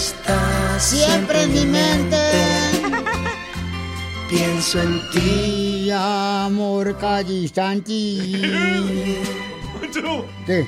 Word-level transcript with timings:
Estás 0.00 0.82
siempre 0.82 1.42
en 1.42 1.52
mi 1.52 1.66
mente. 1.66 2.16
Pienso 4.30 4.80
en 4.80 5.10
ti, 5.10 5.90
amor 5.92 6.96
callistanti. 6.96 8.40
¿Qué? 10.46 10.66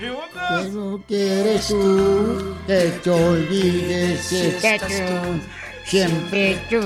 ¿Qué 0.00 0.68
no 0.72 1.00
quieres 1.06 1.68
tú? 1.68 2.56
Que 2.66 2.92
te 3.04 3.10
olvides 3.10 4.20
si 4.22 4.36
estás 4.36 4.80
tú. 4.80 5.40
Siempre 5.84 6.58
tú, 6.68 6.80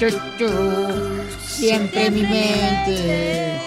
tú, 0.00 0.06
tú. 0.38 0.50
Siempre 1.46 2.06
en 2.06 2.14
mi 2.14 2.22
mente. 2.22 3.60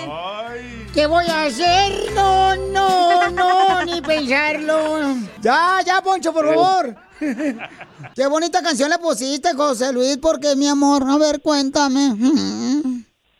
¿Qué 0.93 1.05
voy 1.05 1.25
a 1.25 1.45
hacer? 1.45 2.13
No, 2.15 2.55
no, 2.55 3.29
no, 3.31 3.85
ni 3.85 4.01
pensarlo. 4.01 5.15
Ya, 5.41 5.79
ya, 5.85 6.01
Poncho, 6.01 6.33
por 6.33 6.47
favor. 6.47 6.95
Qué 8.15 8.27
bonita 8.27 8.61
canción 8.63 8.89
le 8.89 8.97
pusiste, 8.97 9.49
José 9.55 9.93
Luis, 9.93 10.17
porque 10.17 10.55
mi 10.55 10.67
amor, 10.67 11.03
a 11.07 11.17
ver, 11.17 11.41
cuéntame. 11.41 12.15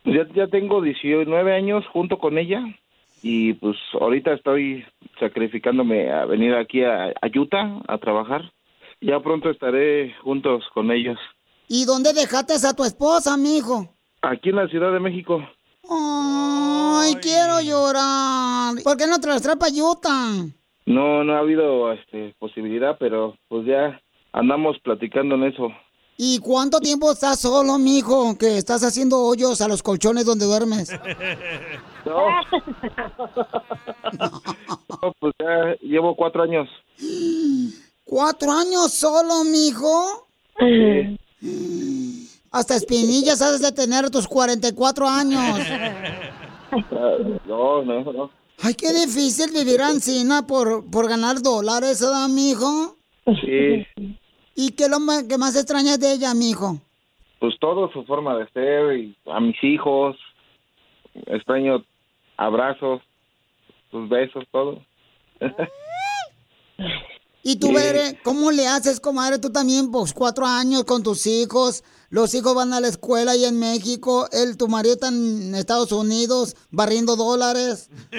Pues 0.03 0.15
ya, 0.15 0.33
ya 0.35 0.47
tengo 0.47 0.81
19 0.81 1.55
años 1.55 1.83
junto 1.91 2.19
con 2.19 2.37
ella 2.37 2.61
y 3.21 3.53
pues 3.53 3.77
ahorita 3.99 4.33
estoy 4.33 4.85
sacrificándome 5.19 6.11
a 6.11 6.25
venir 6.25 6.53
aquí 6.55 6.83
a, 6.83 7.07
a 7.07 7.27
Utah 7.35 7.81
a 7.87 7.97
trabajar. 7.97 8.51
Ya 9.01 9.19
pronto 9.21 9.49
estaré 9.49 10.13
juntos 10.23 10.63
con 10.73 10.91
ellos. 10.91 11.17
¿Y 11.67 11.85
dónde 11.85 12.13
dejaste 12.13 12.53
a 12.67 12.73
tu 12.73 12.83
esposa, 12.83 13.37
mijo? 13.37 13.89
Aquí 14.21 14.49
en 14.49 14.57
la 14.57 14.67
Ciudad 14.67 14.91
de 14.91 14.99
México. 14.99 15.41
Ay, 15.89 17.15
quiero 17.15 17.61
llorar. 17.61 18.75
¿Por 18.83 18.97
qué 18.97 19.07
no 19.07 19.19
te 19.19 19.27
las 19.27 19.41
traes 19.41 19.57
para 19.57 19.71
Utah? 19.71 20.45
No, 20.85 21.23
no 21.23 21.35
ha 21.35 21.39
habido 21.39 21.91
este, 21.91 22.35
posibilidad, 22.37 22.97
pero 22.99 23.35
pues 23.47 23.65
ya 23.65 23.99
andamos 24.31 24.77
platicando 24.83 25.35
en 25.35 25.45
eso. 25.45 25.69
¿Y 26.17 26.39
cuánto 26.39 26.79
tiempo 26.79 27.11
estás 27.11 27.39
solo, 27.39 27.77
mijo? 27.77 28.37
Que 28.37 28.57
estás 28.57 28.83
haciendo 28.83 29.19
hoyos 29.19 29.61
a 29.61 29.67
los 29.67 29.81
colchones 29.81 30.25
donde 30.25 30.45
duermes. 30.45 30.91
No. 32.05 32.29
No, 34.17 35.13
pues 35.19 35.33
ya 35.37 35.75
llevo 35.81 36.15
cuatro 36.15 36.43
años. 36.43 36.69
¿Cuatro 38.05 38.51
años 38.53 38.93
solo, 38.93 39.43
mijo? 39.43 40.27
Hasta 42.51 42.75
espinillas 42.75 43.41
has 43.41 43.61
de 43.61 43.71
tener 43.71 44.09
tus 44.09 44.27
44 44.27 45.07
años. 45.07 45.59
No, 47.47 47.83
no, 47.83 48.13
no. 48.13 48.31
Ay, 48.61 48.73
qué 48.75 48.91
difícil 48.93 49.51
vivir 49.53 49.81
ansina 49.81 50.45
por, 50.45 50.89
por 50.91 51.07
ganar 51.07 51.41
dólares, 51.41 52.01
¿verdad, 52.01 52.27
mijo? 52.27 52.95
Sí, 53.41 53.85
¿Y 54.55 54.71
qué 54.71 54.83
es 54.85 54.89
lo 54.89 54.97
que 55.27 55.37
más 55.37 55.55
extrañas 55.55 55.99
de 55.99 56.13
ella, 56.13 56.33
mijo? 56.33 56.79
pues 57.39 57.57
todo 57.59 57.89
su 57.91 58.03
forma 58.03 58.37
de 58.37 58.47
ser 58.49 58.97
y 58.97 59.17
a 59.25 59.39
mis 59.39 59.55
hijos. 59.63 60.17
Extraño 61.25 61.83
abrazos, 62.37 63.01
sus 63.91 64.07
besos, 64.09 64.43
todo. 64.51 64.83
¿Y 67.43 67.55
tú, 67.57 67.67
Sí. 67.67 67.73
Bere, 67.73 68.19
cómo 68.23 68.51
le 68.51 68.67
haces, 68.67 68.99
comadre? 68.99 69.39
Tú 69.39 69.49
también, 69.51 69.91
pues, 69.91 70.13
cuatro 70.13 70.45
años 70.45 70.83
con 70.83 71.03
tus 71.03 71.25
hijos. 71.25 71.83
Los 72.09 72.33
hijos 72.33 72.55
van 72.55 72.73
a 72.73 72.81
la 72.81 72.87
escuela 72.87 73.31
ahí 73.31 73.45
en 73.45 73.59
México. 73.59 74.27
Él, 74.31 74.57
tu 74.57 74.67
marido 74.67 74.95
está 74.95 75.07
en 75.09 75.53
Estados 75.55 75.91
Unidos 75.91 76.55
barriendo 76.71 77.15
dólares. 77.15 77.89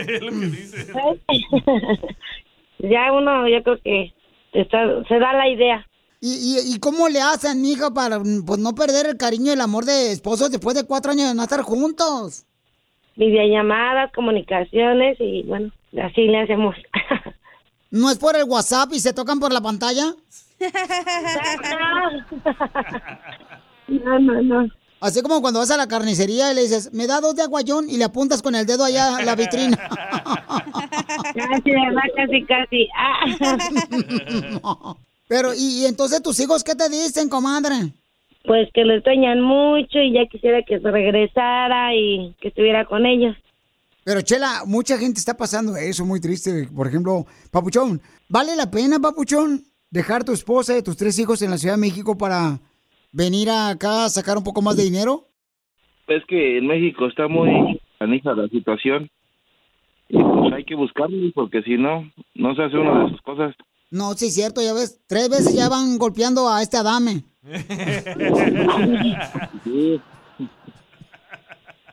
ya 2.78 3.12
uno, 3.12 3.48
yo 3.48 3.62
creo 3.62 3.78
que 3.82 4.14
está- 4.53 5.04
se 5.08 5.19
da 5.19 5.32
la 5.34 5.48
idea. 5.48 5.87
¿Y, 6.22 6.34
y, 6.34 6.75
y 6.75 6.78
cómo 6.81 7.08
le 7.08 7.20
hacen, 7.20 7.62
mija, 7.62 7.91
para 7.92 8.20
pues, 8.20 8.58
no 8.58 8.75
perder 8.75 9.06
el 9.06 9.16
cariño 9.16 9.47
y 9.47 9.54
el 9.54 9.60
amor 9.60 9.84
de 9.87 10.12
esposos 10.12 10.50
después 10.50 10.76
de 10.76 10.84
cuatro 10.84 11.12
años 11.12 11.28
de 11.28 11.34
no 11.34 11.42
estar 11.42 11.62
juntos? 11.62 12.44
Videollamadas, 13.16 14.12
comunicaciones 14.12 15.16
y 15.19 15.42
bueno, 15.44 15.70
así 16.02 16.22
le 16.22 16.41
hacemos. 16.42 16.75
¿No 17.90 18.10
es 18.10 18.18
por 18.18 18.36
el 18.36 18.44
WhatsApp 18.44 18.92
y 18.92 19.00
se 19.00 19.12
tocan 19.12 19.40
por 19.40 19.52
la 19.52 19.60
pantalla? 19.60 20.14
No, 23.88 24.18
no, 24.18 24.42
no. 24.42 24.68
Así 25.00 25.22
como 25.22 25.40
cuando 25.40 25.60
vas 25.60 25.70
a 25.70 25.76
la 25.78 25.88
carnicería 25.88 26.52
y 26.52 26.54
le 26.54 26.62
dices, 26.62 26.92
me 26.92 27.06
da 27.06 27.20
dos 27.20 27.34
de 27.34 27.42
aguayón 27.42 27.88
y 27.88 27.96
le 27.96 28.04
apuntas 28.04 28.42
con 28.42 28.54
el 28.54 28.66
dedo 28.66 28.84
allá 28.84 29.16
a 29.16 29.22
la 29.24 29.34
vitrina. 29.34 29.76
Casi. 31.34 31.72
Casi, 32.14 32.44
casi. 32.44 32.88
Ah. 32.94 33.24
Pero, 35.28 35.54
¿y, 35.54 35.82
y 35.82 35.86
entonces 35.86 36.22
tus 36.22 36.38
hijos 36.40 36.62
qué 36.62 36.74
te 36.74 36.88
dicen, 36.88 37.28
comadre? 37.28 37.92
Pues 38.44 38.68
que 38.74 38.84
lo 38.84 38.94
extrañan 38.94 39.40
mucho 39.40 39.98
y 39.98 40.12
ya 40.12 40.26
quisiera 40.26 40.62
que 40.62 40.80
se 40.80 40.90
regresara 40.90 41.94
y 41.94 42.34
que 42.40 42.48
estuviera 42.48 42.84
con 42.84 43.06
ellos. 43.06 43.36
Pero, 44.10 44.22
Chela, 44.22 44.65
mucha 44.66 44.98
gente 44.98 45.21
está 45.21 45.37
pasando 45.37 45.76
eso, 45.76 46.04
muy 46.04 46.21
triste. 46.21 46.66
Por 46.75 46.88
ejemplo, 46.88 47.26
Papuchón, 47.53 48.00
¿vale 48.28 48.56
la 48.56 48.69
pena, 48.69 48.98
Papuchón, 48.98 49.62
dejar 49.88 50.25
tu 50.25 50.32
esposa 50.32 50.76
y 50.76 50.82
tus 50.82 50.97
tres 50.97 51.16
hijos 51.21 51.43
en 51.43 51.50
la 51.53 51.59
Ciudad 51.59 51.76
de 51.76 51.81
México 51.81 52.19
para 52.19 52.59
venir 53.12 53.49
acá 53.50 54.06
a 54.06 54.09
sacar 54.09 54.37
un 54.37 54.43
poco 54.43 54.62
más 54.62 54.76
de 54.76 54.82
dinero? 54.82 55.28
Es 56.09 56.25
que 56.26 56.59
en 56.59 56.66
México 56.66 57.06
está 57.06 57.28
muy 57.28 57.81
canija 58.00 58.34
la 58.34 58.49
situación. 58.49 59.09
Y 60.09 60.20
pues 60.20 60.54
hay 60.54 60.65
que 60.65 60.75
buscarlo 60.75 61.31
porque 61.32 61.62
si 61.62 61.76
no, 61.76 62.10
no 62.34 62.56
se 62.56 62.65
hace 62.65 62.78
una 62.78 63.04
de 63.04 63.10
sus 63.10 63.22
cosas. 63.22 63.54
No, 63.93 64.15
sí 64.15 64.26
es 64.26 64.34
cierto, 64.34 64.60
ya 64.60 64.75
ves, 64.75 65.00
tres 65.06 65.28
veces 65.28 65.54
ya 65.54 65.69
van 65.69 65.99
golpeando 65.99 66.49
a 66.49 66.62
este 66.62 66.78
Adame. 66.78 67.22
Sí. 69.62 70.00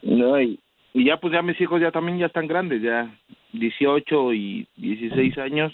No, 0.02 0.42
y, 0.42 0.58
y 0.98 1.06
ya 1.06 1.18
pues 1.18 1.32
ya 1.32 1.44
mis 1.44 1.60
hijos 1.62 1.80
ya 1.80 1.92
también 1.92 2.18
ya 2.18 2.26
están 2.26 2.48
grandes, 2.48 2.82
ya 2.82 3.16
18 3.54 4.34
y 4.34 4.68
16 4.78 5.38
años, 5.38 5.72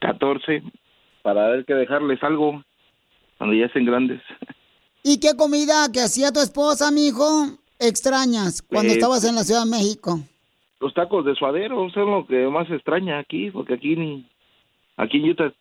14, 0.00 0.64
para 1.22 1.46
ver 1.48 1.64
que 1.64 1.74
dejarles 1.74 2.20
algo 2.24 2.64
cuando 3.36 3.54
ya 3.54 3.66
estén 3.66 3.84
grandes. 3.84 4.20
¿Y 5.04 5.20
qué 5.20 5.36
comida 5.36 5.86
que 5.92 6.00
hacía 6.00 6.32
tu 6.32 6.40
esposa, 6.40 6.90
mijo, 6.90 7.46
extrañas 7.78 8.62
cuando 8.62 8.92
Eh, 8.92 8.96
estabas 8.96 9.24
en 9.24 9.36
la 9.36 9.44
Ciudad 9.44 9.62
de 9.62 9.70
México? 9.70 10.18
Los 10.80 10.92
tacos 10.92 11.24
de 11.24 11.36
suadero 11.36 11.88
son 11.90 12.10
lo 12.10 12.26
que 12.26 12.48
más 12.48 12.68
extraña 12.68 13.20
aquí, 13.20 13.52
porque 13.52 13.74
aquí 13.74 13.94
ni, 13.94 14.28
aquí 14.96 15.18
en 15.18 15.30
Utah 15.30 15.52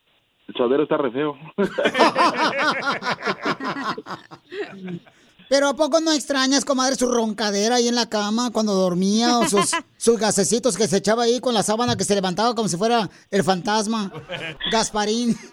el 0.47 0.55
suadero 0.55 0.83
está 0.83 0.97
re 0.97 1.11
feo. 1.11 1.37
Pero 5.49 5.69
¿a 5.69 5.75
poco 5.75 6.01
no 6.01 6.11
extrañas, 6.11 6.65
comadre, 6.65 6.95
su 6.95 7.07
roncadera 7.07 7.75
ahí 7.75 7.87
en 7.87 7.95
la 7.95 8.09
cama 8.09 8.51
cuando 8.51 8.73
dormía 8.73 9.39
o 9.39 9.47
sus, 9.47 9.71
sus 9.97 10.19
gasecitos 10.19 10.75
que 10.75 10.87
se 10.87 10.97
echaba 10.97 11.23
ahí 11.23 11.39
con 11.39 11.53
la 11.53 11.63
sábana 11.63 11.95
que 11.95 12.03
se 12.03 12.15
levantaba 12.15 12.55
como 12.55 12.67
si 12.67 12.77
fuera 12.77 13.09
el 13.31 13.43
fantasma? 13.43 14.11
Gasparín. 14.71 15.35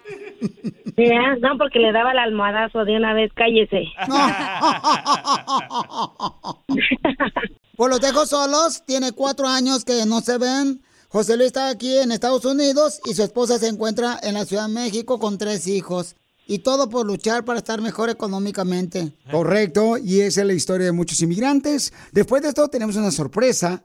Ya, 0.97 1.35
no, 1.41 1.59
porque 1.59 1.81
le 1.81 1.91
daba 1.91 2.13
el 2.13 2.19
almohadazo 2.19 2.85
de 2.85 2.97
una 2.97 3.15
vez, 3.15 3.33
cállese. 3.35 3.85
Pues 7.77 7.91
los 7.91 8.01
dejo 8.01 8.25
solos, 8.25 8.85
tiene 8.87 9.11
cuatro 9.11 9.49
años 9.49 9.85
que 9.85 10.07
no 10.07 10.21
se 10.21 10.39
ven. 10.39 10.81
José 11.09 11.37
Luis 11.37 11.49
está 11.49 11.71
aquí 11.71 11.99
en 11.99 12.13
Estados 12.13 12.45
Unidos 12.45 13.01
y 13.05 13.15
su 13.15 13.25
esposa 13.25 13.59
se 13.59 13.67
encuentra 13.67 14.17
en 14.23 14.35
la 14.35 14.45
Ciudad 14.45 14.69
de 14.69 14.75
México 14.75 15.19
con 15.19 15.39
tres 15.39 15.67
hijos. 15.67 16.15
Y 16.47 16.59
todo 16.59 16.89
por 16.89 17.07
luchar 17.07 17.45
para 17.45 17.59
estar 17.59 17.81
mejor 17.81 18.11
económicamente. 18.11 19.13
Correcto, 19.31 19.97
y 19.97 20.21
esa 20.21 20.43
es 20.43 20.47
la 20.47 20.53
historia 20.53 20.87
de 20.87 20.93
muchos 20.93 21.21
inmigrantes. 21.23 21.93
Después 22.13 22.43
de 22.43 22.49
esto 22.49 22.69
tenemos 22.69 22.97
una 22.97 23.11
sorpresa 23.11 23.85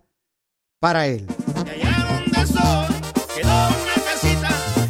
para 0.79 1.07
él. 1.07 1.25
donde 1.25 2.47
soy, 2.47 2.95
quedó 3.35 3.67
una 3.67 3.95
casita 4.05 4.49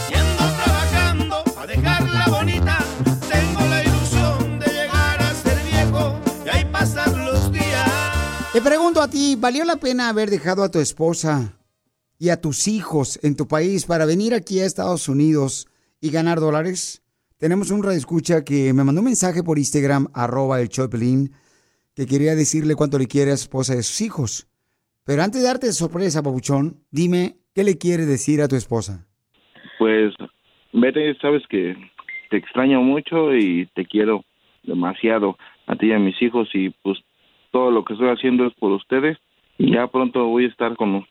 y 0.09 0.13
ando 0.15 0.43
trabajando 0.63 1.43
a 1.57 1.67
dejarla 1.67 2.25
bonita. 2.27 2.77
Tengo 3.29 3.61
la 3.61 3.83
ilusión 3.83 4.59
de 4.59 4.65
llegar 4.67 5.21
a 5.21 5.33
ser 5.35 5.63
viejo 5.63 6.19
y 6.45 6.49
ahí 6.49 6.65
pasar 6.65 7.15
los 7.17 7.51
días. 7.51 7.89
Te 8.51 8.61
pregunto 8.61 9.01
a 9.01 9.07
ti, 9.07 9.35
¿valió 9.35 9.63
la 9.63 9.75
pena 9.75 10.09
haber 10.09 10.31
dejado 10.31 10.63
a 10.63 10.71
tu 10.71 10.79
esposa 10.79 11.53
y 12.17 12.29
a 12.29 12.41
tus 12.41 12.67
hijos 12.67 13.19
en 13.21 13.35
tu 13.35 13.47
país 13.47 13.85
para 13.85 14.05
venir 14.05 14.33
aquí 14.33 14.59
a 14.59 14.65
Estados 14.65 15.07
Unidos 15.07 15.67
y 16.01 16.09
ganar 16.09 16.39
dólares? 16.39 17.03
Tenemos 17.39 17.71
un 17.71 17.79
escucha 17.91 18.43
que 18.43 18.73
me 18.73 18.83
mandó 18.83 18.99
un 18.99 19.05
mensaje 19.05 19.43
por 19.43 19.57
Instagram, 19.57 20.07
arroba 20.13 20.59
el 20.59 20.67
Choplin, 20.67 21.31
que 21.95 22.05
quería 22.05 22.35
decirle 22.35 22.75
cuánto 22.75 22.99
le 22.99 23.07
quiere 23.07 23.31
a 23.31 23.37
su 23.37 23.43
esposa 23.43 23.75
y 23.75 23.79
a 23.79 23.81
sus 23.81 24.01
hijos. 24.01 24.45
Pero 25.05 25.23
antes 25.23 25.41
de 25.41 25.47
darte 25.47 25.71
sorpresa, 25.71 26.21
Pabuchón, 26.21 26.83
dime, 26.91 27.37
¿qué 27.55 27.63
le 27.63 27.77
quiere 27.77 28.03
decir 28.03 28.41
a 28.41 28.49
tu 28.49 28.57
esposa? 28.57 29.07
Pues, 29.77 30.13
vete, 30.73 31.15
sabes 31.21 31.41
que 31.47 31.77
te 32.29 32.35
extraño 32.35 32.81
mucho 32.81 33.33
y 33.33 33.67
te 33.73 33.85
quiero 33.85 34.25
demasiado 34.63 35.37
a 35.65 35.77
ti 35.77 35.87
y 35.87 35.93
a 35.93 35.99
mis 35.99 36.21
hijos 36.21 36.49
y 36.53 36.71
pues 36.83 36.99
todo 37.51 37.71
lo 37.71 37.85
que 37.85 37.93
estoy 37.93 38.09
haciendo 38.09 38.47
es 38.47 38.53
por 38.55 38.73
ustedes 38.73 39.17
y 39.57 39.71
ya 39.71 39.87
pronto 39.87 40.25
voy 40.25 40.43
a 40.43 40.49
estar 40.49 40.75
con 40.75 41.07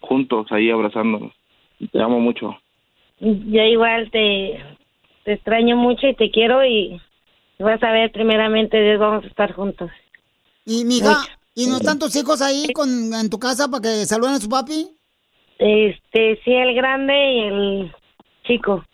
juntos 0.00 0.46
ahí 0.52 0.70
abrazándonos. 0.70 1.32
Te 1.90 2.00
amo 2.00 2.20
mucho. 2.20 2.56
Yo 3.18 3.62
igual 3.62 4.08
te, 4.12 4.60
te 5.26 5.34
extraño 5.34 5.76
mucho 5.76 6.06
y 6.06 6.14
te 6.14 6.30
quiero 6.30 6.64
y 6.64 6.98
vas 7.58 7.82
a 7.82 7.90
ver 7.90 8.12
primeramente 8.12 8.80
Dios 8.80 9.00
vamos 9.00 9.24
a 9.24 9.26
estar 9.26 9.52
juntos. 9.52 9.90
Y 10.64 10.84
mija, 10.84 11.16
¿y 11.52 11.66
no 11.66 11.78
están 11.78 11.98
tus 11.98 12.14
hijos 12.14 12.40
ahí 12.40 12.72
con, 12.72 13.12
en 13.12 13.28
tu 13.28 13.40
casa 13.40 13.68
para 13.68 13.82
que 13.82 14.06
saluden 14.06 14.34
a 14.34 14.38
su 14.38 14.48
papi? 14.48 14.88
Este, 15.58 16.40
sí, 16.44 16.52
el 16.52 16.76
grande 16.76 17.12
y 17.12 17.40
el 17.40 17.92
chico. 18.44 18.84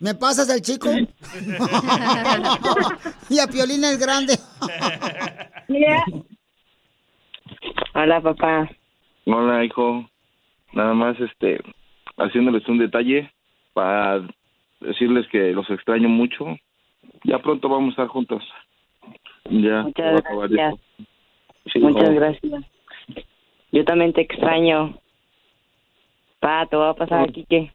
¿Me 0.00 0.14
pasas 0.14 0.50
el 0.50 0.60
chico? 0.60 0.90
y 3.30 3.38
a 3.38 3.46
Piolín 3.46 3.84
el 3.84 3.96
grande. 3.96 4.34
Hola, 7.94 8.20
papá. 8.20 8.68
Hola, 9.24 9.64
hijo. 9.64 10.06
Nada 10.74 10.92
más, 10.92 11.18
este, 11.20 11.58
haciéndoles 12.18 12.68
un 12.68 12.76
detalle 12.78 13.32
para 13.72 14.20
decirles 14.84 15.26
que 15.28 15.52
los 15.52 15.68
extraño 15.70 16.08
mucho. 16.08 16.56
Ya 17.24 17.38
pronto 17.38 17.68
vamos 17.68 17.88
a 17.88 17.90
estar 17.92 18.08
juntos. 18.08 18.42
Ya. 19.50 19.82
Muchas 19.82 19.94
se 19.94 20.02
va 20.02 20.16
a 20.16 20.18
acabar 20.18 20.48
gracias. 20.48 20.80
Sí, 21.72 21.78
Muchas 21.78 22.14
gracias. 22.14 22.64
Yo 23.72 23.84
también 23.84 24.12
te 24.12 24.22
extraño. 24.22 24.98
Pa, 26.40 26.66
te 26.66 26.76
voy 26.76 26.88
a 26.88 26.94
pasar 26.94 27.28
aquí 27.28 27.44
que. 27.48 27.72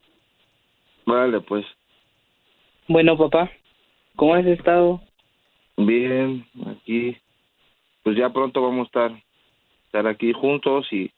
Vale, 1.05 1.41
pues. 1.41 1.65
Bueno, 2.87 3.17
papá, 3.17 3.51
¿cómo 4.15 4.35
has 4.35 4.45
estado? 4.45 5.01
Bien, 5.77 6.45
aquí. 6.67 7.17
Pues 8.03 8.17
ya 8.17 8.29
pronto 8.29 8.61
vamos 8.61 8.85
a 8.85 8.87
estar, 8.87 9.23
estar 9.85 10.07
aquí 10.07 10.33
juntos 10.33 10.87
y 10.91 11.11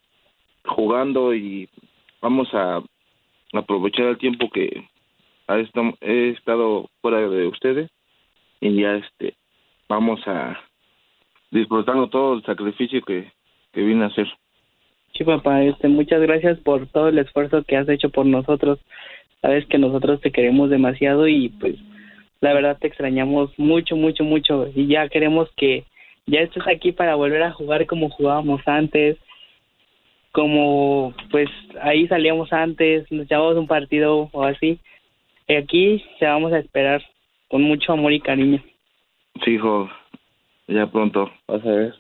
jugando 0.66 1.34
y 1.34 1.70
vamos 2.22 2.54
a 2.54 2.82
aprovechar 3.54 4.06
el 4.08 4.18
tiempo 4.18 4.50
que 4.50 4.88
he 6.02 6.30
estado 6.30 6.90
fuera 7.02 7.20
de 7.28 7.48
ustedes 7.48 7.90
y 8.60 8.82
ya 8.82 8.96
este 8.96 9.36
vamos 9.90 10.22
a 10.28 10.58
disfrutando 11.52 12.08
todo 12.08 12.36
el 12.36 12.44
sacrificio 12.44 13.02
que, 13.02 13.32
que 13.74 13.82
vine 13.82 14.06
a 14.06 14.08
hacer. 14.08 14.28
Sí, 15.14 15.24
papá, 15.24 15.64
este, 15.64 15.88
muchas 15.90 16.22
gracias 16.22 16.58
por 16.60 16.88
todo 16.88 17.10
el 17.10 17.20
esfuerzo 17.20 17.64
que 17.64 17.76
has 17.76 17.90
hecho 17.90 18.10
por 18.10 18.26
nosotros. 18.26 18.80
Sabes 19.42 19.66
que 19.66 19.78
nosotros 19.78 20.22
te 20.22 20.32
queremos 20.32 20.70
demasiado 20.70 21.28
y 21.28 21.50
pues 21.50 21.76
la 22.40 22.54
verdad 22.54 22.78
te 22.80 22.88
extrañamos 22.88 23.52
mucho, 23.58 23.96
mucho, 23.96 24.24
mucho 24.24 24.68
y 24.74 24.88
ya 24.88 25.10
queremos 25.10 25.50
que 25.58 25.84
ya 26.26 26.40
estés 26.40 26.64
aquí 26.68 26.92
para 26.92 27.16
volver 27.16 27.44
a 27.44 27.52
jugar 27.52 27.86
como 27.86 28.10
jugábamos 28.10 28.62
antes, 28.66 29.18
como 30.32 31.14
pues 31.30 31.50
ahí 31.82 32.08
salíamos 32.08 32.54
antes, 32.54 33.12
nos 33.12 33.26
echábamos 33.26 33.58
un 33.58 33.68
partido 33.68 34.30
o 34.32 34.44
así. 34.44 34.80
Y 35.48 35.56
aquí 35.56 36.04
te 36.20 36.26
vamos 36.26 36.54
a 36.54 36.60
esperar 36.60 37.02
con 37.50 37.62
mucho 37.62 37.94
amor 37.94 38.14
y 38.14 38.22
cariño. 38.22 38.64
Sí, 39.44 39.52
hijo, 39.52 39.90
ya 40.68 40.90
pronto 40.92 41.30
vas 41.48 41.64
a 41.66 41.70
ver. 41.70 41.94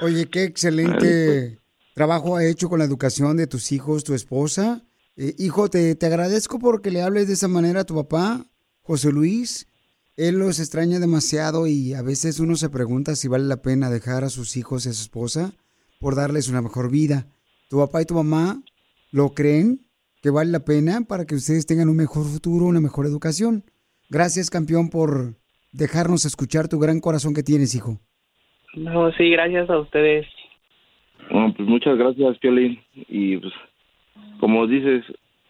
Oye, 0.00 0.28
qué 0.30 0.44
excelente 0.44 1.58
trabajo 1.94 2.36
ha 2.36 2.46
hecho 2.46 2.68
con 2.68 2.78
la 2.78 2.84
educación 2.84 3.36
de 3.36 3.46
tus 3.46 3.72
hijos, 3.72 4.04
tu 4.04 4.14
esposa. 4.14 4.82
Eh, 5.16 5.34
hijo, 5.38 5.68
te, 5.68 5.94
te 5.94 6.06
agradezco 6.06 6.58
porque 6.58 6.90
le 6.90 7.02
hables 7.02 7.28
de 7.28 7.34
esa 7.34 7.48
manera 7.48 7.80
a 7.80 7.84
tu 7.84 7.94
papá, 7.94 8.46
José 8.82 9.12
Luis. 9.12 9.68
Él 10.16 10.38
los 10.38 10.58
extraña 10.58 10.98
demasiado 10.98 11.66
y 11.66 11.94
a 11.94 12.02
veces 12.02 12.38
uno 12.38 12.56
se 12.56 12.68
pregunta 12.68 13.16
si 13.16 13.28
vale 13.28 13.44
la 13.44 13.62
pena 13.62 13.90
dejar 13.90 14.24
a 14.24 14.30
sus 14.30 14.56
hijos 14.56 14.84
y 14.84 14.90
a 14.90 14.92
su 14.92 15.02
esposa 15.02 15.52
por 16.00 16.16
darles 16.16 16.48
una 16.48 16.62
mejor 16.62 16.90
vida. 16.90 17.26
¿Tu 17.68 17.78
papá 17.78 18.02
y 18.02 18.04
tu 18.06 18.14
mamá 18.14 18.62
lo 19.10 19.34
creen 19.34 19.81
que 20.22 20.30
vale 20.30 20.50
la 20.52 20.64
pena 20.64 21.00
para 21.06 21.26
que 21.26 21.34
ustedes 21.34 21.66
tengan 21.66 21.88
un 21.88 21.96
mejor 21.96 22.24
futuro, 22.24 22.66
una 22.66 22.80
mejor 22.80 23.06
educación? 23.06 23.64
Gracias, 24.08 24.50
campeón, 24.50 24.88
por 24.88 25.34
dejarnos 25.72 26.24
escuchar 26.24 26.68
tu 26.68 26.78
gran 26.78 27.00
corazón 27.00 27.34
que 27.34 27.42
tienes, 27.42 27.74
hijo. 27.74 27.98
No, 28.74 29.10
sí, 29.12 29.30
gracias 29.30 29.68
a 29.68 29.78
ustedes. 29.78 30.26
Bueno, 31.30 31.52
pues 31.56 31.68
muchas 31.68 31.98
gracias, 31.98 32.38
Piolín. 32.38 32.78
Y 32.94 33.38
pues, 33.38 33.52
como 34.38 34.66
dices, 34.66 35.04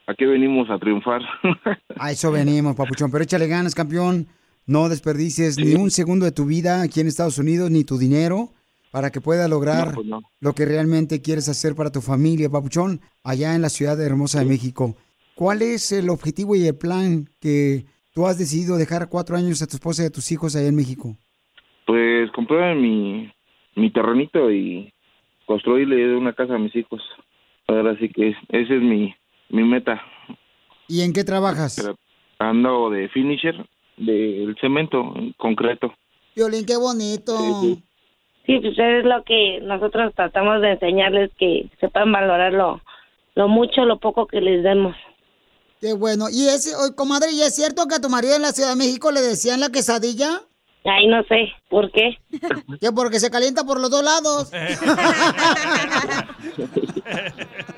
aquí 0.07 0.25
venimos 0.25 0.71
a 0.71 0.79
triunfar. 0.79 1.23
A 1.97 2.11
eso 2.11 2.33
venimos, 2.33 2.75
papuchón. 2.75 3.11
Pero 3.11 3.25
échale 3.25 3.47
ganas, 3.47 3.75
campeón. 3.75 4.27
No 4.67 4.89
desperdicies 4.89 5.59
ni 5.59 5.75
un 5.75 5.91
segundo 5.91 6.25
de 6.25 6.33
tu 6.33 6.47
vida 6.47 6.83
aquí 6.83 7.01
en 7.01 7.09
Estados 7.09 7.39
Unidos, 7.39 7.71
ni 7.71 7.85
tu 7.85 7.99
dinero, 7.99 8.53
para 8.93 9.11
que 9.11 9.21
puedas 9.21 9.51
lograr 9.51 9.89
No, 9.89 9.95
pues 9.95 10.07
no. 10.07 10.21
lo 10.39 10.53
que 10.53 10.65
realmente 10.67 11.21
quieres 11.21 11.49
hacer 11.49 11.75
para 11.75 11.91
tu 11.91 12.01
familia, 12.01 12.49
papuchón, 12.49 13.01
allá 13.25 13.57
en 13.57 13.63
la 13.63 13.71
ciudad 13.71 13.97
de 13.97 14.05
Hermosa 14.07 14.39
de 14.41 14.45
México. 14.45 14.95
¿Cuál 15.35 15.63
es 15.63 15.91
el 15.93 16.11
objetivo 16.11 16.55
y 16.55 16.67
el 16.67 16.77
plan 16.77 17.27
que 17.41 17.87
tú 18.13 18.27
has 18.27 18.39
decidido 18.39 18.77
dejar 18.77 19.09
cuatro 19.09 19.35
años 19.37 19.63
a 19.63 19.67
tu 19.67 19.77
esposa 19.77 20.03
y 20.03 20.07
a 20.07 20.11
tus 20.11 20.31
hijos 20.31 20.55
allá 20.55 20.69
en 20.69 20.77
México? 20.77 21.17
Pues 21.87 22.31
compré 22.33 22.75
mi, 22.75 23.33
mi 23.77 23.91
terrenito 23.91 24.53
y 24.53 24.93
construirle 25.47 26.15
una 26.17 26.35
casa 26.35 26.55
a 26.55 26.59
mis 26.59 26.77
hijos. 26.77 27.01
Ahora 27.67 27.97
sí 27.99 28.11
que 28.11 28.29
es- 28.29 28.37
esa 28.51 28.75
es 28.75 28.83
mi, 28.83 29.15
mi 29.49 29.65
meta. 29.65 30.01
¿Y 30.87 31.01
en 31.01 31.15
qué 31.15 31.25
trabajas? 31.25 31.77
Pero 31.77 31.97
ando 32.39 32.91
de 32.91 33.09
finisher 33.09 33.55
del 33.97 34.55
cemento 34.61 35.15
en 35.17 35.33
concreto. 35.39 35.95
Violín, 36.37 36.67
qué 36.67 36.77
bonito. 36.77 37.37
Sí, 37.39 37.77
Sí, 37.77 37.83
pues 38.47 38.79
es 38.79 39.05
lo 39.05 39.23
que 39.25 39.61
nosotros 39.63 40.13
tratamos 40.15 40.61
de 40.61 40.73
enseñarles 40.73 41.31
que 41.39 41.71
sepan 41.81 42.13
valorar 42.13 42.53
lo, 42.53 42.81
lo 43.35 43.49
mucho, 43.49 43.85
lo 43.85 43.99
poco 43.99 44.27
que 44.27 44.41
les 44.41 44.63
demos. 44.63 44.97
Qué 45.81 45.95
bueno. 45.95 46.27
Y 46.31 46.49
ese, 46.49 46.77
oye, 46.77 46.95
comadre, 46.95 47.33
¿y 47.33 47.43
es 47.43 47.55
cierto 47.55 47.87
que 47.87 47.97
a 47.97 48.01
tu 48.01 48.09
marido 48.09 48.37
en 48.37 48.43
la 48.43 48.53
Ciudad 48.53 48.71
de 48.71 48.77
México 48.77 49.11
le 49.11 49.21
decían 49.21 49.61
la 49.61 49.71
quesadilla? 49.71 50.43
Ay, 50.85 51.07
no 51.07 51.23
sé, 51.25 51.53
¿por 51.69 51.91
qué? 51.93 52.19
Que 52.81 52.93
porque 52.93 53.21
se 53.21 53.31
calienta 53.31 53.65
por 53.65 53.81
los 53.81 53.91
dos 53.91 54.03
lados. 54.03 54.51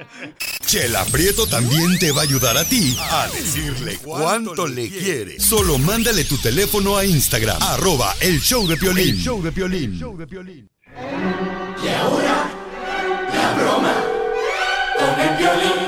Chela 0.67 1.05
Prieto 1.07 1.47
también 1.47 1.99
te 1.99 2.11
va 2.13 2.23
a 2.23 2.25
ayudar 2.25 2.57
a 2.57 2.65
ti 2.65 2.97
a 2.99 3.29
decirle 3.29 3.99
cuánto 4.03 4.67
le 4.67 4.89
quiere. 4.89 5.39
Solo 5.39 5.79
mándale 5.79 6.25
tu 6.25 6.39
teléfono 6.39 6.97
a 6.97 7.05
Instagram, 7.05 7.63
arroba 7.63 8.15
el 8.21 8.41
show 8.41 8.67
de 8.67 8.77
Piolín. 8.77 9.17
El 9.17 9.23
show 9.23 9.43
de 9.43 9.53
Piolín. 9.53 9.99
Y 11.83 11.89
ahora, 11.89 12.51
la 13.33 13.55
broma 13.55 13.95
con 14.99 15.21
el 15.21 15.37
violín. 15.37 15.84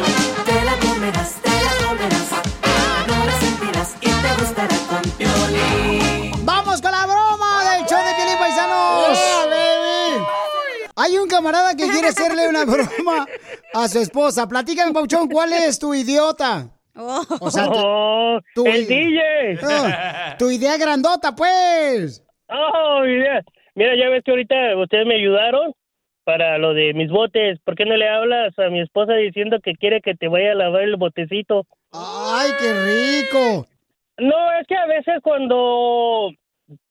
Camarada 11.47 11.77
que 11.77 11.89
quiere 11.89 12.09
hacerle 12.09 12.49
una 12.49 12.65
broma 12.67 13.27
a 13.75 13.89
su 13.89 14.01
esposa. 14.01 14.49
Platícame, 14.49 14.93
Pauchón, 14.93 15.29
¿cuál 15.29 15.53
es 15.53 15.79
tu 15.79 15.95
idiota? 15.95 16.69
O 17.41 17.51
sea, 17.51 17.67
tu, 17.67 17.79
Oh, 17.79 18.41
el 18.67 18.87
DJ. 18.87 19.59
Ah, 19.63 20.35
tu 20.39 20.51
idea 20.51 20.77
grandota, 20.77 21.35
pues. 21.37 22.25
Oh, 22.49 23.05
idea. 23.05 23.43
Mira, 23.75 23.95
ya 23.97 24.09
ves 24.09 24.23
que 24.25 24.31
ahorita 24.31 24.77
ustedes 24.77 25.07
me 25.07 25.15
ayudaron 25.17 25.73
para 26.25 26.59
lo 26.59 26.75
de 26.75 26.95
mis 26.95 27.11
botes. 27.11 27.61
¿Por 27.65 27.77
qué 27.77 27.85
no 27.85 27.97
le 27.97 28.09
hablas 28.09 28.59
a 28.59 28.69
mi 28.71 28.81
esposa 28.81 29.13
diciendo 29.13 29.59
que 29.63 29.75
quiere 29.75 30.01
que 30.01 30.15
te 30.15 30.29
vaya 30.29 30.53
a 30.53 30.55
lavar 30.55 30.83
el 30.83 30.97
botecito? 30.97 31.67
¡Ay, 31.93 32.51
qué 32.59 32.73
rico! 32.73 33.67
No, 34.19 34.53
es 34.59 34.67
que 34.67 34.77
a 34.77 34.87
veces 34.87 35.17
cuando 35.23 36.31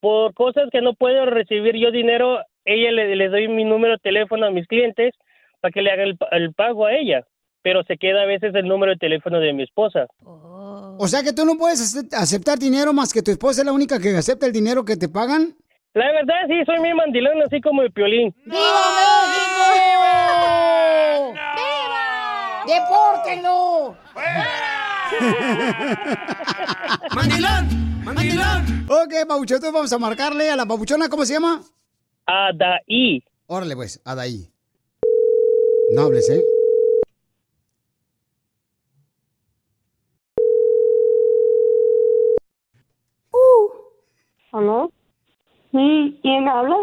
por 0.00 0.32
cosas 0.34 0.68
que 0.70 0.80
no 0.80 0.94
puedo 0.94 1.26
recibir 1.26 1.74
yo 1.76 1.90
dinero, 1.90 2.38
ella 2.66 2.90
le, 2.92 3.16
le 3.16 3.28
doy 3.28 3.48
mi 3.48 3.64
número 3.64 3.94
de 3.94 3.98
teléfono 4.00 4.46
a 4.46 4.50
mis 4.50 4.66
clientes 4.66 5.14
para 5.60 5.72
que 5.72 5.80
le 5.82 5.90
hagan 5.90 6.08
el, 6.08 6.18
el 6.32 6.52
pago 6.52 6.84
a 6.86 6.92
ella. 6.92 7.24
Pero 7.62 7.82
se 7.84 7.96
queda 7.96 8.22
a 8.22 8.26
veces 8.26 8.54
el 8.54 8.68
número 8.68 8.92
de 8.92 8.98
teléfono 8.98 9.40
de 9.40 9.52
mi 9.52 9.62
esposa. 9.64 10.06
O 10.22 11.08
sea 11.08 11.22
que 11.24 11.32
tú 11.32 11.44
no 11.44 11.56
puedes 11.56 11.80
acep- 11.80 12.14
aceptar 12.14 12.58
dinero 12.58 12.92
más 12.92 13.12
que 13.12 13.22
tu 13.22 13.30
esposa 13.32 13.62
es 13.62 13.66
la 13.66 13.72
única 13.72 13.98
que 13.98 14.16
acepta 14.16 14.46
el 14.46 14.52
dinero 14.52 14.84
que 14.84 14.96
te 14.96 15.08
pagan. 15.08 15.56
La 15.94 16.12
verdad, 16.12 16.46
sí, 16.46 16.62
soy 16.66 16.78
mi 16.80 16.92
mandilón, 16.94 17.42
así 17.42 17.60
como 17.60 17.82
el 17.82 17.90
piolín. 17.90 18.32
¡Viva 18.44 18.58
México! 19.32 21.34
¡Depórtenlo! 22.66 23.96
¡Mandilón! 27.14 28.04
¡Mandilón! 28.04 28.86
Ok, 28.88 29.12
Pabuchón, 29.28 29.56
entonces 29.56 29.72
vamos 29.72 29.92
a 29.92 29.98
marcarle 29.98 30.50
a 30.50 30.56
la 30.56 30.66
papuchona, 30.66 31.08
¿cómo 31.08 31.24
se 31.24 31.34
llama? 31.34 31.60
Adaí. 32.26 33.22
Órale, 33.46 33.76
pues, 33.76 34.00
Adaí. 34.04 34.50
No 35.92 36.02
hables, 36.02 36.28
¿eh? 36.28 36.44
¿Aló? 44.56 44.90
Sí, 45.70 46.18
¿quién 46.22 46.48
habla? 46.48 46.76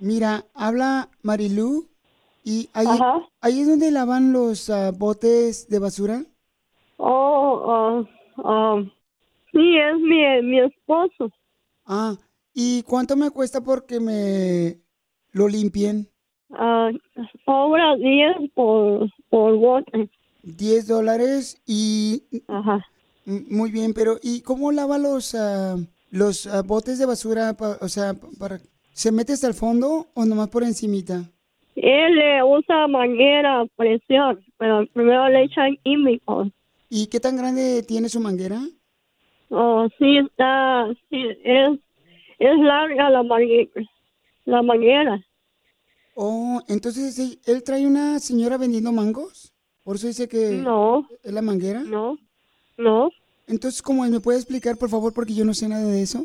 Mira, 0.00 0.44
habla 0.54 1.08
Marilú 1.22 1.88
y 2.42 2.68
ahí, 2.74 2.88
Ajá. 2.88 3.28
ahí 3.40 3.60
es 3.60 3.68
donde 3.68 3.92
lavan 3.92 4.32
los 4.32 4.68
ah, 4.68 4.90
botes 4.90 5.68
de 5.68 5.78
basura. 5.78 6.24
Oh, 6.96 7.62
ah, 7.68 8.10
ah, 8.44 8.82
sí, 9.52 9.76
es 9.78 10.00
mi, 10.00 10.42
mi 10.42 10.60
esposo. 10.60 11.30
Ah, 11.86 12.16
¿y 12.52 12.82
cuánto 12.82 13.16
me 13.16 13.30
cuesta 13.30 13.60
porque 13.60 14.00
me 14.00 14.81
lo 15.32 15.48
limpien? 15.48 16.08
Ah, 16.50 16.90
cobra 17.44 17.96
10 17.96 18.50
por, 18.54 19.08
por 19.30 19.56
bote. 19.56 20.08
10 20.42 20.86
dólares 20.86 21.60
y... 21.66 22.22
Ajá. 22.48 22.84
Muy 23.24 23.70
bien, 23.70 23.94
pero 23.94 24.18
¿y 24.22 24.40
cómo 24.42 24.72
lava 24.72 24.98
los, 24.98 25.34
ah, 25.34 25.76
los 26.10 26.46
ah, 26.46 26.62
botes 26.62 26.98
de 26.98 27.06
basura? 27.06 27.54
pa- 27.54 27.78
o 27.80 27.88
sea, 27.88 28.14
pa- 28.14 28.28
para... 28.38 28.58
¿Se 28.92 29.10
mete 29.12 29.32
hasta 29.32 29.46
el 29.46 29.54
fondo 29.54 30.08
o 30.14 30.24
nomás 30.24 30.48
por 30.48 30.64
encimita? 30.64 31.22
Él 31.76 32.14
le 32.16 32.44
usa 32.44 32.86
manguera 32.88 33.64
presión, 33.76 34.44
pero 34.58 34.86
primero 34.92 35.28
le 35.30 35.44
echan 35.44 35.76
químicos. 35.82 36.48
¿Y 36.90 37.06
qué 37.06 37.18
tan 37.20 37.36
grande 37.38 37.82
tiene 37.82 38.10
su 38.10 38.20
manguera? 38.20 38.60
Oh, 39.48 39.88
sí, 39.98 40.18
está, 40.18 40.88
sí, 41.08 41.24
es, 41.44 41.70
es 42.38 42.58
larga 42.58 43.08
la 43.08 43.22
manguera. 43.22 43.70
La 44.44 44.62
manguera. 44.62 45.20
Oh, 46.14 46.60
entonces 46.68 47.14
¿sí- 47.14 47.40
él 47.46 47.62
trae 47.62 47.86
una 47.86 48.18
señora 48.18 48.58
vendiendo 48.58 48.92
mangos. 48.92 49.52
Por 49.82 49.96
eso 49.96 50.06
dice 50.06 50.28
que 50.28 50.52
No. 50.62 51.06
es 51.22 51.32
la 51.32 51.42
manguera. 51.42 51.80
No, 51.82 52.18
no. 52.76 53.10
Entonces, 53.48 53.82
¿cómo? 53.82 54.04
¿Me 54.04 54.20
puede 54.20 54.38
explicar, 54.38 54.76
por 54.76 54.88
favor? 54.88 55.12
Porque 55.12 55.34
yo 55.34 55.44
no 55.44 55.54
sé 55.54 55.68
nada 55.68 55.84
de 55.86 56.02
eso. 56.02 56.24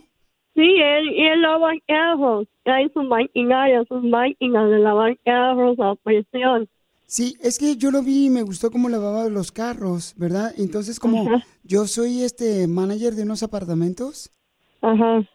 Sí, 0.53 0.61
él, 0.61 1.09
él 1.15 1.41
lava 1.41 1.71
carros. 1.87 2.47
Hay 2.65 2.89
sus 2.89 3.03
maquinarias, 3.05 3.87
sus 3.87 4.03
máquinas 4.03 4.69
de 4.69 4.79
lavar 4.79 5.17
carros 5.23 5.77
a 5.79 5.95
presión. 5.95 6.67
Sí, 7.05 7.35
es 7.41 7.57
que 7.57 7.77
yo 7.77 7.89
lo 7.89 8.03
vi 8.03 8.25
y 8.25 8.29
me 8.29 8.41
gustó 8.43 8.69
cómo 8.69 8.89
lavaba 8.89 9.29
los 9.29 9.51
carros, 9.51 10.13
¿verdad? 10.17 10.53
Entonces, 10.57 10.99
como 10.99 11.21
Ajá. 11.27 11.45
yo 11.63 11.87
soy 11.87 12.23
este 12.23 12.67
manager 12.67 13.15
de 13.15 13.23
unos 13.23 13.43
apartamentos. 13.43 14.29
Ajá. 14.81 15.27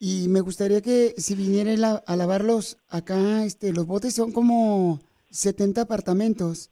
Y 0.00 0.28
me 0.28 0.40
gustaría 0.40 0.80
que 0.80 1.14
si 1.16 1.34
viniera 1.34 1.72
a, 2.06 2.12
a 2.12 2.16
lavarlos 2.16 2.78
acá, 2.88 3.44
este, 3.44 3.72
los 3.72 3.86
botes 3.86 4.14
son 4.14 4.32
como 4.32 5.00
70 5.30 5.82
apartamentos. 5.82 6.70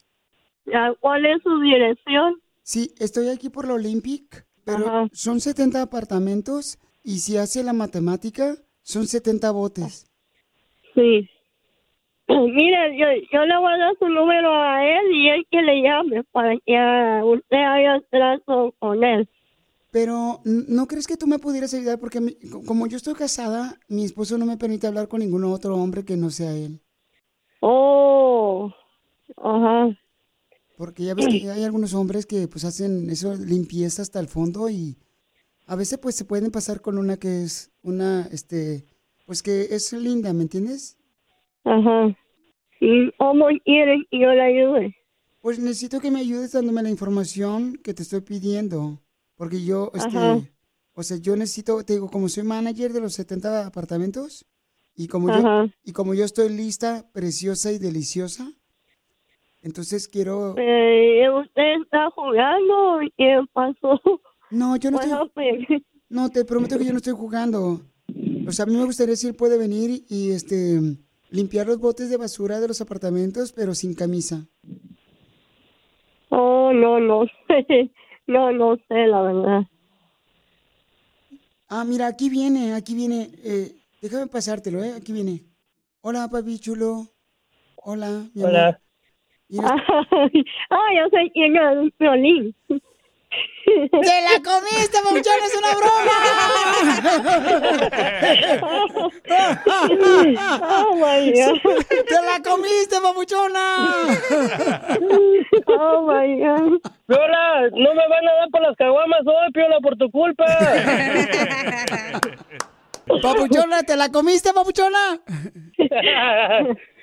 Ya, 0.66 0.94
¿Cuál 1.00 1.26
es 1.26 1.42
su 1.42 1.60
dirección? 1.60 2.40
Sí, 2.62 2.90
estoy 2.98 3.28
aquí 3.28 3.48
por 3.48 3.66
la 3.66 3.74
Olympic, 3.74 4.44
pero 4.64 5.08
son 5.12 5.40
70 5.40 5.82
apartamentos 5.82 6.78
y 7.04 7.18
si 7.18 7.36
hace 7.36 7.62
la 7.62 7.72
matemática, 7.72 8.56
son 8.82 9.06
70 9.06 9.50
botes. 9.52 10.10
Sí. 10.94 11.28
Mire, 12.28 12.98
yo, 12.98 13.06
yo 13.32 13.44
le 13.44 13.56
voy 13.58 13.72
a 13.72 13.78
dar 13.78 13.96
su 13.98 14.08
número 14.08 14.52
a 14.52 14.84
él 14.84 15.12
y 15.12 15.28
él 15.28 15.46
que 15.50 15.62
le 15.62 15.82
llame 15.82 16.24
para 16.32 16.56
que 16.64 16.76
ah, 16.76 17.22
usted 17.24 17.56
haga 17.56 18.00
trato 18.10 18.74
con 18.80 19.04
él. 19.04 19.28
Pero, 19.96 20.42
¿no 20.44 20.86
crees 20.86 21.06
que 21.06 21.16
tú 21.16 21.26
me 21.26 21.38
pudieras 21.38 21.72
ayudar? 21.72 21.98
Porque 21.98 22.20
mi- 22.20 22.36
como 22.66 22.86
yo 22.86 22.98
estoy 22.98 23.14
casada, 23.14 23.80
mi 23.88 24.04
esposo 24.04 24.36
no 24.36 24.44
me 24.44 24.58
permite 24.58 24.86
hablar 24.86 25.08
con 25.08 25.20
ningún 25.20 25.42
otro 25.44 25.74
hombre 25.74 26.04
que 26.04 26.18
no 26.18 26.28
sea 26.28 26.52
él. 26.54 26.82
Oh, 27.62 28.70
ajá. 29.38 29.98
Porque 30.76 31.04
ya 31.04 31.14
ves 31.14 31.28
que 31.28 31.50
hay 31.50 31.64
algunos 31.64 31.94
hombres 31.94 32.26
que 32.26 32.46
pues 32.46 32.66
hacen 32.66 33.08
eso, 33.08 33.36
limpieza 33.36 34.02
hasta 34.02 34.20
el 34.20 34.28
fondo 34.28 34.68
y 34.68 34.98
a 35.66 35.76
veces 35.76 35.96
pues 35.96 36.14
se 36.14 36.26
pueden 36.26 36.50
pasar 36.50 36.82
con 36.82 36.98
una 36.98 37.16
que 37.16 37.44
es 37.44 37.72
una, 37.82 38.28
este, 38.30 38.84
pues 39.24 39.42
que 39.42 39.68
es 39.70 39.94
linda, 39.94 40.34
¿me 40.34 40.42
entiendes? 40.42 40.98
Ajá. 41.64 42.14
¿Y 42.80 43.10
cómo 43.12 43.46
quiere 43.64 43.96
que 44.10 44.20
yo 44.20 44.28
le 44.28 44.42
ayude? 44.42 44.94
Pues 45.40 45.58
necesito 45.58 46.00
que 46.00 46.10
me 46.10 46.20
ayudes 46.20 46.52
dándome 46.52 46.82
la 46.82 46.90
información 46.90 47.76
que 47.82 47.94
te 47.94 48.02
estoy 48.02 48.20
pidiendo. 48.20 49.00
Porque 49.36 49.64
yo, 49.64 49.90
este, 49.94 50.52
o 50.94 51.02
sea, 51.02 51.18
yo 51.18 51.36
necesito, 51.36 51.84
te 51.84 51.94
digo, 51.94 52.10
como 52.10 52.28
soy 52.28 52.42
manager 52.42 52.92
de 52.92 53.00
los 53.00 53.14
70 53.14 53.66
apartamentos 53.66 54.46
y 54.94 55.08
como 55.08 55.28
Ajá. 55.28 55.64
yo, 55.64 55.70
y 55.84 55.92
como 55.92 56.14
yo 56.14 56.24
estoy 56.24 56.48
lista, 56.48 57.04
preciosa 57.12 57.70
y 57.70 57.78
deliciosa, 57.78 58.50
entonces 59.62 60.08
quiero... 60.08 60.54
Eh, 60.56 61.28
¿Usted 61.30 61.82
está 61.82 62.10
jugando? 62.10 63.00
¿Qué 63.16 63.40
pasó? 63.52 64.00
No, 64.50 64.76
yo 64.76 64.90
no 64.90 65.00
estoy... 65.00 65.28
Pues, 65.34 65.82
No, 66.08 66.30
te 66.30 66.44
prometo 66.44 66.78
que 66.78 66.84
yo 66.84 66.92
no 66.92 66.98
estoy 66.98 67.14
jugando. 67.14 67.80
O 68.46 68.52
sea, 68.52 68.62
a 68.62 68.66
mí 68.66 68.76
me 68.76 68.84
gustaría 68.84 69.16
si 69.16 69.26
él 69.26 69.34
puede 69.34 69.58
venir 69.58 70.04
y 70.08 70.30
este 70.30 70.80
limpiar 71.30 71.66
los 71.66 71.78
botes 71.78 72.08
de 72.08 72.16
basura 72.16 72.60
de 72.60 72.68
los 72.68 72.80
apartamentos, 72.80 73.52
pero 73.52 73.74
sin 73.74 73.94
camisa. 73.94 74.46
Oh, 76.28 76.72
no, 76.72 77.00
no 77.00 77.24
sé. 78.26 78.32
No, 78.32 78.52
no 78.52 78.76
sé, 78.88 79.06
la 79.06 79.22
verdad. 79.22 79.62
Ah, 81.68 81.84
mira, 81.84 82.06
aquí 82.06 82.28
viene, 82.28 82.74
aquí 82.74 82.94
viene. 82.94 83.30
Eh, 83.44 83.72
déjame 84.00 84.26
pasártelo, 84.28 84.82
¿eh? 84.84 84.92
Aquí 84.96 85.12
viene. 85.12 85.42
Hola, 86.00 86.28
papi 86.28 86.58
chulo. 86.58 87.06
Hola, 87.76 88.08
mi 88.34 88.42
amor. 88.42 88.50
Hola. 88.50 88.80
Mira, 89.48 89.68
ah, 90.70 90.88
yo 90.96 91.06
es 91.06 91.32
el 91.34 91.94
violín. 91.98 92.54
¡Te 93.66 94.20
la 94.22 94.40
comiste, 94.42 94.98
papuchón! 95.02 95.40
¡Es 95.44 95.56
una 95.56 95.74
broma! 95.74 96.16
Oh, 100.62 100.94
my 100.94 101.32
God. 101.32 101.58
¡Te 101.88 102.22
la 102.22 102.40
comiste, 102.44 103.00
papuchona! 103.02 103.66
Oh, 105.66 106.02
my 106.06 106.40
God. 106.40 106.80
Piola, 107.06 107.70
no 107.72 107.94
me 107.94 108.08
van 108.08 108.28
a 108.28 108.32
dar 108.34 108.50
por 108.50 108.62
las 108.62 108.76
caguamas 108.76 109.20
hoy, 109.26 109.52
Piola, 109.52 109.80
por 109.82 109.96
tu 109.96 110.10
culpa. 110.10 110.44
Papuchona, 113.22 113.82
¿te 113.82 113.96
la 113.96 114.10
comiste, 114.10 114.52
papuchona? 114.52 115.20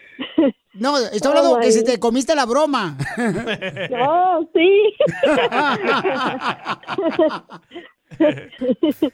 No, 0.73 0.97
estoy 0.97 1.29
hablando 1.29 1.51
Oh, 1.51 1.59
que 1.59 1.67
my 1.67 1.71
si 1.71 1.83
te 1.83 1.99
comiste 1.99 2.33
la 2.35 2.45
broma. 2.45 2.97
Oh, 3.99 4.43
sí. 4.53 4.93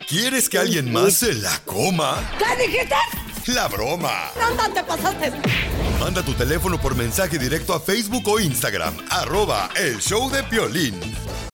¿Quieres 0.08 0.50
que 0.50 0.58
alguien 0.58 0.92
más 0.92 1.16
se 1.16 1.34
la 1.34 1.58
coma? 1.66 2.18
¿Qué 2.38 2.68
dijiste? 2.68 2.96
La 3.48 3.68
broma. 3.68 4.32
No, 4.38 4.74
te 4.74 4.84
pasaste. 4.84 5.32
Manda 6.00 6.24
tu 6.24 6.34
teléfono 6.34 6.80
por 6.80 6.96
mensaje 6.96 7.38
directo 7.38 7.74
a 7.74 7.80
Facebook 7.80 8.28
o 8.28 8.40
Instagram, 8.40 8.96
arroba 9.10 9.70
el 9.76 10.00
show 10.00 10.30
de 10.30 10.44
Piolín. 10.44 11.00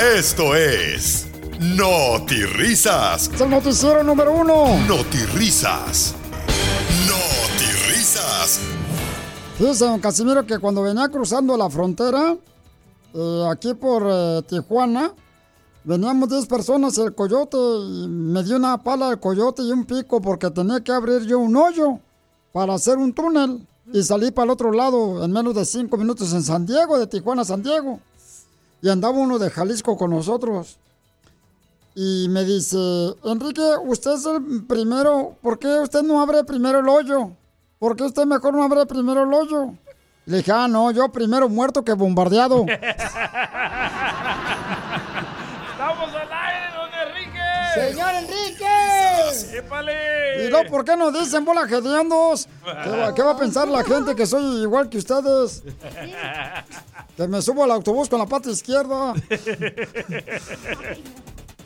Esto 0.00 0.56
es 0.56 1.28
Risas. 2.56 3.30
Es 3.32 3.40
el 3.40 3.50
noticiero 3.50 4.02
número 4.02 4.32
uno. 4.32 4.76
Risas. 5.34 6.14
Risas. 7.88 8.60
Fíjese, 9.56 9.84
don 9.84 10.00
Casimiro, 10.00 10.44
que 10.44 10.58
cuando 10.58 10.82
venía 10.82 11.08
cruzando 11.08 11.56
la 11.56 11.70
frontera, 11.70 12.36
eh, 13.14 13.48
aquí 13.48 13.72
por 13.74 14.02
eh, 14.10 14.42
Tijuana, 14.48 15.12
veníamos 15.84 16.28
10 16.28 16.46
personas, 16.46 16.98
el 16.98 17.14
coyote, 17.14 17.56
y 17.56 18.08
me 18.08 18.42
dio 18.42 18.56
una 18.56 18.82
pala 18.82 19.10
de 19.10 19.20
coyote 19.20 19.62
y 19.62 19.70
un 19.70 19.84
pico 19.84 20.20
porque 20.20 20.50
tenía 20.50 20.80
que 20.80 20.90
abrir 20.90 21.22
yo 21.22 21.38
un 21.38 21.56
hoyo 21.56 22.00
para 22.52 22.74
hacer 22.74 22.98
un 22.98 23.12
túnel. 23.12 23.64
Y 23.92 24.02
salí 24.02 24.32
para 24.32 24.46
el 24.46 24.50
otro 24.50 24.72
lado 24.72 25.24
en 25.24 25.30
menos 25.30 25.54
de 25.54 25.64
5 25.64 25.96
minutos 25.96 26.32
en 26.32 26.42
San 26.42 26.66
Diego, 26.66 26.98
de 26.98 27.06
Tijuana 27.06 27.42
a 27.42 27.44
San 27.44 27.62
Diego. 27.62 28.00
Y 28.84 28.90
andaba 28.90 29.16
uno 29.16 29.38
de 29.38 29.48
Jalisco 29.48 29.96
con 29.96 30.10
nosotros. 30.10 30.78
Y 31.94 32.26
me 32.28 32.44
dice, 32.44 32.76
Enrique, 33.24 33.62
usted 33.82 34.12
es 34.12 34.26
el 34.26 34.66
primero, 34.66 35.38
¿por 35.40 35.58
qué 35.58 35.68
usted 35.78 36.02
no 36.02 36.20
abre 36.20 36.44
primero 36.44 36.80
el 36.80 36.88
hoyo? 36.90 37.30
¿Por 37.78 37.96
qué 37.96 38.02
usted 38.02 38.26
mejor 38.26 38.52
no 38.52 38.62
abre 38.62 38.84
primero 38.84 39.22
el 39.22 39.32
hoyo? 39.32 39.72
Le 40.26 40.36
dije, 40.36 40.52
ah, 40.52 40.68
no, 40.68 40.90
yo 40.90 41.10
primero 41.10 41.48
muerto 41.48 41.82
que 41.82 41.94
bombardeado. 41.94 42.66
¡Estamos 42.68 42.84
al 46.14 46.30
aire, 46.30 46.66
don 46.76 46.90
Enrique! 47.08 47.40
¡Señor 47.74 48.14
Enrique! 48.16 48.93
¡Épale! 49.52 50.46
¿Y 50.46 50.50
no, 50.50 50.64
por 50.70 50.84
qué 50.84 50.96
no 50.96 51.10
dicen 51.10 51.44
bola 51.44 51.62
hediondos? 51.62 52.46
¿Qué 52.84 52.90
va, 52.90 53.14
¿Qué 53.14 53.22
va 53.22 53.32
a 53.32 53.36
pensar 53.36 53.66
la 53.68 53.82
gente 53.84 54.14
que 54.14 54.26
soy 54.26 54.62
igual 54.62 54.88
que 54.88 54.98
ustedes? 54.98 55.62
Que 57.16 57.28
me 57.28 57.40
subo 57.42 57.64
al 57.64 57.70
autobús 57.72 58.08
con 58.08 58.18
la 58.18 58.26
pata 58.26 58.50
izquierda. 58.50 59.14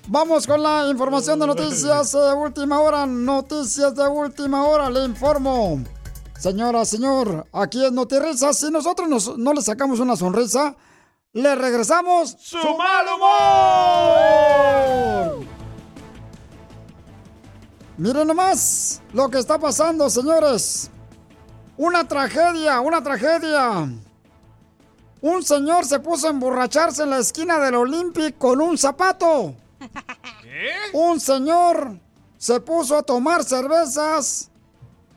Vamos 0.09 0.47
con 0.47 0.63
la 0.63 0.87
información 0.91 1.39
de 1.39 1.47
noticias 1.47 2.13
de 2.13 2.33
última 2.33 2.81
hora. 2.81 3.05
Noticias 3.07 3.95
de 3.95 4.07
última 4.09 4.65
hora, 4.65 4.89
le 4.91 5.05
informo. 5.05 5.83
Señora, 6.39 6.85
señor, 6.85 7.47
aquí 7.53 7.85
es 7.85 7.93
Notirrisa. 7.93 8.53
Si 8.55 8.71
nosotros 8.71 9.09
nos- 9.09 9.37
no 9.37 9.53
le 9.53 9.61
sacamos 9.61 10.01
una 10.01 10.17
sonrisa, 10.17 10.77
le 11.33 11.55
regresamos 11.57 12.37
¡Su 12.41 12.57
mal 12.77 13.07
humor! 15.29 15.48
Miren 17.99 18.29
nomás 18.29 19.03
lo 19.13 19.29
que 19.29 19.41
está 19.41 19.59
pasando, 19.59 20.09
señores. 20.09 20.89
Una 21.77 22.07
tragedia, 22.07 22.79
una 22.79 23.03
tragedia. 23.03 23.89
Un 25.21 25.43
señor 25.43 25.85
se 25.85 25.99
puso 25.99 26.29
a 26.29 26.31
emborracharse 26.31 27.03
en 27.03 27.11
la 27.11 27.19
esquina 27.19 27.59
del 27.59 27.75
Olympic 27.75 28.39
con 28.39 28.61
un 28.61 28.79
zapato. 28.79 29.53
Un 30.93 31.19
señor 31.19 31.99
se 32.37 32.61
puso 32.61 32.97
a 32.97 33.03
tomar 33.03 33.43
cervezas 33.43 34.49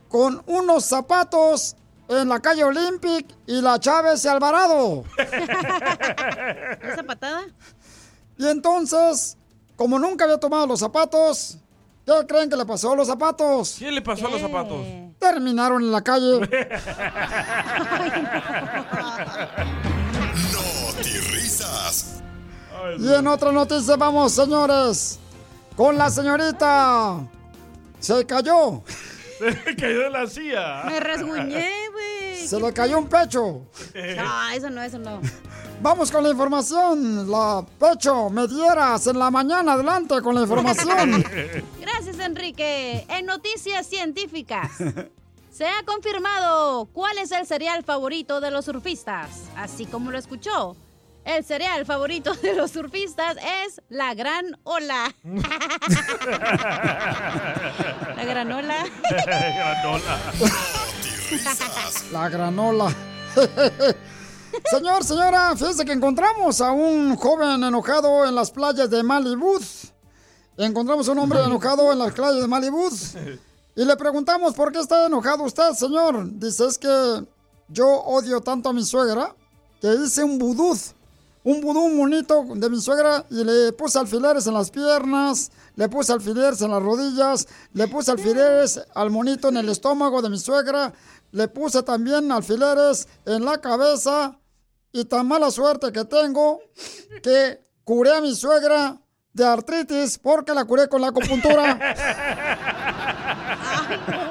con 0.10 0.41
unos 0.48 0.84
zapatos 0.84 1.76
en 2.08 2.30
la 2.30 2.39
calle 2.39 2.63
Olympic 2.63 3.28
y 3.46 3.62
la 3.62 3.80
Chávez 3.80 4.26
y 4.26 4.28
Alvarado. 4.28 5.04
¿Esa 6.82 7.04
patada? 7.06 7.44
Y 8.39 8.48
entonces, 8.48 9.38
como 9.76 10.00
nunca 10.00 10.24
había 10.24 10.39
tomado 10.39 10.65
los 10.65 10.80
zapatos, 10.80 11.61
¿qué 12.06 12.14
creen 12.28 12.50
que 12.50 12.56
le 12.58 12.66
pasó 12.66 12.92
a 12.92 12.96
los 12.96 13.08
zapatos? 13.08 13.76
¿Qué 13.80 13.92
le 13.92 14.02
pasó 14.02 14.28
a 14.28 14.32
los 14.32 14.42
zapatos? 14.42 14.86
Terminaron 15.20 15.82
en 15.84 15.92
la 15.92 16.02
calle. 16.02 16.40
Risas. 21.32 22.22
Y 22.98 23.14
en 23.14 23.28
otra 23.28 23.52
noticia 23.52 23.96
vamos, 23.96 24.34
señores, 24.34 25.20
con 25.76 25.98
la 25.98 26.10
señorita. 26.10 27.20
Se 28.00 28.26
cayó. 28.26 28.84
Se 29.40 29.76
cayó 29.76 30.00
de 30.02 30.10
la 30.10 30.28
silla. 30.28 30.84
Me 30.86 31.00
rasguñé, 31.00 31.70
güey. 31.92 32.21
Se 32.48 32.60
le 32.60 32.74
cayó 32.74 33.00
un 33.00 33.08
pecho. 33.08 33.62
No, 33.96 34.50
eso 34.54 34.70
no, 34.70 34.82
eso 34.82 35.00
no. 35.00 35.22
Vamos 35.82 36.12
con 36.12 36.24
la 36.24 36.30
información. 36.30 37.30
La 37.30 37.66
pecho, 37.80 38.30
me 38.30 38.48
dieras 38.48 39.08
en 39.08 39.18
la 39.18 39.32
mañana. 39.32 39.74
Adelante 39.74 40.22
con 40.22 40.36
la 40.36 40.42
información. 40.42 41.24
Gracias, 41.82 42.20
Enrique. 42.20 43.06
En 43.10 43.26
noticias 43.26 43.88
científicas. 43.88 44.72
Se 45.52 45.68
ha 45.68 45.84
confirmado 45.86 46.86
cuál 46.86 47.18
es 47.18 47.32
el 47.32 47.46
cereal 47.46 47.84
favorito 47.84 48.40
de 48.42 48.52
los 48.52 48.66
surfistas. 48.66 49.30
Así 49.56 49.86
como 49.86 50.12
lo 50.12 50.18
escuchó. 50.18 50.76
El 51.26 51.44
cereal 51.44 51.86
favorito 51.86 52.34
de 52.34 52.56
los 52.56 52.72
surfistas 52.72 53.38
es 53.66 53.82
la 53.90 54.14
gran 54.14 54.58
ola. 54.64 55.14
la 58.16 58.24
granola. 58.24 58.86
Granola. 59.26 60.18
La 62.12 62.30
granola. 62.30 62.94
Señor, 64.70 65.04
señora, 65.04 65.56
fíjese 65.56 65.86
que 65.86 65.94
encontramos 65.94 66.60
a 66.60 66.72
un 66.72 67.15
joven 67.15 67.63
enojado 67.63 68.26
en 68.26 68.36
las 68.36 68.52
playas 68.52 68.89
de 68.89 69.02
Malibú. 69.02 69.58
Encontramos 70.58 71.08
a 71.08 71.13
un 71.13 71.20
hombre 71.20 71.41
enojado 71.41 71.91
en 71.91 72.00
las 72.00 72.12
playas 72.12 72.41
de 72.41 72.48
Malibú. 72.48 72.89
Y 73.76 73.86
le 73.86 73.96
preguntamos 73.96 74.54
por 74.54 74.74
qué 74.74 74.80
está 74.80 75.06
enojado 75.06 75.44
usted, 75.44 75.72
señor. 75.74 76.30
Dice, 76.38 76.67
es 76.67 76.78
que 76.78 77.26
yo 77.70 77.88
odio 77.88 78.41
tanto 78.41 78.70
a 78.70 78.74
mi 78.74 78.84
suegra 78.84 79.34
que 79.80 79.88
hice 79.94 80.24
un 80.26 80.38
vudú. 80.38 80.78
Un 81.44 81.60
vudú 81.60 81.90
bonito 81.98 82.46
de 82.54 82.70
mi 82.70 82.80
suegra 82.80 83.26
y 83.32 83.44
le 83.44 83.74
puse 83.74 83.98
alfileres 83.98 84.46
en 84.46 84.54
las 84.54 84.70
piernas, 84.70 85.52
le 85.76 85.90
puse 85.90 86.14
alfileres 86.14 86.62
en 86.62 86.70
las 86.70 86.84
rodillas, 86.84 87.48
le 87.74 87.88
puse 87.88 88.12
alfileres 88.12 88.80
al 88.94 89.10
monito 89.10 89.50
en 89.50 89.58
el 89.58 89.70
estómago 89.70 90.22
de 90.22 90.30
mi 90.30 90.38
suegra, 90.38 90.94
le 91.32 91.48
puse 91.48 91.82
también 91.82 92.32
alfileres 92.32 93.08
en 93.26 93.44
la 93.44 93.60
cabeza 93.60 94.38
y 94.92 95.06
tan 95.06 95.28
mala 95.28 95.50
suerte 95.50 95.92
que 95.92 96.06
tengo 96.06 96.60
que 97.24 97.66
curé 97.84 98.16
a 98.16 98.22
mi 98.22 98.36
suegra 98.36 99.02
de 99.34 99.46
artritis 99.46 100.20
porque 100.20 100.54
la 100.54 100.66
curé 100.66 100.88
con 100.88 101.02
la 101.02 101.08
acupuntura. 101.08 101.80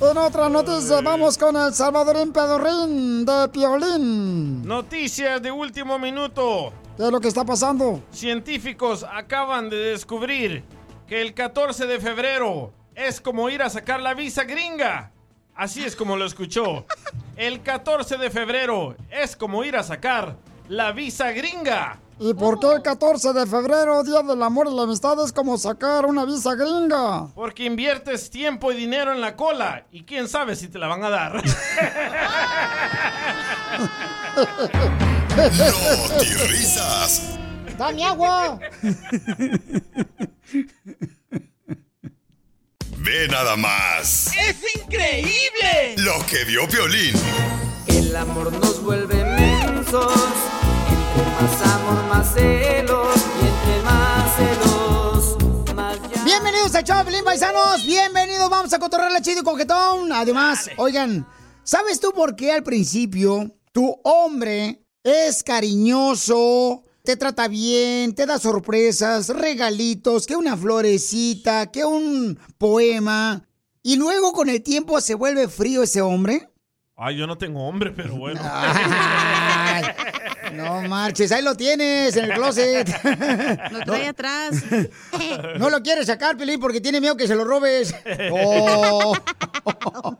En 0.00 0.16
otra 0.16 0.48
noticia, 0.48 1.00
vamos 1.00 1.36
con 1.36 1.56
el 1.56 1.74
Salvadorín 1.74 2.32
Pedorrín 2.32 3.24
de 3.26 3.48
Piolín. 3.48 4.62
Noticias 4.64 5.42
de 5.42 5.50
último 5.50 5.98
minuto. 5.98 6.72
¿Qué 6.96 7.04
es 7.04 7.10
lo 7.10 7.20
que 7.20 7.26
está 7.26 7.44
pasando? 7.44 8.00
Científicos 8.12 9.04
acaban 9.04 9.68
de 9.68 9.76
descubrir 9.76 10.62
que 11.08 11.20
el 11.20 11.34
14 11.34 11.86
de 11.86 11.98
febrero 11.98 12.72
es 12.94 13.20
como 13.20 13.50
ir 13.50 13.60
a 13.60 13.70
sacar 13.70 14.00
la 14.00 14.14
visa 14.14 14.44
gringa. 14.44 15.10
Así 15.56 15.82
es 15.82 15.96
como 15.96 16.16
lo 16.16 16.26
escuchó. 16.26 16.86
El 17.36 17.62
14 17.64 18.18
de 18.18 18.30
febrero 18.30 18.94
es 19.10 19.34
como 19.34 19.64
ir 19.64 19.76
a 19.76 19.82
sacar 19.82 20.36
la 20.68 20.92
visa 20.92 21.32
gringa. 21.32 21.98
¿Y 22.20 22.34
por 22.34 22.58
qué 22.58 22.66
el 22.72 22.82
14 22.82 23.32
de 23.32 23.46
febrero, 23.46 24.02
Día 24.02 24.22
del 24.22 24.42
Amor 24.42 24.66
y 24.70 24.74
la 24.74 24.82
Amistad, 24.82 25.24
es 25.24 25.32
como 25.32 25.56
sacar 25.56 26.04
una 26.04 26.24
visa 26.24 26.54
gringa? 26.56 27.28
Porque 27.34 27.64
inviertes 27.64 28.28
tiempo 28.30 28.72
y 28.72 28.76
dinero 28.76 29.12
en 29.12 29.20
la 29.20 29.36
cola 29.36 29.86
y 29.92 30.04
quién 30.04 30.28
sabe 30.28 30.56
si 30.56 30.68
te 30.68 30.78
la 30.78 30.88
van 30.88 31.04
a 31.04 31.10
dar. 31.10 31.42
No 35.36 36.18
te 36.18 36.24
risas. 36.48 37.22
¡Dame 37.78 38.04
agua! 38.04 38.58
Ve 42.98 43.28
nada 43.30 43.56
más. 43.56 44.32
¡Es 44.36 44.56
increíble! 44.74 45.94
Lo 45.98 46.26
que 46.26 46.44
vio 46.44 46.66
Violín. 46.66 47.14
El 47.86 48.16
amor 48.16 48.52
nos 48.52 48.82
vuelve 48.82 49.24
mensos. 49.24 50.12
Entre 51.18 51.32
más 51.32 51.74
amor, 51.74 52.04
más 52.08 52.32
celos. 52.32 53.16
Y 53.42 53.46
entre 53.46 53.82
más 53.82 54.36
celos, 54.36 55.74
más 55.74 55.96
ya. 56.14 56.24
Bienvenidos 56.24 56.74
a 56.76 56.84
Choplin, 56.84 57.24
paisanos. 57.24 57.84
Bienvenidos, 57.84 58.48
vamos 58.48 58.72
a 58.72 58.78
cotorrear 58.78 59.10
la 59.10 59.20
chido 59.20 59.40
y 59.40 59.44
coquetón. 59.44 60.12
Además, 60.12 60.70
oigan, 60.76 61.26
¿sabes 61.64 61.98
tú 61.98 62.12
por 62.12 62.36
qué 62.36 62.52
al 62.52 62.62
principio 62.62 63.52
tu 63.72 64.00
hombre 64.04 64.84
es 65.02 65.42
cariñoso? 65.42 66.84
Te 67.02 67.16
trata 67.16 67.48
bien, 67.48 68.14
te 68.14 68.24
da 68.24 68.38
sorpresas, 68.38 69.28
regalitos, 69.30 70.24
que 70.24 70.36
una 70.36 70.56
florecita, 70.56 71.66
que 71.72 71.84
un 71.84 72.38
poema. 72.58 73.42
Y 73.82 73.96
luego 73.96 74.32
con 74.32 74.48
el 74.48 74.62
tiempo 74.62 75.00
se 75.00 75.16
vuelve 75.16 75.48
frío 75.48 75.82
ese 75.82 76.00
hombre. 76.00 76.48
Ay, 76.94 77.16
yo 77.16 77.26
no 77.26 77.38
tengo 77.38 77.66
hombre, 77.66 77.90
pero 77.90 78.16
bueno. 78.16 78.40
No 80.52 80.82
marches, 80.82 81.32
ahí 81.32 81.42
lo 81.42 81.56
tienes 81.56 82.16
en 82.16 82.24
el 82.26 82.32
closet. 82.32 82.88
Lo 83.72 83.80
trae 83.80 84.08
atrás. 84.08 84.56
No 85.58 85.70
lo 85.70 85.82
quiere 85.82 86.04
sacar, 86.04 86.36
Pelín, 86.36 86.60
porque 86.60 86.80
tiene 86.80 87.00
miedo 87.00 87.16
que 87.16 87.26
se 87.26 87.34
lo 87.34 87.44
robes. 87.44 87.94
Oh. 88.32 89.14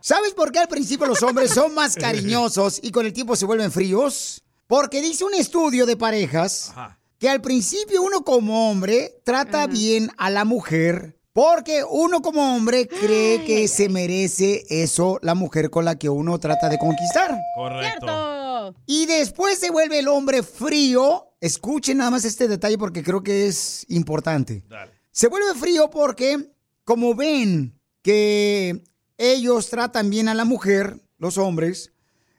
¿Sabes 0.01 0.33
por 0.33 0.51
qué 0.51 0.59
al 0.59 0.67
principio 0.67 1.07
los 1.07 1.21
hombres 1.23 1.51
son 1.51 1.73
más 1.73 1.95
cariñosos 1.95 2.79
y 2.81 2.91
con 2.91 3.05
el 3.05 3.13
tiempo 3.13 3.35
se 3.35 3.45
vuelven 3.45 3.71
fríos? 3.71 4.43
Porque 4.67 5.01
dice 5.01 5.23
un 5.23 5.33
estudio 5.33 5.85
de 5.85 5.97
parejas 5.97 6.73
que 7.17 7.29
al 7.29 7.41
principio 7.41 8.01
uno 8.01 8.23
como 8.23 8.69
hombre 8.69 9.21
trata 9.23 9.67
bien 9.67 10.11
a 10.17 10.29
la 10.29 10.45
mujer 10.45 11.19
porque 11.33 11.83
uno 11.89 12.21
como 12.21 12.55
hombre 12.55 12.87
cree 12.87 13.45
que 13.45 13.67
se 13.67 13.87
merece 13.87 14.63
eso 14.69 15.19
la 15.21 15.35
mujer 15.35 15.69
con 15.69 15.85
la 15.85 15.97
que 15.97 16.09
uno 16.09 16.39
trata 16.39 16.69
de 16.69 16.77
conquistar. 16.77 17.37
Correcto. 17.55 18.38
Y 18.85 19.05
después 19.05 19.59
se 19.59 19.71
vuelve 19.71 19.99
el 19.99 20.07
hombre 20.07 20.43
frío. 20.43 21.27
Escuchen 21.41 21.97
nada 21.97 22.11
más 22.11 22.25
este 22.25 22.47
detalle 22.47 22.77
porque 22.77 23.03
creo 23.03 23.23
que 23.23 23.47
es 23.47 23.85
importante. 23.89 24.63
Se 25.11 25.27
vuelve 25.27 25.53
frío 25.55 25.89
porque, 25.89 26.51
como 26.83 27.15
ven 27.15 27.79
que 28.01 28.83
ellos 29.17 29.69
tratan 29.69 30.09
bien 30.09 30.27
a 30.27 30.33
la 30.33 30.45
mujer, 30.45 31.01
los 31.17 31.37
hombres, 31.37 31.91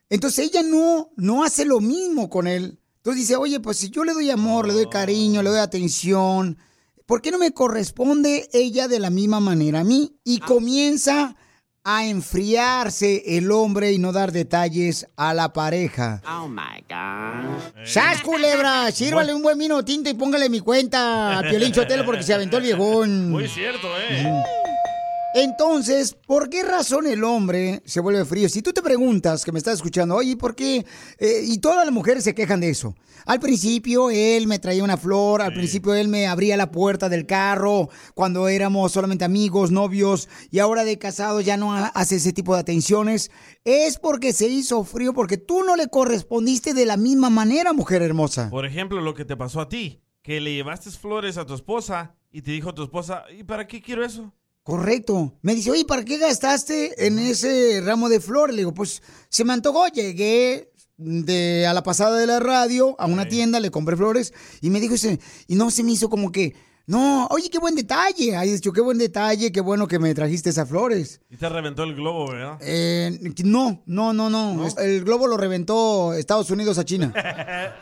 entonces 0.08 0.46
ella 0.46 0.62
no, 0.62 1.10
no 1.16 1.44
hace 1.44 1.64
lo 1.64 1.80
mismo 1.80 2.28
con 2.28 2.46
él. 2.46 2.80
Entonces 2.96 3.22
dice, 3.22 3.36
oye, 3.36 3.60
pues 3.60 3.78
si 3.78 3.90
yo 3.90 4.04
le 4.04 4.12
doy 4.12 4.30
amor, 4.30 4.66
le 4.66 4.74
doy 4.74 4.88
cariño, 4.88 5.42
le 5.42 5.50
doy 5.50 5.60
atención, 5.60 6.58
¿por 7.06 7.22
qué 7.22 7.30
no 7.30 7.38
me 7.38 7.52
corresponde 7.52 8.48
ella 8.52 8.88
de 8.88 8.98
la 8.98 9.08
misma 9.08 9.40
manera 9.40 9.80
a 9.80 9.84
mí? 9.84 10.18
Y 10.24 10.40
comienza 10.40 11.36
a 11.84 12.06
enfriarse 12.06 13.22
el 13.38 13.50
hombre 13.50 13.92
y 13.92 13.98
no 13.98 14.12
dar 14.12 14.32
detalles 14.32 15.06
a 15.16 15.32
la 15.32 15.52
pareja. 15.52 16.22
Oh 16.28 16.48
my 16.48 16.84
God. 16.88 17.84
¡Sas, 17.84 18.20
culebra! 18.20 18.90
Sírvale 18.92 19.32
un 19.32 19.42
buen 19.42 19.58
vino 19.58 19.82
tinto 19.84 20.10
y 20.10 20.14
póngale 20.14 20.50
mi 20.50 20.60
cuenta 20.60 21.38
a 21.38 21.42
Piolín 21.42 21.72
Chotelo 21.72 22.04
porque 22.04 22.22
se 22.22 22.34
aventó 22.34 22.58
el 22.58 22.64
viejón. 22.64 23.30
Muy 23.30 23.48
cierto, 23.48 23.88
¿eh? 23.98 24.42
Entonces, 25.34 26.16
¿por 26.26 26.50
qué 26.50 26.64
razón 26.64 27.06
el 27.06 27.22
hombre 27.22 27.82
se 27.84 28.00
vuelve 28.00 28.24
frío? 28.24 28.48
Si 28.48 28.62
tú 28.62 28.72
te 28.72 28.82
preguntas, 28.82 29.44
que 29.44 29.52
me 29.52 29.58
estás 29.58 29.74
escuchando, 29.74 30.16
oye, 30.16 30.36
¿por 30.36 30.56
qué? 30.56 30.84
Eh, 31.18 31.44
y 31.46 31.58
todas 31.58 31.84
las 31.84 31.94
mujeres 31.94 32.24
se 32.24 32.34
quejan 32.34 32.58
de 32.60 32.70
eso. 32.70 32.96
Al 33.26 33.38
principio 33.38 34.10
él 34.10 34.48
me 34.48 34.58
traía 34.58 34.82
una 34.82 34.96
flor, 34.96 35.40
al 35.40 35.52
principio 35.52 35.94
él 35.94 36.08
me 36.08 36.26
abría 36.26 36.56
la 36.56 36.72
puerta 36.72 37.08
del 37.08 37.26
carro 37.26 37.90
cuando 38.14 38.48
éramos 38.48 38.90
solamente 38.90 39.24
amigos, 39.24 39.70
novios, 39.70 40.28
y 40.50 40.58
ahora 40.58 40.82
de 40.84 40.98
casados 40.98 41.44
ya 41.44 41.56
no 41.56 41.74
ha- 41.74 41.86
hace 41.88 42.16
ese 42.16 42.32
tipo 42.32 42.54
de 42.54 42.60
atenciones. 42.60 43.30
Es 43.64 43.98
porque 43.98 44.32
se 44.32 44.48
hizo 44.48 44.82
frío, 44.82 45.12
porque 45.14 45.36
tú 45.36 45.62
no 45.62 45.76
le 45.76 45.86
correspondiste 45.88 46.74
de 46.74 46.86
la 46.86 46.96
misma 46.96 47.30
manera, 47.30 47.72
mujer 47.72 48.02
hermosa. 48.02 48.50
Por 48.50 48.66
ejemplo, 48.66 49.00
lo 49.00 49.14
que 49.14 49.24
te 49.24 49.36
pasó 49.36 49.60
a 49.60 49.68
ti, 49.68 50.02
que 50.22 50.40
le 50.40 50.54
llevaste 50.54 50.90
flores 50.90 51.36
a 51.36 51.46
tu 51.46 51.54
esposa 51.54 52.16
y 52.32 52.42
te 52.42 52.50
dijo 52.50 52.74
tu 52.74 52.82
esposa, 52.82 53.24
¿y 53.36 53.44
para 53.44 53.66
qué 53.68 53.80
quiero 53.80 54.04
eso? 54.04 54.32
Correcto. 54.62 55.38
Me 55.42 55.54
dice, 55.54 55.70
oye, 55.70 55.84
¿para 55.84 56.04
qué 56.04 56.18
gastaste 56.18 57.06
en 57.06 57.18
ese 57.18 57.80
ramo 57.84 58.08
de 58.08 58.20
flores? 58.20 58.54
Le 58.54 58.62
digo, 58.62 58.74
pues 58.74 59.02
se 59.28 59.44
me 59.44 59.52
antojó, 59.52 59.86
llegué 59.88 60.72
de, 60.96 61.66
a 61.66 61.72
la 61.72 61.82
pasada 61.82 62.18
de 62.18 62.26
la 62.26 62.40
radio 62.40 62.94
a 62.98 63.06
una 63.06 63.26
tienda, 63.26 63.58
le 63.58 63.70
compré 63.70 63.96
flores 63.96 64.34
y 64.60 64.70
me 64.70 64.80
dijo, 64.80 64.94
ese, 64.94 65.18
y 65.46 65.54
no 65.54 65.70
se 65.70 65.82
me 65.82 65.92
hizo 65.92 66.10
como 66.10 66.30
que, 66.30 66.54
no, 66.86 67.26
oye, 67.30 67.48
qué 67.50 67.58
buen 67.58 67.76
detalle. 67.76 68.36
Ay, 68.36 68.50
dicho, 68.50 68.72
qué 68.72 68.80
buen 68.80 68.98
detalle, 68.98 69.52
qué 69.52 69.60
bueno 69.60 69.86
que 69.86 70.00
me 70.00 70.12
trajiste 70.12 70.50
esas 70.50 70.68
flores. 70.68 71.20
Y 71.30 71.36
te 71.36 71.48
reventó 71.48 71.84
el 71.84 71.94
globo, 71.94 72.32
¿verdad? 72.32 72.58
Eh, 72.60 73.16
no, 73.44 73.82
no, 73.86 74.12
no, 74.12 74.28
no, 74.28 74.66
El 74.78 75.04
globo 75.04 75.28
lo 75.28 75.36
reventó 75.36 76.14
Estados 76.14 76.50
Unidos 76.50 76.78
a 76.78 76.84
China. 76.84 77.12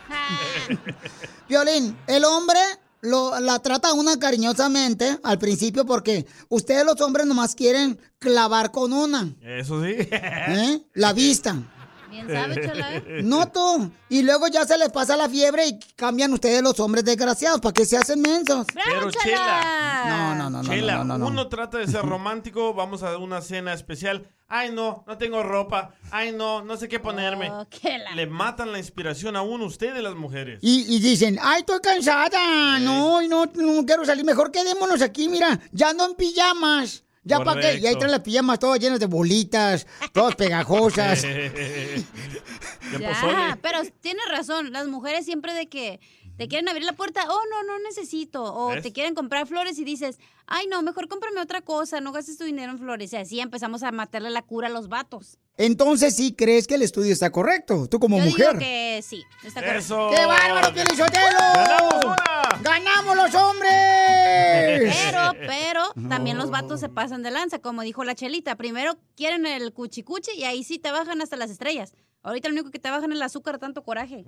Violín, 1.49 1.97
el 2.05 2.23
hombre 2.23 2.59
lo, 3.01 3.39
la 3.39 3.59
trata 3.59 3.93
una 3.93 4.17
cariñosamente 4.19 5.17
al 5.23 5.39
principio 5.39 5.85
porque 5.85 6.25
ustedes 6.49 6.85
los 6.85 6.99
hombres 7.01 7.25
nomás 7.25 7.55
quieren 7.55 7.99
clavar 8.19 8.71
con 8.71 8.93
una, 8.93 9.33
Eso 9.41 9.83
sí. 9.83 9.95
¿eh? 10.11 10.81
La 10.93 11.13
vista. 11.13 11.55
Bien 12.09 12.27
sabe, 12.27 12.65
chala, 12.65 12.95
¿eh? 12.95 13.21
No 13.23 13.49
tú. 13.51 13.91
Y 14.09 14.21
luego 14.23 14.47
ya 14.47 14.65
se 14.65 14.77
les 14.77 14.89
pasa 14.89 15.15
la 15.15 15.29
fiebre 15.29 15.67
y 15.67 15.79
cambian 15.95 16.33
ustedes 16.33 16.61
los 16.61 16.79
hombres 16.79 17.05
desgraciados. 17.05 17.61
¿Para 17.61 17.73
qué 17.73 17.85
se 17.85 17.97
hacen 17.97 18.21
mensos? 18.21 18.65
Pero 18.73 19.11
Chela. 19.11 20.05
No, 20.07 20.35
no, 20.35 20.49
no, 20.49 20.63
no, 20.63 20.69
Chela, 20.69 20.97
no, 20.97 21.03
no, 21.03 21.17
no. 21.19 21.27
uno 21.27 21.47
trata 21.47 21.77
de 21.77 21.87
ser 21.87 22.01
romántico, 22.05 22.73
vamos 22.73 23.03
a 23.03 23.17
una 23.17 23.41
cena 23.41 23.73
especial. 23.73 24.27
Ay, 24.51 24.71
no, 24.71 25.03
no 25.05 25.17
tengo 25.19 25.43
ropa. 25.43 25.93
Ay, 26.09 26.31
no, 26.31 26.63
no 26.63 26.75
sé 26.75 26.89
qué 26.89 26.99
ponerme. 26.99 27.51
Oh, 27.51 27.67
Le 28.15 28.25
matan 28.25 28.71
la 28.71 28.79
inspiración 28.79 29.35
a 29.35 29.43
uno, 29.43 29.65
ustedes 29.65 30.01
las 30.01 30.15
mujeres. 30.15 30.59
Y, 30.63 30.95
y 30.95 30.99
dicen, 30.99 31.37
ay, 31.39 31.59
estoy 31.59 31.79
cansada, 31.81 32.79
no, 32.79 33.21
no, 33.21 33.45
no 33.45 33.85
quiero 33.85 34.03
salir, 34.05 34.25
mejor 34.25 34.51
quedémonos 34.51 35.03
aquí, 35.03 35.29
mira, 35.29 35.59
ya 35.71 35.89
ando 35.89 36.05
en 36.07 36.15
pijamas. 36.15 37.03
¿Ya 37.29 37.39
para 37.43 37.61
qué? 37.61 37.77
Y 37.77 37.87
ahí 37.87 37.95
traen 37.95 38.11
las 38.11 38.21
pijamas 38.21 38.59
todas 38.59 38.79
llenas 38.79 38.99
de 38.99 39.05
bolitas, 39.05 39.85
todas 40.11 40.35
pegajosas. 40.35 41.25
Ya, 42.99 43.59
pero 43.61 43.81
tienes 44.01 44.23
razón, 44.29 44.71
las 44.71 44.87
mujeres 44.87 45.23
siempre 45.23 45.53
de 45.53 45.67
que 45.67 45.99
te 46.37 46.47
quieren 46.47 46.67
abrir 46.69 46.85
la 46.85 46.93
puerta, 46.93 47.21
oh, 47.29 47.41
no, 47.51 47.63
no 47.63 47.79
necesito, 47.83 48.43
o 48.43 48.69
¿Ves? 48.69 48.81
te 48.81 48.91
quieren 48.91 49.13
comprar 49.13 49.45
flores 49.45 49.77
y 49.77 49.83
dices, 49.83 50.17
ay, 50.47 50.65
no, 50.67 50.81
mejor 50.81 51.07
cómprame 51.07 51.39
otra 51.39 51.61
cosa, 51.61 52.01
no 52.01 52.11
gastes 52.11 52.37
tu 52.37 52.45
dinero 52.45 52.71
en 52.71 52.79
flores, 52.79 53.13
y 53.13 53.17
así 53.17 53.39
empezamos 53.39 53.83
a 53.83 53.91
matarle 53.91 54.31
la 54.31 54.41
cura 54.41 54.67
a 54.67 54.71
los 54.71 54.87
vatos. 54.87 55.37
Entonces 55.59 56.15
sí 56.15 56.33
crees 56.33 56.67
que 56.67 56.75
el 56.75 56.83
estudio 56.83 57.11
está 57.11 57.31
correcto, 57.33 57.89
tú 57.89 57.99
como 57.99 58.17
Yo 58.17 58.23
mujer. 58.23 58.47
digo 58.51 58.59
que 58.59 59.01
sí, 59.03 59.25
está 59.43 59.59
correcto. 59.59 59.79
Eso. 59.79 60.09
¡Qué 60.15 60.25
bárbaro, 60.25 60.73
Pielichotelo! 60.73 61.37
¡Ganamos 61.53 62.05
una! 62.05 62.61
¡Ganamos 62.61 63.15
los 63.17 63.35
hombres! 63.35 64.95
Pero, 65.05 65.33
pero, 65.45 65.93
también 66.07 66.37
los 66.37 66.49
vatos 66.49 66.79
se 66.79 66.87
pasan 66.87 67.23
de 67.23 67.31
lanza, 67.31 67.59
como 67.59 67.81
dijo 67.81 68.05
la 68.05 68.15
chelita. 68.15 68.55
Primero 68.55 68.97
quieren 69.17 69.45
el 69.45 69.73
cuchicuchi 69.73 70.31
y 70.37 70.45
ahí 70.45 70.63
sí 70.63 70.79
te 70.79 70.91
bajan 70.91 71.21
hasta 71.21 71.35
las 71.35 71.51
estrellas. 71.51 71.93
Ahorita 72.23 72.47
lo 72.47 72.53
único 72.53 72.71
que 72.71 72.79
te 72.79 72.89
bajan 72.89 73.11
es 73.11 73.17
el 73.17 73.21
azúcar, 73.21 73.59
tanto 73.59 73.83
coraje. 73.83 74.23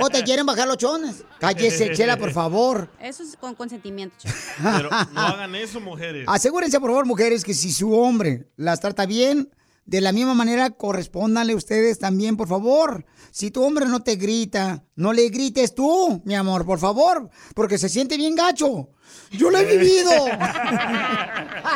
¿O 0.00 0.10
te 0.10 0.24
quieren 0.24 0.46
bajar 0.46 0.66
los 0.66 0.78
chones? 0.78 1.24
Cállese, 1.38 1.92
Chela, 1.92 2.16
por 2.16 2.32
favor. 2.32 2.90
Eso 3.00 3.22
es 3.22 3.36
con 3.36 3.54
consentimiento, 3.54 4.16
chela. 4.18 4.34
Pero 4.76 4.90
no 5.12 5.20
hagan 5.20 5.54
eso, 5.54 5.80
mujeres. 5.80 6.24
Asegúrense, 6.26 6.80
por 6.80 6.90
favor, 6.90 7.06
mujeres, 7.06 7.44
que 7.44 7.54
si 7.54 7.70
su 7.72 7.96
hombre 7.96 8.48
las 8.56 8.80
trata 8.80 9.06
bien, 9.06 9.48
de 9.90 10.00
la 10.00 10.12
misma 10.12 10.34
manera 10.34 10.70
correspóndanle 10.70 11.56
ustedes 11.56 11.98
también, 11.98 12.36
por 12.36 12.46
favor. 12.46 13.04
Si 13.32 13.50
tu 13.50 13.64
hombre 13.64 13.86
no 13.86 14.04
te 14.04 14.14
grita, 14.14 14.84
no 14.94 15.12
le 15.12 15.28
grites 15.30 15.74
tú, 15.74 16.22
mi 16.24 16.36
amor, 16.36 16.64
por 16.64 16.78
favor, 16.78 17.28
porque 17.56 17.76
se 17.76 17.88
siente 17.88 18.16
bien 18.16 18.36
gacho. 18.36 18.90
Yo 19.32 19.50
lo 19.50 19.58
he 19.58 19.64
vivido. 19.64 20.10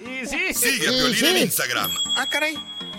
Y 0.00 0.26
sí. 0.26 0.54
Sigue 0.54 0.88
a 0.88 0.92
Sí, 0.92 0.96
Violín 0.96 1.24
en 1.24 1.36
sí. 1.36 1.42
Instagram. 1.44 1.90
Ah, 2.16 2.26
caray. 2.30 2.54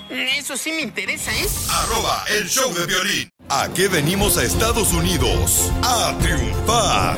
Eso 0.10 0.58
sí 0.58 0.72
me 0.72 0.82
interesa, 0.82 1.32
¿eh? 1.32 1.48
Arroba 1.70 2.24
el 2.38 2.48
show 2.48 2.72
de 2.74 2.86
violín. 2.86 3.30
¿A 3.50 3.70
qué 3.74 3.88
venimos 3.88 4.38
a 4.38 4.44
Estados 4.44 4.94
Unidos? 4.94 5.72
A 5.84 6.18
triunfar. 6.22 7.18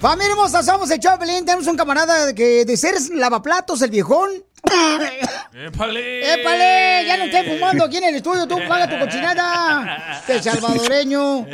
Familia 0.00 0.32
hermosa, 0.32 0.62
somos 0.62 0.90
el 0.90 1.00
Choplin. 1.00 1.44
Tenemos 1.44 1.66
un 1.66 1.76
camarada 1.76 2.34
que 2.34 2.64
de 2.64 2.76
ser 2.76 2.94
lavaplatos, 3.12 3.80
el 3.82 3.90
viejón. 3.90 4.30
¡Épale! 5.54 6.34
¡Épale! 6.34 7.04
Ya 7.06 7.16
no 7.16 7.24
estoy 7.24 7.54
fumando 7.54 7.84
aquí 7.84 7.96
en 7.98 8.04
el 8.04 8.14
estudio, 8.16 8.46
tú 8.46 8.56
paga 8.68 8.88
tu 8.88 8.98
cochinada. 8.98 10.18
Este 10.18 10.42
salvadoreño. 10.42 11.46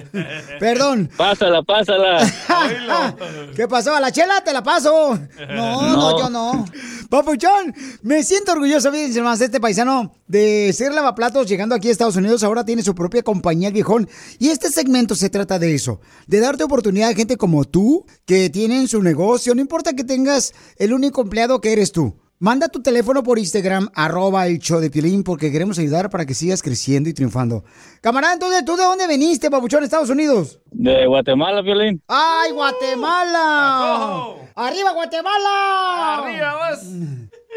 Perdón. 0.59 1.11
Pásala, 1.17 1.63
pásala. 1.63 2.19
¿Qué 3.57 3.69
pasó? 3.69 3.95
¿A 3.95 4.01
la 4.01 4.11
chela? 4.11 4.43
Te 4.43 4.53
la 4.53 4.63
paso. 4.63 5.19
No, 5.49 5.83
no, 5.83 5.97
No. 5.97 6.19
yo 6.19 6.31
no. 6.31 6.65
Papuchón, 7.11 7.75
me 8.03 8.23
siento 8.23 8.53
orgulloso, 8.53 8.93
fíjense 8.93 9.21
más, 9.21 9.41
este 9.41 9.59
paisano 9.59 10.13
de 10.29 10.73
ser 10.73 10.93
lavaplatos 10.93 11.49
llegando 11.49 11.75
aquí 11.75 11.89
a 11.89 11.91
Estados 11.91 12.15
Unidos. 12.17 12.45
Ahora 12.45 12.65
tiene 12.65 12.83
su 12.85 12.95
propia 12.95 13.23
compañía, 13.23 13.69
el 13.69 13.75
viejón. 13.75 14.09
Y 14.39 14.51
este 14.51 14.71
segmento 14.71 15.17
se 15.17 15.29
trata 15.29 15.59
de 15.59 15.75
eso, 15.75 16.01
de 16.29 16.39
darte 16.41 16.63
oportunidad 16.63 17.11
a 17.11 17.15
gente 17.15 17.37
como 17.37 17.65
tú 17.65 18.07
que 18.27 18.49
tienen 18.49 18.87
su 18.87 19.03
negocio. 19.03 19.55
No 19.57 19.61
importa 19.61 19.93
que 19.95 20.05
tengas 20.05 20.53
el 20.77 20.93
único 20.93 21.23
empleado 21.23 21.61
que 21.61 21.73
eres 21.73 21.91
tú. 21.91 22.20
Manda 22.43 22.69
tu 22.69 22.81
teléfono 22.81 23.23
por 23.23 23.39
Instagram, 23.39 23.91
arroba 23.95 24.47
el 24.47 24.59
show 24.61 24.81
de 24.81 24.91
Piolín, 24.91 25.23
porque 25.25 25.53
queremos 25.53 25.79
ayudar 25.79 26.09
para 26.09 26.25
que 26.25 26.33
sigas 26.33 26.63
creciendo 26.63 27.11
y 27.11 27.13
triunfando. 27.13 27.65
Camarada, 28.01 28.33
entonces, 28.33 28.65
¿tú 28.65 28.77
de 28.77 28.83
dónde 28.85 29.07
veniste, 29.07 29.51
papuchón, 29.51 29.85
Estados 29.85 30.09
Unidos? 30.09 30.59
De 30.71 31.07
Guatemala, 31.07 31.61
Violín. 31.61 32.03
¡Ay, 32.09 32.53
Guatemala! 32.53 34.37
¡Arriba, 34.55 34.93
Guatemala! 34.95 36.17
¡Arriba 36.25 36.55
vas! 36.55 36.89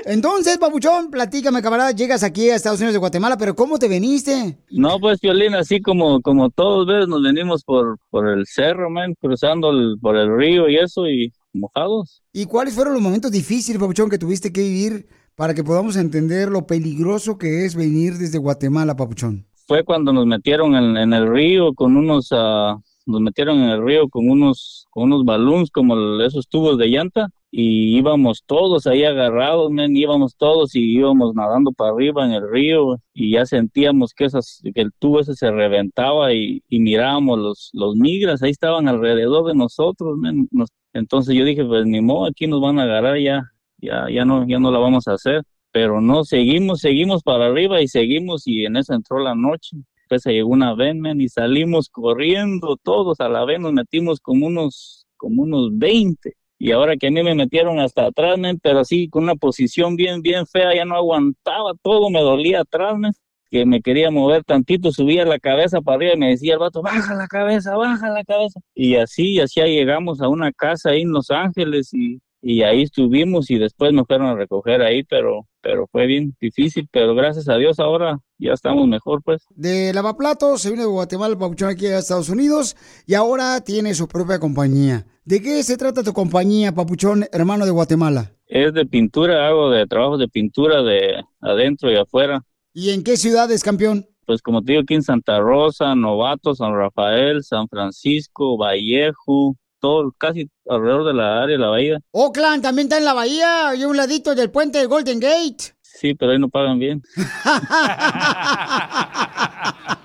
Entonces, 0.04 0.58
papuchón, 0.58 1.10
platícame, 1.10 1.62
camarada, 1.62 1.92
llegas 1.92 2.22
aquí 2.22 2.50
a 2.50 2.56
Estados 2.56 2.80
Unidos 2.82 2.92
de 2.96 3.00
Guatemala, 3.00 3.38
pero 3.38 3.56
¿cómo 3.56 3.80
te 3.80 3.88
veniste? 3.88 4.58
No, 4.70 5.00
pues 5.00 5.22
Violín, 5.22 5.56
así 5.56 5.80
como, 5.82 6.20
como 6.22 6.50
todos 6.50 6.86
ves, 6.88 7.08
nos 7.08 7.24
venimos 7.24 7.64
por, 7.64 8.00
por 8.10 8.28
el 8.28 8.46
cerro, 8.46 8.90
man, 8.90 9.14
cruzando 9.22 9.70
el- 9.70 9.96
por 10.02 10.18
el 10.18 10.36
río 10.36 10.68
y 10.68 10.76
eso, 10.76 11.08
y 11.08 11.32
mojados. 11.54 12.22
¿Y 12.32 12.46
cuáles 12.46 12.74
fueron 12.76 12.94
los 12.94 13.02
momentos 13.02 13.32
difíciles, 13.32 13.80
papuchón, 13.80 14.10
que 14.10 14.18
tuviste 14.18 14.52
que 14.52 14.62
vivir 14.62 15.08
para 15.36 15.54
que 15.54 15.64
podamos 15.64 15.96
entender 15.96 16.50
lo 16.50 16.66
peligroso 16.68 17.38
que 17.38 17.66
es 17.66 17.76
venir 17.76 18.14
desde 18.16 18.38
Guatemala, 18.38 18.96
papuchón? 18.96 19.46
Fue 19.68 19.84
cuando 19.84 20.12
nos 20.14 20.26
metieron 20.26 20.76
en, 20.76 20.98
en 20.98 21.14
el 21.14 21.28
río 21.32 21.74
con 21.74 21.96
unos, 21.96 22.30
ah, 22.32 22.78
nos 23.06 23.22
metieron 23.22 23.60
en 23.60 23.70
el 23.70 23.84
río 23.84 24.10
con 24.10 24.30
unos, 24.30 24.86
con 24.92 25.04
unos 25.04 25.24
balloons 25.26 25.72
como 25.72 25.96
el- 25.96 26.22
esos 26.26 26.48
tubos 26.48 26.78
de 26.78 26.88
llanta 26.88 27.30
y 27.50 27.98
íbamos 27.98 28.44
todos 28.46 28.88
ahí 28.88 29.04
agarrados, 29.04 29.72
men, 29.72 29.96
íbamos 29.96 30.36
todos 30.36 30.76
y 30.76 30.98
íbamos 30.98 31.34
nadando 31.36 31.72
para 31.72 31.92
arriba 31.92 32.26
en 32.26 32.32
el 32.34 32.50
río 32.50 32.98
y 33.14 33.32
ya 33.34 33.46
sentíamos 33.46 34.14
que 34.14 34.26
esas, 34.26 34.62
que 34.74 34.82
el 34.82 34.92
tubo 35.00 35.20
ese 35.22 35.34
se 35.36 35.52
reventaba 35.52 36.34
y, 36.34 36.64
y 36.68 36.80
mirábamos 36.80 37.38
los, 37.40 37.70
los 37.74 37.96
migras, 37.96 38.42
ahí 38.44 38.52
estaban 38.52 38.88
alrededor 38.88 39.48
de 39.48 39.56
nosotros, 39.56 40.18
men. 40.18 40.48
Nos- 40.52 40.70
entonces 40.94 41.36
yo 41.36 41.44
dije, 41.46 41.66
pues 41.66 41.86
ni 41.86 42.02
modo, 42.02 42.28
aquí 42.28 42.48
nos 42.48 42.62
van 42.62 42.80
a 42.80 42.84
agarrar 42.84 43.18
ya, 43.20 43.52
ya, 43.78 44.08
ya 44.10 44.26
no, 44.26 44.48
ya 44.48 44.60
no 44.60 44.72
la 44.72 44.80
vamos 44.80 45.08
a 45.08 45.14
hacer. 45.14 45.44
Pero 45.72 46.02
no, 46.02 46.24
seguimos, 46.24 46.82
seguimos 46.82 47.24
para 47.24 47.48
arriba 47.48 47.82
y 47.82 47.88
seguimos 47.88 48.48
y 48.48 48.66
en 48.66 48.78
eso 48.78 48.94
entró 48.94 49.20
la 49.20 49.34
noche. 49.34 49.78
Se 50.16 50.32
llegó 50.32 50.50
una 50.50 50.76
ven, 50.76 51.02
men, 51.02 51.20
y 51.22 51.28
salimos 51.28 51.90
corriendo 51.90 52.78
todos 52.84 53.20
a 53.20 53.30
la 53.30 53.46
vez, 53.46 53.60
nos 53.60 53.74
metimos 53.74 54.20
como 54.20 54.46
unos, 54.46 55.08
como 55.18 55.42
unos 55.42 55.76
20. 55.76 56.36
Y 56.60 56.72
ahora 56.72 56.96
que 56.98 57.08
a 57.08 57.12
mí 57.12 57.24
me 57.24 57.34
metieron 57.34 57.80
hasta 57.80 58.06
atrás, 58.06 58.38
men, 58.38 58.60
pero 58.62 58.80
así 58.80 59.10
con 59.10 59.24
una 59.24 59.36
posición 59.36 59.96
bien, 59.96 60.22
bien 60.22 60.46
fea, 60.46 60.76
ya 60.76 60.86
no 60.86 60.96
aguantaba 60.96 61.74
todo, 61.82 62.12
me 62.12 62.22
dolía 62.22 62.62
atrás, 62.62 62.96
men, 62.98 63.12
que 63.54 63.68
me 63.68 63.84
quería 63.84 64.10
mover 64.10 64.44
tantito, 64.44 64.92
subía 64.92 65.26
la 65.26 65.38
cabeza 65.38 65.80
para 65.80 65.98
arriba 65.98 66.14
y 66.16 66.18
me 66.18 66.30
decía 66.30 66.54
el 66.54 66.60
vato, 66.60 66.82
baja 66.82 67.14
la 67.14 67.28
cabeza, 67.28 67.78
baja 67.78 68.10
la 68.10 68.24
cabeza. 68.24 68.60
Y 68.74 68.96
así, 68.96 69.40
así 69.40 69.62
llegamos 69.62 70.22
a 70.22 70.28
una 70.28 70.52
casa 70.52 70.90
ahí 70.90 71.04
en 71.04 71.12
Los 71.12 71.30
Ángeles 71.30 71.94
y, 71.94 72.20
y 72.42 72.64
ahí 72.64 72.82
estuvimos 72.82 73.52
y 73.52 73.60
después 73.60 73.94
me 73.94 74.06
fueron 74.06 74.26
a 74.26 74.34
recoger 74.34 74.82
ahí, 74.82 75.04
pero, 75.04 75.46
pero 75.62 75.86
fue 75.86 76.08
bien 76.08 76.36
difícil, 76.42 76.90
pero 76.92 77.14
gracias 77.14 77.48
a 77.48 77.58
Dios 77.58 77.80
ahora 77.80 78.18
ya 78.40 78.54
estamos 78.54 78.88
mejor, 78.88 79.22
pues. 79.24 79.46
De 79.52 79.94
lavaplatos, 79.94 80.60
se 80.60 80.72
vino 80.72 80.82
de 80.82 80.88
Guatemala, 80.88 81.38
papuchón, 81.38 81.70
aquí 81.70 81.86
a 81.86 82.00
Estados 82.00 82.30
Unidos 82.30 82.76
y 83.06 83.14
ahora 83.14 83.62
tiene 83.62 83.94
su 83.94 84.08
propia 84.08 84.40
compañía. 84.40 85.06
¿De 85.26 85.44
qué 85.44 85.62
se 85.62 85.78
trata 85.78 86.02
tu 86.02 86.12
compañía, 86.12 86.72
papuchón, 86.72 87.26
hermano 87.32 87.66
de 87.66 87.72
Guatemala? 87.72 88.32
Es 88.48 88.74
de 88.74 88.88
pintura, 88.88 89.48
hago 89.48 89.70
de 89.70 89.86
trabajos 89.86 90.18
de 90.18 90.28
pintura 90.28 90.82
de 90.82 91.24
adentro 91.40 91.92
y 91.92 91.98
afuera. 91.98 92.44
¿Y 92.74 92.90
en 92.90 93.04
qué 93.04 93.18
ciudades, 93.18 93.64
campeón? 93.64 94.08
Pues 94.26 94.42
como 94.42 94.64
te 94.64 94.72
digo, 94.72 94.82
aquí 94.82 94.96
en 94.96 95.04
Santa 95.04 95.40
Rosa, 95.40 95.94
Novato, 95.96 96.56
San 96.56 96.74
Rafael, 96.74 97.44
San 97.44 97.68
Francisco, 97.68 98.58
Vallejo, 98.58 99.56
todo, 99.80 100.12
casi 100.18 100.50
alrededor 100.68 101.06
de 101.06 101.14
la 101.14 101.44
área 101.44 101.58
de 101.58 101.62
la 101.62 101.68
bahía. 101.68 102.00
Oakland 102.12 102.64
también 102.64 102.86
está 102.86 102.98
en 102.98 103.06
la 103.06 103.14
bahía 103.14 103.76
y 103.76 103.84
a 103.84 103.88
un 103.88 103.96
ladito 103.96 104.34
del 104.34 104.50
puente 104.50 104.80
de 104.80 104.88
Golden 104.88 105.20
Gate. 105.20 105.76
Sí, 105.82 106.16
pero 106.16 106.32
ahí 106.32 106.40
no 106.40 106.50
pagan 106.50 106.80
bien. 106.80 107.04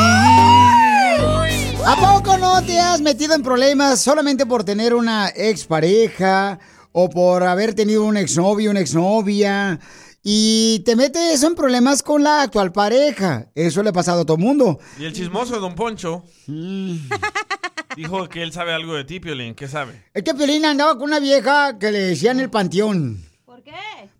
¿A 1.87 1.95
poco 1.95 2.37
no 2.37 2.63
te 2.63 2.79
has 2.79 2.99
metido 2.99 3.35
en 3.35 3.43
problemas 3.43 4.01
solamente 4.01 4.45
por 4.47 4.63
tener 4.63 4.95
una 4.95 5.29
expareja 5.29 6.59
o 6.91 7.09
por 7.09 7.43
haber 7.43 7.75
tenido 7.75 8.03
un 8.05 8.17
exnovio, 8.17 8.71
una 8.71 8.79
exnovia? 8.79 9.79
Y 10.23 10.79
te 10.79 10.95
metes 10.95 11.43
en 11.43 11.53
problemas 11.53 12.01
con 12.01 12.23
la 12.23 12.41
actual 12.41 12.71
pareja. 12.71 13.51
Eso 13.53 13.83
le 13.83 13.89
ha 13.89 13.93
pasado 13.93 14.21
a 14.21 14.25
todo 14.25 14.37
mundo. 14.37 14.79
Y 14.97 15.05
el 15.05 15.13
chismoso 15.13 15.59
Don 15.59 15.75
Poncho. 15.75 16.23
Dijo 17.95 18.29
que 18.29 18.41
él 18.41 18.51
sabe 18.51 18.73
algo 18.73 18.95
de 18.95 19.03
ti, 19.05 19.19
Piolín. 19.19 19.53
¿Qué 19.53 19.67
sabe? 19.67 20.05
Es 20.13 20.23
que 20.23 20.33
Piolín 20.33 20.65
andaba 20.65 20.95
con 20.95 21.03
una 21.03 21.19
vieja 21.19 21.77
que 21.77 21.91
le 21.91 21.99
decían 21.99 22.39
el 22.39 22.49
panteón. 22.49 23.23
¿Por 23.45 23.61
qué? 23.61 23.71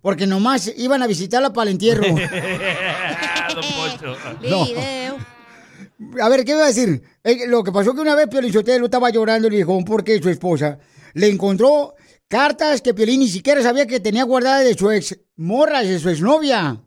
Porque 0.02 0.28
nomás 0.28 0.72
iban 0.78 1.02
a 1.02 1.08
visitarla 1.08 1.52
para 1.52 1.70
el 1.70 1.74
entierro. 1.74 2.04
Don 3.56 3.66
Poncho. 3.74 4.16
No. 4.48 4.68
A 6.22 6.30
ver, 6.30 6.44
¿qué 6.46 6.52
iba 6.52 6.64
a 6.64 6.68
decir? 6.68 7.02
Eh, 7.26 7.48
lo 7.48 7.64
que 7.64 7.72
pasó 7.72 7.96
que 7.96 8.02
una 8.02 8.14
vez 8.14 8.28
Piolín 8.28 8.54
Sotelo 8.54 8.86
estaba 8.86 9.10
llorando 9.10 9.48
y 9.48 9.52
le 9.52 9.58
dijo, 9.58 9.84
porque 9.84 10.22
su 10.22 10.30
esposa 10.30 10.78
le 11.16 11.28
encontró 11.28 11.96
cartas 12.28 12.82
que 12.82 12.94
Piolín 12.94 13.20
ni 13.22 13.28
siquiera 13.28 13.64
sabía 13.64 13.88
que 13.88 14.00
tenía 14.00 14.24
guardadas 14.24 14.64
de 14.64 14.76
su 14.76 14.92
ex 14.92 15.20
morra, 15.36 15.82
de 15.82 15.98
su 15.98 16.08
exnovia. 16.10 16.82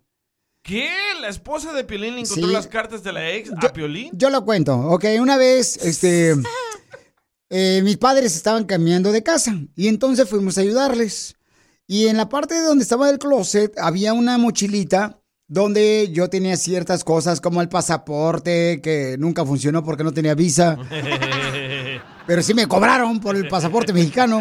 ¿Qué? 0.63 0.89
¿La 1.21 1.29
esposa 1.29 1.73
de 1.73 1.83
Piolín 1.83 2.15
le 2.15 2.21
encontró 2.21 2.47
Sí. 2.47 2.53
las 2.53 2.69
cartas 2.69 3.03
de 3.03 3.13
la 3.13 3.31
ex 3.33 3.51
a 3.53 3.73
Piolín? 3.73 4.11
Yo 4.13 4.31
lo 4.31 4.45
cuento, 4.45 4.77
ok, 4.77 5.07
una 5.21 5.37
vez, 5.37 5.77
este, 5.85 6.35
eh, 7.51 7.81
mis 7.83 7.97
padres 7.97 8.37
estaban 8.37 8.65
cambiando 8.65 9.11
de 9.11 9.23
casa 9.25 9.55
y 9.75 9.89
entonces 9.89 10.29
fuimos 10.29 10.57
a 10.57 10.61
ayudarles. 10.61 11.35
Y 11.87 12.07
en 12.09 12.17
la 12.17 12.29
parte 12.29 12.55
de 12.55 12.61
donde 12.61 12.83
estaba 12.83 13.09
el 13.11 13.19
closet 13.19 13.77
había 13.79 14.13
una 14.13 14.37
mochilita 14.39 15.18
donde 15.49 16.11
yo 16.13 16.29
tenía 16.29 16.57
ciertas 16.57 17.03
cosas 17.03 17.41
como 17.41 17.61
el 17.61 17.69
pasaporte 17.69 18.81
que 18.83 19.17
nunca 19.19 19.45
funcionó 19.45 19.83
porque 19.83 20.05
no 20.05 20.13
tenía 20.13 20.35
visa, 20.35 20.77
pero 22.27 22.43
sí 22.43 22.55
me 22.55 22.67
cobraron 22.67 23.19
por 23.19 23.35
el 23.35 23.49
pasaporte 23.49 23.93
mexicano 23.93 24.41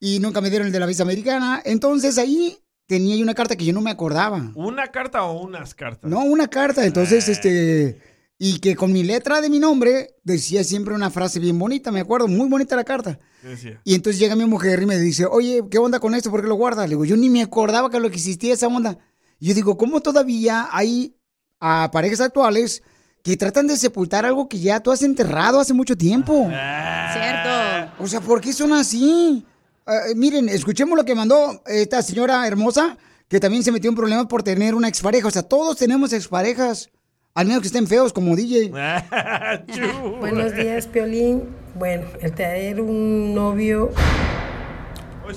y 0.00 0.18
nunca 0.18 0.40
me 0.40 0.48
dieron 0.48 0.66
el 0.66 0.72
de 0.72 0.80
la 0.80 0.86
visa 0.86 1.02
americana. 1.02 1.62
Entonces 1.64 2.16
ahí 2.18 2.58
tenía 2.90 3.22
una 3.22 3.34
carta 3.34 3.54
que 3.54 3.64
yo 3.64 3.72
no 3.72 3.82
me 3.82 3.90
acordaba. 3.90 4.50
¿Una 4.56 4.88
carta 4.88 5.22
o 5.22 5.40
unas 5.42 5.74
cartas? 5.74 6.10
No, 6.10 6.24
una 6.24 6.48
carta. 6.48 6.84
Entonces, 6.84 7.28
este. 7.28 8.00
Y 8.36 8.58
que 8.58 8.74
con 8.74 8.90
mi 8.90 9.04
letra 9.04 9.42
de 9.42 9.50
mi 9.50 9.60
nombre 9.60 10.16
decía 10.24 10.64
siempre 10.64 10.94
una 10.94 11.10
frase 11.10 11.38
bien 11.38 11.58
bonita, 11.58 11.92
me 11.92 12.00
acuerdo, 12.00 12.26
muy 12.26 12.48
bonita 12.48 12.74
la 12.74 12.84
carta. 12.84 13.20
Y 13.84 13.94
entonces 13.94 14.18
llega 14.18 14.34
mi 14.34 14.46
mujer 14.46 14.82
y 14.82 14.86
me 14.86 14.98
dice, 14.98 15.26
oye, 15.26 15.62
¿qué 15.70 15.78
onda 15.78 16.00
con 16.00 16.14
esto? 16.14 16.30
¿Por 16.30 16.40
qué 16.40 16.48
lo 16.48 16.54
guardas? 16.54 16.86
Le 16.86 16.94
digo, 16.94 17.04
yo 17.04 17.18
ni 17.18 17.28
me 17.28 17.42
acordaba 17.42 17.90
que 17.90 18.00
lo 18.00 18.08
que 18.08 18.16
existía 18.16 18.54
esa 18.54 18.66
onda. 18.68 18.98
Yo 19.40 19.54
digo, 19.54 19.78
¿cómo 19.78 20.02
todavía 20.02 20.68
hay 20.70 21.16
a 21.60 21.90
parejas 21.90 22.20
actuales 22.20 22.82
que 23.22 23.38
tratan 23.38 23.66
de 23.66 23.76
sepultar 23.76 24.26
algo 24.26 24.48
que 24.48 24.60
ya 24.60 24.80
tú 24.80 24.92
has 24.92 25.02
enterrado 25.02 25.60
hace 25.60 25.72
mucho 25.72 25.96
tiempo? 25.96 26.46
Cierto. 27.12 27.92
O 27.98 28.06
sea, 28.06 28.20
¿por 28.20 28.42
qué 28.42 28.52
son 28.52 28.74
así? 28.74 29.44
Eh, 29.86 30.14
miren, 30.14 30.50
escuchemos 30.50 30.96
lo 30.96 31.06
que 31.06 31.14
mandó 31.14 31.62
esta 31.66 32.02
señora 32.02 32.46
hermosa, 32.46 32.98
que 33.28 33.40
también 33.40 33.62
se 33.62 33.72
metió 33.72 33.88
en 33.88 33.96
problemas 33.96 34.26
por 34.26 34.42
tener 34.42 34.74
una 34.74 34.88
expareja. 34.88 35.28
O 35.28 35.30
sea, 35.30 35.42
todos 35.42 35.78
tenemos 35.78 36.12
exparejas, 36.12 36.90
al 37.34 37.46
menos 37.46 37.62
que 37.62 37.68
estén 37.68 37.86
feos 37.86 38.12
como 38.12 38.36
DJ. 38.36 38.68
Buenos 40.20 40.54
días, 40.54 40.86
Piolín. 40.86 41.44
Bueno, 41.76 42.06
el 42.20 42.34
tener 42.34 42.80
un 42.82 43.34
novio 43.34 43.90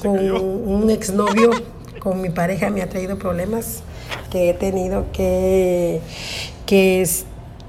con 0.01 0.19
un 0.19 0.89
exnovio 0.89 1.51
con 2.03 2.19
mi 2.21 2.29
pareja 2.29 2.69
me 2.69 2.81
ha 2.81 2.89
traído 2.89 3.17
problemas 3.17 3.81
que 4.29 4.49
he 4.49 4.53
tenido 4.53 5.05
que 5.13 6.01
que 6.65 7.01
es 7.01 7.25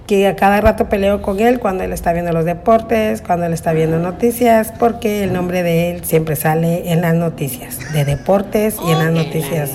que 0.09 0.27
a 0.27 0.37
cada 0.37 0.61
rato 0.61 0.89
peleo 0.89 1.23
con 1.23 1.41
él 1.41 1.61
cuando 1.61 1.85
él 1.85 1.93
está 1.93 2.13
viendo 2.13 2.31
los 2.33 2.45
deportes, 2.45 3.23
cuando 3.23 3.47
él 3.47 3.55
está 3.55 3.73
viendo 3.73 3.99
noticias, 3.99 4.71
porque 4.79 5.25
el 5.25 5.33
nombre 5.33 5.63
de 5.63 5.93
él 5.93 6.05
siempre 6.05 6.37
sale 6.37 6.93
en 6.93 7.01
las 7.01 7.15
noticias 7.15 7.79
de 7.95 8.05
deportes 8.05 8.77
y 8.87 8.91
en 8.91 8.99
las 8.99 9.13
noticias 9.13 9.71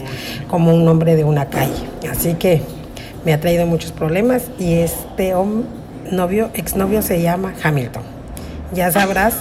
como 0.47 0.71
un 0.71 0.85
nombre 0.85 1.15
de 1.15 1.23
una 1.23 1.45
calle. 1.45 1.87
Así 2.11 2.35
que 2.35 2.61
me 3.25 3.33
ha 3.33 3.39
traído 3.39 3.65
muchos 3.65 3.91
problemas 3.91 4.43
y 4.59 4.75
este 4.75 5.33
novio, 6.11 6.51
exnovio 6.53 7.01
se 7.01 7.21
llama 7.21 7.55
Hamilton. 7.63 8.03
Ya 8.71 8.91
sabrás 8.91 9.35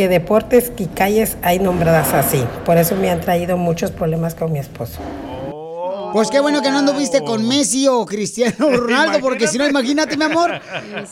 que 0.00 0.08
deportes 0.08 0.72
y 0.78 0.86
calles 0.86 1.36
hay 1.42 1.58
nombradas 1.58 2.14
así. 2.14 2.42
Por 2.64 2.78
eso 2.78 2.96
me 2.96 3.10
han 3.10 3.20
traído 3.20 3.58
muchos 3.58 3.90
problemas 3.90 4.34
con 4.34 4.50
mi 4.50 4.58
esposo. 4.58 4.98
Pues 6.14 6.30
qué 6.30 6.40
bueno 6.40 6.62
que 6.62 6.70
no 6.70 6.78
anduviste 6.78 7.22
con 7.22 7.46
Messi 7.46 7.86
o 7.86 8.06
Cristiano 8.06 8.70
Ronaldo, 8.78 9.20
porque 9.20 9.46
si 9.46 9.58
no, 9.58 9.68
imagínate, 9.68 10.16
mi 10.16 10.24
amor, 10.24 10.58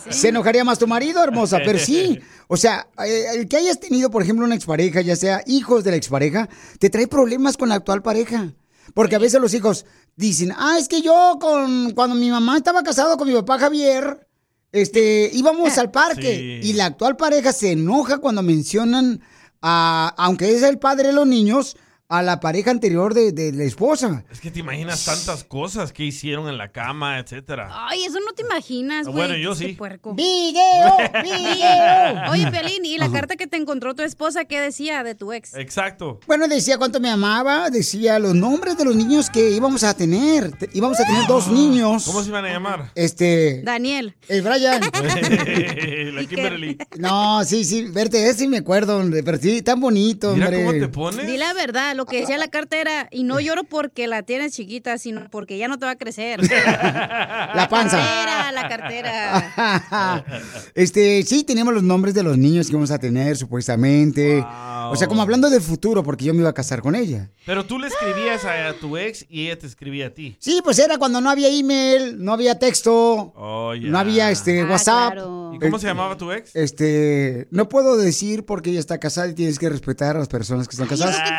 se 0.08 0.28
enojaría 0.28 0.64
más 0.64 0.78
tu 0.78 0.86
marido, 0.86 1.22
hermosa. 1.22 1.58
Pero 1.62 1.78
sí, 1.78 2.18
o 2.46 2.56
sea, 2.56 2.88
eh, 3.04 3.26
el 3.34 3.46
que 3.46 3.58
hayas 3.58 3.78
tenido, 3.78 4.10
por 4.10 4.22
ejemplo, 4.22 4.46
una 4.46 4.54
expareja, 4.54 5.02
ya 5.02 5.16
sea 5.16 5.42
hijos 5.44 5.84
de 5.84 5.90
la 5.90 5.98
expareja, 5.98 6.48
te 6.78 6.88
trae 6.88 7.06
problemas 7.06 7.58
con 7.58 7.68
la 7.68 7.74
actual 7.74 8.00
pareja. 8.00 8.54
Porque 8.94 9.16
a 9.16 9.18
veces 9.18 9.38
los 9.38 9.52
hijos 9.52 9.84
dicen, 10.16 10.54
ah, 10.56 10.76
es 10.78 10.88
que 10.88 11.02
yo 11.02 11.36
con 11.38 11.90
cuando 11.90 12.16
mi 12.16 12.30
mamá 12.30 12.56
estaba 12.56 12.82
casado 12.82 13.18
con 13.18 13.28
mi 13.28 13.34
papá 13.34 13.58
Javier, 13.58 14.26
este, 14.72 15.30
íbamos 15.32 15.78
al 15.78 15.90
parque. 15.90 16.60
Y 16.62 16.72
la 16.74 16.86
actual 16.86 17.16
pareja 17.16 17.52
se 17.52 17.72
enoja 17.72 18.18
cuando 18.18 18.42
mencionan, 18.42 19.20
a, 19.62 20.14
aunque 20.16 20.54
es 20.54 20.62
el 20.62 20.78
padre 20.78 21.08
de 21.08 21.14
los 21.14 21.26
niños, 21.26 21.76
a 22.10 22.22
la 22.22 22.40
pareja 22.40 22.70
anterior 22.70 23.12
de, 23.12 23.32
de 23.32 23.52
la 23.52 23.64
esposa. 23.64 24.24
Es 24.32 24.40
que 24.40 24.50
te 24.50 24.60
imaginas 24.60 25.04
tantas 25.04 25.44
cosas 25.44 25.92
que 25.92 26.04
hicieron 26.04 26.48
en 26.48 26.56
la 26.56 26.72
cama, 26.72 27.18
etcétera. 27.18 27.68
Ay, 27.70 28.04
eso 28.04 28.18
no 28.26 28.32
te 28.32 28.42
imaginas, 28.42 29.06
güey. 29.06 29.18
Bueno, 29.18 29.36
yo 29.36 29.54
sí. 29.54 29.68
puerco. 29.74 30.14
¡Video! 30.14 30.96
¡Video! 31.22 32.30
Oye, 32.30 32.50
Pelín, 32.50 32.84
¿y 32.86 32.96
la 32.98 33.10
carta 33.10 33.36
que 33.36 33.46
te 33.46 33.56
encontró 33.58 33.94
tu 33.94 34.02
esposa 34.02 34.46
qué 34.46 34.58
decía 34.60 35.02
de 35.02 35.14
tu 35.14 35.32
ex? 35.32 35.54
Exacto. 35.54 36.20
Bueno, 36.26 36.48
decía 36.48 36.78
cuánto 36.78 36.98
me 36.98 37.10
amaba, 37.10 37.68
decía 37.70 38.18
los 38.18 38.34
nombres 38.34 38.78
de 38.78 38.84
los 38.86 38.96
niños 38.96 39.28
que 39.28 39.50
íbamos 39.50 39.84
a 39.84 39.94
tener. 39.94 40.52
Te- 40.56 40.70
íbamos 40.72 40.98
a 41.00 41.04
tener 41.04 41.26
dos 41.26 41.48
niños. 41.48 42.04
¿Cómo 42.06 42.22
se 42.22 42.30
iban 42.30 42.44
a 42.44 42.48
llamar? 42.50 42.90
Este. 42.94 43.62
Daniel. 43.64 44.16
El 44.28 44.42
Brian. 44.42 44.80
la 46.14 46.24
Kimberly. 46.28 46.78
No, 46.98 47.44
sí, 47.44 47.64
sí, 47.64 47.84
verte, 47.90 48.28
ese 48.28 48.40
sí 48.40 48.48
me 48.48 48.58
acuerdo, 48.58 48.96
hombre, 48.98 49.22
pero 49.22 49.38
sí, 49.38 49.60
tan 49.62 49.80
bonito, 49.80 50.32
Mira 50.34 50.46
hombre. 50.46 50.64
cómo 50.64 50.78
te 50.78 50.88
pones. 50.88 51.26
Di 51.26 51.36
la 51.36 51.52
verdad, 51.52 51.94
lo 51.98 52.06
que 52.06 52.20
decía 52.20 52.38
la 52.38 52.48
carta 52.48 52.78
era, 52.78 53.08
y 53.10 53.24
no 53.24 53.40
lloro 53.40 53.64
porque 53.64 54.06
la 54.06 54.22
tienes 54.22 54.54
chiquita, 54.54 54.96
sino 54.96 55.28
porque 55.30 55.58
ya 55.58 55.68
no 55.68 55.78
te 55.78 55.84
va 55.84 55.92
a 55.92 55.96
crecer. 55.96 56.40
La 56.48 57.66
panza. 57.70 57.98
Cartera, 57.98 58.52
la 58.52 58.68
cartera. 58.68 60.24
este, 60.74 61.22
sí, 61.24 61.44
teníamos 61.44 61.74
los 61.74 61.82
nombres 61.82 62.14
de 62.14 62.22
los 62.22 62.38
niños 62.38 62.66
que 62.66 62.72
íbamos 62.72 62.90
a 62.90 62.98
tener, 62.98 63.36
supuestamente. 63.36 64.44
O 64.90 64.96
sea, 64.96 65.06
como 65.08 65.22
hablando 65.22 65.50
del 65.50 65.60
futuro, 65.60 66.02
porque 66.02 66.24
yo 66.24 66.34
me 66.34 66.40
iba 66.40 66.50
a 66.50 66.54
casar 66.54 66.80
con 66.80 66.94
ella. 66.94 67.30
Pero 67.44 67.64
tú 67.64 67.78
le 67.78 67.88
escribías 67.88 68.44
a, 68.44 68.68
a 68.68 68.72
tu 68.74 68.96
ex 68.96 69.26
y 69.28 69.46
ella 69.46 69.58
te 69.58 69.66
escribía 69.66 70.06
a 70.06 70.10
ti. 70.10 70.36
Sí, 70.38 70.60
pues 70.62 70.78
era 70.78 70.98
cuando 70.98 71.20
no 71.20 71.30
había 71.30 71.48
email, 71.48 72.22
no 72.22 72.32
había 72.32 72.58
texto, 72.58 73.32
Oh, 73.36 73.74
no 73.74 73.98
había 73.98 74.30
este 74.30 74.64
WhatsApp. 74.64 75.14
¿Y 75.52 75.58
cómo 75.58 75.78
se 75.78 75.86
llamaba 75.86 76.16
tu 76.16 76.30
ex? 76.32 76.54
Este, 76.54 77.48
no 77.50 77.68
puedo 77.68 77.96
decir 77.96 78.44
porque 78.44 78.70
ella 78.70 78.80
está 78.80 78.98
casada 78.98 79.28
y 79.28 79.34
tienes 79.34 79.58
que 79.58 79.68
respetar 79.68 80.16
a 80.16 80.18
las 80.20 80.28
personas 80.28 80.68
que 80.68 80.72
están 80.72 80.88
casadas. 80.88 81.16
Ay, 81.18 81.30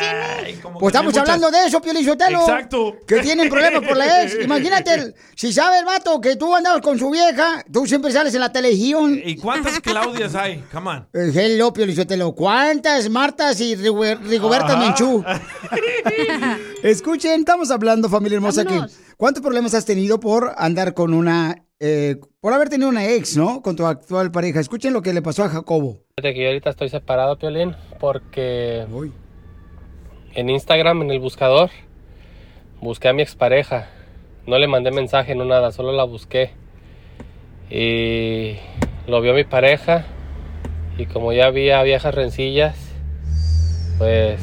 como 0.62 0.80
Pues 0.80 0.92
estamos 0.94 1.14
muchas- 1.14 1.30
hablando 1.30 1.52
de 1.52 1.66
eso, 1.68 1.82
Piolín 1.82 2.06
Sotelo. 2.06 2.40
Exacto. 2.42 2.96
Que 3.08 3.20
tienen 3.20 3.50
problemas 3.50 3.84
por 3.88 3.98
la 3.98 4.06
ex. 4.24 4.44
Imagínate, 4.44 4.94
el- 4.94 5.16
si 5.36 5.54
sabe 5.54 5.80
el 5.80 5.86
vato 5.86 6.20
que 6.22 6.36
tú 6.36 6.56
andabas 6.56 6.82
con 6.82 6.98
su 7.00 7.10
vieja, 7.10 7.64
tú 7.72 7.86
siempre 7.86 8.12
sales 8.12 8.34
en 8.34 8.42
la 8.42 8.52
televisión. 8.52 9.20
¿Y 9.24 9.36
cuántas 9.38 9.80
Claudias 9.80 10.36
hay? 10.36 10.64
Come 10.72 10.90
on. 10.90 11.08
Eh, 11.14 11.32
Hello, 11.34 11.72
Piolín 11.74 11.96
Sotelo. 11.96 12.34
¿Cuántas 12.34 13.10
Martas 13.10 13.60
y 13.62 13.76
Rigo- 13.76 14.18
Rigobertas 14.24 14.72
Ajá. 14.72 14.80
Menchú? 14.86 15.24
Escuchen, 16.84 17.40
estamos 17.42 17.72
hablando, 17.72 18.10
familia 18.10 18.36
hermosa, 18.38 18.66
que. 18.66 18.80
¿cuántos 19.18 19.42
problemas 19.44 19.74
has 19.74 19.86
tenido 19.86 20.20
por 20.20 20.54
andar 20.58 20.94
con 20.94 21.14
una, 21.14 21.66
eh, 21.80 22.18
por 22.40 22.54
haber 22.54 22.70
tenido 22.70 22.90
una 22.90 23.06
ex, 23.06 23.36
¿no? 23.38 23.62
Con 23.62 23.76
tu 23.76 23.86
actual 23.86 24.32
pareja. 24.32 24.60
Escuchen 24.60 24.94
lo 24.94 25.02
que 25.02 25.14
le 25.14 25.22
pasó 25.22 25.44
a 25.44 25.50
Jacobo. 25.50 26.04
Fíjate 26.18 26.34
que 26.34 26.42
yo 26.42 26.48
ahorita 26.48 26.70
estoy 26.70 26.90
separado, 26.90 27.38
Piolín, 27.38 27.76
porque 28.00 28.86
en 30.34 30.50
Instagram, 30.50 31.02
en 31.02 31.12
el 31.12 31.20
buscador, 31.20 31.70
busqué 32.82 33.10
a 33.10 33.14
mi 33.14 33.22
expareja. 33.22 33.90
No 34.46 34.58
le 34.58 34.68
mandé 34.68 34.92
mensaje, 34.92 35.36
no 35.36 35.46
nada, 35.46 35.72
solo 35.72 35.92
la 35.92 36.04
busqué. 36.04 36.52
Y 37.70 38.56
lo 39.08 39.22
vio 39.22 39.34
mi 39.34 39.44
pareja. 39.44 40.06
Y 40.98 41.06
como 41.06 41.32
ya 41.34 41.46
había 41.46 41.82
viejas 41.84 42.14
rencillas, 42.14 42.76
pues 43.98 44.42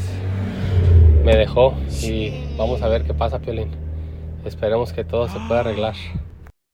me 1.25 1.37
dejó. 1.37 1.75
Y 2.03 2.55
vamos 2.57 2.83
a 2.83 2.89
ver 2.89 3.05
qué 3.05 3.15
pasa, 3.15 3.39
Piolín. 3.39 3.71
Esperemos 4.45 4.93
que 4.93 5.05
todo 5.05 5.29
se 5.29 5.39
pueda 5.49 5.61
arreglar. 5.61 5.95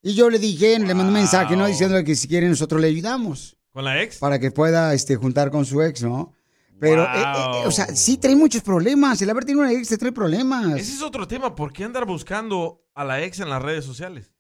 Y 0.03 0.15
yo 0.15 0.29
le 0.29 0.39
dije, 0.39 0.79
le 0.79 0.95
mandé 0.95 1.09
un 1.09 1.13
mensaje, 1.13 1.57
¿no? 1.57 1.67
Diciéndole 1.67 2.05
que 2.05 2.15
si 2.15 2.29
quiere 2.29 2.49
nosotros 2.49 2.81
le 2.81 2.89
ayudamos. 2.89 3.57
¿Con 3.73 3.85
la 3.85 4.03
ex? 4.03 4.19
Para 4.19 4.39
que 4.39 4.51
pueda 4.51 4.93
este, 4.93 5.17
juntar 5.17 5.51
con 5.51 5.65
su 5.65 5.81
ex, 5.81 6.03
¿no? 6.03 6.35
Pero, 6.83 7.05
eh, 7.05 7.09
eh, 7.15 7.63
o 7.65 7.71
sea, 7.71 7.87
sí 7.95 8.17
trae 8.17 8.35
muchos 8.35 8.61
problemas. 8.61 9.23
El 9.23 9.31
haber 9.31 9.45
tenido 9.45 9.63
una 9.63 9.73
ex 9.73 9.87
te 9.87 9.97
trae 9.97 10.11
problemas. 10.11 10.67
Ese 10.81 10.95
es 10.95 11.01
otro 11.01 11.29
tema. 11.29 11.55
¿Por 11.55 11.73
qué 11.73 11.85
andar 11.85 12.05
buscando 12.07 12.83
a 12.93 13.05
la 13.05 13.23
ex 13.23 13.39
en 13.39 13.51
las 13.51 13.63
redes 13.63 13.85
sociales? 13.85 14.33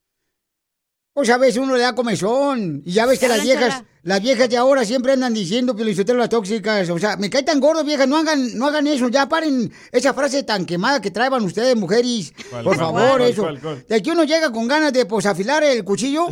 Pues 1.12 1.30
a 1.30 1.38
veces 1.38 1.58
uno 1.58 1.76
le 1.76 1.82
da 1.82 1.94
comezón. 1.94 2.82
Y 2.84 2.94
ya 2.94 3.06
ves 3.06 3.20
que 3.20 3.28
las 3.28 3.44
viejas, 3.44 3.74
chala. 3.74 3.86
las 4.02 4.20
viejas 4.20 4.48
de 4.50 4.56
ahora 4.56 4.84
siempre 4.84 5.12
andan 5.12 5.32
diciendo 5.32 5.76
que 5.76 5.84
las 5.84 6.28
tóxicas. 6.28 6.90
O 6.90 6.98
sea, 6.98 7.16
me 7.16 7.30
cae 7.30 7.44
tan 7.44 7.60
gordo, 7.60 7.84
viejas. 7.84 8.08
No 8.08 8.16
hagan, 8.16 8.58
no 8.58 8.66
hagan 8.66 8.88
eso. 8.88 9.08
Ya 9.08 9.28
paren 9.28 9.72
esa 9.92 10.12
frase 10.12 10.42
tan 10.42 10.66
quemada 10.66 11.00
que 11.00 11.12
traen 11.12 11.44
ustedes, 11.44 11.76
mujeres. 11.76 12.32
¿Cuál, 12.50 12.64
Por 12.64 12.76
cuál, 12.76 12.86
favor, 12.86 13.18
cuál, 13.18 13.30
eso. 13.30 13.42
cuál, 13.42 13.60
cuál? 13.60 13.86
De 13.88 13.94
aquí 13.94 14.10
uno 14.10 14.24
llega 14.24 14.50
con 14.50 14.66
ganas 14.66 14.92
de 14.92 15.06
pues 15.06 15.26
afilar 15.26 15.62
el 15.62 15.84
cuchillo. 15.84 16.26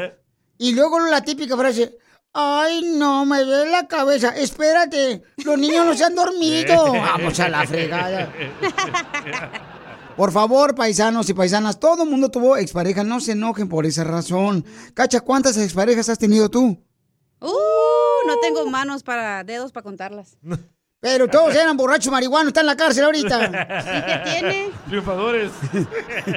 y 0.58 0.74
luego 0.76 1.00
la 1.00 1.22
típica 1.22 1.56
frase. 1.56 1.98
Ay, 2.38 2.82
no, 2.82 3.24
me 3.24 3.42
duele 3.42 3.70
la 3.70 3.88
cabeza. 3.88 4.28
Espérate, 4.36 5.22
los 5.38 5.56
niños 5.58 5.86
no 5.86 5.94
se 5.94 6.04
han 6.04 6.14
dormido. 6.14 6.92
Vamos 6.92 7.40
a 7.40 7.48
la 7.48 7.66
fregada. 7.66 8.30
Por 10.18 10.30
favor, 10.32 10.74
paisanos 10.74 11.30
y 11.30 11.34
paisanas, 11.34 11.80
todo 11.80 12.02
el 12.02 12.10
mundo 12.10 12.30
tuvo 12.30 12.58
expareja, 12.58 13.04
no 13.04 13.20
se 13.20 13.32
enojen 13.32 13.70
por 13.70 13.86
esa 13.86 14.04
razón. 14.04 14.66
Cacha, 14.92 15.20
¿cuántas 15.20 15.56
exparejas 15.56 16.10
has 16.10 16.18
tenido 16.18 16.50
tú? 16.50 16.78
Uh, 17.40 18.26
no 18.26 18.36
tengo 18.42 18.66
manos 18.66 19.02
para 19.02 19.42
dedos 19.42 19.72
para 19.72 19.84
contarlas. 19.84 20.36
Pero 21.00 21.28
todos 21.28 21.54
eran 21.54 21.76
borrachos 21.76 22.10
marihuanos, 22.12 22.48
están 22.48 22.64
en 22.64 22.66
la 22.66 22.76
cárcel 22.76 23.04
ahorita. 23.04 23.46
¿Y 23.46 24.02
qué 24.02 24.30
tiene? 24.30 24.70
Triunfadores. 24.88 25.52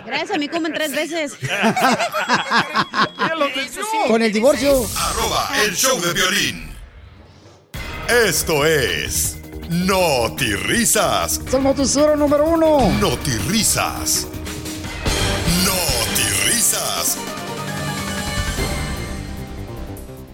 Gracias, 0.05 0.31
a 0.31 0.37
mí 0.37 0.47
comen 0.47 0.73
tres 0.73 0.93
veces. 0.93 1.33
Con 4.09 4.23
el 4.23 4.33
divorcio. 4.33 4.71
Arroba 4.97 5.51
el 5.63 5.75
show 5.75 6.01
de 6.01 6.13
violín. 6.13 6.67
Esto 8.07 8.65
es 8.65 9.37
Risas. 10.63 11.39
Es 11.45 11.53
el 11.53 11.61
noticiero 11.61 12.15
número 12.15 12.43
uno. 12.43 12.91
Risas. 13.47 14.27
Risas. 16.43 17.19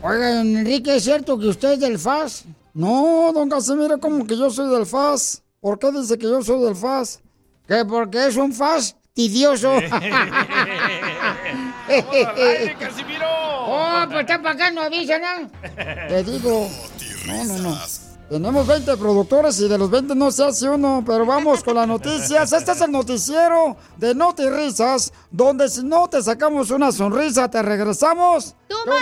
Oigan, 0.01 0.55
Enrique, 0.55 0.95
¿es 0.95 1.03
cierto 1.03 1.37
que 1.37 1.47
usted 1.47 1.73
es 1.73 1.81
del 1.81 1.99
FAS? 1.99 2.45
No, 2.73 3.29
don 3.33 3.49
Casimiro, 3.49 3.99
como 3.99 4.25
que 4.25 4.37
yo 4.37 4.49
soy 4.49 4.73
del 4.73 4.85
FAS. 4.85 5.43
¿Por 5.59 5.79
qué 5.79 5.91
dice 5.91 6.17
que 6.17 6.27
yo 6.27 6.41
soy 6.41 6.63
del 6.63 6.77
FAS? 6.77 7.19
Que 7.67 7.83
porque 7.83 8.25
es 8.25 8.37
un 8.37 8.53
FAS 8.53 8.95
tidioso. 9.13 9.73
Pues 14.07 14.21
está 14.21 14.41
para 14.41 14.55
acá, 14.55 14.71
no 14.71 14.81
avisa, 14.81 15.17
¿no? 15.19 15.49
Te 16.07 16.23
digo. 16.23 16.69
No, 17.27 17.43
no, 17.45 17.57
no. 17.57 17.77
Tenemos 18.29 18.65
20 18.65 18.97
productores 18.97 19.59
y 19.59 19.67
de 19.67 19.77
los 19.77 19.91
20 19.91 20.15
no 20.15 20.31
se 20.31 20.43
hace 20.43 20.67
uno, 20.67 21.03
pero 21.05 21.27
vamos 21.27 21.63
con 21.63 21.75
las 21.75 21.87
noticias. 21.87 22.51
Este 22.51 22.71
es 22.71 22.81
el 22.81 22.91
noticiero 22.91 23.77
de 23.97 24.15
Noti 24.15 24.49
Risas, 24.49 25.13
donde 25.29 25.69
si 25.69 25.83
no 25.83 26.07
te 26.07 26.23
sacamos 26.23 26.71
una 26.71 26.91
sonrisa, 26.91 27.47
te 27.49 27.61
regresamos. 27.61 28.55
¡Tu 28.67 28.75
mal 28.89 28.97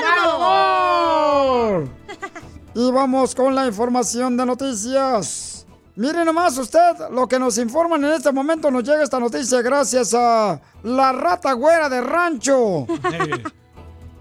Y 2.76 2.92
vamos 2.92 3.34
con 3.34 3.56
la 3.56 3.66
información 3.66 4.36
de 4.36 4.46
noticias. 4.46 5.66
Miren 5.96 6.26
nomás 6.26 6.58
usted 6.58 7.10
lo 7.12 7.26
que 7.28 7.40
nos 7.40 7.58
informan 7.60 8.04
en 8.04 8.12
este 8.12 8.32
momento. 8.34 8.70
Nos 8.72 8.84
llega 8.84 9.04
esta 9.04 9.22
noticia 9.22 9.62
gracias 9.62 10.14
a 10.14 10.60
la 10.84 11.12
rata 11.14 11.54
güera 11.54 11.88
de 11.88 12.02
rancho. 12.02 12.88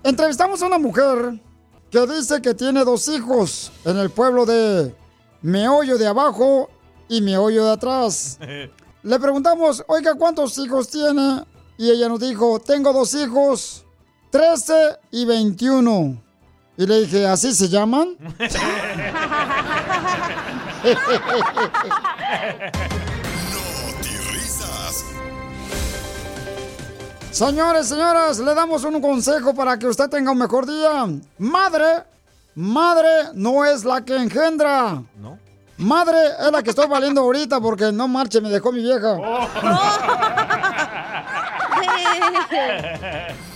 Entrevistamos 0.05 0.63
a 0.63 0.67
una 0.67 0.79
mujer 0.79 1.41
que 1.91 2.07
dice 2.07 2.43
que 2.43 2.55
tiene 2.55 2.85
dos 2.85 3.09
hijos 3.09 3.73
en 3.85 3.99
el 3.99 4.11
pueblo 4.11 4.45
de 4.45 4.95
Meollo 5.43 5.97
de 5.97 6.09
abajo 6.09 6.69
y 7.09 7.21
Meollo 7.21 7.67
de 7.67 7.73
atrás. 7.73 8.39
Le 9.03 9.19
preguntamos, 9.19 9.85
oiga, 9.87 10.15
¿cuántos 10.15 10.59
hijos 10.59 10.89
tiene? 10.89 11.45
Y 11.77 11.91
ella 11.91 12.09
nos 12.09 12.21
dijo, 12.21 12.61
tengo 12.61 12.93
dos 12.93 13.15
hijos, 13.15 13.85
13 14.31 14.99
y 15.11 15.25
21. 15.25 16.23
Y 16.77 16.87
le 16.87 17.01
dije, 17.01 17.27
¿así 17.27 17.53
se 17.53 17.69
llaman? 17.69 18.17
Señores, 27.33 27.89
señoras, 27.89 28.39
le 28.39 28.55
damos 28.55 28.85
un 28.85 29.01
consejo 29.01 29.55
para 29.55 29.79
que 29.79 29.87
usted 29.87 30.09
tenga 30.11 30.33
un 30.33 30.39
mejor 30.39 30.67
día. 30.67 31.07
Madre, 31.39 32.05
madre 32.55 33.09
no 33.33 33.65
es 33.65 33.87
la 33.87 34.05
que 34.05 34.15
engendra. 34.15 35.03
¿No? 35.17 35.39
Madre 35.79 36.19
es 36.41 36.53
la 36.53 36.63
que 36.63 36.71
estoy 36.71 36.87
valiendo 36.87 37.23
ahorita 37.23 37.59
porque 37.59 37.91
no 37.91 38.07
marche, 38.07 38.43
me 38.43 38.51
dejó 38.51 38.71
mi 38.71 38.83
vieja. 38.83 39.17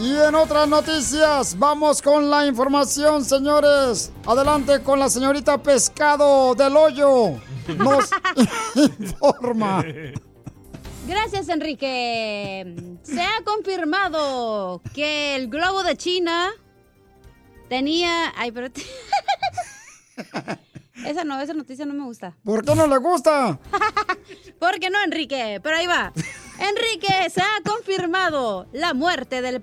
Y 0.00 0.16
en 0.16 0.32
otras 0.36 0.68
noticias, 0.68 1.58
vamos 1.58 2.00
con 2.00 2.30
la 2.30 2.46
información, 2.46 3.24
señores. 3.24 4.12
Adelante 4.26 4.80
con 4.80 5.00
la 5.00 5.10
señorita 5.10 5.58
Pescado 5.58 6.54
del 6.54 6.76
Hoyo. 6.76 7.32
Nos 7.76 8.08
informa. 9.00 9.84
Gracias, 11.08 11.48
Enrique. 11.48 12.66
Se 13.02 13.22
ha 13.22 13.42
confirmado 13.42 14.82
que 14.94 15.36
el 15.36 15.48
globo 15.48 15.82
de 15.82 15.96
China 15.96 16.50
tenía. 17.70 18.34
Ay, 18.36 18.52
pero. 18.52 18.66
esa 21.06 21.24
no, 21.24 21.40
esa 21.40 21.54
noticia 21.54 21.86
no 21.86 21.94
me 21.94 22.04
gusta. 22.04 22.36
¿Por 22.44 22.62
qué 22.62 22.74
no 22.74 22.86
le 22.86 22.98
gusta? 22.98 23.58
¿Por 24.60 24.78
qué 24.78 24.90
no, 24.90 25.02
Enrique? 25.02 25.60
Pero 25.62 25.76
ahí 25.76 25.86
va. 25.86 26.12
Enrique, 26.58 27.30
se 27.30 27.40
ha 27.40 27.62
confirmado 27.64 28.68
la 28.72 28.92
muerte 28.92 29.40
del 29.40 29.62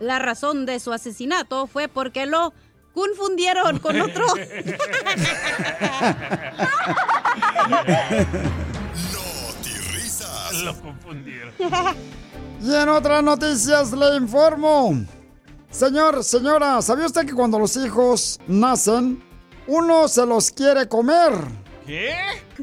La 0.00 0.18
razón 0.18 0.66
de 0.66 0.78
su 0.80 0.92
asesinato 0.92 1.66
fue 1.66 1.88
porque 1.88 2.26
lo 2.26 2.52
confundieron 2.92 3.78
con 3.78 4.00
otro. 4.00 4.26
Lo 10.64 10.74
confundieron. 10.80 11.52
Y 12.62 12.74
en 12.74 12.88
otras 12.88 13.22
noticias 13.22 13.92
le 13.92 14.16
informo. 14.16 15.04
Señor, 15.70 16.24
señora, 16.24 16.80
¿sabía 16.80 17.06
usted 17.06 17.26
que 17.26 17.34
cuando 17.34 17.58
los 17.58 17.76
hijos 17.76 18.40
nacen, 18.48 19.22
uno 19.66 20.08
se 20.08 20.24
los 20.24 20.50
quiere 20.50 20.88
comer? 20.88 21.32
¿Qué? 21.86 22.14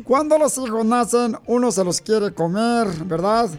Cuando 0.03 0.38
los 0.39 0.57
hijos 0.57 0.84
nacen, 0.84 1.38
uno 1.45 1.71
se 1.71 1.84
los 1.84 2.01
quiere 2.01 2.34
comer, 2.34 2.88
¿verdad? 3.05 3.49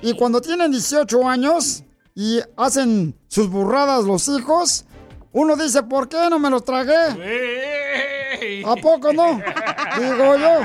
Y 0.00 0.16
cuando 0.16 0.40
tienen 0.40 0.70
18 0.70 1.28
años 1.28 1.84
y 2.14 2.40
hacen 2.56 3.14
sus 3.28 3.48
burradas 3.48 4.04
los 4.04 4.28
hijos, 4.28 4.84
uno 5.32 5.56
dice, 5.56 5.82
¿por 5.82 6.08
qué 6.08 6.28
no 6.28 6.38
me 6.38 6.50
los 6.50 6.64
tragué? 6.64 8.62
¿A 8.66 8.76
poco 8.76 9.12
no? 9.12 9.40
Digo 9.98 10.36
yo. 10.36 10.60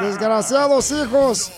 Desgraciados 0.00 0.90
hijos. 0.90 1.52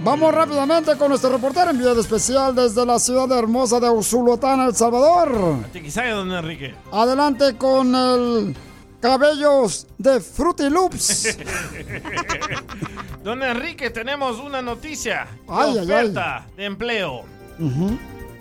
Vamos 0.00 0.32
rápidamente 0.32 0.96
con 0.96 1.08
nuestro 1.08 1.30
reportero 1.30 1.70
enviado 1.70 2.00
especial 2.00 2.54
desde 2.54 2.86
la 2.86 3.00
ciudad 3.00 3.36
hermosa 3.36 3.80
de 3.80 3.90
Usulután, 3.90 4.60
El 4.60 4.76
Salvador. 4.76 5.32
Don 5.32 6.32
Enrique. 6.32 6.74
Adelante 6.92 7.56
con 7.56 7.94
el 7.94 8.56
cabellos 9.00 9.86
de 9.96 10.20
Fruity 10.20 10.68
Loops. 10.70 11.38
Don 13.28 13.42
Enrique, 13.42 13.90
tenemos 13.90 14.38
una 14.38 14.62
noticia. 14.62 15.26
Ay, 15.46 15.76
ay, 15.76 15.84
oferta 15.84 16.46
de 16.56 16.64
empleo. 16.64 17.26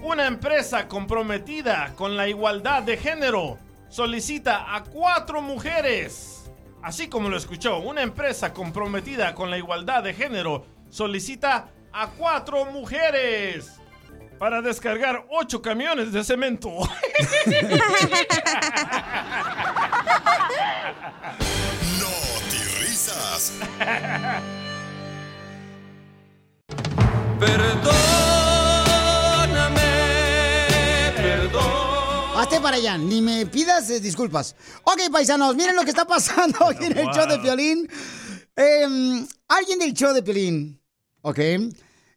Una 0.01 0.27
empresa 0.27 0.87
comprometida 0.87 1.91
con 1.97 2.15
la 2.15 2.29
igualdad 2.29 2.83
de 2.83 2.95
género 2.95 3.57
solicita 3.89 4.73
a 4.73 4.85
cuatro 4.85 5.41
mujeres. 5.41 6.49
Así 6.81 7.09
como 7.09 7.27
lo 7.27 7.35
escuchó, 7.35 7.79
una 7.79 8.01
empresa 8.01 8.53
comprometida 8.53 9.35
con 9.35 9.51
la 9.51 9.57
igualdad 9.57 10.03
de 10.03 10.13
género 10.13 10.65
solicita 10.89 11.67
a 11.91 12.07
cuatro 12.11 12.63
mujeres. 12.63 13.73
para 14.39 14.61
descargar 14.61 15.25
ocho 15.31 15.61
camiones 15.61 16.13
de 16.13 16.23
cemento. 16.23 16.69
No 21.99 22.07
risas. 22.79 23.51
Perdóname, 27.39 27.93
perdón. 31.15 31.61
Hazte 32.35 32.59
para 32.59 32.77
allá, 32.77 32.97
ni 32.97 33.21
me 33.21 33.45
pidas 33.45 33.89
eh, 33.91 33.99
disculpas. 33.99 34.55
Ok, 34.83 35.01
paisanos, 35.11 35.55
miren 35.55 35.75
lo 35.75 35.83
que 35.83 35.91
está 35.91 36.05
pasando 36.05 36.65
aquí 36.65 36.85
en 36.87 36.97
el 36.97 37.07
show 37.07 37.27
de 37.27 37.37
Piolín. 37.37 37.87
Em, 38.55 39.27
alguien 39.47 39.77
del 39.77 39.93
show 39.93 40.13
de 40.13 40.23
Piolín, 40.23 40.81
ok. 41.21 41.39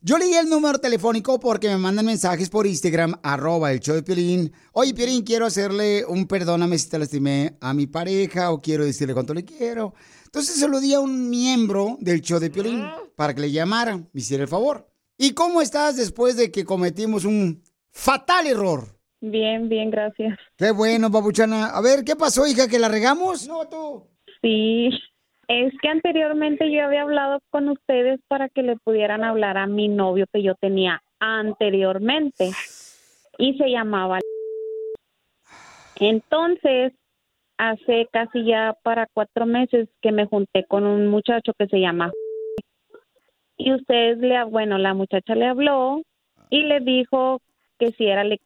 Yo 0.02 0.16
leí 0.16 0.32
el 0.32 0.48
número 0.48 0.78
telefónico 0.78 1.38
porque 1.38 1.68
me 1.68 1.76
mandan 1.76 2.06
mensajes 2.06 2.48
por 2.48 2.66
Instagram, 2.66 3.20
arroba 3.22 3.70
el 3.70 3.80
show 3.80 3.94
de 3.94 4.02
Piolín. 4.02 4.50
Oye, 4.72 4.94
Piolín, 4.94 5.22
quiero 5.22 5.44
hacerle 5.44 6.06
un 6.06 6.26
perdóname 6.26 6.78
si 6.78 6.88
te 6.88 6.98
lastimé 6.98 7.58
a 7.60 7.74
mi 7.74 7.86
pareja 7.86 8.50
o 8.52 8.62
quiero 8.62 8.86
decirle 8.86 9.12
cuánto 9.12 9.34
le 9.34 9.44
quiero. 9.44 9.92
Entonces 10.24 10.56
se 10.58 10.66
lo 10.66 10.80
di 10.80 10.94
a 10.94 11.00
un 11.00 11.28
miembro 11.28 11.98
del 12.00 12.22
show 12.22 12.38
de 12.38 12.48
Piolín 12.48 12.86
para 13.16 13.34
que 13.34 13.42
le 13.42 13.50
llamara, 13.50 13.98
me 13.98 14.08
hiciera 14.14 14.44
el 14.44 14.48
favor. 14.48 14.89
¿Y 15.22 15.34
cómo 15.34 15.60
estás 15.60 15.98
después 15.98 16.34
de 16.38 16.50
que 16.50 16.64
cometimos 16.64 17.26
un 17.26 17.62
fatal 17.92 18.46
error? 18.46 18.84
Bien, 19.20 19.68
bien, 19.68 19.90
gracias. 19.90 20.38
Qué 20.56 20.70
bueno, 20.70 21.10
papuchana. 21.10 21.66
A 21.66 21.82
ver, 21.82 22.04
¿qué 22.06 22.16
pasó, 22.16 22.46
hija? 22.46 22.68
¿Que 22.68 22.78
la 22.78 22.88
regamos? 22.88 23.46
No, 23.46 23.68
tú. 23.68 24.06
Sí, 24.40 24.88
es 25.46 25.74
que 25.82 25.88
anteriormente 25.90 26.72
yo 26.72 26.86
había 26.86 27.02
hablado 27.02 27.40
con 27.50 27.68
ustedes 27.68 28.18
para 28.28 28.48
que 28.48 28.62
le 28.62 28.76
pudieran 28.76 29.22
hablar 29.22 29.58
a 29.58 29.66
mi 29.66 29.88
novio 29.88 30.24
que 30.32 30.42
yo 30.42 30.54
tenía 30.54 31.02
anteriormente 31.18 32.52
y 33.36 33.58
se 33.58 33.68
llamaba. 33.68 34.20
Entonces, 35.96 36.94
hace 37.58 38.08
casi 38.10 38.46
ya 38.46 38.74
para 38.82 39.06
cuatro 39.12 39.44
meses 39.44 39.86
que 40.00 40.12
me 40.12 40.24
junté 40.24 40.64
con 40.66 40.84
un 40.86 41.08
muchacho 41.08 41.52
que 41.58 41.66
se 41.66 41.78
llama 41.78 42.10
y 43.64 43.72
ustedes 43.72 44.18
le, 44.18 44.42
bueno, 44.44 44.78
la 44.78 44.94
muchacha 44.94 45.34
le 45.34 45.46
habló 45.46 46.02
y 46.48 46.62
le 46.62 46.80
dijo 46.80 47.40
que 47.78 47.92
si 47.92 48.06
era 48.06 48.24
le 48.24 48.40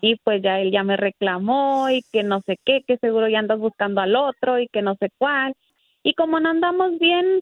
y 0.00 0.16
pues 0.16 0.42
ya 0.42 0.60
él 0.60 0.72
ya 0.72 0.82
me 0.82 0.96
reclamó 0.96 1.88
y 1.88 2.02
que 2.12 2.24
no 2.24 2.40
sé 2.44 2.58
qué, 2.64 2.82
que 2.86 2.98
seguro 2.98 3.28
ya 3.28 3.38
andas 3.38 3.60
buscando 3.60 4.00
al 4.00 4.16
otro 4.16 4.58
y 4.58 4.66
que 4.66 4.82
no 4.82 4.96
sé 4.96 5.10
cuál. 5.16 5.54
Y 6.02 6.14
como 6.14 6.40
no 6.40 6.50
andamos 6.50 6.98
bien 6.98 7.40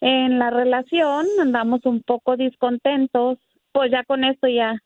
en 0.00 0.38
la 0.40 0.50
relación, 0.50 1.26
andamos 1.40 1.80
un 1.84 2.02
poco 2.02 2.36
discontentos, 2.36 3.38
pues 3.70 3.92
ya 3.92 4.02
con 4.02 4.24
esto 4.24 4.48
ya 4.48 4.76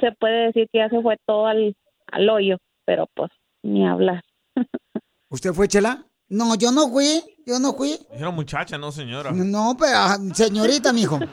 se 0.00 0.12
puede 0.12 0.46
decir 0.46 0.68
que 0.72 0.78
ya 0.78 0.88
se 0.88 1.02
fue 1.02 1.18
todo 1.26 1.46
al, 1.46 1.76
al 2.10 2.30
hoyo, 2.30 2.56
pero 2.86 3.08
pues 3.14 3.30
ni 3.62 3.86
hablar. 3.86 4.22
¿Usted 5.28 5.52
fue, 5.52 5.68
Chela? 5.68 6.06
No, 6.28 6.54
yo 6.56 6.72
no 6.72 6.88
fui, 6.88 7.22
yo 7.46 7.58
no 7.58 7.74
fui. 7.74 7.98
Dijeron 8.12 8.34
muchacha, 8.34 8.78
no 8.78 8.90
señora. 8.92 9.30
No, 9.32 9.76
pero 9.78 9.92
ah, 9.96 10.18
señorita, 10.34 10.92
mijo. 10.92 11.18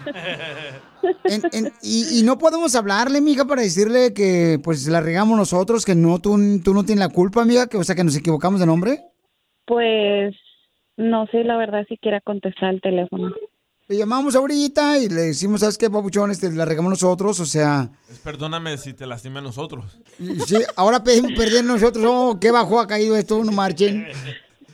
En- 1.24 1.42
en- 1.52 1.74
y, 1.82 2.20
y 2.20 2.24
no 2.24 2.38
podemos 2.38 2.76
hablarle, 2.76 3.22
mija, 3.22 3.46
para 3.46 3.64
decirle 3.64 4.14
que 4.14 4.60
pues 4.64 4.86
la 4.88 5.02
regamos 5.02 5.36
nosotros, 5.36 5.84
que 5.84 5.96
no, 5.96 6.20
tú, 6.20 6.38
tú 6.64 6.76
no 6.76 6.84
tienes 6.86 7.00
la 7.04 7.10
culpa, 7.12 7.42
amiga, 7.42 7.66
que 7.66 7.78
o 7.78 7.84
sea 7.84 7.96
que 7.96 8.04
nos 8.04 8.16
equivocamos 8.16 8.60
de 8.60 8.68
nombre. 8.68 9.04
Pues 9.66 10.36
no 10.98 11.26
sé 11.32 11.44
la 11.44 11.58
verdad 11.58 11.86
si 11.90 11.98
quiera 11.98 12.22
contestar 12.22 12.76
el 12.76 12.82
teléfono. 12.82 13.32
Le 13.88 13.98
llamamos 13.98 14.36
ahorita 14.36 15.00
y 15.00 15.10
le 15.10 15.22
decimos, 15.22 15.62
¿sabes 15.62 15.78
qué, 15.80 15.90
papuchón? 15.90 16.30
Este, 16.30 16.52
la 16.52 16.66
regamos 16.66 16.92
nosotros, 16.92 17.40
o 17.40 17.46
sea, 17.46 17.90
Es 18.10 18.20
perdóname 18.20 18.78
si 18.78 18.94
te 18.94 19.08
lastimé 19.08 19.40
a 19.40 19.42
nosotros. 19.44 19.98
sí, 20.46 20.58
ahora 20.76 21.04
pedimos 21.04 21.32
perder 21.34 21.64
nosotros. 21.66 22.06
Oh, 22.08 22.40
qué 22.40 22.52
bajo 22.52 22.80
ha 22.80 22.86
caído 22.86 23.18
esto, 23.18 23.44
no 23.44 23.52
marchen. 23.52 24.06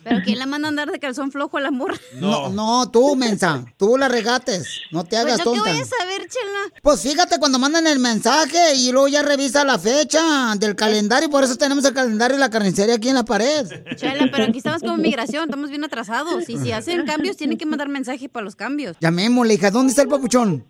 Pero 0.07 0.21
¿quién 0.23 0.39
la 0.39 0.45
manda 0.45 0.67
a 0.67 0.69
andar 0.69 0.91
de 0.91 0.99
calzón 0.99 1.31
flojo 1.31 1.57
al 1.57 1.65
amor? 1.65 1.93
No, 2.19 2.49
no, 2.49 2.89
tú, 2.91 3.15
mensa. 3.15 3.65
Tú 3.77 3.97
la 3.97 4.07
regates. 4.07 4.81
No 4.91 5.03
te 5.03 5.17
hagas 5.17 5.41
Pues, 5.41 5.45
¿no, 5.45 5.51
¿qué 5.53 5.57
tonta. 5.59 5.71
voy 5.73 5.81
a 5.81 5.85
saber, 5.85 6.21
chela? 6.29 6.81
Pues 6.81 7.01
fíjate 7.01 7.39
cuando 7.39 7.59
mandan 7.59 7.87
el 7.87 7.99
mensaje 7.99 8.75
y 8.75 8.91
luego 8.91 9.07
ya 9.07 9.21
revisa 9.21 9.63
la 9.65 9.77
fecha 9.77 10.55
del 10.57 10.75
calendario. 10.75 11.29
Por 11.29 11.43
eso 11.43 11.55
tenemos 11.57 11.83
el 11.85 11.93
calendario 11.93 12.35
de 12.37 12.39
la 12.39 12.49
carnicería 12.49 12.95
aquí 12.95 13.09
en 13.09 13.15
la 13.15 13.23
pared. 13.25 13.65
Chela, 13.95 14.29
pero 14.31 14.45
aquí 14.45 14.59
estamos 14.59 14.81
como 14.81 14.97
migración, 14.97 15.43
estamos 15.45 15.69
bien 15.69 15.83
atrasados. 15.83 16.47
Y 16.49 16.57
si 16.57 16.71
hacen 16.71 17.05
cambios, 17.05 17.35
tienen 17.37 17.57
que 17.57 17.65
mandar 17.65 17.89
mensaje 17.89 18.29
para 18.29 18.43
los 18.43 18.55
cambios. 18.55 18.95
Llamémosle, 19.01 19.55
hija. 19.55 19.71
¿Dónde 19.71 19.89
está 19.89 20.03
el 20.03 20.07
papuchón? 20.07 20.65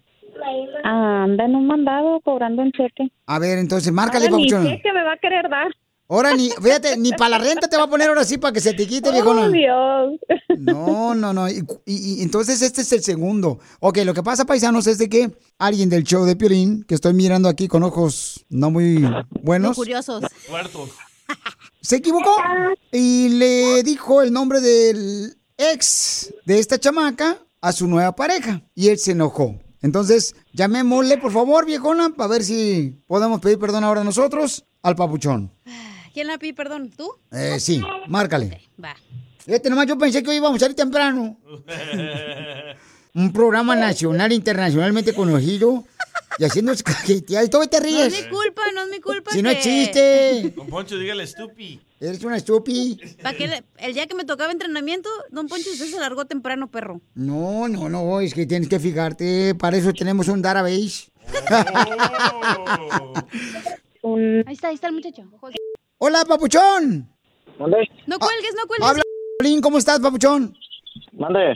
Anda 0.83 1.45
en 1.45 1.55
un 1.55 1.67
mandado 1.67 2.19
cobrando 2.21 2.61
en 2.61 2.71
cheque. 2.71 3.11
A 3.25 3.39
ver, 3.39 3.57
entonces, 3.57 3.91
márcale, 3.91 4.25
Ahora 4.27 4.37
ni 4.37 4.49
papuchón. 4.49 4.67
cheque 4.71 4.93
me 4.93 5.03
va 5.03 5.13
a 5.13 5.17
querer 5.17 5.49
dar. 5.49 5.67
Ahora 6.09 6.33
ni, 6.35 6.49
fíjate, 6.51 6.95
ni 6.97 7.11
para 7.11 7.31
la 7.31 7.37
renta 7.39 7.67
te 7.67 7.75
va 7.75 7.83
a 7.83 7.89
poner 7.89 8.07
ahora 8.07 8.23
sí 8.23 8.37
para 8.37 8.53
que 8.53 8.61
se 8.61 8.73
te 8.73 8.87
quite, 8.87 9.11
viejona. 9.11 9.47
Oh, 9.47 9.49
Dios. 9.51 10.19
No, 10.57 11.13
no, 11.13 11.33
no. 11.33 11.49
Y, 11.49 11.65
y- 11.85 12.19
y 12.19 12.21
entonces 12.21 12.61
este 12.61 12.81
es 12.81 12.91
el 12.93 13.03
segundo. 13.03 13.59
Ok, 13.81 13.97
lo 14.05 14.13
que 14.13 14.23
pasa, 14.23 14.45
paisanos, 14.45 14.87
es 14.87 14.97
de 14.99 15.09
que 15.09 15.31
alguien 15.59 15.89
del 15.89 16.03
show 16.05 16.23
de 16.25 16.35
Piolín, 16.37 16.83
que 16.87 16.95
estoy 16.95 17.13
mirando 17.13 17.49
aquí 17.49 17.67
con 17.67 17.83
ojos 17.83 18.45
no 18.49 18.71
muy 18.71 19.05
buenos, 19.41 19.75
curiosos. 19.75 20.23
Tuertos. 20.47 20.91
se 21.81 21.97
equivocó 21.97 22.33
y 22.91 23.27
le 23.29 23.83
dijo 23.83 24.21
el 24.21 24.31
nombre 24.31 24.61
del 24.61 25.37
ex 25.57 26.33
de 26.45 26.59
esta 26.59 26.79
chamaca 26.79 27.37
a 27.59 27.71
su 27.73 27.85
nueva 27.85 28.15
pareja. 28.15 28.61
Y 28.75 28.87
él 28.87 28.97
se 28.97 29.11
enojó. 29.11 29.59
Entonces, 29.81 30.35
llamémosle, 30.53 31.17
por 31.17 31.33
favor, 31.33 31.65
viejona, 31.65 32.09
para 32.15 32.29
ver 32.29 32.43
si 32.45 32.97
podemos 33.07 33.41
pedir 33.41 33.59
perdón 33.59 33.83
ahora 33.83 34.03
nosotros 34.05 34.63
al 34.81 34.95
papuchón. 34.95 35.51
¿Quién 36.17 36.25
la 36.25 36.39
pide 36.39 36.55
perdón? 36.55 36.89
¿Tú? 36.89 37.11
Eh, 37.31 37.59
sí, 37.59 37.79
márcale. 38.07 38.59
Va. 38.83 38.95
Fíjate, 39.45 39.69
nomás 39.69 39.85
yo 39.85 39.99
pensé 39.99 40.23
que 40.23 40.31
hoy 40.31 40.37
íbamos 40.37 40.55
a 40.57 40.61
salir 40.61 40.75
temprano. 40.75 41.37
Un 43.13 43.31
programa 43.31 43.75
nacional, 43.75 44.31
internacionalmente 44.31 45.13
conocido. 45.13 45.83
Y 46.39 46.45
haciendo 46.45 46.73
cajeteadas. 46.83 47.51
Todo 47.51 47.67
te 47.67 47.79
No 47.79 47.85
es 47.85 47.91
ríes. 48.13 48.23
mi 48.23 48.29
culpa, 48.31 48.63
no 48.73 48.81
es 48.85 48.89
mi 48.89 48.99
culpa. 48.99 49.29
Si 49.29 49.43
no 49.43 49.51
que- 49.51 49.57
existe. 49.57 50.53
Don 50.55 50.65
Poncho, 50.65 50.97
dígale 50.97 51.27
stupi. 51.27 51.79
Eres 51.99 52.23
una 52.23 52.37
estupi. 52.37 52.99
¿Pa' 53.21 53.33
qué 53.33 53.47
le- 53.47 53.63
el 53.77 53.93
día 53.93 54.07
que 54.07 54.15
me 54.15 54.25
tocaba 54.25 54.51
entrenamiento, 54.51 55.09
don 55.29 55.47
Poncho 55.47 55.69
usted 55.71 55.85
se 55.85 55.99
largó 55.99 56.25
temprano, 56.25 56.71
perro. 56.71 56.99
No, 57.13 57.67
no, 57.67 57.89
no, 57.89 58.21
es 58.21 58.33
que 58.33 58.47
tienes 58.47 58.69
que 58.69 58.79
fijarte. 58.79 59.53
Para 59.53 59.77
eso 59.77 59.93
tenemos 59.93 60.27
un 60.29 60.41
database. 60.41 61.11
Ahí 64.45 64.53
está, 64.53 64.69
ahí 64.69 64.75
está 64.75 64.87
el 64.87 64.93
muchacho. 64.93 65.23
Hola, 65.99 66.23
papuchón. 66.25 67.09
No 67.57 67.65
cuelgues, 68.19 68.53
no 68.55 68.67
cuelgues. 68.67 68.87
Habla, 68.87 69.03
Piolín, 69.39 69.61
¿cómo 69.61 69.77
estás, 69.77 69.99
papuchón? 69.99 70.55
Mande. 71.13 71.55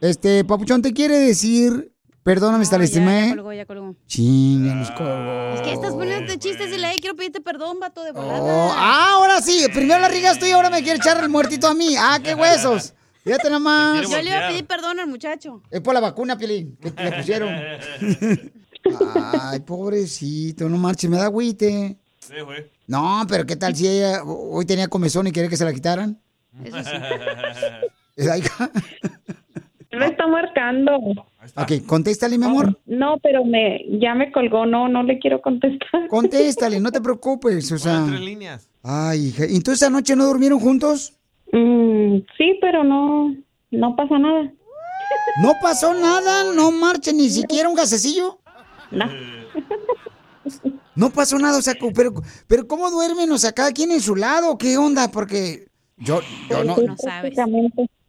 Este, 0.00 0.44
papuchón, 0.44 0.82
te 0.82 0.92
quiere 0.92 1.18
decir, 1.20 1.92
perdóname, 2.24 2.64
esta 2.64 2.76
Ya, 2.76 2.80
lastimé. 2.80 3.28
ya 3.28 3.34
colgó, 3.36 3.52
ya 3.52 3.64
colgó. 3.66 3.94
Chinga, 4.06 4.74
nos 4.74 4.90
colgó. 4.90 5.54
Es 5.54 5.60
que 5.62 5.72
estás 5.72 5.94
poniéndote 5.94 6.38
chistes 6.38 6.72
y 6.72 6.78
le 6.78 6.88
"Ey, 6.90 6.98
quiero 6.98 7.14
pedirte 7.16 7.40
perdón, 7.40 7.78
vato 7.78 8.02
de 8.02 8.12
volada. 8.12 8.42
Oh, 8.42 8.72
ah, 8.74 9.12
ahora 9.14 9.40
sí, 9.40 9.64
primero 9.72 10.00
la 10.00 10.08
rigas 10.08 10.38
tú 10.38 10.46
y 10.46 10.50
ahora 10.50 10.68
me 10.68 10.82
quiere 10.82 10.98
echar 10.98 11.22
el 11.22 11.28
muertito 11.28 11.68
a 11.68 11.74
mí. 11.74 11.94
Ah, 11.96 12.18
qué 12.22 12.34
huesos. 12.34 12.92
Fíjate 13.22 13.50
nomás. 13.50 14.02
Yo 14.08 14.16
le 14.20 14.28
iba 14.30 14.46
a 14.46 14.48
pedir 14.48 14.66
perdón 14.66 14.98
al 15.00 15.08
muchacho. 15.08 15.62
Es 15.70 15.80
por 15.80 15.94
la 15.94 16.00
vacuna, 16.00 16.36
Piolín, 16.36 16.76
que 16.76 16.90
le 16.90 17.12
pusieron. 17.12 17.48
Ay, 19.42 19.60
pobrecito, 19.60 20.68
no 20.68 20.76
marches, 20.76 21.08
me 21.10 21.16
da 21.16 21.24
agüite. 21.26 21.98
Sí, 22.26 22.40
güey. 22.44 22.66
No, 22.86 23.24
pero 23.28 23.46
¿qué 23.46 23.56
tal 23.56 23.74
si 23.76 23.86
ella 23.86 24.22
hoy 24.24 24.66
tenía 24.66 24.88
comezón 24.88 25.26
y 25.26 25.32
quería 25.32 25.48
que 25.48 25.56
se 25.56 25.64
la 25.64 25.72
quitaran? 25.72 26.20
Eso 26.64 26.78
sí. 26.82 26.90
Eh. 28.18 29.98
Me 29.98 30.06
está 30.06 30.26
marcando. 30.26 30.92
Ok, 31.54 31.86
contéstale, 31.86 32.38
mi 32.38 32.46
amor. 32.46 32.78
No, 32.86 33.18
pero 33.22 33.44
me 33.44 33.84
ya 34.00 34.14
me 34.14 34.32
colgó, 34.32 34.64
no, 34.64 34.88
no 34.88 35.02
le 35.02 35.18
quiero 35.18 35.42
contestar. 35.42 36.08
Contéstale, 36.08 36.80
no 36.80 36.90
te 36.90 37.00
preocupes, 37.02 37.70
o 37.72 37.78
sea. 37.78 37.98
Entre 37.98 38.18
líneas. 38.18 38.68
Ay, 38.82 39.26
hija. 39.26 39.44
¿Y 39.46 39.56
entonces 39.56 39.86
anoche 39.86 40.16
no 40.16 40.24
durmieron 40.26 40.60
juntos? 40.60 41.12
Mm, 41.52 42.18
sí, 42.36 42.58
pero 42.60 42.84
no, 42.84 43.34
no 43.70 43.96
pasa 43.96 44.18
nada. 44.18 44.50
No 45.42 45.52
pasó 45.62 45.94
nada, 45.94 46.52
no 46.54 46.70
marchen 46.70 47.18
ni 47.18 47.28
siquiera 47.28 47.68
un 47.68 47.74
gasecillo. 47.76 48.38
No. 48.90 49.04
No 50.94 51.10
pasó 51.10 51.38
nada, 51.38 51.58
o 51.58 51.62
sea, 51.62 51.74
pero, 51.94 52.14
pero 52.46 52.66
¿cómo 52.66 52.90
duermen? 52.90 53.30
O 53.32 53.38
sea, 53.38 53.52
cada 53.52 53.72
quien 53.72 53.90
en 53.92 54.00
su 54.00 54.16
lado, 54.16 54.56
¿qué 54.56 54.78
onda? 54.78 55.10
Porque 55.10 55.68
yo, 55.96 56.20
yo 56.48 56.64
no. 56.64 56.76
No 56.76 56.96
sabes. 56.96 57.34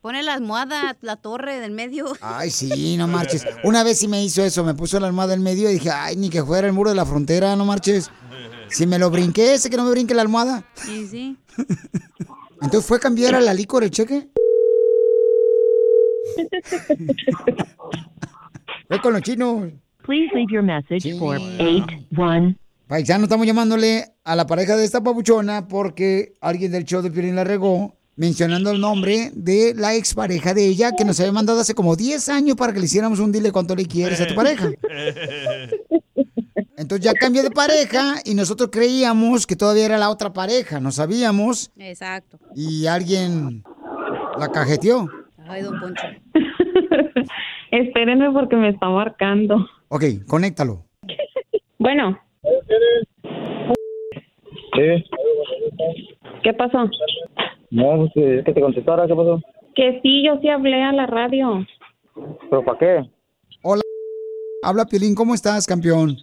Pone 0.01 0.23
la 0.23 0.35
almohada, 0.35 0.95
la 1.01 1.17
torre 1.17 1.59
del 1.59 1.71
medio. 1.71 2.05
Ay, 2.21 2.49
sí, 2.49 2.95
no 2.97 3.07
marches. 3.07 3.45
Una 3.63 3.83
vez 3.83 3.99
sí 3.99 4.07
me 4.07 4.23
hizo 4.23 4.41
eso, 4.43 4.63
me 4.63 4.73
puso 4.73 4.99
la 4.99 5.07
almohada 5.07 5.33
en 5.33 5.43
medio 5.43 5.69
y 5.69 5.73
dije, 5.73 5.89
ay, 5.89 6.15
ni 6.15 6.29
que 6.29 6.43
fuera 6.43 6.67
el 6.67 6.73
muro 6.73 6.91
de 6.91 6.95
la 6.95 7.05
frontera, 7.05 7.55
no 7.55 7.65
marches. 7.65 8.09
Si 8.69 8.87
me 8.87 8.99
lo 8.99 9.09
brinqué, 9.09 9.53
ese 9.53 9.69
que 9.69 9.77
no 9.77 9.83
me 9.83 9.91
brinque 9.91 10.13
la 10.13 10.21
almohada. 10.21 10.65
Sí, 10.75 11.07
sí. 11.07 11.37
Entonces 12.61 12.85
fue 12.85 12.97
a 12.97 13.01
cambiar 13.01 13.35
a 13.35 13.41
la 13.41 13.53
licor 13.53 13.83
el 13.83 13.91
cheque. 13.91 14.29
Fue 18.87 19.01
con 19.01 19.13
los 19.13 19.21
chinos. 19.21 19.71
Please 20.07 20.31
leave 20.33 20.49
your 20.49 20.63
message 20.63 21.03
for 21.19 21.35
81. 21.35 22.55
Paisano, 22.87 23.25
estamos 23.25 23.45
llamándole 23.45 24.05
a 24.23 24.37
la 24.37 24.47
pareja 24.47 24.77
de 24.77 24.85
esta 24.85 25.03
papuchona 25.03 25.67
porque 25.67 26.31
alguien 26.39 26.71
del 26.71 26.85
show 26.85 27.01
de 27.01 27.11
Piolín 27.11 27.35
la 27.35 27.43
regó 27.43 27.93
mencionando 28.15 28.71
el 28.71 28.79
nombre 28.79 29.31
de 29.33 29.73
la 29.75 29.95
expareja 29.95 30.53
de 30.53 30.65
ella 30.65 30.93
que 30.97 31.03
nos 31.03 31.19
había 31.19 31.33
mandado 31.33 31.59
hace 31.59 31.75
como 31.75 31.97
10 31.97 32.29
años 32.29 32.55
para 32.55 32.71
que 32.71 32.79
le 32.79 32.85
hiciéramos 32.85 33.19
un 33.19 33.33
dile 33.33 33.51
cuánto 33.51 33.75
le 33.75 33.85
quieres 33.85 34.21
a 34.21 34.27
tu 34.27 34.33
pareja. 34.33 34.69
Entonces 36.77 37.03
ya 37.03 37.13
cambió 37.13 37.43
de 37.43 37.51
pareja 37.51 38.15
y 38.23 38.33
nosotros 38.33 38.69
creíamos 38.71 39.45
que 39.45 39.57
todavía 39.57 39.87
era 39.87 39.97
la 39.97 40.09
otra 40.09 40.31
pareja, 40.31 40.79
no 40.79 40.93
sabíamos 40.93 41.69
Exacto. 41.75 42.39
y 42.55 42.85
alguien 42.85 43.61
la 44.39 44.47
cajeteó. 44.53 45.09
Ay, 45.49 45.63
don 45.63 45.77
Poncho. 45.81 46.03
Espérenme 47.71 48.31
porque 48.31 48.55
me 48.55 48.69
está 48.69 48.87
marcando. 48.87 49.67
Ok, 49.89 50.03
conéctalo. 50.27 50.83
Bueno. 51.79 52.19
Sí. 54.75 55.03
¿Qué 56.43 56.53
pasó? 56.53 56.89
No, 57.71 57.97
pues 57.97 58.11
eh, 58.15 58.43
que 58.45 58.53
te 58.53 58.61
contestara, 58.61 59.07
¿qué 59.07 59.15
pasó? 59.15 59.41
Que 59.75 59.99
sí, 60.01 60.23
yo 60.25 60.39
sí 60.41 60.49
hablé 60.49 60.83
a 60.83 60.91
la 60.91 61.05
radio. 61.05 61.65
¿Pero 62.49 62.65
para 62.65 62.79
qué? 62.79 63.09
Hola, 63.63 63.81
habla 64.63 64.85
Piolín, 64.85 65.15
¿cómo 65.15 65.33
estás, 65.33 65.65
campeón? 65.65 66.17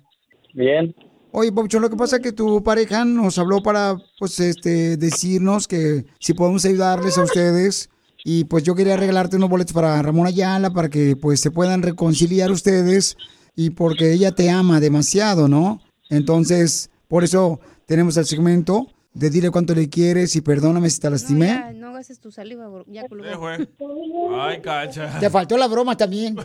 Bien. 0.52 0.94
Oye, 1.32 1.50
Papuchón, 1.50 1.82
lo 1.82 1.90
que 1.90 1.96
pasa 1.96 2.16
es 2.16 2.22
que 2.22 2.32
tu 2.32 2.62
pareja 2.62 3.04
nos 3.04 3.38
habló 3.38 3.60
para, 3.62 3.96
pues, 4.18 4.38
este, 4.38 4.96
decirnos 4.96 5.66
que 5.66 6.04
si 6.20 6.32
podemos 6.32 6.64
ayudarles 6.64 7.18
a 7.18 7.24
ustedes. 7.24 7.90
Y 8.26 8.44
pues 8.44 8.62
yo 8.62 8.74
quería 8.74 8.96
regalarte 8.96 9.36
unos 9.36 9.50
boletos 9.50 9.74
para 9.74 10.00
Ramón 10.00 10.26
Ayala 10.26 10.70
para 10.70 10.88
que 10.88 11.14
pues 11.14 11.40
se 11.40 11.50
puedan 11.50 11.82
reconciliar 11.82 12.50
ustedes 12.50 13.18
y 13.56 13.70
porque 13.70 14.12
ella 14.12 14.32
te 14.32 14.50
ama 14.50 14.80
demasiado, 14.80 15.48
¿no? 15.48 15.80
Entonces, 16.10 16.90
por 17.08 17.24
eso 17.24 17.60
tenemos 17.86 18.16
el 18.16 18.26
segmento 18.26 18.88
de 19.12 19.30
dile 19.30 19.50
cuánto 19.50 19.74
le 19.74 19.88
quieres 19.88 20.34
y 20.36 20.40
perdóname 20.40 20.90
si 20.90 21.00
te 21.00 21.08
lastimé. 21.08 21.46
Ya, 21.46 21.72
no 21.72 21.88
hagas 21.88 22.08
tu 22.20 22.32
saliva, 22.32 22.68
bro. 22.68 22.84
ya 22.88 23.08
colgó. 23.08 24.40
Ay, 24.40 24.60
cacha. 24.60 25.18
Te 25.20 25.30
faltó 25.30 25.56
la 25.56 25.68
broma 25.68 25.96
también. 25.96 26.36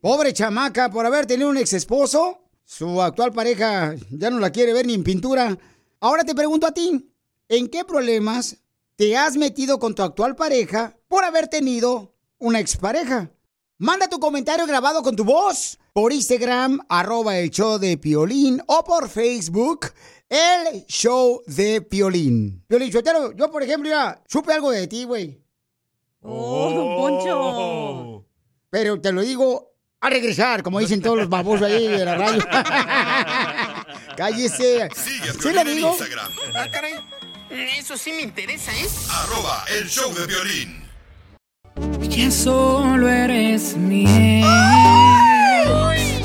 Pobre 0.00 0.32
chamaca, 0.32 0.90
por 0.90 1.04
haber 1.04 1.26
tenido 1.26 1.50
un 1.50 1.58
ex 1.58 1.72
esposo, 1.72 2.40
su 2.64 3.02
actual 3.02 3.32
pareja 3.32 3.94
ya 4.10 4.30
no 4.30 4.38
la 4.38 4.50
quiere 4.50 4.72
ver 4.72 4.86
ni 4.86 4.94
en 4.94 5.04
pintura. 5.04 5.56
Ahora 6.00 6.24
te 6.24 6.34
pregunto 6.34 6.66
a 6.66 6.72
ti, 6.72 7.10
¿en 7.48 7.68
qué 7.68 7.84
problemas 7.84 8.56
te 8.96 9.16
has 9.16 9.36
metido 9.36 9.78
con 9.78 9.94
tu 9.94 10.02
actual 10.02 10.34
pareja 10.36 10.96
por 11.08 11.24
haber 11.24 11.48
tenido 11.48 12.14
una 12.38 12.60
expareja? 12.60 13.30
Manda 13.78 14.08
tu 14.08 14.18
comentario 14.18 14.66
grabado 14.66 15.02
con 15.02 15.14
tu 15.14 15.24
voz 15.24 15.78
por 15.92 16.12
Instagram, 16.12 16.80
arroba 16.88 17.38
el 17.38 17.50
show 17.50 17.78
de 17.78 17.98
Piolín, 17.98 18.62
o 18.66 18.82
por 18.84 19.08
Facebook, 19.10 19.92
el 20.30 20.86
show 20.86 21.42
de 21.46 21.82
Piolín. 21.82 22.64
Piolín, 22.66 22.90
Sotelo, 22.90 23.32
yo 23.32 23.50
por 23.50 23.62
ejemplo 23.62 23.90
ya 23.90 24.22
supe 24.26 24.54
algo 24.54 24.70
de 24.70 24.86
ti, 24.86 25.04
güey. 25.04 25.42
Oh, 26.22 26.70
don 26.70 26.96
Poncho. 26.96 28.26
Pero 28.70 29.00
te 29.00 29.12
lo 29.12 29.20
digo 29.20 29.74
a 30.00 30.08
regresar, 30.08 30.62
como 30.62 30.80
dicen 30.80 31.02
todos 31.02 31.18
los 31.18 31.28
babosos 31.28 31.66
ahí 31.66 31.86
de 31.86 32.04
la 32.04 32.14
radio. 32.16 32.42
Cállese. 34.16 34.88
¿Sí 34.94 35.52
le 35.52 35.64
digo? 35.64 35.94
Ah, 36.54 36.68
caray. 36.70 36.94
Eso 37.50 37.96
sí 37.96 38.12
me 38.12 38.22
interesa, 38.22 38.72
¿eh? 38.72 38.86
Arroba 39.10 39.64
el 39.78 39.88
show 39.88 40.12
de 40.12 40.26
violín. 40.26 40.82
Ya 42.10 42.30
solo 42.30 43.08
eres 43.08 43.76
mi. 43.76 44.42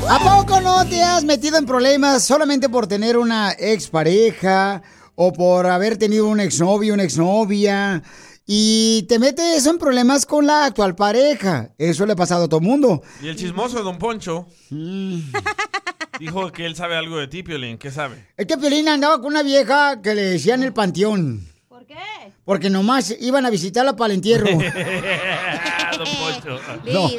¿A 0.08 0.18
poco 0.18 0.60
no 0.60 0.84
te 0.86 1.02
has 1.02 1.24
metido 1.24 1.58
en 1.58 1.66
problemas 1.66 2.24
solamente 2.24 2.68
por 2.68 2.86
tener 2.86 3.16
una 3.16 3.52
expareja 3.52 4.82
o 5.14 5.32
por 5.32 5.66
haber 5.66 5.96
tenido 5.96 6.26
un 6.26 6.40
exnovio, 6.40 6.94
una 6.94 7.04
exnovia? 7.04 8.02
Y 8.44 9.04
te 9.08 9.20
metes 9.20 9.64
en 9.66 9.78
problemas 9.78 10.26
con 10.26 10.46
la 10.46 10.64
actual 10.66 10.96
pareja. 10.96 11.70
Eso 11.78 12.04
le 12.04 12.14
ha 12.14 12.16
pasado 12.16 12.44
a 12.44 12.48
todo 12.48 12.60
mundo. 12.60 13.02
Y 13.22 13.28
el 13.28 13.36
chismoso 13.36 13.76
de 13.76 13.84
Don 13.84 13.98
Poncho 13.98 14.48
Mm. 14.70 15.20
dijo 16.18 16.50
que 16.52 16.66
él 16.66 16.76
sabe 16.76 16.96
algo 16.96 17.18
de 17.18 17.28
ti, 17.28 17.42
Piolín. 17.42 17.78
¿Qué 17.78 17.90
sabe? 17.90 18.26
Es 18.36 18.46
que 18.46 18.56
Piolín 18.58 18.88
andaba 18.88 19.16
con 19.18 19.26
una 19.26 19.42
vieja 19.42 20.00
que 20.02 20.14
le 20.14 20.22
decían 20.22 20.62
el 20.62 20.72
panteón. 20.72 21.46
¿Por 21.68 21.86
qué? 21.86 21.96
Porque 22.44 22.70
nomás 22.70 23.14
iban 23.20 23.46
a 23.46 23.50
visitarla 23.50 23.96
para 23.96 24.12
el 24.12 24.18
entierro. 24.18 24.46
No. 26.92 27.10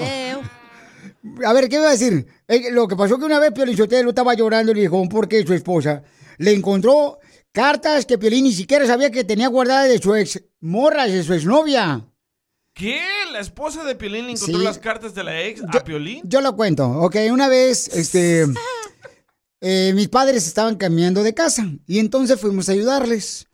A 1.46 1.54
ver, 1.54 1.70
¿qué 1.70 1.78
iba 1.78 1.88
a 1.88 1.92
decir? 1.92 2.28
Eh, 2.48 2.72
lo 2.72 2.88
que 2.88 2.96
pasó 2.96 3.18
que 3.18 3.26
una 3.26 3.40
vez 3.40 3.52
Piolín 3.52 3.78
Sotelo 3.78 4.10
estaba 4.10 4.34
llorando 4.34 4.72
y 4.72 4.76
le 4.76 4.82
dijo, 4.82 5.08
¿por 5.08 5.28
qué 5.28 5.46
su 5.46 5.54
esposa? 5.54 6.04
Le 6.38 6.52
encontró 6.52 7.20
cartas 7.52 8.06
que 8.06 8.18
Piolín 8.18 8.44
ni 8.44 8.52
siquiera 8.52 8.86
sabía 8.86 9.10
que 9.10 9.24
tenía 9.24 9.48
guardadas 9.48 9.90
de 9.90 10.00
su 10.00 10.14
ex 10.16 10.44
morra, 10.60 11.08
de 11.08 11.24
su 11.24 11.34
exnovia. 11.34 12.06
¿Qué? 12.74 13.00
¿La 13.32 13.40
esposa 13.40 13.84
de 13.84 13.96
Piolín 13.96 14.26
le 14.26 14.32
encontró 14.34 14.60
Sí. 14.60 14.64
las 14.66 14.80
cartas 14.80 15.16
de 15.16 15.24
la 15.24 15.42
ex 15.44 15.62
a 15.64 15.84
Piolín? 15.84 16.22
Yo 16.26 16.42
lo 16.42 16.56
cuento, 16.56 16.90
ok, 16.90 17.16
una 17.32 17.48
vez, 17.48 17.88
este, 17.90 18.46
eh, 19.66 19.94
mis 19.96 20.10
padres 20.10 20.46
estaban 20.46 20.76
cambiando 20.76 21.24
de 21.24 21.34
casa 21.34 21.66
y 21.88 22.00
entonces 22.00 22.38
fuimos 22.38 22.68
a 22.68 22.74
ayudarles. 22.74 23.48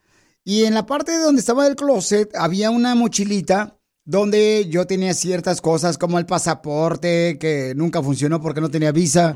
Y 0.43 0.63
en 0.63 0.73
la 0.73 0.87
parte 0.87 1.11
de 1.11 1.19
donde 1.19 1.39
estaba 1.39 1.67
el 1.67 1.75
closet 1.75 2.35
había 2.35 2.71
una 2.71 2.95
mochilita 2.95 3.77
donde 4.05 4.65
yo 4.69 4.87
tenía 4.87 5.13
ciertas 5.13 5.61
cosas 5.61 5.99
como 5.99 6.17
el 6.17 6.25
pasaporte 6.25 7.37
que 7.39 7.73
nunca 7.75 8.01
funcionó 8.01 8.41
porque 8.41 8.59
no 8.59 8.71
tenía 8.71 8.91
visa, 8.91 9.35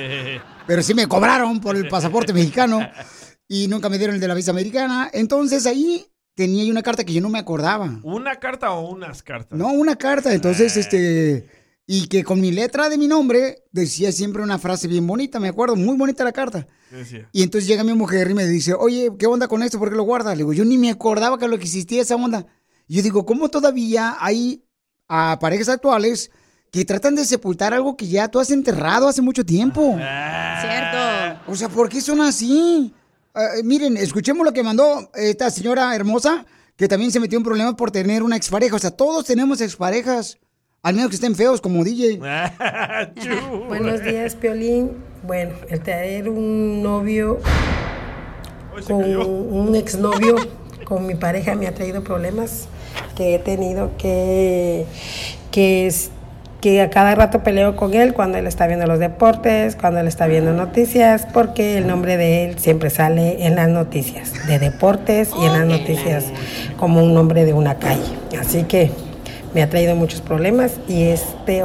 pero 0.66 0.82
sí 0.82 0.94
me 0.94 1.06
cobraron 1.06 1.60
por 1.60 1.76
el 1.76 1.86
pasaporte 1.88 2.32
mexicano 2.32 2.80
y 3.46 3.68
nunca 3.68 3.90
me 3.90 3.98
dieron 3.98 4.14
el 4.14 4.20
de 4.22 4.28
la 4.28 4.34
visa 4.34 4.50
americana. 4.50 5.10
Entonces 5.12 5.66
ahí 5.66 6.06
tenía 6.34 6.70
una 6.70 6.82
carta 6.82 7.04
que 7.04 7.12
yo 7.12 7.20
no 7.20 7.28
me 7.28 7.38
acordaba. 7.38 8.00
¿Una 8.02 8.36
carta 8.36 8.70
o 8.70 8.88
unas 8.88 9.22
cartas? 9.22 9.58
No, 9.58 9.68
una 9.68 9.96
carta. 9.96 10.32
Entonces, 10.32 10.74
este. 10.78 11.61
Y 11.86 12.06
que 12.06 12.22
con 12.22 12.40
mi 12.40 12.52
letra 12.52 12.88
de 12.88 12.96
mi 12.96 13.08
nombre 13.08 13.64
decía 13.72 14.12
siempre 14.12 14.42
una 14.42 14.58
frase 14.58 14.86
bien 14.86 15.06
bonita, 15.06 15.40
me 15.40 15.48
acuerdo, 15.48 15.74
muy 15.76 15.96
bonita 15.96 16.22
la 16.24 16.32
carta. 16.32 16.66
Y 17.32 17.42
entonces 17.42 17.66
llega 17.66 17.82
mi 17.84 17.94
mujer 17.94 18.30
y 18.30 18.34
me 18.34 18.46
dice, 18.46 18.74
oye, 18.74 19.10
¿qué 19.18 19.26
onda 19.26 19.48
con 19.48 19.62
esto? 19.62 19.78
¿Por 19.78 19.90
qué 19.90 19.96
lo 19.96 20.04
guardas? 20.04 20.34
Le 20.34 20.38
digo, 20.38 20.52
yo 20.52 20.64
ni 20.64 20.78
me 20.78 20.90
acordaba 20.90 21.38
que 21.38 21.48
lo 21.48 21.58
que 21.58 21.64
existía 21.64 22.02
esa 22.02 22.14
onda. 22.14 22.46
Y 22.86 22.96
yo 22.96 23.02
digo, 23.02 23.26
¿cómo 23.26 23.48
todavía 23.48 24.16
hay 24.20 24.64
a 25.08 25.38
parejas 25.40 25.68
actuales 25.68 26.30
que 26.70 26.84
tratan 26.84 27.14
de 27.14 27.24
sepultar 27.24 27.74
algo 27.74 27.96
que 27.96 28.06
ya 28.06 28.28
tú 28.28 28.38
has 28.38 28.50
enterrado 28.50 29.08
hace 29.08 29.22
mucho 29.22 29.44
tiempo? 29.44 29.96
Cierto. 30.60 31.42
O 31.48 31.56
sea, 31.56 31.68
¿por 31.68 31.88
qué 31.88 32.00
son 32.00 32.20
así? 32.20 32.94
Eh, 33.34 33.62
miren, 33.64 33.96
escuchemos 33.96 34.44
lo 34.44 34.52
que 34.52 34.62
mandó 34.62 35.10
esta 35.14 35.50
señora 35.50 35.94
hermosa, 35.94 36.44
que 36.76 36.88
también 36.88 37.10
se 37.10 37.20
metió 37.20 37.38
en 37.38 37.44
problemas 37.44 37.74
por 37.74 37.90
tener 37.90 38.22
una 38.22 38.36
expareja. 38.36 38.76
O 38.76 38.78
sea, 38.78 38.90
todos 38.90 39.24
tenemos 39.24 39.60
exparejas, 39.60 40.38
al 40.82 40.94
menos 40.94 41.10
que 41.10 41.14
estén 41.16 41.34
feos 41.36 41.60
como 41.60 41.84
DJ. 41.84 42.18
Buenos 43.68 44.02
días, 44.02 44.34
Piolín. 44.34 44.90
Bueno, 45.24 45.52
el 45.68 45.80
tener 45.80 46.28
un 46.28 46.82
novio 46.82 47.38
con 48.88 49.04
un 49.16 49.76
exnovio 49.76 50.34
con 50.84 51.06
mi 51.06 51.14
pareja 51.14 51.54
me 51.54 51.66
ha 51.68 51.74
traído 51.74 52.02
problemas 52.02 52.66
que 53.16 53.34
he 53.36 53.38
tenido 53.38 53.90
que 53.96 54.86
que 55.50 55.86
es- 55.86 56.10
que 56.60 56.80
a 56.80 56.90
cada 56.90 57.14
rato 57.16 57.42
peleo 57.42 57.74
con 57.74 57.92
él 57.94 58.14
cuando 58.14 58.38
él 58.38 58.46
está 58.46 58.68
viendo 58.68 58.86
los 58.86 59.00
deportes, 59.00 59.74
cuando 59.74 59.98
él 59.98 60.06
está 60.06 60.28
viendo 60.28 60.52
noticias, 60.52 61.26
porque 61.32 61.76
el 61.78 61.88
nombre 61.88 62.16
de 62.16 62.44
él 62.44 62.58
siempre 62.60 62.88
sale 62.88 63.44
en 63.46 63.56
las 63.56 63.68
noticias 63.68 64.46
de 64.46 64.60
deportes 64.60 65.30
y 65.40 65.44
en 65.44 65.52
las 65.52 65.66
noticias 65.66 66.24
como 66.76 67.02
un 67.02 67.14
nombre 67.14 67.44
de 67.44 67.52
una 67.52 67.78
calle. 67.80 68.04
Así 68.40 68.62
que 68.62 68.92
me 69.54 69.62
ha 69.62 69.70
traído 69.70 69.94
muchos 69.96 70.20
problemas 70.20 70.72
y 70.88 71.04
este 71.04 71.62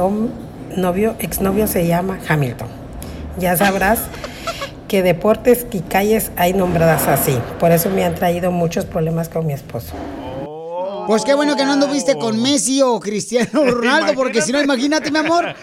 novio, 0.76 1.16
exnovio 1.18 1.66
se 1.66 1.86
llama 1.86 2.18
Hamilton. 2.28 2.68
Ya 3.38 3.56
sabrás 3.56 4.00
que 4.88 5.02
deportes 5.02 5.66
y 5.72 5.80
calles 5.80 6.30
hay 6.36 6.54
nombradas 6.54 7.06
así. 7.06 7.38
Por 7.60 7.72
eso 7.72 7.90
me 7.90 8.04
han 8.04 8.14
traído 8.14 8.50
muchos 8.50 8.84
problemas 8.84 9.28
con 9.28 9.46
mi 9.46 9.52
esposo. 9.52 9.94
Pues 11.06 11.24
qué 11.24 11.32
bueno 11.32 11.56
que 11.56 11.64
no 11.64 11.72
anduviste 11.72 12.18
con 12.18 12.42
Messi 12.42 12.82
o 12.82 13.00
Cristiano 13.00 13.64
Ronaldo, 13.70 14.12
porque 14.12 14.42
si 14.42 14.52
no, 14.52 14.60
imagínate, 14.60 15.10
mi 15.10 15.18
amor, 15.18 15.54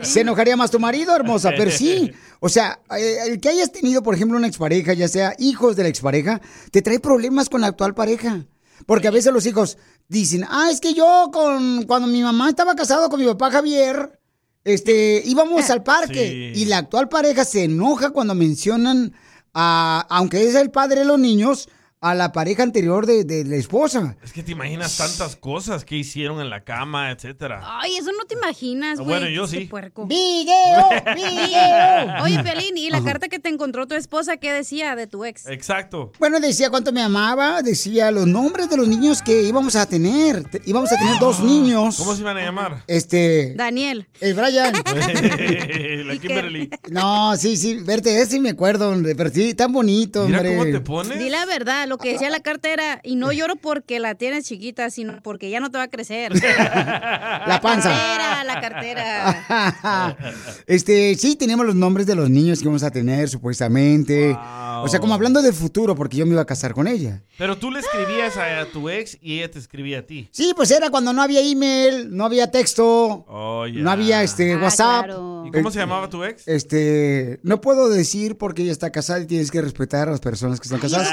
se 0.00 0.20
enojaría 0.20 0.56
más 0.56 0.70
tu 0.70 0.78
marido, 0.78 1.16
hermosa. 1.16 1.50
Pero 1.56 1.72
sí, 1.72 2.12
o 2.38 2.48
sea, 2.48 2.78
eh, 2.96 3.16
el 3.26 3.40
que 3.40 3.48
hayas 3.48 3.72
tenido, 3.72 4.04
por 4.04 4.14
ejemplo, 4.14 4.38
una 4.38 4.46
expareja, 4.46 4.92
ya 4.92 5.08
sea 5.08 5.34
hijos 5.38 5.74
de 5.74 5.82
la 5.82 5.88
expareja, 5.88 6.40
te 6.70 6.80
trae 6.80 7.00
problemas 7.00 7.48
con 7.48 7.60
la 7.60 7.66
actual 7.66 7.94
pareja. 7.94 8.44
Porque 8.86 9.08
a 9.08 9.10
veces 9.10 9.32
los 9.32 9.46
hijos 9.46 9.78
dicen, 10.08 10.44
ah, 10.48 10.68
es 10.70 10.80
que 10.80 10.94
yo 10.94 11.30
con 11.32 11.84
cuando 11.84 12.08
mi 12.08 12.22
mamá 12.22 12.48
estaba 12.48 12.74
casado 12.74 13.08
con 13.08 13.20
mi 13.20 13.26
papá 13.26 13.50
Javier, 13.50 14.18
este, 14.64 15.22
íbamos 15.24 15.68
al 15.70 15.82
parque. 15.82 16.52
Y 16.54 16.64
la 16.66 16.78
actual 16.78 17.08
pareja 17.08 17.44
se 17.44 17.64
enoja 17.64 18.10
cuando 18.10 18.34
mencionan 18.34 19.12
a, 19.52 20.06
aunque 20.08 20.46
es 20.46 20.54
el 20.54 20.70
padre 20.70 21.00
de 21.00 21.04
los 21.04 21.18
niños, 21.18 21.68
a 22.04 22.14
la 22.14 22.32
pareja 22.32 22.62
anterior 22.62 23.06
de, 23.06 23.24
de 23.24 23.44
la 23.46 23.56
esposa. 23.56 24.14
Es 24.22 24.32
que 24.34 24.42
te 24.42 24.52
imaginas 24.52 24.98
tantas 24.98 25.36
cosas 25.36 25.86
que 25.86 25.96
hicieron 25.96 26.38
en 26.38 26.50
la 26.50 26.62
cama, 26.62 27.10
etcétera. 27.10 27.62
Ay, 27.80 27.96
eso 27.96 28.10
no 28.12 28.26
te 28.26 28.34
imaginas, 28.34 28.98
güey. 28.98 29.08
Bueno, 29.08 29.28
yo 29.30 29.46
sí. 29.46 29.60
puerco. 29.60 30.06
¡Video! 30.06 30.90
¡Video! 31.14 32.22
Oye, 32.22 32.42
Pelín, 32.42 32.76
¿y 32.76 32.90
la 32.90 33.02
carta 33.02 33.28
que 33.28 33.38
te 33.38 33.48
encontró 33.48 33.86
tu 33.86 33.94
esposa 33.94 34.36
qué 34.36 34.52
decía 34.52 34.96
de 34.96 35.06
tu 35.06 35.24
ex? 35.24 35.46
Exacto. 35.46 36.12
Bueno, 36.18 36.40
decía 36.40 36.68
cuánto 36.68 36.92
me 36.92 37.00
amaba, 37.00 37.62
decía 37.62 38.10
los 38.10 38.26
nombres 38.26 38.68
de 38.68 38.76
los 38.76 38.86
niños 38.86 39.22
que 39.22 39.42
íbamos 39.42 39.74
a 39.74 39.86
tener. 39.86 40.44
Te- 40.44 40.60
íbamos 40.66 40.92
a 40.92 40.96
tener 40.98 41.18
dos 41.18 41.40
niños. 41.40 41.96
¿Cómo 41.96 42.14
se 42.14 42.20
iban 42.20 42.36
a 42.36 42.42
llamar? 42.42 42.82
Este. 42.86 43.54
Daniel. 43.56 44.06
El 44.20 44.34
Brian. 44.34 44.74
la 46.06 46.16
Kimberly. 46.18 46.68
No, 46.90 47.34
sí, 47.38 47.56
sí, 47.56 47.78
verte, 47.82 48.20
ese 48.20 48.32
sí 48.32 48.40
me 48.40 48.50
acuerdo, 48.50 48.90
hombre, 48.90 49.14
pero 49.14 49.30
sí, 49.30 49.54
tan 49.54 49.72
bonito, 49.72 50.26
Mira 50.26 50.40
hombre. 50.40 50.56
cómo 50.58 50.70
te 50.70 50.80
pones. 50.80 51.18
Di 51.18 51.30
la 51.30 51.46
verdad, 51.46 51.86
lo 51.94 51.98
que 51.98 52.12
decía 52.12 52.28
la 52.28 52.40
carta 52.40 52.72
era, 52.72 53.00
y 53.04 53.14
no 53.14 53.30
lloro 53.30 53.54
porque 53.54 54.00
la 54.00 54.16
tienes 54.16 54.46
chiquita, 54.46 54.90
sino 54.90 55.22
porque 55.22 55.48
ya 55.48 55.60
no 55.60 55.70
te 55.70 55.78
va 55.78 55.84
a 55.84 55.88
crecer. 55.88 56.32
La 57.46 57.60
panza. 57.62 57.90
Cartera, 57.90 58.44
la 58.44 58.60
cartera. 58.60 60.16
este, 60.66 61.14
sí, 61.14 61.36
teníamos 61.36 61.66
los 61.66 61.74
nombres 61.74 62.06
de 62.06 62.14
los 62.14 62.30
niños 62.30 62.58
que 62.58 62.64
íbamos 62.64 62.82
a 62.82 62.90
tener, 62.90 63.28
supuestamente. 63.28 64.36
O 64.82 64.88
sea, 64.88 64.98
como 64.98 65.14
hablando 65.14 65.40
del 65.40 65.52
futuro, 65.52 65.94
porque 65.94 66.16
yo 66.16 66.26
me 66.26 66.32
iba 66.32 66.42
a 66.42 66.46
casar 66.46 66.74
con 66.74 66.88
ella. 66.88 67.22
Pero 67.38 67.56
tú 67.56 67.70
le 67.70 67.80
escribías 67.80 68.36
a, 68.36 68.60
a 68.60 68.66
tu 68.66 68.88
ex 68.88 69.16
y 69.20 69.38
ella 69.38 69.50
te 69.50 69.58
escribía 69.58 70.00
a 70.00 70.02
ti. 70.02 70.28
Sí, 70.32 70.52
pues 70.56 70.70
era 70.70 70.90
cuando 70.90 71.12
no 71.12 71.22
había 71.22 71.40
email, 71.40 72.14
no 72.14 72.24
había 72.24 72.50
texto, 72.50 73.24
Oh, 73.28 73.66
no 73.72 73.90
había 73.90 74.22
este 74.22 74.56
WhatsApp. 74.56 75.06
¿Y 75.46 75.50
cómo 75.50 75.70
se 75.70 75.78
llamaba 75.78 76.08
tu 76.08 76.24
ex? 76.24 76.46
Este, 76.48 77.38
no 77.42 77.60
puedo 77.60 77.88
decir 77.88 78.36
porque 78.36 78.62
ella 78.62 78.72
está 78.72 78.90
casada 78.90 79.20
y 79.20 79.26
tienes 79.26 79.50
que 79.50 79.60
respetar 79.60 80.08
a 80.08 80.12
las 80.12 80.20
personas 80.20 80.60
que 80.60 80.64
están 80.64 80.80
casadas. 80.80 81.10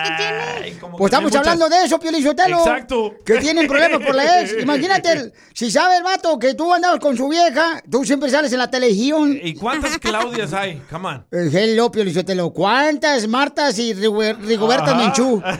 Como 0.80 0.98
Pues 0.98 1.12
estamos 1.12 1.32
muchas- 1.32 1.48
hablando 1.48 1.70
de 1.70 1.84
eso, 1.86 2.00
Pio 2.00 2.12
Lizotelo. 2.12 2.58
Exacto. 2.60 3.16
Que 3.26 3.38
tienen 3.40 3.68
problemas 3.68 4.06
por 4.06 4.16
la 4.16 4.42
ex. 4.42 4.56
Imagínate, 4.62 5.12
el- 5.12 5.34
si 5.54 5.70
sabe 5.72 5.98
el 5.98 6.04
vato 6.04 6.38
que 6.40 6.54
tú 6.54 6.74
andabas 6.74 7.00
con 7.00 7.16
su 7.18 7.28
vieja, 7.28 7.82
tú 7.90 8.04
siempre 8.06 8.30
sales 8.30 8.52
en 8.54 8.60
la 8.60 8.70
televisión. 8.70 9.38
¿Y 9.42 9.54
cuántas 9.56 9.98
Claudias 10.00 10.54
hay? 10.54 10.82
Come 10.90 11.08
on. 11.10 11.26
Eh, 11.32 11.50
Hello, 11.52 11.92
Pio 11.92 12.04
Lizotelo. 12.04 12.52
¿Cuántas 12.52 13.28
Martas 13.28 13.78
y 13.80 13.94
Rigo- 13.94 14.34
Rigoberta. 14.40 14.96
Menchú? 14.96 15.42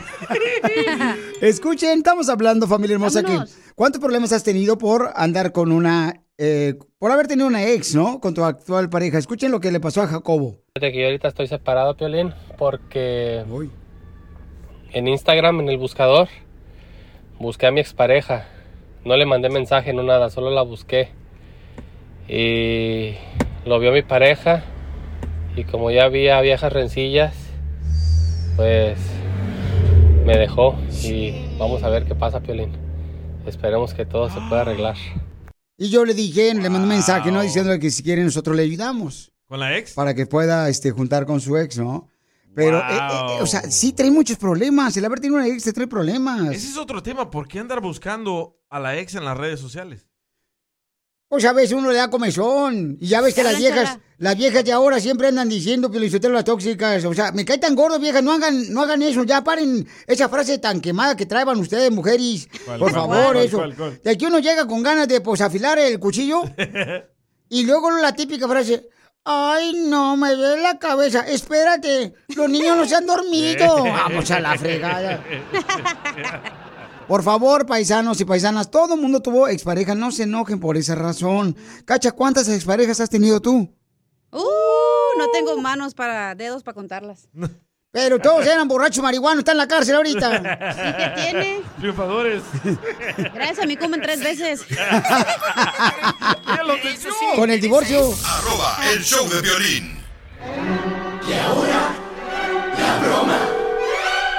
Escuchen, 1.42 1.98
estamos 2.00 2.30
hablando, 2.30 2.68
familia 2.68 2.94
hermosa, 2.96 3.24
que. 3.24 3.38
¿cuántos 3.76 4.00
problemas 4.02 4.32
has 4.32 4.44
tenido 4.44 4.78
por 4.78 5.12
andar 5.16 5.52
con 5.52 5.72
una, 5.72 6.22
eh, 6.38 6.76
por 7.00 7.12
haber 7.12 7.28
tenido 7.28 7.48
una 7.48 7.64
ex, 7.66 7.96
¿no? 7.96 8.20
Con 8.20 8.34
tu 8.34 8.44
actual 8.44 8.90
pareja. 8.90 9.18
Escuchen 9.18 9.52
lo 9.52 9.60
que 9.60 9.72
le 9.72 9.80
pasó 9.80 10.02
a 10.02 10.08
Jacobo. 10.08 10.60
Fíjate 10.76 10.92
que 10.94 11.00
yo 11.00 11.06
ahorita 11.06 11.28
estoy 11.30 11.48
separado, 11.48 11.96
Piolín, 11.98 12.34
porque 12.58 13.44
en 14.94 15.08
Instagram, 15.08 15.62
en 15.62 15.70
el 15.70 15.78
buscador, 15.78 16.28
busqué 17.40 17.68
a 17.68 17.72
mi 17.72 17.80
expareja. 17.80 18.48
No 19.06 19.16
le 19.16 19.26
mandé 19.26 19.50
mensaje, 19.50 19.94
no 19.94 20.04
nada, 20.04 20.30
solo 20.30 20.52
la 20.52 20.62
busqué. 20.62 21.10
Y 22.28 23.16
lo 23.66 23.80
vio 23.80 23.92
mi 23.92 24.02
pareja. 24.02 24.64
Y 25.56 25.64
como 25.64 25.92
ya 25.92 26.06
había 26.06 26.40
viejas 26.42 26.72
rencillas, 26.72 27.36
pues 28.56 29.00
me 30.26 30.38
dejó. 30.38 30.78
Y 31.04 31.58
vamos 31.58 31.84
a 31.84 31.90
ver 31.90 32.06
qué 32.06 32.16
pasa, 32.16 32.42
Piolín. 32.42 32.72
Esperemos 33.46 33.94
que 33.94 34.06
todo 34.06 34.30
se 34.30 34.40
pueda 34.48 34.62
arreglar. 34.62 34.96
Y 35.78 35.90
yo 35.90 36.06
le 36.06 36.14
dije, 36.14 36.54
le 36.54 36.70
mandé 36.70 36.84
un 36.84 36.90
mensaje, 36.90 37.32
¿no? 37.32 37.42
Diciéndole 37.42 37.80
que 37.80 37.90
si 37.90 38.04
quiere 38.04 38.24
nosotros 38.24 38.56
le 38.56 38.64
ayudamos. 38.64 39.32
¿Con 39.48 39.60
la 39.60 39.78
ex? 39.78 39.94
Para 39.94 40.14
que 40.14 40.28
pueda 40.28 40.70
este, 40.70 40.92
juntar 40.92 41.26
con 41.26 41.42
su 41.42 41.58
ex, 41.58 41.80
¿no? 41.80 42.11
Pero, 42.54 42.80
eh, 42.80 42.84
eh, 43.38 43.42
o 43.42 43.46
sea, 43.46 43.62
sí 43.70 43.94
trae 43.94 44.12
muchos 44.12 44.38
problemas. 44.38 44.96
El 44.98 45.06
haber 45.06 45.20
tenido 45.20 45.38
una 45.38 45.48
ex 45.48 45.64
te 45.64 45.74
trae 45.74 45.88
problemas. 45.88 46.54
Ese 46.54 46.68
es 46.68 46.78
otro 46.78 47.02
tema. 47.02 47.30
¿Por 47.30 47.48
qué 47.48 47.60
andar 47.60 47.82
buscando 47.82 48.60
a 48.70 48.80
la 48.80 48.98
ex 48.98 49.16
en 49.16 49.26
las 49.26 49.38
redes 49.38 49.60
sociales? 49.60 50.08
Pues 51.32 51.46
a 51.46 51.54
veces 51.54 51.72
uno 51.72 51.90
le 51.90 51.96
da 51.96 52.10
comezón. 52.10 52.98
Y 53.00 53.08
ya 53.08 53.22
ves 53.22 53.34
que 53.34 53.42
las 53.42 53.58
viejas, 53.58 54.00
las 54.18 54.36
viejas 54.36 54.66
de 54.66 54.74
ahora 54.74 55.00
siempre 55.00 55.30
andan 55.30 55.48
diciendo 55.48 55.90
que 55.90 55.98
las 55.98 56.44
tóxicas. 56.44 57.06
O 57.06 57.14
sea, 57.14 57.32
me 57.32 57.46
cae 57.46 57.58
tan 57.58 57.74
gordo, 57.74 57.98
viejas, 58.00 58.22
no 58.22 58.34
hagan, 58.34 58.74
no 58.74 58.82
hagan 58.82 59.02
eso. 59.02 59.24
Ya 59.24 59.42
paren 59.42 59.88
esa 60.08 60.28
frase 60.28 60.58
tan 60.58 60.82
quemada 60.82 61.16
que 61.16 61.26
traen 61.26 61.48
ustedes, 61.58 61.90
mujeres. 61.90 62.50
¿Cuál, 62.66 62.80
Por 62.80 62.92
cuál, 62.92 62.94
favor, 62.94 63.34
cuál, 63.34 63.46
eso. 63.46 63.58
cuál, 63.60 63.76
cuál? 63.78 64.02
De 64.04 64.12
aquí 64.12 64.26
uno 64.26 64.40
llega 64.40 64.68
con 64.68 64.84
ganas 64.84 65.08
de 65.08 65.22
pues 65.22 65.40
afilar 65.40 65.80
el 65.80 65.98
cuchillo. 66.00 66.42
y 67.50 67.64
luego 67.64 67.92
la 67.92 68.14
típica 68.14 68.46
frase. 68.50 68.90
Ay, 69.24 69.74
no, 69.88 70.18
me 70.18 70.34
duele 70.34 70.64
la 70.64 70.80
cabeza. 70.80 71.22
Espérate, 71.22 72.14
los 72.36 72.50
niños 72.50 72.76
no 72.76 72.86
se 72.86 72.96
han 72.96 73.06
dormido. 73.06 73.84
Vamos 73.84 74.32
a 74.32 74.40
la 74.40 74.58
fregada. 74.58 75.24
Por 77.08 77.24
favor, 77.24 77.66
paisanos 77.66 78.22
y 78.22 78.26
paisanas, 78.26 78.72
todo 78.72 78.96
el 78.96 79.02
mundo 79.02 79.22
tuvo 79.22 79.48
expareja, 79.48 79.96
no 79.96 80.12
se 80.12 80.24
enojen 80.24 80.60
por 80.60 80.78
esa 80.78 80.96
razón. 80.96 81.56
Cacha, 81.86 82.14
¿cuántas 82.14 82.48
exparejas 82.48 83.00
has 83.02 83.10
tenido 83.10 83.42
tú? 83.42 83.70
Uh, 84.32 85.18
no 85.18 85.30
tengo 85.34 85.58
manos 85.58 85.94
para 85.94 86.34
dedos 86.36 86.64
para 86.64 86.76
contarlas. 86.76 87.28
Pero 87.94 88.20
todos 88.20 88.46
eran 88.46 88.70
borrachos 88.70 89.04
marihuanos, 89.04 89.40
están 89.40 89.56
en 89.56 89.58
la 89.58 89.68
cárcel 89.68 89.96
ahorita. 89.96 90.38
¿Y 90.38 90.42
qué 90.96 91.22
tiene? 91.22 91.62
Triunfadores. 91.78 92.42
Gracias, 93.34 93.60
a 93.60 93.66
mí 93.66 93.76
comen 93.76 94.02
tres 94.02 94.22
veces. 94.24 94.62
Con 97.36 97.52
el 97.52 97.60
divorcio. 97.60 98.14
Arroba 98.26 98.78
el 98.94 99.04
show 99.04 99.28
de 99.28 99.42
violín. 99.42 100.02
Y 101.28 101.34
ahora, 101.34 101.90
la 102.80 103.00
broma 103.00 103.40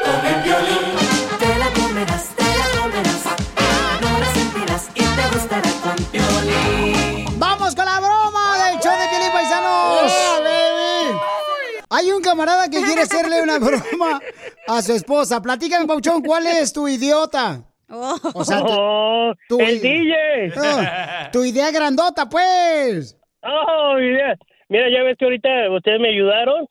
con 0.03 0.27
el 0.27 0.43
violín. 0.43 1.02
Camarada 12.33 12.69
que 12.71 12.81
quiere 12.83 13.03
hacerle 13.09 13.43
una 13.43 13.59
broma 13.59 14.21
a 14.67 14.83
su 14.83 14.93
esposa. 14.95 15.41
Platícame, 15.43 15.87
Pauchón, 15.87 16.23
¿cuál 16.23 16.47
es 16.47 16.73
tu 16.73 16.89
idiota? 16.89 17.63
O 18.35 18.43
sea, 18.45 18.61
tu, 18.61 19.35
tu- 19.49 19.61
el 19.61 19.81
DJ. 19.81 20.53
Ah, 20.57 21.29
tu 21.33 21.45
idea 21.45 21.71
grandota, 21.71 22.27
pues. 22.29 23.19
Oh, 23.43 23.95
mira. 23.99 24.37
Mira, 24.69 24.89
ya 24.91 25.03
ves 25.03 25.17
que 25.19 25.27
ahorita 25.27 25.71
ustedes 25.71 26.01
me 26.01 26.09
ayudaron 26.09 26.67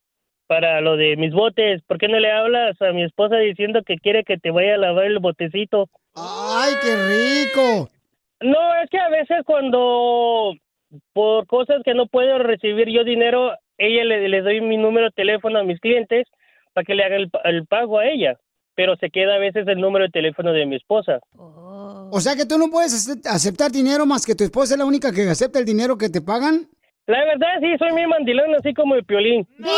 para 0.48 0.82
lo 0.82 0.98
de 0.98 1.16
mis 1.18 1.32
botes. 1.32 1.84
¿Por 1.88 2.00
qué 2.00 2.08
no 2.08 2.20
le 2.20 2.32
hablas 2.32 2.82
a 2.82 2.92
mi 2.92 3.04
esposa 3.04 3.36
diciendo 3.36 3.82
que 3.86 3.98
quiere 3.98 4.24
que 4.24 4.38
te 4.38 4.50
vaya 4.50 4.74
a 4.74 4.78
lavar 4.78 5.06
el 5.06 5.20
botecito? 5.20 5.88
¡Ay, 6.16 6.74
qué 6.82 6.96
rico! 6.96 7.90
No, 8.42 8.58
es 8.84 8.90
que 8.90 8.98
a 8.98 9.10
veces 9.10 9.38
cuando 9.46 10.54
por 11.14 11.46
cosas 11.46 11.84
que 11.86 11.94
no 11.94 12.08
puedo 12.08 12.40
recibir 12.40 12.90
yo 12.90 13.04
dinero, 13.04 13.52
ella 13.88 14.04
le, 14.06 14.30
le 14.30 14.42
doy 14.42 14.62
mi 14.62 14.78
número 14.78 15.08
de 15.08 15.12
teléfono 15.12 15.60
a 15.60 15.64
mis 15.64 15.80
clientes 15.80 16.28
para 16.74 16.86
que 16.86 16.96
le 16.96 17.04
hagan 17.04 17.22
el, 17.22 17.30
el 17.46 17.66
pago 17.68 18.00
a 18.00 18.08
ella. 18.08 18.38
Pero 18.76 18.96
se 18.96 19.10
queda 19.10 19.36
a 19.36 19.40
veces 19.40 19.68
el 19.68 19.80
número 19.82 20.06
de 20.06 20.12
teléfono 20.12 20.54
de 20.54 20.66
mi 20.66 20.78
esposa. 20.78 21.20
O 21.36 22.20
sea 22.22 22.36
que 22.36 22.46
tú 22.46 22.58
no 22.58 22.70
puedes 22.70 22.94
acep- 22.94 23.28
aceptar 23.30 23.70
dinero 23.72 24.06
más 24.06 24.26
que 24.26 24.34
tu 24.36 24.44
esposa 24.46 24.76
es 24.76 24.80
la 24.80 24.86
única 24.86 25.12
que 25.12 25.30
acepta 25.30 25.60
el 25.60 25.66
dinero 25.66 25.98
que 25.98 26.10
te 26.10 26.22
pagan. 26.22 26.68
La 27.08 27.20
verdad, 27.26 27.60
sí, 27.60 27.68
soy 27.78 27.92
mi 27.94 28.08
mandilón, 28.08 28.56
así 28.56 28.74
como 28.74 28.96
el 28.96 29.04
piolín. 29.04 29.46
¡Viva 29.58 29.72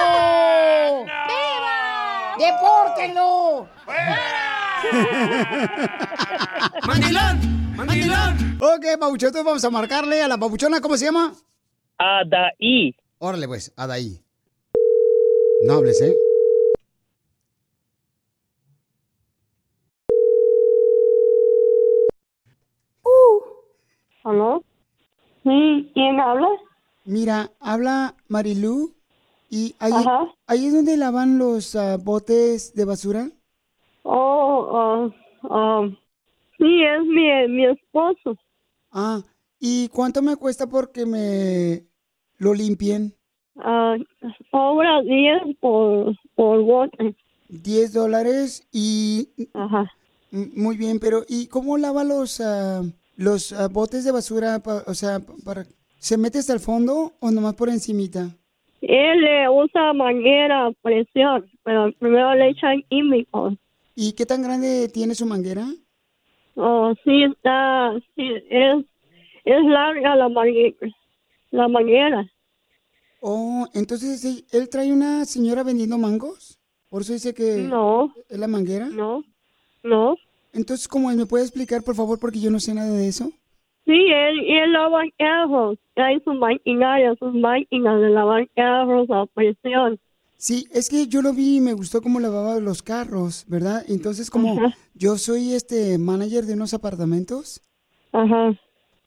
México! 0.00 1.06
¡Depórtenlo! 2.38 3.68
¡Mandilón! 6.86 7.76
¡Mandilón! 7.76 8.58
Ok, 8.60 8.84
Pabuchón, 8.98 9.28
entonces 9.28 9.44
vamos 9.44 9.64
a 9.64 9.70
marcarle 9.70 10.22
a 10.22 10.28
la 10.28 10.38
papuchona, 10.38 10.80
¿cómo 10.80 10.96
se 10.96 11.06
llama? 11.06 11.32
Adaí. 12.02 12.96
Órale, 13.18 13.46
pues, 13.46 13.74
Adaí. 13.76 14.22
No 15.66 15.74
hables, 15.74 16.00
¿eh? 16.00 16.16
¿Aló? 24.24 24.62
Sí, 25.42 25.90
¿quién 25.92 26.20
habla? 26.20 26.48
Mira, 27.04 27.50
habla 27.60 28.14
Marilú 28.28 28.94
y 29.50 29.74
ahí, 29.78 29.92
Ajá. 29.94 30.32
ahí 30.46 30.66
es 30.66 30.72
donde 30.74 30.96
lavan 30.96 31.38
los 31.38 31.74
ah, 31.76 31.96
botes 31.98 32.74
de 32.74 32.84
basura. 32.84 33.30
Oh, 34.04 34.70
ah, 34.72 35.14
ah, 35.50 35.88
sí, 36.56 36.82
es 36.82 37.06
mi, 37.06 37.48
mi 37.48 37.66
esposo. 37.66 38.36
Ah, 38.90 39.22
¿y 39.58 39.88
cuánto 39.88 40.22
me 40.22 40.36
cuesta 40.36 40.66
porque 40.66 41.04
me 41.04 41.89
lo 42.40 42.54
limpien? 42.54 43.14
Ah, 43.56 43.94
cobra 44.50 45.02
10 45.02 45.56
por, 45.60 46.16
por 46.34 46.62
bote. 46.62 47.14
10 47.48 47.92
dólares 47.92 48.66
y... 48.72 49.28
Ajá. 49.54 49.90
Muy 50.32 50.76
bien, 50.76 50.98
pero 51.00 51.22
¿y 51.28 51.46
cómo 51.48 51.76
lava 51.76 52.02
los, 52.04 52.40
ah, 52.40 52.82
los 53.16 53.52
ah, 53.52 53.68
botes 53.68 54.04
de 54.04 54.12
basura? 54.12 54.58
pa- 54.60 54.84
o 54.86 54.94
sea, 54.94 55.20
pa- 55.20 55.34
para... 55.44 55.64
¿Se 55.98 56.16
mete 56.16 56.38
hasta 56.38 56.54
el 56.54 56.60
fondo 56.60 57.12
o 57.20 57.30
nomás 57.30 57.54
por 57.54 57.68
encimita? 57.68 58.30
Él 58.80 59.20
le 59.20 59.48
usa 59.50 59.92
manguera 59.92 60.70
presión, 60.80 61.44
pero 61.62 61.92
primero 61.98 62.34
le 62.34 62.48
echan 62.48 62.82
químicos. 62.88 63.54
¿Y 63.94 64.12
qué 64.14 64.24
tan 64.24 64.42
grande 64.42 64.88
tiene 64.88 65.14
su 65.14 65.26
manguera? 65.26 65.66
Oh, 66.54 66.94
sí, 67.04 67.24
está, 67.24 67.92
sí, 68.16 68.32
es, 68.48 68.76
es 69.44 69.64
larga 69.64 70.16
la 70.16 70.28
manguera. 70.30 70.76
La 71.50 71.68
manguera. 71.68 72.26
Oh, 73.20 73.66
entonces 73.74 74.24
¿él- 74.24 74.44
él 74.52 74.68
trae 74.68 74.92
una 74.92 75.24
señora 75.24 75.62
vendiendo 75.62 75.98
mangos. 75.98 76.58
Por 76.88 77.02
eso 77.02 77.12
dice 77.12 77.34
que 77.34 77.58
No. 77.58 78.12
es 78.28 78.38
la 78.38 78.46
manguera. 78.48 78.86
No, 78.86 79.22
no. 79.82 80.16
Entonces, 80.52 80.88
¿cómo 80.88 81.10
es? 81.10 81.16
¿Me 81.16 81.26
puede 81.26 81.44
explicar, 81.44 81.82
por 81.82 81.94
favor? 81.94 82.18
Porque 82.18 82.40
yo 82.40 82.50
no 82.50 82.58
sé 82.58 82.74
nada 82.74 82.90
de 82.92 83.06
eso. 83.06 83.30
Sí, 83.86 83.92
él, 83.92 84.40
él 84.48 84.72
lava 84.72 85.02
carros. 85.16 85.78
Hay 85.96 86.18
sus 86.20 86.34
maquinarias, 86.34 87.16
sus 87.18 87.34
máquinas 87.34 88.00
de 88.00 88.10
lavar 88.10 88.48
carros 88.56 89.08
a 89.10 89.26
presión. 89.26 89.98
Sí, 90.36 90.66
es 90.72 90.88
que 90.88 91.06
yo 91.06 91.22
lo 91.22 91.32
vi 91.34 91.56
y 91.58 91.60
me 91.60 91.74
gustó 91.74 92.00
cómo 92.02 92.18
lavaba 92.18 92.58
los 92.58 92.82
carros, 92.82 93.44
¿verdad? 93.46 93.84
Entonces, 93.88 94.30
como 94.30 94.52
Ajá. 94.58 94.76
yo 94.94 95.18
soy 95.18 95.52
este 95.52 95.98
manager 95.98 96.46
de 96.46 96.54
unos 96.54 96.72
apartamentos. 96.74 97.60
Ajá. 98.12 98.58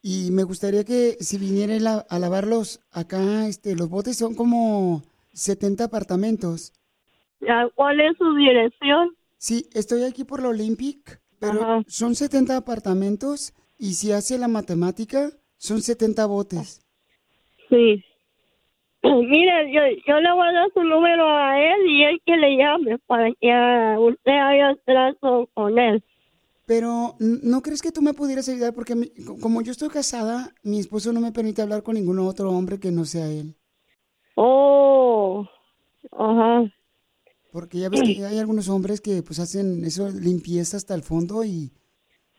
Y 0.05 0.31
me 0.31 0.43
gustaría 0.43 0.83
que 0.83 1.15
si 1.21 1.37
viniera 1.37 2.03
a, 2.09 2.19
lavarlos 2.19 2.81
acá, 2.91 3.47
este, 3.47 3.73
los 3.73 3.89
botes 3.89 4.17
son 4.17 4.35
como 4.35 5.01
70 5.31 5.85
apartamentos. 5.85 6.73
Ya, 7.39 7.69
¿Cuál 7.73 8.01
es 8.01 8.17
su 8.17 8.35
dirección? 8.35 9.15
Sí, 9.37 9.69
estoy 9.73 10.03
aquí 10.03 10.25
por 10.25 10.41
la 10.41 10.49
Olympic, 10.49 11.21
pero 11.39 11.83
son 11.87 12.15
70 12.15 12.57
apartamentos 12.57 13.53
y 13.79 13.93
si 13.93 14.11
hace 14.11 14.37
la 14.37 14.49
matemática, 14.49 15.29
son 15.55 15.81
70 15.81 16.25
botes. 16.25 16.85
Sí. 17.69 18.03
Mire, 19.03 19.71
yo, 19.71 19.81
yo 20.05 20.19
le 20.19 20.31
voy 20.33 20.47
a 20.47 20.51
dar 20.51 20.69
su 20.73 20.83
número 20.83 21.29
a 21.29 21.57
él 21.57 21.87
y 21.87 22.03
él 22.03 22.21
que 22.25 22.35
le 22.35 22.57
llame 22.57 22.97
para 23.07 23.31
que 23.39 23.51
ah, 23.51 23.95
usted 23.99 24.31
haga 24.33 24.75
trato 24.85 25.49
con 25.53 25.79
él. 25.79 26.03
Pero, 26.65 27.15
¿no 27.19 27.61
crees 27.61 27.81
que 27.81 27.91
tú 27.91 28.01
me 28.01 28.13
pudieras 28.13 28.47
ayudar? 28.47 28.73
Porque 28.73 28.95
mi- 28.95 29.11
como 29.41 29.61
yo 29.61 29.71
estoy 29.71 29.89
casada, 29.89 30.53
mi 30.63 30.79
esposo 30.79 31.11
no 31.11 31.19
me 31.19 31.31
permite 31.33 31.61
hablar 31.61 31.83
con 31.83 31.95
ningún 31.95 32.19
otro 32.19 32.49
hombre 32.51 32.79
que 32.79 32.91
no 32.91 33.03
sea 33.05 33.27
él. 33.29 33.55
Oh, 34.35 35.45
ajá. 36.11 36.71
Porque 37.51 37.79
ya 37.79 37.89
ves 37.89 38.01
que 38.01 38.25
hay 38.25 38.39
algunos 38.39 38.69
hombres 38.69 39.01
que 39.01 39.21
pues 39.21 39.39
hacen 39.39 39.83
eso, 39.85 40.09
limpieza 40.09 40.77
hasta 40.77 40.95
el 40.95 41.03
fondo 41.03 41.43
y 41.43 41.71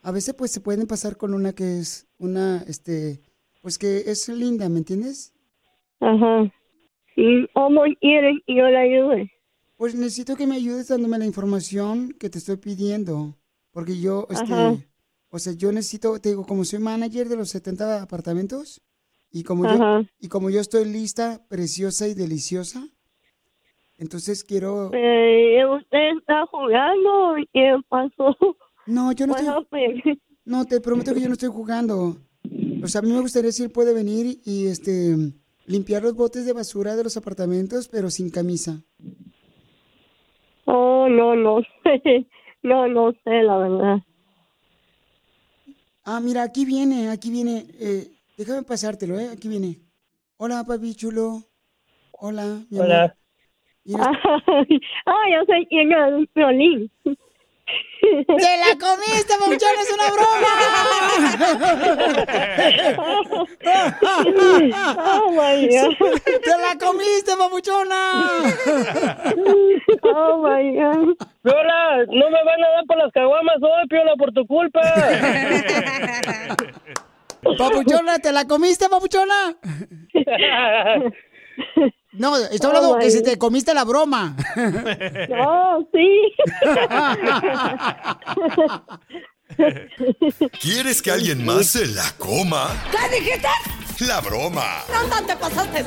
a 0.02 0.10
veces 0.10 0.34
pues 0.34 0.50
se 0.50 0.60
pueden 0.60 0.86
pasar 0.86 1.16
con 1.16 1.34
una 1.34 1.52
que 1.52 1.78
es 1.78 2.08
una, 2.18 2.64
este, 2.66 3.20
pues 3.62 3.78
que 3.78 4.04
es 4.10 4.28
linda, 4.28 4.68
¿me 4.68 4.78
entiendes? 4.78 5.32
Ajá. 6.00 6.52
¿Y 7.16 7.46
cómo 7.52 7.82
quieren 8.00 8.40
que 8.46 8.56
yo 8.56 8.64
le 8.64 8.76
ayude? 8.78 9.30
Pues 9.76 9.94
necesito 9.94 10.34
que 10.34 10.46
me 10.48 10.56
ayudes 10.56 10.88
dándome 10.88 11.18
la 11.18 11.26
información 11.26 12.12
que 12.18 12.28
te 12.30 12.38
estoy 12.38 12.56
pidiendo. 12.56 13.36
Porque 13.74 14.00
yo, 14.00 14.26
este, 14.30 14.54
Ajá. 14.54 14.76
o 15.30 15.38
sea, 15.38 15.52
yo 15.52 15.72
necesito, 15.72 16.18
te 16.20 16.30
digo, 16.30 16.46
como 16.46 16.64
soy 16.64 16.78
manager 16.78 17.28
de 17.28 17.36
los 17.36 17.50
70 17.50 18.02
apartamentos 18.02 18.80
y 19.30 19.42
como 19.42 19.66
Ajá. 19.66 20.00
yo, 20.00 20.06
y 20.20 20.28
como 20.28 20.48
yo 20.48 20.60
estoy 20.60 20.84
lista, 20.84 21.42
preciosa 21.48 22.06
y 22.06 22.14
deliciosa, 22.14 22.88
entonces 23.98 24.44
quiero... 24.44 24.90
Eh, 24.94 25.66
¿Usted 25.66 26.18
está 26.18 26.46
jugando 26.46 27.34
qué 27.52 27.74
pasó? 27.88 28.36
No, 28.86 29.12
yo 29.12 29.26
no 29.26 29.36
estoy... 29.36 30.20
No, 30.44 30.66
te 30.66 30.80
prometo 30.80 31.14
que 31.14 31.20
yo 31.20 31.28
no 31.28 31.32
estoy 31.32 31.48
jugando. 31.48 32.16
O 32.82 32.86
sea, 32.86 33.00
a 33.00 33.02
mí 33.02 33.10
me 33.10 33.20
gustaría 33.20 33.50
si 33.50 33.62
él 33.62 33.70
puede 33.70 33.94
venir 33.94 34.40
y, 34.44 34.66
este, 34.66 35.16
limpiar 35.64 36.02
los 36.02 36.14
botes 36.14 36.44
de 36.44 36.52
basura 36.52 36.94
de 36.94 37.02
los 37.02 37.16
apartamentos, 37.16 37.88
pero 37.88 38.10
sin 38.10 38.30
camisa. 38.30 38.82
Oh, 40.66 41.08
no, 41.08 41.34
no 41.34 41.62
sé. 41.82 42.26
No, 42.64 42.88
no 42.88 43.12
sé, 43.12 43.42
la 43.42 43.58
verdad. 43.58 43.98
Ah, 46.02 46.18
mira, 46.20 46.42
aquí 46.42 46.64
viene, 46.64 47.10
aquí 47.10 47.30
viene. 47.30 47.66
Eh, 47.78 48.10
déjame 48.38 48.62
pasártelo, 48.62 49.18
¿eh? 49.18 49.28
Aquí 49.30 49.48
viene. 49.48 49.80
Hola, 50.38 50.64
papi 50.64 50.94
chulo. 50.94 51.42
Hola, 52.12 52.62
mi 52.70 52.78
amor. 52.78 52.86
Hola. 52.86 53.16
Mira, 53.84 54.10
Ay, 54.46 54.80
ay, 55.04 55.32
yo 55.34 55.54
es 55.54 56.12
un 56.14 56.28
violín. 56.34 56.90
¡Te 57.66 58.56
la 58.58 58.76
comiste, 58.78 59.34
Pabuchón! 59.38 59.74
¡Es 59.80 59.92
una 59.92 60.10
broma! 60.10 60.50
Oh, 64.98 65.30
my 65.30 65.68
God. 65.68 65.94
¡Te 66.24 66.50
la 66.58 66.76
comiste, 66.78 67.32
papuchona! 67.38 68.00
Oh, 70.02 70.42
my 70.42 70.76
God. 70.76 71.16
Piola, 71.42 72.04
no 72.08 72.30
me 72.30 72.44
van 72.44 72.64
a 72.64 72.68
dar 72.74 72.84
por 72.86 72.98
las 72.98 73.12
caguamas 73.12 73.56
hoy, 73.62 73.88
Piola, 73.88 74.14
por 74.16 74.32
tu 74.32 74.46
culpa. 74.46 74.80
Papuchona, 77.58 78.18
¿te 78.18 78.32
la 78.32 78.44
comiste, 78.46 78.88
papuchona? 78.88 79.56
No, 82.12 82.34
hablando 82.36 82.90
Oh, 82.90 82.98
que 82.98 83.06
my 83.06 83.10
si 83.10 83.22
te 83.24 83.36
comiste 83.38 83.74
la 83.74 83.84
broma. 83.84 84.36
Oh, 85.40 85.84
sí. 85.92 86.32
¿Quieres 90.60 91.02
que 91.02 91.10
alguien 91.10 91.44
más 91.44 91.66
se 91.66 91.86
la 91.86 92.10
coma? 92.18 92.68
¿Qué 92.90 92.98
dijiste? 93.20 93.48
La 94.06 94.20
broma. 94.20 94.82
¿Dónde 94.88 95.16
te 95.26 95.36
pasaste? 95.36 95.84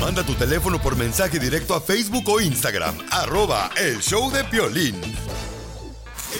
Manda 0.00 0.22
tu 0.24 0.34
teléfono 0.34 0.80
por 0.80 0.96
mensaje 0.96 1.38
directo 1.38 1.74
a 1.74 1.80
Facebook 1.80 2.28
o 2.28 2.40
Instagram, 2.40 2.96
arroba 3.10 3.70
el 3.76 4.00
show 4.00 4.30
de 4.30 4.44
Piolín. 4.44 5.00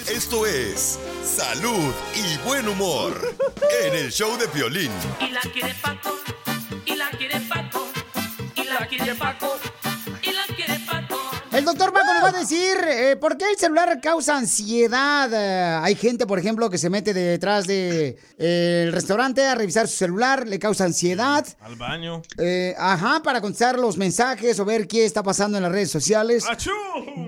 Esto 0.09 0.47
es 0.47 0.99
salud 1.25 1.93
y 2.15 2.37
buen 2.47 2.69
humor 2.69 3.13
en 3.85 3.95
el 3.95 4.11
show 4.13 4.37
de 4.39 4.49
Piolín. 4.49 4.91
Y 5.21 5.31
la 5.31 5.41
quiere 5.41 5.75
Paco, 5.83 6.17
y 6.87 6.95
la 6.97 7.11
quiere 7.11 7.41
Paco, 7.41 7.52
quiere 9.03 9.19
Paco, 9.19 9.59
y 10.23 10.33
la 10.33 10.55
quiere 10.55 10.81
Paco. 10.87 11.19
El 11.51 11.65
doctor 11.65 11.93
Paco 11.93 12.15
nos 12.15 12.25
va 12.25 12.29
a 12.29 12.41
decir 12.41 12.77
eh, 12.87 13.17
por 13.17 13.37
qué 13.37 13.51
el 13.51 13.57
celular 13.57 14.01
causa 14.01 14.37
ansiedad. 14.37 15.29
Eh, 15.33 15.81
hay 15.83 15.97
gente, 15.97 16.27
por 16.27 16.39
ejemplo, 16.39 16.71
que 16.71 16.79
se 16.79 16.89
mete 16.89 17.13
detrás 17.13 17.67
del 17.67 18.17
restaurante 18.93 19.45
a 19.45 19.55
revisar 19.55 19.89
su 19.89 19.97
celular, 19.97 20.47
le 20.47 20.59
causa 20.59 20.85
ansiedad. 20.85 21.45
Al 21.61 21.77
baño. 21.77 22.23
Eh, 22.39 22.75
ajá, 22.79 23.23
para 23.23 23.41
contestar 23.41 23.79
los 23.79 23.97
mensajes 23.97 24.59
o 24.61 24.65
ver 24.65 24.87
qué 24.87 25.05
está 25.05 25.23
pasando 25.23 25.57
en 25.57 25.65
las 25.65 25.73
redes 25.73 25.91
sociales. 25.91 26.45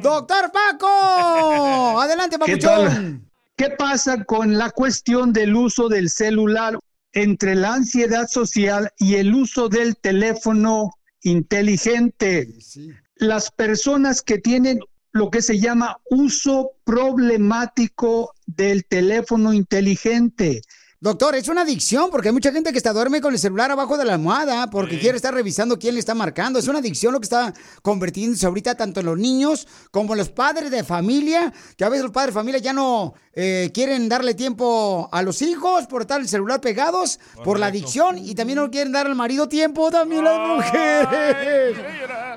¡Doctor 0.01 0.53
Paco! 0.53 0.89
Adelante, 2.01 2.37
¿Qué 2.45 2.57
papuchón. 2.57 3.31
¿Qué 3.57 3.71
pasa 3.71 4.25
con 4.25 4.57
la 4.57 4.71
cuestión 4.71 5.33
del 5.33 5.55
uso 5.55 5.89
del 5.89 6.09
celular 6.09 6.79
entre 7.13 7.55
la 7.55 7.75
ansiedad 7.75 8.27
social 8.29 8.91
y 8.99 9.17
el 9.17 9.35
uso 9.35 9.69
del 9.69 9.97
teléfono 9.97 10.91
inteligente? 11.25 12.49
Las 13.17 13.51
personas 13.51 14.23
que 14.23 14.39
tienen 14.39 14.81
lo 15.15 15.31
que 15.31 15.43
se 15.43 15.61
llama 15.61 16.01
uso 16.11 16.73
problemático 16.85 18.35
del 18.47 18.85
teléfono 18.85 19.53
inteligente. 19.53 20.63
Doctor, 21.05 21.35
es 21.35 21.49
una 21.49 21.61
adicción 21.61 22.09
porque 22.11 22.29
hay 22.29 22.33
mucha 22.33 22.51
gente 22.51 22.73
que 22.73 22.79
está 22.79 22.95
duerme 22.95 23.21
con 23.21 23.35
el 23.35 23.39
celular 23.39 23.71
abajo 23.71 23.99
de 23.99 24.07
la 24.07 24.15
almohada 24.15 24.71
porque 24.71 24.99
quiere 24.99 25.17
estar 25.17 25.35
revisando 25.35 25.79
quién 25.79 25.93
le 25.93 26.01
está 26.01 26.15
marcando. 26.15 26.59
Es 26.59 26.67
una 26.67 26.79
adicción 26.79 27.13
lo 27.13 27.21
que 27.21 27.27
está 27.27 27.53
convirtiéndose 27.83 28.47
ahorita 28.47 28.75
tanto 28.75 29.01
en 29.01 29.07
los 29.07 29.19
niños 29.19 29.69
como 29.91 30.15
en 30.15 30.21
los 30.21 30.31
padres 30.31 30.71
de 30.71 30.83
familia, 30.83 31.53
que 31.77 31.85
a 31.85 31.91
veces 31.91 32.05
los 32.05 32.11
padres 32.11 32.33
de 32.35 32.41
familia 32.41 32.59
ya 32.59 32.73
no 32.73 33.13
eh, 33.35 33.71
quieren 33.75 34.09
darle 34.09 34.33
tiempo 34.33 35.11
a 35.13 35.21
los 35.21 35.43
hijos 35.43 35.87
por 35.89 36.01
estar 36.01 36.23
el 36.23 36.27
celular 36.27 36.63
pegados 36.63 37.21
por 37.45 37.59
la 37.59 37.67
adicción 37.67 38.17
y 38.17 38.35
también 38.35 38.61
no 38.61 38.71
quieren 38.71 38.93
dar 38.95 39.05
al 39.07 39.15
marido 39.15 39.47
tiempo 39.47 39.91
también 39.91 40.25
las 40.25 40.39
mujeres. 40.39 41.77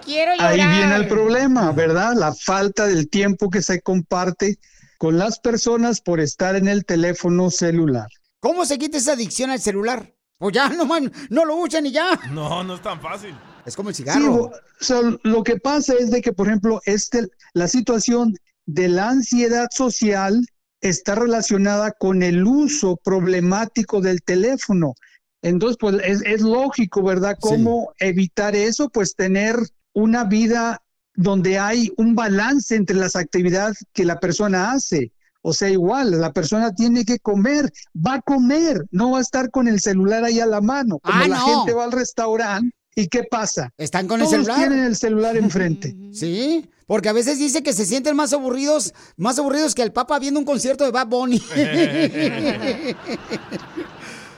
Quiero 0.03 0.33
llorar. 0.33 0.51
Ahí 0.51 0.57
viene 0.57 0.93
el 0.93 1.07
problema, 1.07 1.71
¿verdad? 1.71 2.15
La 2.17 2.33
falta 2.33 2.85
del 2.85 3.07
tiempo 3.07 3.49
que 3.49 3.61
se 3.61 3.79
comparte 3.79 4.59
con 4.97 5.17
las 5.17 5.39
personas 5.39 6.01
por 6.01 6.19
estar 6.19 6.57
en 6.57 6.67
el 6.67 6.83
teléfono 6.83 7.49
celular. 7.49 8.09
¿Cómo 8.47 8.65
se 8.65 8.77
quita 8.77 8.97
esa 8.97 9.11
adicción 9.11 9.49
al 9.49 9.59
celular? 9.59 10.15
Pues 10.37 10.55
ya, 10.55 10.69
no, 10.77 10.85
man, 10.85 11.11
no 11.29 11.43
lo 11.43 11.57
usan 11.57 11.85
y 11.85 11.91
ya. 11.91 12.17
No, 12.31 12.63
no 12.63 12.75
es 12.75 12.81
tan 12.81 13.01
fácil. 13.01 13.35
Es 13.65 13.75
como 13.75 13.89
el 13.89 13.95
Sí, 13.95 14.03
cigarro. 14.03 14.45
o 14.45 14.51
sea, 14.79 15.01
lo 15.23 15.43
que 15.43 15.57
pasa 15.57 15.93
es 15.99 16.11
de 16.11 16.21
que, 16.21 16.31
por 16.31 16.47
ejemplo, 16.47 16.79
este, 16.85 17.27
la 17.53 17.67
situación 17.67 18.37
de 18.65 18.87
la 18.87 19.09
ansiedad 19.09 19.67
social 19.69 20.45
está 20.79 21.15
relacionada 21.15 21.91
con 21.91 22.23
el 22.23 22.45
uso 22.47 22.95
problemático 23.03 23.99
del 23.99 24.21
teléfono. 24.21 24.93
Entonces, 25.41 25.75
pues 25.77 25.97
es, 26.05 26.21
es 26.25 26.41
lógico, 26.41 27.03
¿verdad? 27.03 27.37
¿Cómo 27.41 27.91
evitar 27.99 28.55
eso? 28.55 28.87
Pues 28.87 29.13
tener 29.13 29.57
una 29.91 30.23
vida 30.23 30.81
donde 31.15 31.59
hay 31.59 31.91
un 31.97 32.15
balance 32.15 32.75
entre 32.75 32.95
las 32.95 33.17
actividades 33.17 33.85
que 33.91 34.05
la 34.05 34.21
persona 34.21 34.71
hace. 34.71 35.11
O 35.49 35.53
sea, 35.53 35.69
igual, 35.69 36.11
la 36.19 36.33
persona 36.33 36.73
tiene 36.75 37.05
que 37.05 37.19
comer, 37.19 37.71
va 37.95 38.15
a 38.15 38.21
comer, 38.21 38.83
no 38.91 39.11
va 39.11 39.19
a 39.19 39.21
estar 39.21 39.49
con 39.49 39.69
el 39.69 39.79
celular 39.79 40.25
ahí 40.25 40.41
a 40.41 40.45
la 40.45 40.59
mano. 40.59 40.99
Como 40.99 41.17
Ah, 41.17 41.25
la 41.25 41.37
no. 41.37 41.45
gente 41.45 41.73
va 41.73 41.85
al 41.85 41.93
restaurante 41.93 42.75
¿Y 42.95 43.07
qué 43.07 43.23
pasa? 43.23 43.69
Están 43.77 44.07
con 44.07 44.19
el 44.21 44.27
celular. 44.27 44.57
tienen 44.57 44.83
el 44.83 44.95
celular 44.97 45.37
enfrente. 45.45 45.95
Sí, 46.11 46.69
porque 46.85 47.07
a 47.07 47.13
veces 47.13 47.37
dice 47.39 47.63
que 47.63 47.71
se 47.71 47.85
sienten 47.85 48.15
más 48.17 48.33
aburridos, 48.33 48.93
más 49.15 49.39
aburridos 49.39 49.73
que 49.73 49.83
el 49.83 49.93
Papa 49.93 50.19
viendo 50.19 50.39
un 50.39 50.45
concierto 50.45 50.83
de 50.83 50.91
Bad 50.91 51.07
Bunny. 51.07 51.41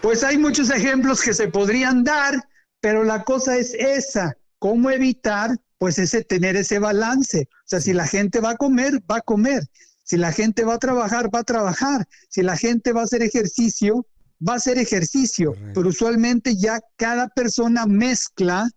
Pues 0.01 0.23
hay 0.23 0.37
muchos 0.37 0.69
ejemplos 0.69 1.21
que 1.21 1.33
se 1.33 1.49
podrían 1.49 2.03
dar, 2.03 2.47
pero 2.79 3.03
la 3.03 3.23
cosa 3.23 3.57
es 3.57 3.73
esa, 3.73 4.37
cómo 4.57 4.89
evitar 4.91 5.57
pues 5.77 5.97
ese 5.99 6.23
tener 6.23 6.55
ese 6.55 6.79
balance. 6.79 7.47
O 7.51 7.65
sea, 7.65 7.81
si 7.81 7.93
la 7.93 8.07
gente 8.07 8.39
va 8.39 8.51
a 8.51 8.57
comer, 8.57 9.01
va 9.09 9.17
a 9.17 9.21
comer. 9.21 9.63
Si 10.09 10.17
la 10.17 10.31
gente 10.31 10.63
va 10.63 10.73
a 10.73 10.79
trabajar, 10.79 11.29
va 11.31 11.41
a 11.41 11.43
trabajar. 11.43 12.07
Si 12.29 12.41
la 12.41 12.57
gente 12.57 12.93
va 12.93 13.01
a 13.01 13.03
hacer 13.03 13.21
ejercicio, 13.21 14.07
va 14.41 14.53
a 14.53 14.55
hacer 14.55 14.79
ejercicio. 14.79 15.53
Pero 15.75 15.89
usualmente 15.89 16.55
ya 16.57 16.79
cada 16.95 17.27
persona 17.27 17.85
mezcla 17.85 18.67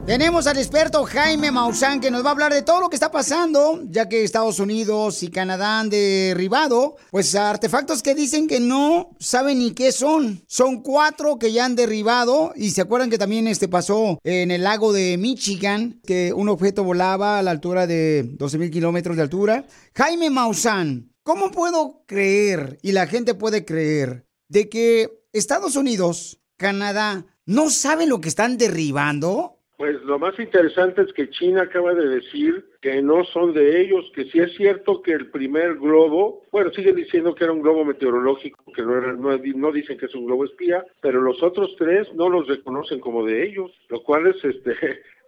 Tenemos 0.06 0.46
al 0.46 0.58
experto 0.58 1.02
Jaime 1.02 1.50
Maussan 1.50 2.00
que 2.00 2.12
nos 2.12 2.22
va 2.22 2.28
a 2.28 2.32
hablar 2.32 2.52
de 2.52 2.62
todo 2.62 2.80
lo 2.80 2.90
que 2.90 2.94
está 2.94 3.10
pasando, 3.10 3.82
ya 3.88 4.08
que 4.08 4.22
Estados 4.22 4.60
Unidos 4.60 5.24
y 5.24 5.30
Canadá 5.30 5.80
han 5.80 5.90
derribado, 5.90 6.94
pues 7.10 7.34
artefactos 7.34 8.04
que 8.04 8.14
dicen 8.14 8.46
que 8.46 8.60
no 8.60 9.16
saben 9.18 9.58
ni 9.58 9.72
qué 9.72 9.90
son. 9.90 10.44
Son 10.46 10.82
cuatro 10.82 11.38
que 11.40 11.50
ya 11.50 11.64
han 11.64 11.74
derribado 11.74 12.52
y 12.54 12.70
se 12.70 12.82
acuerdan 12.82 13.10
que 13.10 13.18
también 13.18 13.48
este 13.48 13.66
pasó 13.66 14.20
en 14.22 14.52
el 14.52 14.62
lago 14.62 14.92
de 14.92 15.16
Michigan, 15.16 16.00
que 16.06 16.32
un 16.32 16.48
objeto 16.50 16.84
volaba 16.84 17.40
a 17.40 17.42
la 17.42 17.50
altura 17.50 17.88
de 17.88 18.22
12 18.22 18.58
mil 18.58 18.70
kilómetros 18.70 19.16
de 19.16 19.22
altura. 19.22 19.64
Jaime 19.94 20.30
Maussan, 20.30 21.13
¿cómo 21.24 21.50
puedo 21.50 22.04
creer 22.06 22.78
y 22.82 22.92
la 22.92 23.08
gente 23.08 23.34
puede 23.34 23.64
creer 23.64 24.26
de 24.48 24.68
que 24.68 25.08
Estados 25.32 25.74
Unidos, 25.74 26.40
Canadá, 26.56 27.24
no 27.46 27.70
saben 27.70 28.10
lo 28.10 28.20
que 28.20 28.28
están 28.28 28.56
derribando? 28.56 29.58
Pues 29.76 30.00
lo 30.02 30.20
más 30.20 30.38
interesante 30.38 31.02
es 31.02 31.12
que 31.12 31.28
China 31.30 31.62
acaba 31.62 31.94
de 31.94 32.08
decir 32.08 32.64
que 32.80 33.02
no 33.02 33.24
son 33.24 33.52
de 33.54 33.80
ellos, 33.80 34.04
que 34.14 34.26
sí 34.26 34.38
es 34.38 34.54
cierto 34.56 35.02
que 35.02 35.12
el 35.12 35.30
primer 35.30 35.74
globo, 35.78 36.42
bueno, 36.52 36.70
siguen 36.70 36.94
diciendo 36.94 37.34
que 37.34 37.42
era 37.42 37.52
un 37.52 37.62
globo 37.62 37.84
meteorológico, 37.84 38.62
que 38.72 38.82
no, 38.82 38.96
era, 38.96 39.14
no, 39.14 39.36
no 39.36 39.72
dicen 39.72 39.98
que 39.98 40.06
es 40.06 40.14
un 40.14 40.26
globo 40.26 40.44
espía, 40.44 40.84
pero 41.00 41.20
los 41.20 41.42
otros 41.42 41.74
tres 41.76 42.06
no 42.14 42.28
los 42.28 42.46
reconocen 42.46 43.00
como 43.00 43.24
de 43.26 43.44
ellos, 43.44 43.72
lo 43.88 44.02
cual 44.04 44.28
es 44.28 44.44
este 44.44 44.76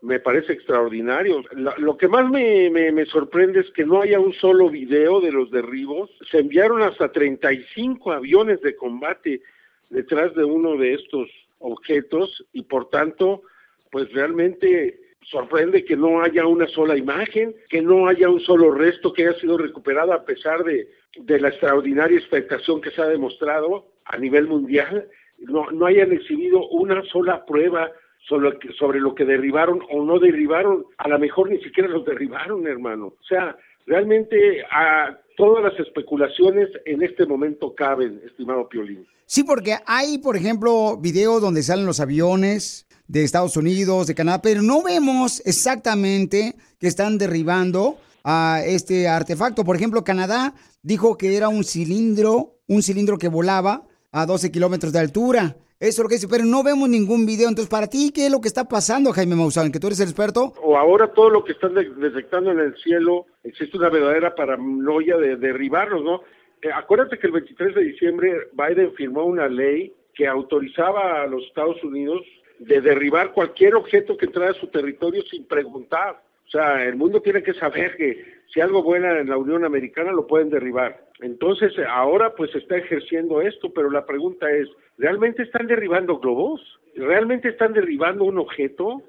me 0.07 0.21
parece 0.21 0.53
extraordinario. 0.53 1.43
Lo 1.79 1.97
que 1.97 2.07
más 2.07 2.31
me, 2.31 2.71
me, 2.71 2.93
me 2.93 3.07
sorprende 3.07 3.61
es 3.61 3.71
que 3.73 3.85
no 3.85 4.03
haya 4.03 4.21
un 4.21 4.33
solo 4.35 4.71
video 4.71 5.21
de 5.21 5.33
los 5.33 5.51
derribos. 5.51 6.11
Se 6.31 6.39
enviaron 6.39 6.81
hasta 6.83 7.11
35 7.11 8.13
aviones 8.13 8.61
de 8.61 8.77
combate 8.77 9.43
detrás 9.91 10.33
de 10.37 10.45
uno 10.45 10.77
de 10.77 10.95
estos 10.95 11.29
objetos 11.59 12.47
y 12.53 12.63
por 12.63 12.89
tanto 12.89 13.43
pues 13.91 14.13
realmente 14.13 15.01
sorprende 15.23 15.85
que 15.85 15.97
no 15.97 16.23
haya 16.23 16.47
una 16.47 16.69
sola 16.69 16.97
imagen, 16.97 17.57
que 17.69 17.83
no 17.83 18.07
haya 18.07 18.29
un 18.29 18.41
solo 18.41 18.71
resto 18.71 19.13
que 19.13 19.27
haya 19.27 19.39
sido 19.41 19.59
recuperado 19.59 20.13
a 20.13 20.25
pesar 20.25 20.63
de, 20.63 20.89
de 21.17 21.41
la 21.41 21.49
extraordinaria 21.49 22.19
expectación 22.19 22.81
que 22.81 22.93
se 22.93 23.03
ha 23.03 23.07
demostrado 23.07 23.89
a 24.05 24.19
nivel 24.19 24.47
mundial, 24.47 25.09
no, 25.39 25.69
no 25.73 25.87
hayan 25.87 26.13
exhibido 26.13 26.69
una 26.69 27.03
sola 27.07 27.45
prueba 27.45 27.91
sobre 28.29 28.51
lo, 28.51 28.59
que, 28.59 28.73
sobre 28.73 29.01
lo 29.01 29.15
que 29.15 29.25
derribaron 29.25 29.81
o 29.91 30.05
no 30.05 30.19
derribaron, 30.19 30.85
a 30.99 31.09
lo 31.09 31.19
mejor 31.19 31.51
ni 31.51 31.59
siquiera 31.63 31.89
los 31.89 32.05
derribaron, 32.05 32.67
hermano. 32.67 33.07
O 33.07 33.25
sea, 33.29 33.57
realmente 33.87 34.63
a 34.71 35.19
todas 35.37 35.63
las 35.63 35.79
especulaciones 35.79 36.69
en 36.85 37.03
este 37.03 37.27
momento 37.27 37.75
caben, 37.75 38.21
estimado 38.25 38.69
Piolín. 38.69 39.07
Sí, 39.27 39.45
porque 39.45 39.77
hay, 39.87 40.19
por 40.19 40.37
ejemplo, 40.37 40.97
videos 40.97 41.41
donde 41.41 41.63
salen 41.63 41.87
los 41.87 42.01
aviones 42.01 42.87
de 43.09 43.23
Estados 43.23 43.57
Unidos, 43.57 44.07
de 44.07 44.15
Canadá, 44.15 44.43
pero 44.43 44.63
no 44.63 44.83
vemos 44.83 45.41
exactamente 45.45 46.55
que 46.79 46.89
están 46.89 47.19
derribando 47.19 47.99
a 48.25 48.63
este 48.65 49.09
artefacto. 49.09 49.65
Por 49.65 49.77
ejemplo, 49.77 50.03
Canadá 50.03 50.55
dijo 50.83 51.17
que 51.17 51.37
era 51.37 51.49
un 51.49 51.63
cilindro, 51.65 52.57
un 52.67 52.83
cilindro 52.83 53.19
que 53.19 53.29
volaba 53.29 53.87
a 54.11 54.27
12 54.27 54.51
kilómetros 54.51 54.93
de 54.93 54.99
altura. 54.99 55.57
Eso 55.79 56.01
es 56.01 56.05
lo 56.05 56.09
que 56.09 56.15
dice, 56.15 56.29
pero 56.29 56.45
no 56.45 56.63
vemos 56.63 56.89
ningún 56.89 57.27
video. 57.27 57.49
Entonces, 57.49 57.69
para 57.71 57.87
ti, 57.87 58.11
¿qué 58.15 58.27
es 58.27 58.33
lo 58.33 58.41
que 58.41 58.49
está 58.49 58.65
pasando, 58.65 59.13
Jaime 59.13 59.37
Maussan? 59.37 59.71
Que 59.71 59.79
tú 59.79 59.89
eres 59.89 60.01
el 60.01 60.09
experto. 60.09 60.55
o 60.63 60.77
ahora 60.79 61.09
todo 61.13 61.29
lo 61.29 61.45
que 61.45 61.53
están 61.53 61.75
de- 61.75 61.91
detectando 61.91 62.51
en 62.51 62.61
el 62.61 62.75
cielo, 62.79 63.27
existe 63.45 63.77
una 63.77 63.91
verdadera 63.91 64.35
paranoia 64.35 65.17
de 65.19 65.37
derribarlos, 65.37 66.03
¿no? 66.03 66.23
Eh, 66.63 66.71
acuérdate 66.75 67.19
que 67.19 67.27
el 67.27 67.35
23 67.35 67.75
de 67.75 67.85
diciembre 67.85 68.33
Biden 68.53 68.93
firmó 68.95 69.25
una 69.25 69.49
ley 69.49 69.93
que 70.15 70.27
autorizaba 70.27 71.23
a 71.23 71.27
los 71.27 71.45
Estados 71.45 71.83
Unidos 71.85 72.23
de 72.59 72.81
derribar 72.81 73.33
cualquier 73.33 73.75
objeto 73.75 74.17
que 74.17 74.25
entrara 74.27 74.53
a 74.53 74.55
su 74.55 74.69
territorio 74.69 75.23
sin 75.31 75.45
preguntar. 75.45 76.23
O 76.47 76.51
sea, 76.51 76.85
el 76.85 76.97
mundo 76.97 77.21
tiene 77.21 77.43
que 77.43 77.55
saber 77.55 77.97
que 77.97 78.25
si 78.53 78.61
algo 78.61 78.83
vuela 78.83 79.19
en 79.19 79.29
la 79.29 79.37
Unión 79.37 79.65
Americana 79.65 80.13
lo 80.13 80.27
pueden 80.27 80.51
derribar. 80.51 81.05
Entonces, 81.21 81.73
ahora 81.89 82.35
pues 82.35 82.55
está 82.55 82.77
ejerciendo 82.77 83.41
esto, 83.41 83.73
pero 83.73 83.91
la 83.91 84.07
pregunta 84.07 84.51
es, 84.51 84.69
¿realmente 84.97 85.43
están 85.43 85.67
derribando 85.67 86.19
globos? 86.19 86.61
¿Realmente 86.95 87.49
están 87.49 87.73
derribando 87.73 88.25
un 88.25 88.39
objeto? 88.39 89.03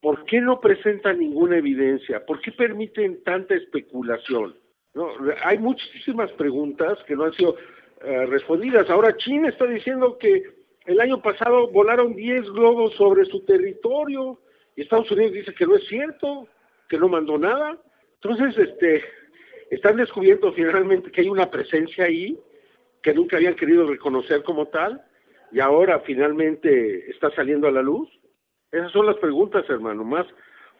¿Por 0.00 0.24
qué 0.26 0.40
no 0.40 0.60
presentan 0.60 1.18
ninguna 1.18 1.58
evidencia? 1.58 2.24
¿Por 2.24 2.40
qué 2.40 2.52
permiten 2.52 3.22
tanta 3.24 3.54
especulación? 3.54 4.54
No, 4.94 5.08
hay 5.44 5.58
muchísimas 5.58 6.30
preguntas 6.32 6.98
que 7.06 7.16
no 7.16 7.24
han 7.24 7.32
sido 7.32 7.56
eh, 8.04 8.26
respondidas. 8.26 8.88
Ahora 8.90 9.16
China 9.16 9.48
está 9.48 9.66
diciendo 9.66 10.18
que 10.18 10.42
el 10.86 11.00
año 11.00 11.20
pasado 11.20 11.68
volaron 11.68 12.14
10 12.14 12.50
globos 12.50 12.94
sobre 12.94 13.24
su 13.26 13.44
territorio 13.44 14.38
y 14.76 14.82
Estados 14.82 15.10
Unidos 15.10 15.32
dice 15.32 15.54
que 15.54 15.66
no 15.66 15.76
es 15.76 15.86
cierto, 15.88 16.46
que 16.88 16.98
no 16.98 17.08
mandó 17.08 17.38
nada. 17.38 17.78
Entonces, 18.20 18.56
este, 18.58 19.04
están 19.70 19.96
descubriendo 19.96 20.52
finalmente 20.52 21.10
que 21.10 21.22
hay 21.22 21.28
una 21.28 21.50
presencia 21.50 22.04
ahí 22.04 22.38
que 23.02 23.14
nunca 23.14 23.36
habían 23.36 23.54
querido 23.54 23.86
reconocer 23.86 24.42
como 24.42 24.66
tal 24.66 25.02
y 25.52 25.60
ahora 25.60 26.00
finalmente 26.00 27.10
está 27.10 27.30
saliendo 27.34 27.68
a 27.68 27.72
la 27.72 27.82
luz. 27.82 28.08
Esas 28.70 28.92
son 28.92 29.06
las 29.06 29.16
preguntas, 29.16 29.64
hermano, 29.68 30.04
más 30.04 30.26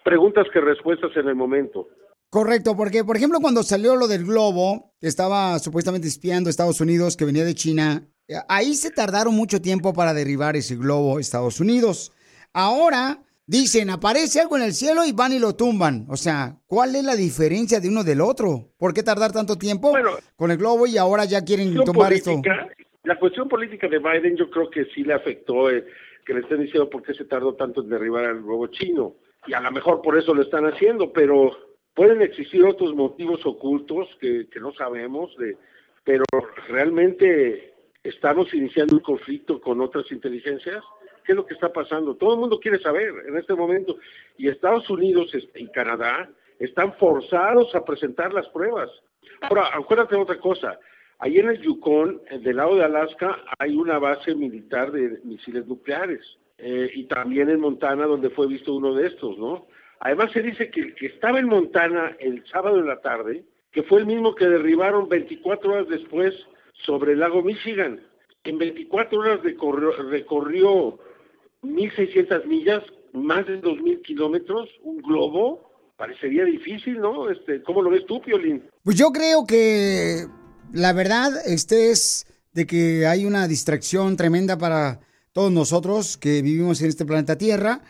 preguntas 0.04 0.46
que 0.52 0.60
respuestas 0.60 1.10
en 1.16 1.28
el 1.28 1.34
momento. 1.34 1.88
Correcto, 2.30 2.76
porque 2.76 3.04
por 3.04 3.16
ejemplo 3.16 3.38
cuando 3.40 3.62
salió 3.62 3.96
lo 3.96 4.06
del 4.06 4.24
globo, 4.24 4.92
estaba 5.00 5.58
supuestamente 5.58 6.08
espiando 6.08 6.48
a 6.48 6.50
Estados 6.50 6.80
Unidos, 6.80 7.16
que 7.16 7.24
venía 7.24 7.44
de 7.44 7.54
China, 7.54 8.06
eh, 8.26 8.34
ahí 8.48 8.74
se 8.74 8.90
tardaron 8.90 9.34
mucho 9.34 9.62
tiempo 9.62 9.94
para 9.94 10.12
derribar 10.12 10.54
ese 10.56 10.76
globo 10.76 11.18
Estados 11.18 11.60
Unidos. 11.60 12.12
Ahora 12.52 13.22
dicen, 13.48 13.88
aparece 13.88 14.40
algo 14.40 14.56
en 14.56 14.62
el 14.62 14.72
cielo 14.72 15.04
y 15.04 15.12
van 15.12 15.32
y 15.32 15.38
lo 15.40 15.56
tumban. 15.56 16.06
O 16.08 16.16
sea, 16.16 16.56
¿cuál 16.66 16.94
es 16.94 17.02
la 17.02 17.16
diferencia 17.16 17.80
de 17.80 17.88
uno 17.88 18.04
del 18.04 18.20
otro? 18.20 18.68
¿Por 18.78 18.92
qué 18.92 19.02
tardar 19.02 19.32
tanto 19.32 19.56
tiempo 19.56 19.92
con 20.36 20.50
el 20.50 20.58
globo 20.58 20.86
y 20.86 20.98
ahora 20.98 21.24
ya 21.24 21.42
quieren 21.44 21.74
tumbar 21.74 22.12
esto? 22.12 22.30
política, 22.30 22.68
La 23.04 23.18
cuestión 23.18 23.48
política 23.48 23.88
de 23.88 23.98
Biden 23.98 24.36
yo 24.36 24.50
creo 24.50 24.70
que 24.70 24.84
sí 24.94 25.02
le 25.02 25.14
afectó 25.14 25.70
eh, 25.70 25.86
que 26.24 26.34
le 26.34 26.40
estén 26.40 26.60
diciendo 26.60 26.90
por 26.90 27.02
qué 27.02 27.14
se 27.14 27.24
tardó 27.24 27.54
tanto 27.54 27.80
en 27.80 27.88
derribar 27.88 28.26
al 28.26 28.42
globo 28.42 28.66
chino. 28.68 29.14
Y 29.46 29.54
a 29.54 29.60
lo 29.60 29.72
mejor 29.72 30.02
por 30.02 30.18
eso 30.18 30.34
lo 30.34 30.42
están 30.42 30.66
haciendo, 30.66 31.10
pero 31.10 31.50
pueden 31.94 32.20
existir 32.20 32.62
otros 32.64 32.94
motivos 32.94 33.40
ocultos 33.46 34.08
que, 34.20 34.46
que 34.50 34.60
no 34.60 34.72
sabemos, 34.74 35.34
de, 35.38 35.56
pero 36.04 36.24
realmente 36.68 37.72
estamos 38.02 38.52
iniciando 38.52 38.96
un 38.96 39.02
conflicto 39.02 39.58
con 39.58 39.80
otras 39.80 40.10
inteligencias. 40.12 40.84
¿Qué 41.28 41.32
es 41.32 41.36
lo 41.36 41.44
que 41.44 41.52
está 41.52 41.70
pasando? 41.70 42.16
Todo 42.16 42.32
el 42.32 42.40
mundo 42.40 42.58
quiere 42.58 42.78
saber 42.78 43.12
en 43.28 43.36
este 43.36 43.54
momento. 43.54 43.98
Y 44.38 44.48
Estados 44.48 44.88
Unidos 44.88 45.30
y 45.56 45.66
Canadá 45.66 46.26
están 46.58 46.94
forzados 46.94 47.74
a 47.74 47.84
presentar 47.84 48.32
las 48.32 48.48
pruebas. 48.48 48.88
Ahora, 49.42 49.68
acuérdate 49.74 50.16
de 50.16 50.22
otra 50.22 50.38
cosa. 50.38 50.80
Ahí 51.18 51.38
en 51.38 51.50
el 51.50 51.60
Yukon, 51.60 52.22
eh, 52.30 52.38
del 52.38 52.56
lado 52.56 52.76
de 52.76 52.84
Alaska, 52.84 53.44
hay 53.58 53.76
una 53.76 53.98
base 53.98 54.34
militar 54.34 54.90
de 54.90 55.20
misiles 55.22 55.66
nucleares. 55.66 56.22
Eh, 56.56 56.92
y 56.94 57.04
también 57.04 57.50
en 57.50 57.60
Montana, 57.60 58.06
donde 58.06 58.30
fue 58.30 58.46
visto 58.46 58.72
uno 58.74 58.94
de 58.94 59.08
estos, 59.08 59.36
¿no? 59.36 59.66
Además 60.00 60.32
se 60.32 60.40
dice 60.40 60.70
que 60.70 60.80
el 60.80 60.94
que 60.94 61.08
estaba 61.08 61.40
en 61.40 61.48
Montana 61.48 62.16
el 62.20 62.42
sábado 62.46 62.78
en 62.78 62.86
la 62.86 63.02
tarde, 63.02 63.44
que 63.70 63.82
fue 63.82 64.00
el 64.00 64.06
mismo 64.06 64.34
que 64.34 64.46
derribaron 64.46 65.10
24 65.10 65.72
horas 65.72 65.88
después 65.90 66.34
sobre 66.86 67.12
el 67.12 67.18
lago 67.20 67.42
Michigan. 67.42 68.00
En 68.44 68.56
24 68.56 69.18
horas 69.18 69.40
recorrió 69.42 70.98
1.600 71.62 72.46
millas, 72.46 72.82
más 73.12 73.46
de 73.46 73.60
2.000 73.60 74.02
kilómetros, 74.02 74.68
un 74.82 74.98
globo. 74.98 75.62
Parecería 75.96 76.44
difícil, 76.44 77.00
¿no? 77.00 77.30
Este, 77.30 77.62
¿Cómo 77.62 77.82
lo 77.82 77.90
ves 77.90 78.06
tú, 78.06 78.20
Piolín? 78.20 78.62
Pues 78.84 78.96
yo 78.96 79.10
creo 79.10 79.46
que 79.46 80.26
la 80.72 80.92
verdad 80.92 81.32
este 81.46 81.90
es 81.90 82.26
de 82.52 82.66
que 82.66 83.06
hay 83.06 83.24
una 83.24 83.48
distracción 83.48 84.16
tremenda 84.16 84.58
para 84.58 85.00
todos 85.32 85.50
nosotros 85.50 86.16
que 86.16 86.42
vivimos 86.42 86.80
en 86.80 86.88
este 86.88 87.04
planeta 87.04 87.36
Tierra. 87.36 87.82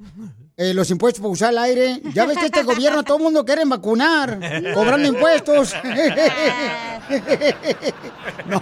eh, 0.57 0.73
los 0.75 0.89
impuestos 0.91 1.21
para 1.21 1.33
usar 1.33 1.51
el 1.51 1.59
aire. 1.59 2.01
Ya 2.15 2.25
ves 2.27 2.39
que 2.39 2.47
este 2.47 2.63
gobierno 2.63 3.03
todo 3.03 3.17
el 3.17 3.25
mundo 3.25 3.45
quiere 3.45 3.65
vacunar, 3.65 4.39
cobrando 4.75 5.09
impuestos. 5.09 5.75
no. 8.47 8.61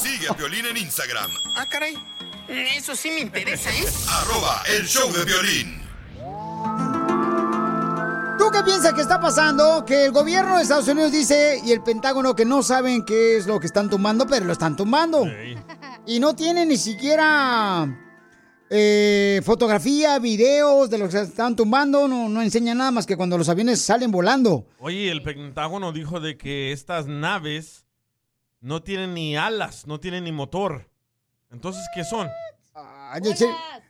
Sigue 0.00 0.28
a 0.30 0.34
Piolín 0.34 0.66
en 0.66 0.76
Instagram, 0.76 1.30
Ah, 1.56 1.66
caray. 1.68 1.94
Eso 2.52 2.94
sí 2.94 3.10
me 3.10 3.20
interesa, 3.20 3.70
¿eh? 3.70 3.86
arroba 4.08 4.62
el 4.76 4.86
show 4.86 5.10
de 5.10 5.24
violín. 5.24 5.80
¿Tú 8.38 8.50
qué 8.52 8.62
piensas 8.62 8.92
que 8.92 9.00
está 9.00 9.18
pasando? 9.18 9.86
Que 9.86 10.04
el 10.04 10.12
gobierno 10.12 10.56
de 10.56 10.62
Estados 10.62 10.86
Unidos 10.86 11.12
dice 11.12 11.62
y 11.64 11.72
el 11.72 11.82
Pentágono 11.82 12.36
que 12.36 12.44
no 12.44 12.62
saben 12.62 13.06
qué 13.06 13.38
es 13.38 13.46
lo 13.46 13.58
que 13.58 13.66
están 13.66 13.88
tumbando, 13.88 14.26
pero 14.26 14.44
lo 14.44 14.52
están 14.52 14.76
tumbando. 14.76 15.26
Y 16.06 16.20
no 16.20 16.36
tienen 16.36 16.68
ni 16.68 16.76
siquiera 16.76 17.88
eh, 18.68 19.40
fotografía, 19.44 20.18
videos 20.18 20.90
de 20.90 20.98
lo 20.98 21.06
que 21.06 21.12
se 21.12 21.22
están 21.22 21.56
tumbando. 21.56 22.06
No, 22.06 22.28
no 22.28 22.42
enseña 22.42 22.74
nada 22.74 22.90
más 22.90 23.06
que 23.06 23.16
cuando 23.16 23.38
los 23.38 23.48
aviones 23.48 23.80
salen 23.80 24.10
volando. 24.10 24.66
Oye, 24.78 25.10
el 25.10 25.22
Pentágono 25.22 25.90
dijo 25.90 26.20
de 26.20 26.36
que 26.36 26.72
estas 26.72 27.06
naves 27.06 27.86
no 28.60 28.82
tienen 28.82 29.14
ni 29.14 29.38
alas, 29.38 29.86
no 29.86 30.00
tienen 30.00 30.24
ni 30.24 30.32
motor. 30.32 30.91
Entonces, 31.52 31.82
¿qué 31.94 32.04
son? 32.04 32.28
Ese- 33.30 33.46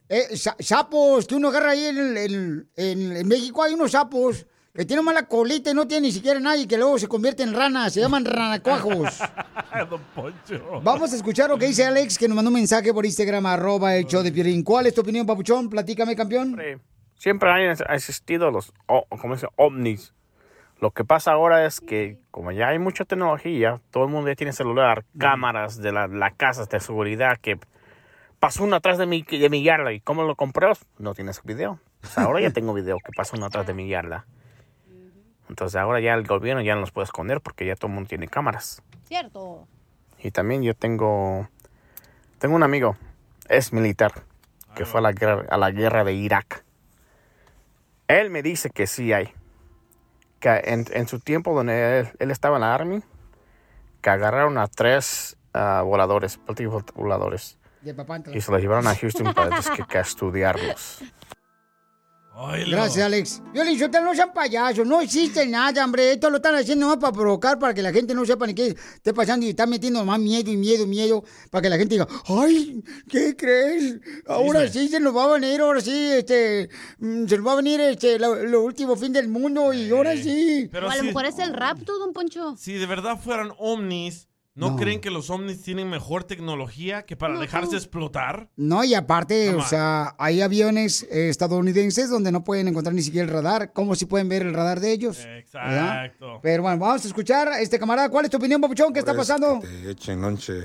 eh, 0.09 0.37
sa- 0.37 0.57
sapos 0.59 1.27
que 1.27 1.35
uno 1.37 1.49
agarra 1.49 1.71
ahí 1.71 1.85
en, 1.87 1.99
el- 1.99 2.17
en- 2.17 2.69
en- 2.77 3.17
en 3.17 3.29
México 3.29 3.63
hay 3.63 3.73
unos 3.75 3.93
sapos 3.93 4.47
que 4.75 4.85
tienen 4.85 5.05
mala 5.05 5.27
colita 5.29 5.71
y 5.71 5.75
no 5.75 5.87
tienen 5.87 6.05
ni 6.05 6.13
siquiera 6.13 6.41
nadie 6.41 6.67
que 6.67 6.77
luego 6.77 6.99
se 6.99 7.07
convierten 7.07 7.51
en 7.51 7.55
ranas, 7.55 7.93
se 7.93 8.01
llaman 8.01 8.25
ranacuajos. 8.25 9.19
Don 9.91 10.01
Poncho. 10.15 10.81
Vamos 10.83 11.13
a 11.13 11.17
escuchar 11.17 11.49
lo 11.51 11.59
que 11.59 11.67
dice 11.67 11.85
Alex, 11.85 12.19
que 12.19 12.27
nos 12.29 12.35
mandó 12.35 12.49
un 12.51 12.55
mensaje 12.55 12.93
por 12.93 13.07
Instagram, 13.07 13.47
arroba 13.47 13.95
el 13.97 14.07
show 14.07 14.23
de 14.23 14.33
Piolín. 14.33 14.63
¿Cuál 14.65 14.87
es 14.87 14.95
tu 14.95 15.03
opinión, 15.03 15.25
papuchón? 15.27 15.69
Platícame, 15.71 16.17
campeón. 16.17 16.57
Siempre 17.17 17.51
han 17.51 17.71
existido 17.95 18.51
los, 18.51 18.73
o- 18.89 19.07
como 19.21 19.35
dice, 19.35 19.47
ovnis. 19.57 20.13
Lo 20.83 20.91
que 20.91 21.05
pasa 21.05 21.31
ahora 21.31 21.65
es 21.65 21.81
que, 21.81 22.19
como 22.33 22.51
ya 22.51 22.71
hay 22.71 22.81
mucha 22.81 23.05
tecnología, 23.05 23.81
todo 23.93 24.03
el 24.03 24.11
mundo 24.11 24.29
ya 24.29 24.35
tiene 24.35 24.53
celular, 24.53 25.05
cámaras 25.17 25.81
de 25.81 25.93
la, 25.93 26.09
la 26.09 26.33
casas 26.33 26.69
de 26.69 26.81
seguridad, 26.81 27.39
que 27.41 27.57
pasó 28.41 28.65
uno 28.65 28.75
atrás 28.75 28.99
de 28.99 29.07
mi, 29.07 29.23
de 29.23 29.49
mi 29.49 29.63
yarda. 29.63 29.93
¿Y 29.93 30.01
cómo 30.01 30.25
lo 30.25 30.35
compré? 30.35 30.73
No 30.99 31.15
tienes 31.15 31.41
video. 31.45 31.79
Pues 32.01 32.19
ahora 32.19 32.41
ya 32.41 32.51
tengo 32.51 32.75
video 32.75 32.97
que 32.99 33.13
pasó 33.17 33.37
uno 33.37 33.47
atrás 33.47 33.65
de 33.65 33.75
mi 33.75 33.87
yarda. 33.87 34.27
Entonces 35.49 35.77
ahora 35.77 36.01
ya 36.01 36.15
el 36.15 36.27
gobierno 36.27 36.63
ya 36.63 36.75
no 36.75 36.81
los 36.81 36.91
puede 36.91 37.05
esconder 37.05 37.41
porque 37.41 37.65
ya 37.65 37.77
todo 37.77 37.87
el 37.87 37.95
mundo 37.95 38.09
tiene 38.09 38.27
cámaras. 38.27 38.83
Cierto. 39.05 39.69
Y 40.19 40.33
también 40.33 40.65
yo 40.65 40.75
tengo, 40.75 41.49
tengo 42.41 42.57
un 42.57 42.65
amigo, 42.65 42.97
es 43.49 43.73
militar, 43.73 44.25
que 44.75 44.85
fue 44.85 44.99
a 44.99 45.03
la 45.03 45.13
guerra, 45.13 45.47
a 45.49 45.59
la 45.59 45.71
guerra 45.71 46.03
de 46.03 46.15
Irak. 46.15 46.65
Él 48.09 48.31
me 48.31 48.43
dice 48.43 48.69
que 48.71 48.89
sí 48.89 49.13
hay. 49.13 49.33
Que 50.43 50.61
en, 50.65 50.85
en 50.93 51.09
su 51.09 51.21
tiempo 51.21 51.55
donde 51.55 52.01
él, 52.01 52.09
él 52.19 52.31
estaba 52.31 52.57
en 52.57 52.61
la 52.61 52.75
Army, 52.75 53.03
que 54.03 54.11
agarraron 54.11 54.59
a 54.59 54.67
tres 54.67 55.39
ah, 55.55 55.83
voladores, 55.83 56.39
voladores, 56.95 57.57
y 58.35 58.41
se 58.41 58.53
los 58.53 58.61
llevaron 58.61 58.87
a 58.87 58.95
Houston 58.95 59.33
para 59.33 59.57
que, 59.75 59.85
que 59.85 59.99
estudiarlos. 59.99 61.03
Gracias, 62.35 63.05
Alex. 63.05 63.43
Violín, 63.53 63.79
Sotelo, 63.79 64.07
no 64.07 64.15
sean 64.15 64.33
payasos, 64.33 64.87
no 64.87 65.01
existe 65.01 65.47
nada, 65.47 65.85
hombre. 65.85 66.13
Esto 66.13 66.31
lo 66.31 66.37
están 66.37 66.55
haciendo 66.55 66.87
más 66.87 66.97
para 66.97 67.13
provocar, 67.13 67.59
para 67.59 67.75
que 67.75 67.83
la 67.83 67.93
gente 67.93 68.15
no 68.15 68.25
sepa 68.25 68.47
ni 68.47 68.55
qué 68.55 68.69
esté 68.69 69.13
pasando 69.13 69.45
y 69.45 69.51
están 69.51 69.69
metiendo 69.69 70.03
más 70.05 70.19
miedo 70.19 70.51
y 70.51 70.57
miedo 70.57 70.85
y 70.85 70.87
miedo, 70.87 71.25
para 71.51 71.63
que 71.63 71.69
la 71.69 71.77
gente 71.77 71.95
diga, 71.95 72.09
ay, 72.27 72.83
¿qué 73.09 73.37
crees? 73.37 74.01
Ahora 74.27 74.67
sí 74.69 74.89
se 74.89 74.99
nos 74.99 75.15
va 75.15 75.25
a 75.25 75.39
venir, 75.39 75.61
ahora 75.61 75.81
sí, 75.81 76.11
este, 76.11 76.71
mm, 76.99 77.27
se 77.27 77.37
nos 77.37 77.47
va 77.47 77.53
a 77.53 77.57
venir 77.57 77.81
este, 77.81 78.19
lo, 78.19 78.35
lo 78.35 78.63
último 78.63 78.97
fin 78.97 79.13
del 79.13 79.29
mundo 79.29 79.73
y 79.73 79.91
ahora 79.91 80.17
sí. 80.17 80.69
Pero 80.73 80.89
o 80.89 80.91
a 80.91 80.97
lo 80.97 81.05
mejor 81.05 81.27
es 81.27 81.39
el 81.39 81.53
rapto, 81.53 81.99
don 81.99 82.13
Poncho. 82.13 82.57
Si 82.57 82.73
de 82.75 82.87
verdad 82.87 83.19
fueran 83.23 83.53
ovnis, 83.59 84.29
¿no, 84.55 84.71
No. 84.71 84.77
creen 84.77 85.01
que 85.01 85.11
los 85.11 85.31
ovnis 85.31 85.63
tienen 85.63 85.89
mejor 85.89 86.25
tecnología 86.25 87.03
que 87.03 87.17
para 87.17 87.39
dejarse 87.39 87.77
explotar? 87.77 88.49
No, 88.57 88.85
y 88.85 88.95
aparte, 88.95 89.53
No 89.53 89.59
o 89.59 89.63
sea, 89.63 90.15
hay 90.19 90.41
aviones 90.43 91.05
eh, 91.11 91.29
estadounidenses 91.29 92.11
donde 92.11 92.33
no 92.33 92.45
pueden 92.45 92.69
encontrar 92.69 92.95
ni 92.95 93.03
siquiera 93.03 93.27
el 93.27 93.33
radar. 93.33 93.73
¿Cómo 93.73 93.95
si 93.95 94.07
pueden 94.07 94.29
ver 94.29 94.43
el 94.43 94.53
radar 94.55 94.81
de 94.81 94.93
ellos? 94.93 95.19
¿verdad? 95.19 95.39
Exacto. 95.39 96.41
Pero 96.43 96.63
bueno, 96.63 96.79
vamos 96.79 97.05
a 97.05 97.09
escuchar 97.09 97.49
a 97.49 97.61
este 97.61 97.79
camarada. 97.79 98.09
¿Cuál 98.09 98.27
es 98.27 98.31
tu 98.31 98.37
opinión, 98.37 98.61
papuchón? 98.61 98.93
¿Qué 98.93 98.99
está 98.99 99.15
pasando? 99.17 99.61
que 99.61 99.67
te 99.69 99.91
echen 99.91 100.21
lonche 100.21 100.65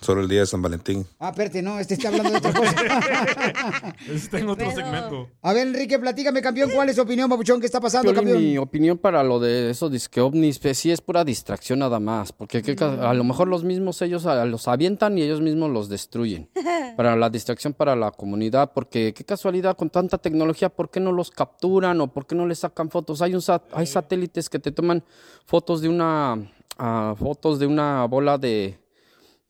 solo 0.00 0.20
el 0.22 0.28
día 0.28 0.40
de 0.40 0.46
San 0.46 0.62
Valentín. 0.62 1.06
Ah, 1.18 1.30
espérate, 1.30 1.60
no, 1.62 1.78
este 1.78 1.94
está 1.94 2.08
hablando 2.08 2.30
de 2.30 2.36
otra 2.38 2.52
cosa. 2.52 2.74
Está 4.08 4.38
en 4.38 4.48
otro 4.48 4.70
segmento. 4.70 5.28
A 5.42 5.52
ver, 5.52 5.66
Enrique, 5.66 5.98
platícame, 5.98 6.40
campeón, 6.40 6.70
¿cuál 6.74 6.88
es 6.88 6.96
tu 6.96 7.02
opinión, 7.02 7.28
papuchón? 7.28 7.60
¿Qué 7.60 7.66
está 7.66 7.80
pasando, 7.80 8.12
Piolín, 8.12 8.24
campeón? 8.24 8.42
mi 8.42 8.58
opinión 8.58 8.98
para 8.98 9.22
lo 9.22 9.38
de 9.40 9.70
esos 9.70 9.90
disque 9.90 10.20
ovnis, 10.20 10.58
pues 10.58 10.78
sí 10.78 10.90
es 10.90 11.00
pura 11.00 11.24
distracción 11.24 11.80
nada 11.80 11.98
más, 12.00 12.32
porque 12.32 12.62
a 12.80 13.14
lo 13.14 13.24
mejor 13.24 13.48
los 13.48 13.64
mismos 13.64 14.00
ellos 14.02 14.24
los 14.24 14.68
avientan 14.68 15.18
y 15.18 15.22
ellos 15.22 15.40
mismos 15.40 15.70
los 15.70 15.88
destruyen. 15.88 16.48
Para 16.96 17.14
la 17.14 17.30
distracción 17.30 17.74
para 17.74 17.94
la 17.94 18.10
comunidad, 18.10 18.72
porque 18.74 19.14
qué 19.14 19.24
casualidad 19.24 19.76
con 19.76 19.88
tanta 19.88 20.18
tecnología, 20.18 20.68
¿por 20.68 20.90
qué 20.90 20.98
no 20.98 21.12
los 21.12 21.30
capturan 21.30 22.00
o 22.00 22.12
por 22.12 22.26
qué 22.26 22.34
no 22.34 22.44
les 22.44 22.58
sacan 22.58 22.90
fotos? 22.90 23.22
Hay 23.22 23.34
un 23.34 23.40
sat- 23.42 23.62
hay 23.72 23.86
satélites 23.86 24.48
que 24.50 24.58
te 24.58 24.72
toman 24.72 25.04
fotos 25.44 25.80
de 25.80 25.88
una 25.88 26.50
ah, 26.76 27.14
fotos 27.16 27.60
de 27.60 27.66
una 27.68 28.04
bola 28.06 28.36
de 28.36 28.80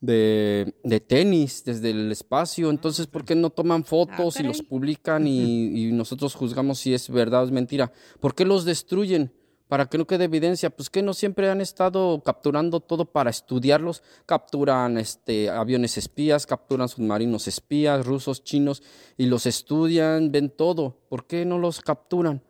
de, 0.01 0.75
de 0.85 1.01
tenis 1.01 1.65
desde 1.65 1.91
el 1.91 2.11
espacio. 2.12 2.70
Entonces, 2.70 3.07
¿por 3.07 3.25
qué 3.25 3.35
no 3.35 3.51
toman 3.51 3.85
fotos 3.85 4.39
y 4.41 4.43
los 4.43 4.62
publican 4.62 5.27
y, 5.27 5.89
y 5.89 5.93
nosotros 5.93 6.35
juzgamos 6.35 6.79
si 6.79 6.95
es 6.95 7.09
verdad 7.11 7.43
o 7.43 7.47
es 7.47 7.51
mentira? 7.51 7.93
¿Por 8.20 8.35
qué 8.35 8.45
los 8.45 8.65
destruyen? 8.65 9.33
Para 9.69 9.85
que 9.85 9.99
no 9.99 10.07
quede 10.07 10.25
evidencia, 10.25 10.70
pues 10.70 10.89
que 10.89 11.03
no 11.03 11.12
siempre 11.12 11.51
han 11.51 11.61
estado 11.61 12.23
capturando 12.25 12.81
todo 12.81 13.05
para 13.05 13.29
estudiarlos. 13.29 14.03
Capturan 14.25 14.97
este, 14.97 15.51
aviones 15.51 15.99
espías, 15.99 16.47
capturan 16.47 16.89
submarinos 16.89 17.47
espías, 17.49 18.07
rusos, 18.07 18.43
chinos, 18.43 18.83
y 19.19 19.27
los 19.27 19.45
estudian, 19.45 20.33
ven 20.33 20.49
todo. 20.49 20.97
¿Por 21.11 21.27
qué 21.27 21.45
no 21.45 21.59
los 21.59 21.83
capturan? 21.83 22.43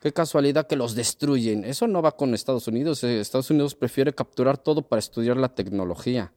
Qué 0.00 0.14
casualidad 0.14 0.66
que 0.66 0.76
los 0.76 0.94
destruyen. 0.94 1.62
Eso 1.64 1.86
no 1.88 2.00
va 2.00 2.16
con 2.16 2.32
Estados 2.32 2.66
Unidos. 2.66 3.04
eh, 3.04 3.20
Estados 3.20 3.50
Unidos 3.50 3.74
prefiere 3.74 4.14
capturar 4.14 4.56
todo 4.56 4.80
para 4.80 5.00
estudiar 5.00 5.36
la 5.36 5.54
tecnología. 5.54 6.32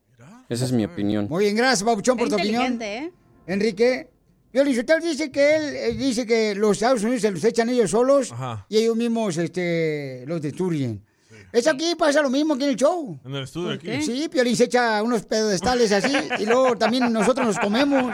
Esa 0.50 0.66
es 0.66 0.72
mi 0.72 0.86
opinión. 0.86 1.28
Muy 1.30 1.46
bien, 1.46 1.56
gracias, 1.56 1.84
Pabuchón, 1.84 2.18
por 2.18 2.30
tu 2.30 2.36
opinión. 2.36 2.80
¿eh? 2.82 3.12
Enrique. 3.48 4.10
Piolizotel 4.52 5.02
dice 5.02 5.32
que 5.32 5.56
él 5.56 5.76
eh, 5.76 5.94
dice 5.94 6.26
que 6.26 6.56
los 6.56 6.74
Estados 6.78 7.04
Unidos 7.04 7.22
se 7.24 7.32
los 7.32 7.44
echan 7.44 7.68
ellos 7.70 7.92
solos 7.92 8.32
Ajá. 8.32 8.66
y 8.70 8.78
ellos 8.78 8.96
mismos 8.96 9.38
este, 9.38 10.24
los 10.28 10.42
destruyen. 10.42 11.04
Es 11.52 11.68
aquí 11.68 11.96
pasa 11.96 12.22
lo 12.22 12.30
mismo 12.30 12.54
aquí 12.54 12.64
en 12.64 12.70
el 12.70 12.76
show. 12.76 13.20
En 13.26 13.36
el 13.36 13.44
estudio 13.44 13.72
aquí. 13.72 14.02
Sí, 14.02 14.30
Piolín 14.30 14.56
se 14.56 14.66
echa 14.66 15.02
unos 15.04 15.24
pedestales 15.26 15.92
así 15.92 16.14
y 16.40 16.46
luego 16.46 16.78
también 16.78 17.12
nosotros 17.12 17.48
nos 17.48 17.60
comemos. 17.60 18.14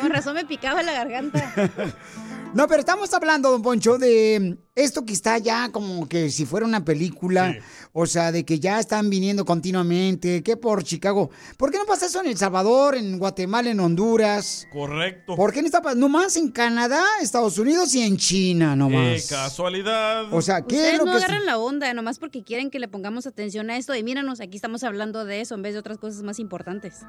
Con 0.00 0.10
razón 0.10 0.34
me 0.34 0.44
picaba 0.44 0.82
la 0.82 0.92
garganta. 0.92 1.52
No, 2.54 2.68
pero 2.68 2.80
estamos 2.80 3.12
hablando, 3.12 3.50
don 3.50 3.62
Poncho, 3.62 3.98
de 3.98 4.56
esto 4.76 5.04
que 5.04 5.12
está 5.12 5.38
ya 5.38 5.70
como 5.72 6.08
que 6.08 6.30
si 6.30 6.46
fuera 6.46 6.64
una 6.64 6.84
película, 6.84 7.56
o 7.92 8.06
sea, 8.06 8.30
de 8.30 8.44
que 8.44 8.60
ya 8.60 8.78
están 8.78 9.10
viniendo 9.10 9.44
continuamente, 9.44 10.42
que 10.44 10.56
por 10.56 10.84
Chicago. 10.84 11.30
¿Por 11.56 11.72
qué 11.72 11.78
no 11.78 11.84
pasa 11.84 12.06
eso 12.06 12.20
en 12.20 12.28
El 12.28 12.36
Salvador, 12.36 12.94
en 12.94 13.18
Guatemala, 13.18 13.70
en 13.70 13.80
Honduras? 13.80 14.68
Correcto. 14.72 15.34
¿Por 15.34 15.52
qué 15.52 15.62
no 15.62 15.66
está 15.66 15.82
pasando? 15.82 16.06
Nomás 16.08 16.36
en 16.36 16.48
Canadá, 16.52 17.02
Estados 17.20 17.58
Unidos 17.58 17.92
y 17.96 18.02
en 18.02 18.16
China, 18.16 18.70
Qué 18.72 18.76
nomás. 18.76 19.26
casualidad. 19.26 20.32
O 20.32 20.40
sea, 20.40 20.62
¿qué 20.62 20.76
Ustedes 20.76 20.92
es 20.92 20.98
lo 20.98 21.06
no 21.06 21.12
que... 21.12 21.24
agarran 21.24 21.46
la 21.46 21.58
onda, 21.58 21.92
nomás 21.92 22.20
porque 22.20 22.44
quieren 22.44 22.70
que 22.70 22.78
le 22.78 22.86
pongamos 22.86 23.26
atención 23.26 23.68
a 23.70 23.76
esto. 23.76 23.96
Y 23.96 24.04
míranos, 24.04 24.40
aquí 24.40 24.54
estamos 24.56 24.84
hablando 24.84 25.24
de 25.24 25.40
eso 25.40 25.56
en 25.56 25.62
vez 25.62 25.72
de 25.72 25.80
otras 25.80 25.98
cosas 25.98 26.22
más 26.22 26.38
importantes. 26.38 27.00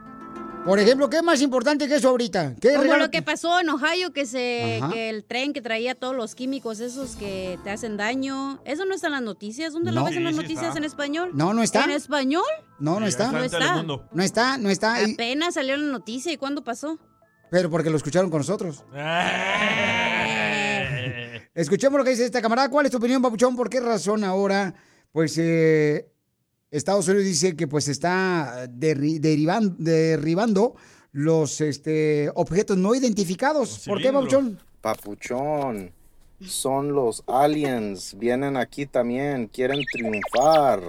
Por 0.65 0.79
ejemplo, 0.79 1.09
¿qué 1.11 1.17
es 1.17 1.23
más 1.23 1.41
importante 1.41 1.87
que 1.87 1.95
eso 1.95 2.09
ahorita? 2.09 2.55
¿Qué 2.59 2.69
Como 2.71 2.81
regalo- 2.83 3.05
lo 3.05 3.11
que 3.11 3.21
pasó 3.21 3.59
en 3.59 3.69
Ohio, 3.69 4.11
que 4.13 4.25
se 4.25 4.79
Ajá. 4.81 4.91
que 4.91 5.09
el 5.09 5.23
tren 5.23 5.53
que 5.53 5.61
traía 5.61 5.93
todos 5.93 6.15
los 6.15 6.33
químicos 6.33 6.79
esos 6.79 7.15
que 7.15 7.59
te 7.63 7.69
hacen 7.69 7.97
daño. 7.97 8.59
Eso 8.65 8.83
no 8.85 8.95
está 8.95 9.07
en 9.07 9.13
las 9.13 9.21
noticias. 9.21 9.73
¿Dónde 9.73 9.91
lo 9.91 10.03
ves 10.03 10.15
en 10.15 10.23
las 10.23 10.33
sí 10.35 10.41
noticias 10.41 10.65
está. 10.69 10.79
en 10.79 10.83
español? 10.83 11.29
No, 11.35 11.53
no 11.53 11.61
está. 11.61 11.83
¿En 11.83 11.91
español? 11.91 12.43
No, 12.79 12.99
no 12.99 13.05
está. 13.05 13.31
No 13.31 13.43
está. 13.43 13.83
No 13.83 14.23
está, 14.23 14.57
no 14.57 14.69
está. 14.71 14.95
Apenas 15.05 15.53
salió 15.53 15.77
la 15.77 15.85
noticia. 15.91 16.31
¿Y 16.31 16.37
cuándo 16.37 16.63
pasó? 16.63 16.97
Pero 17.51 17.69
porque 17.69 17.91
lo 17.91 17.97
escucharon 17.97 18.31
con 18.31 18.39
nosotros. 18.39 18.83
Eh. 20.27 21.49
Escuchemos 21.53 21.97
lo 21.97 22.03
que 22.03 22.09
dice 22.09 22.25
esta 22.25 22.41
camarada. 22.41 22.69
¿Cuál 22.69 22.87
es 22.87 22.91
tu 22.91 22.97
opinión, 22.97 23.21
Papuchón? 23.21 23.55
¿Por 23.55 23.69
qué 23.69 23.79
razón 23.79 24.23
ahora, 24.23 24.73
pues, 25.11 25.37
eh, 25.37 26.11
Estados 26.75 27.07
Unidos 27.07 27.25
dice 27.25 27.55
que 27.55 27.67
pues 27.67 27.87
está 27.87 28.67
derri- 28.67 29.19
derivan- 29.19 29.75
derribando 29.77 30.75
los 31.11 31.61
este, 31.61 32.29
objetos 32.35 32.77
no 32.77 32.93
identificados? 32.95 33.83
¿Por 33.85 34.01
qué, 34.01 34.11
Papuchón? 34.11 34.59
Papuchón, 34.81 35.91
son 36.41 36.93
los 36.93 37.23
aliens, 37.27 38.15
vienen 38.17 38.57
aquí 38.57 38.85
también, 38.85 39.47
quieren 39.47 39.79
triunfar. 39.91 40.81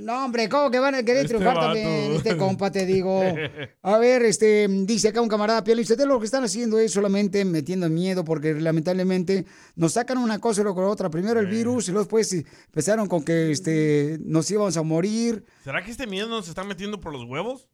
No, 0.00 0.24
hombre, 0.24 0.48
¿cómo 0.48 0.70
que 0.70 0.78
van 0.78 0.94
a 0.94 1.02
querer 1.02 1.24
Este 1.24 1.34
triunfar 1.36 1.56
vato. 1.56 1.66
también? 1.66 2.12
Este 2.12 2.36
compa, 2.36 2.70
te 2.70 2.86
digo. 2.86 3.20
A 3.82 3.98
ver, 3.98 4.22
este, 4.22 4.68
dice 4.68 5.08
acá 5.08 5.20
un 5.20 5.28
camarada 5.28 5.64
Piel, 5.64 5.78
dice, 5.78 5.96
lo 6.06 6.20
que 6.20 6.26
están 6.26 6.44
haciendo 6.44 6.78
es 6.78 6.92
solamente 6.92 7.44
metiendo 7.44 7.88
miedo 7.88 8.24
porque 8.24 8.54
lamentablemente 8.54 9.44
nos 9.74 9.94
sacan 9.94 10.18
una 10.18 10.38
cosa 10.38 10.60
y 10.60 10.64
luego 10.64 10.86
otra. 10.88 11.10
Primero 11.10 11.40
el 11.40 11.46
virus 11.46 11.88
y 11.88 11.90
luego 11.90 12.04
después 12.04 12.32
empezaron 12.32 13.08
con 13.08 13.24
que 13.24 13.50
este, 13.50 14.18
nos 14.20 14.48
íbamos 14.50 14.76
a 14.76 14.82
morir. 14.82 15.44
¿Será 15.64 15.84
que 15.84 15.90
este 15.90 16.06
miedo 16.06 16.28
nos 16.28 16.46
está 16.48 16.62
metiendo 16.62 17.00
por 17.00 17.12
los 17.12 17.24
huevos? 17.24 17.68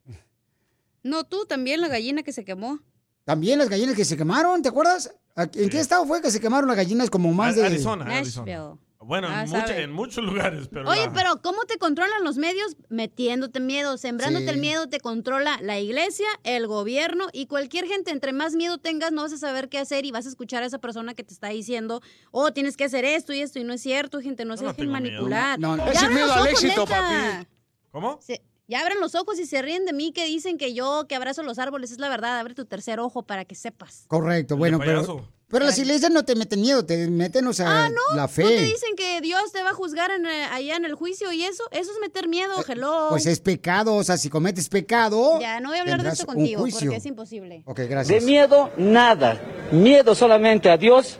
No, 1.03 1.25
tú 1.25 1.45
también, 1.45 1.81
la 1.81 1.89
gallina 1.89 2.23
que 2.23 2.33
se 2.33 2.43
quemó. 2.43 2.79
También 3.25 3.59
las 3.59 3.69
gallinas 3.69 3.95
que 3.95 4.03
se 4.03 4.17
quemaron, 4.17 4.61
¿te 4.61 4.69
acuerdas? 4.69 5.13
¿En 5.35 5.69
qué 5.69 5.79
estado 5.79 6.05
fue 6.05 6.21
que 6.21 6.29
se 6.31 6.41
quemaron 6.41 6.67
las 6.67 6.75
gallinas 6.75 7.09
como 7.09 7.31
más 7.33 7.55
de... 7.55 7.65
Arizona, 7.65 8.05
Arizona. 8.05 8.77
Bueno, 9.05 9.27
Ah, 9.29 9.43
en, 9.43 9.49
mucha- 9.49 9.67
sabe. 9.67 9.81
en 9.83 9.91
muchos 9.91 10.23
lugares, 10.23 10.67
pero... 10.71 10.89
Oye, 10.89 11.05
la- 11.07 11.13
pero 11.13 11.41
¿cómo 11.41 11.63
te 11.65 11.77
controlan 11.77 12.23
los 12.23 12.37
medios? 12.37 12.75
Metiéndote 12.89 13.59
miedo, 13.59 13.97
sembrándote 13.97 14.45
Sí. 14.45 14.51
el 14.51 14.57
miedo, 14.59 14.87
te 14.87 14.99
controla 14.99 15.57
la 15.61 15.79
iglesia, 15.79 16.27
el 16.43 16.67
gobierno 16.67 17.25
y 17.33 17.47
cualquier 17.47 17.85
gente. 17.87 18.11
Entre 18.11 18.33
más 18.33 18.53
miedo 18.55 18.77
tengas, 18.77 19.11
no 19.11 19.21
vas 19.23 19.33
a 19.33 19.37
saber 19.37 19.69
qué 19.69 19.79
hacer 19.79 20.05
y 20.05 20.11
vas 20.11 20.25
a 20.25 20.29
escuchar 20.29 20.63
a 20.63 20.65
esa 20.65 20.79
persona 20.79 21.13
que 21.13 21.23
te 21.23 21.33
está 21.33 21.49
diciendo, 21.49 22.01
oh, 22.31 22.51
tienes 22.53 22.77
que 22.77 22.85
hacer 22.85 23.05
esto 23.05 23.33
y 23.33 23.39
esto. 23.41 23.59
Y 23.59 23.63
no 23.63 23.73
es 23.73 23.81
cierto, 23.81 24.21
gente, 24.21 24.45
no 24.45 24.57
se 24.57 24.63
dejen 24.65 24.77
tengo 24.87 24.91
miedo. 24.99 25.11
manipular. 25.11 25.59
No, 25.59 25.75
no. 25.77 25.85
Es 25.87 25.97
abran 25.97 26.13
miedo 26.13 26.33
al 26.33 26.47
éxito, 26.47 26.81
neta. 26.81 26.85
papi. 26.85 27.47
¿Cómo? 27.91 28.19
Se- 28.21 28.41
ya 28.65 28.79
abren 28.79 28.99
los 29.01 29.13
ojos 29.13 29.37
y 29.39 29.45
se 29.45 29.61
ríen 29.61 29.85
de 29.85 29.91
mí 29.91 30.13
que 30.13 30.25
dicen 30.25 30.57
que 30.57 30.73
yo 30.73 31.05
que 31.09 31.15
abrazo 31.15 31.43
los 31.43 31.59
árboles. 31.59 31.91
Es 31.91 31.99
la 31.99 32.07
verdad, 32.07 32.39
abre 32.39 32.53
tu 32.55 32.65
tercer 32.65 32.99
ojo 33.01 33.23
para 33.23 33.43
que 33.43 33.55
sepas. 33.55 34.05
Correcto, 34.07 34.55
bueno, 34.55 34.79
pero... 34.79 35.27
Pero 35.53 35.65
las 35.65 35.77
iglesias 35.77 36.11
no 36.11 36.25
te 36.25 36.35
meten 36.35 36.59
miedo, 36.61 36.83
te 36.85 37.07
meten, 37.09 37.47
o 37.47 37.53
sea, 37.53 37.89
la 37.89 37.89
¿No 38.15 38.27
te 38.27 38.33
fe. 38.33 38.61
dicen 38.63 38.95
que 38.97 39.21
Dios 39.21 39.51
te 39.53 39.61
va 39.63 39.69
a 39.69 39.73
juzgar 39.73 40.11
en, 40.11 40.25
eh, 40.25 40.45
allá 40.51 40.75
en 40.75 40.83
el 40.83 40.95
juicio 40.95 41.31
y 41.31 41.43
eso? 41.45 41.63
Eso 41.71 41.91
es 41.93 41.99
meter 42.01 42.27
miedo, 42.27 42.53
hello. 42.67 43.07
Pues 43.09 43.25
es 43.27 43.39
pecado, 43.39 43.95
o 43.95 44.03
sea, 44.03 44.17
si 44.17 44.29
cometes 44.29 44.67
pecado... 44.67 45.39
Ya, 45.39 45.59
no 45.61 45.69
voy 45.69 45.77
a 45.77 45.81
hablar 45.81 46.03
de 46.03 46.09
esto 46.09 46.25
contigo 46.25 46.59
juicio. 46.61 46.81
porque 46.81 46.97
es 46.97 47.05
imposible. 47.05 47.63
Ok, 47.65 47.77
De 47.77 47.87
gracias. 47.87 48.23
miedo, 48.23 48.71
nada. 48.77 49.39
Miedo 49.71 50.13
solamente 50.15 50.69
a 50.69 50.77
Dios 50.77 51.17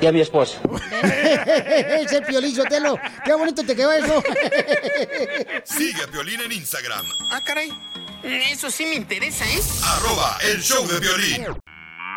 y 0.00 0.06
a 0.06 0.12
mi 0.12 0.20
esposa. 0.20 0.58
Ese 2.00 2.20
piolillo, 2.22 2.64
Telo. 2.64 2.98
Qué 3.24 3.32
bonito 3.34 3.64
te 3.64 3.74
quedó 3.74 3.92
eso. 3.92 4.22
Sigue 5.64 6.02
a 6.02 6.06
Piolín 6.10 6.40
en 6.40 6.52
Instagram, 6.52 7.06
Ah, 7.30 7.40
caray. 7.44 7.70
Eso 8.50 8.70
sí 8.70 8.84
me 8.86 8.96
interesa, 8.96 9.44
¿eh? 9.44 9.60
arroba 9.84 10.38
el 10.52 10.60
show 10.60 10.86
de 10.86 10.98
Piolín. 11.00 11.46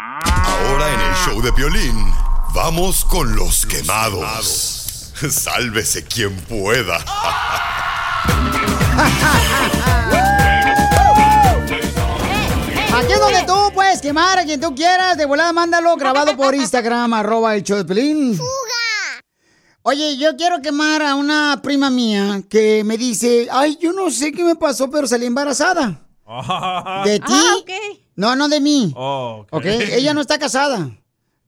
Ahora 0.02 0.94
en 0.94 1.02
el 1.02 1.16
show 1.16 1.42
de 1.42 1.52
Piolín, 1.52 2.14
vamos 2.54 3.04
con 3.04 3.36
los 3.36 3.66
quemados. 3.66 5.12
Sálvese 5.30 6.06
quien 6.06 6.36
pueda. 6.42 6.98
Aquí 12.94 13.12
es 13.12 13.20
donde 13.20 13.44
tú 13.44 13.72
puedes 13.74 14.02
quemar 14.02 14.40
a 14.40 14.46
quien 14.46 14.62
tú 14.62 14.74
quieras. 14.74 15.18
De 15.18 15.26
volada, 15.26 15.52
mándalo 15.52 15.98
grabado 15.98 16.38
por 16.38 16.56
Instagram, 16.56 17.14
arroba 17.14 17.56
el 17.56 17.64
show 17.64 17.78
de 17.78 17.86
Pelín. 17.86 18.40
Oye, 19.82 20.18
yo 20.18 20.38
quiero 20.38 20.62
quemar 20.62 21.02
a 21.02 21.16
una 21.16 21.60
prima 21.62 21.90
mía 21.90 22.42
que 22.50 22.84
me 22.86 22.98
dice, 22.98 23.50
ay, 23.52 23.78
yo 23.82 23.92
no 23.92 24.10
sé 24.12 24.32
qué 24.32 24.44
me 24.44 24.56
pasó, 24.56 24.90
pero 24.90 25.08
salí 25.08 25.26
embarazada. 25.26 26.06
¿De 27.06 27.20
ti? 27.20 27.26
Ah, 27.34 27.56
ok. 27.60 27.72
No, 28.16 28.36
no 28.36 28.50
de 28.50 28.60
mí. 28.60 28.94
Oh, 28.96 29.46
ok. 29.50 29.66
Ella 29.66 30.14
no 30.14 30.22
está 30.22 30.38
casada. 30.38 30.92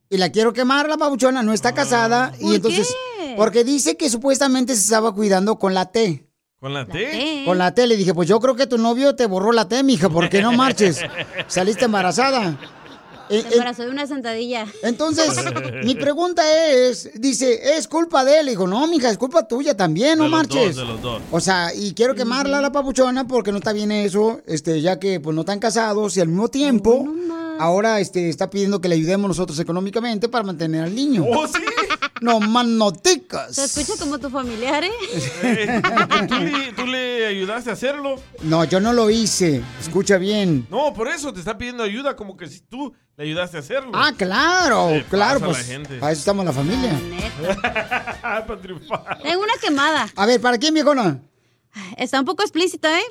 Y 0.09 0.17
la 0.17 0.31
quiero 0.31 0.53
quemar, 0.53 0.89
la 0.89 0.97
babuchona, 0.97 1.43
no 1.43 1.53
está 1.53 1.73
casada. 1.73 2.33
Y 2.39 2.43
¿Por 2.43 2.55
entonces, 2.55 2.95
qué? 3.19 3.33
porque 3.37 3.63
dice 3.63 3.95
que 3.95 4.09
supuestamente 4.09 4.75
se 4.75 4.81
estaba 4.81 5.13
cuidando 5.13 5.57
con 5.57 5.73
la 5.73 5.91
T. 5.91 6.27
¿Con 6.59 6.73
la 6.73 6.85
T? 6.85 7.43
Con 7.45 7.57
la 7.57 7.73
T, 7.73 7.87
le 7.87 7.95
dije, 7.95 8.13
pues 8.13 8.27
yo 8.27 8.39
creo 8.39 8.55
que 8.55 8.67
tu 8.67 8.77
novio 8.77 9.15
te 9.15 9.25
borró 9.25 9.51
la 9.51 9.67
T, 9.67 9.81
mija, 9.83 10.09
porque 10.09 10.41
no 10.41 10.51
marches. 10.51 11.01
Saliste 11.47 11.85
embarazada. 11.85 12.57
Eh, 13.31 13.41
Se 13.41 13.47
eh, 13.47 13.51
embarazó 13.53 13.83
de 13.83 13.89
una 13.89 14.05
sentadilla. 14.07 14.65
entonces, 14.83 15.29
mi 15.83 15.95
pregunta 15.95 16.43
es, 16.71 17.09
dice, 17.15 17.77
¿es 17.77 17.87
culpa 17.87 18.23
de 18.25 18.39
él? 18.39 18.45
Le 18.45 18.51
digo, 18.51 18.67
no, 18.67 18.85
mija, 18.87 19.09
es 19.09 19.17
culpa 19.17 19.47
tuya 19.47 19.75
también, 19.75 20.17
no 20.17 20.25
De 20.25 20.29
los 20.29 20.37
marches. 20.39 20.75
dos, 20.75 20.87
de 20.87 20.93
los 20.93 21.01
dos. 21.01 21.21
O 21.31 21.39
sea, 21.39 21.73
y 21.73 21.93
quiero 21.93 22.13
quemarla 22.15 22.59
a 22.59 22.61
la 22.61 22.71
papuchona 22.71 23.27
porque 23.27 23.51
no 23.51 23.57
está 23.59 23.73
bien 23.73 23.91
eso, 23.91 24.41
este, 24.45 24.81
ya 24.81 24.99
que 24.99 25.19
pues 25.19 25.33
no 25.35 25.41
están 25.41 25.59
casados 25.59 26.17
y 26.17 26.21
al 26.21 26.27
mismo 26.27 26.49
tiempo 26.49 27.05
ahora 27.59 27.99
este 27.99 28.29
está 28.29 28.49
pidiendo 28.49 28.81
que 28.81 28.89
le 28.89 28.95
ayudemos 28.95 29.27
nosotros 29.27 29.59
económicamente 29.59 30.27
para 30.29 30.43
mantener 30.43 30.83
al 30.83 30.95
niño. 30.95 31.25
¿Oh, 31.27 31.47
sí? 31.47 31.59
No 32.21 32.39
más 32.39 32.67
noticas. 32.67 33.55
Se 33.55 33.65
escucha 33.65 33.99
como 33.99 34.19
tu 34.19 34.29
familiar, 34.29 34.83
¿eh? 34.83 34.91
Eh, 35.43 35.81
¿tú, 36.27 36.35
le, 36.35 36.71
tú 36.73 36.85
le 36.85 37.25
ayudaste 37.25 37.71
a 37.71 37.73
hacerlo? 37.73 38.21
No, 38.43 38.63
yo 38.63 38.79
no 38.79 38.93
lo 38.93 39.09
hice. 39.09 39.63
Escucha 39.79 40.17
bien. 40.19 40.67
No, 40.69 40.93
por 40.93 41.07
eso 41.07 41.33
te 41.33 41.39
está 41.39 41.57
pidiendo 41.57 41.81
ayuda, 41.81 42.15
como 42.15 42.37
que 42.37 42.47
si 42.47 42.59
tú 42.61 42.93
le 43.17 43.23
ayudaste 43.23 43.57
a 43.57 43.61
hacerlo. 43.61 43.91
Ah, 43.95 44.13
claro, 44.15 45.03
claro, 45.09 45.39
pasa 45.39 45.47
la 45.51 45.53
pues 45.57 45.65
gente. 45.67 45.97
para 45.97 46.11
eso 46.11 46.19
estamos 46.19 46.45
la 46.45 46.53
familia. 46.53 46.93
Para 48.21 48.61
triunfar. 48.61 49.19
Tengo 49.23 49.41
una 49.41 49.53
quemada. 49.59 50.07
A 50.15 50.25
ver, 50.27 50.39
¿para 50.39 50.59
quién, 50.59 50.75
viejona? 50.75 51.19
Está 51.97 52.19
un 52.19 52.25
poco 52.25 52.43
explícita, 52.43 52.99
¿eh? 52.99 53.03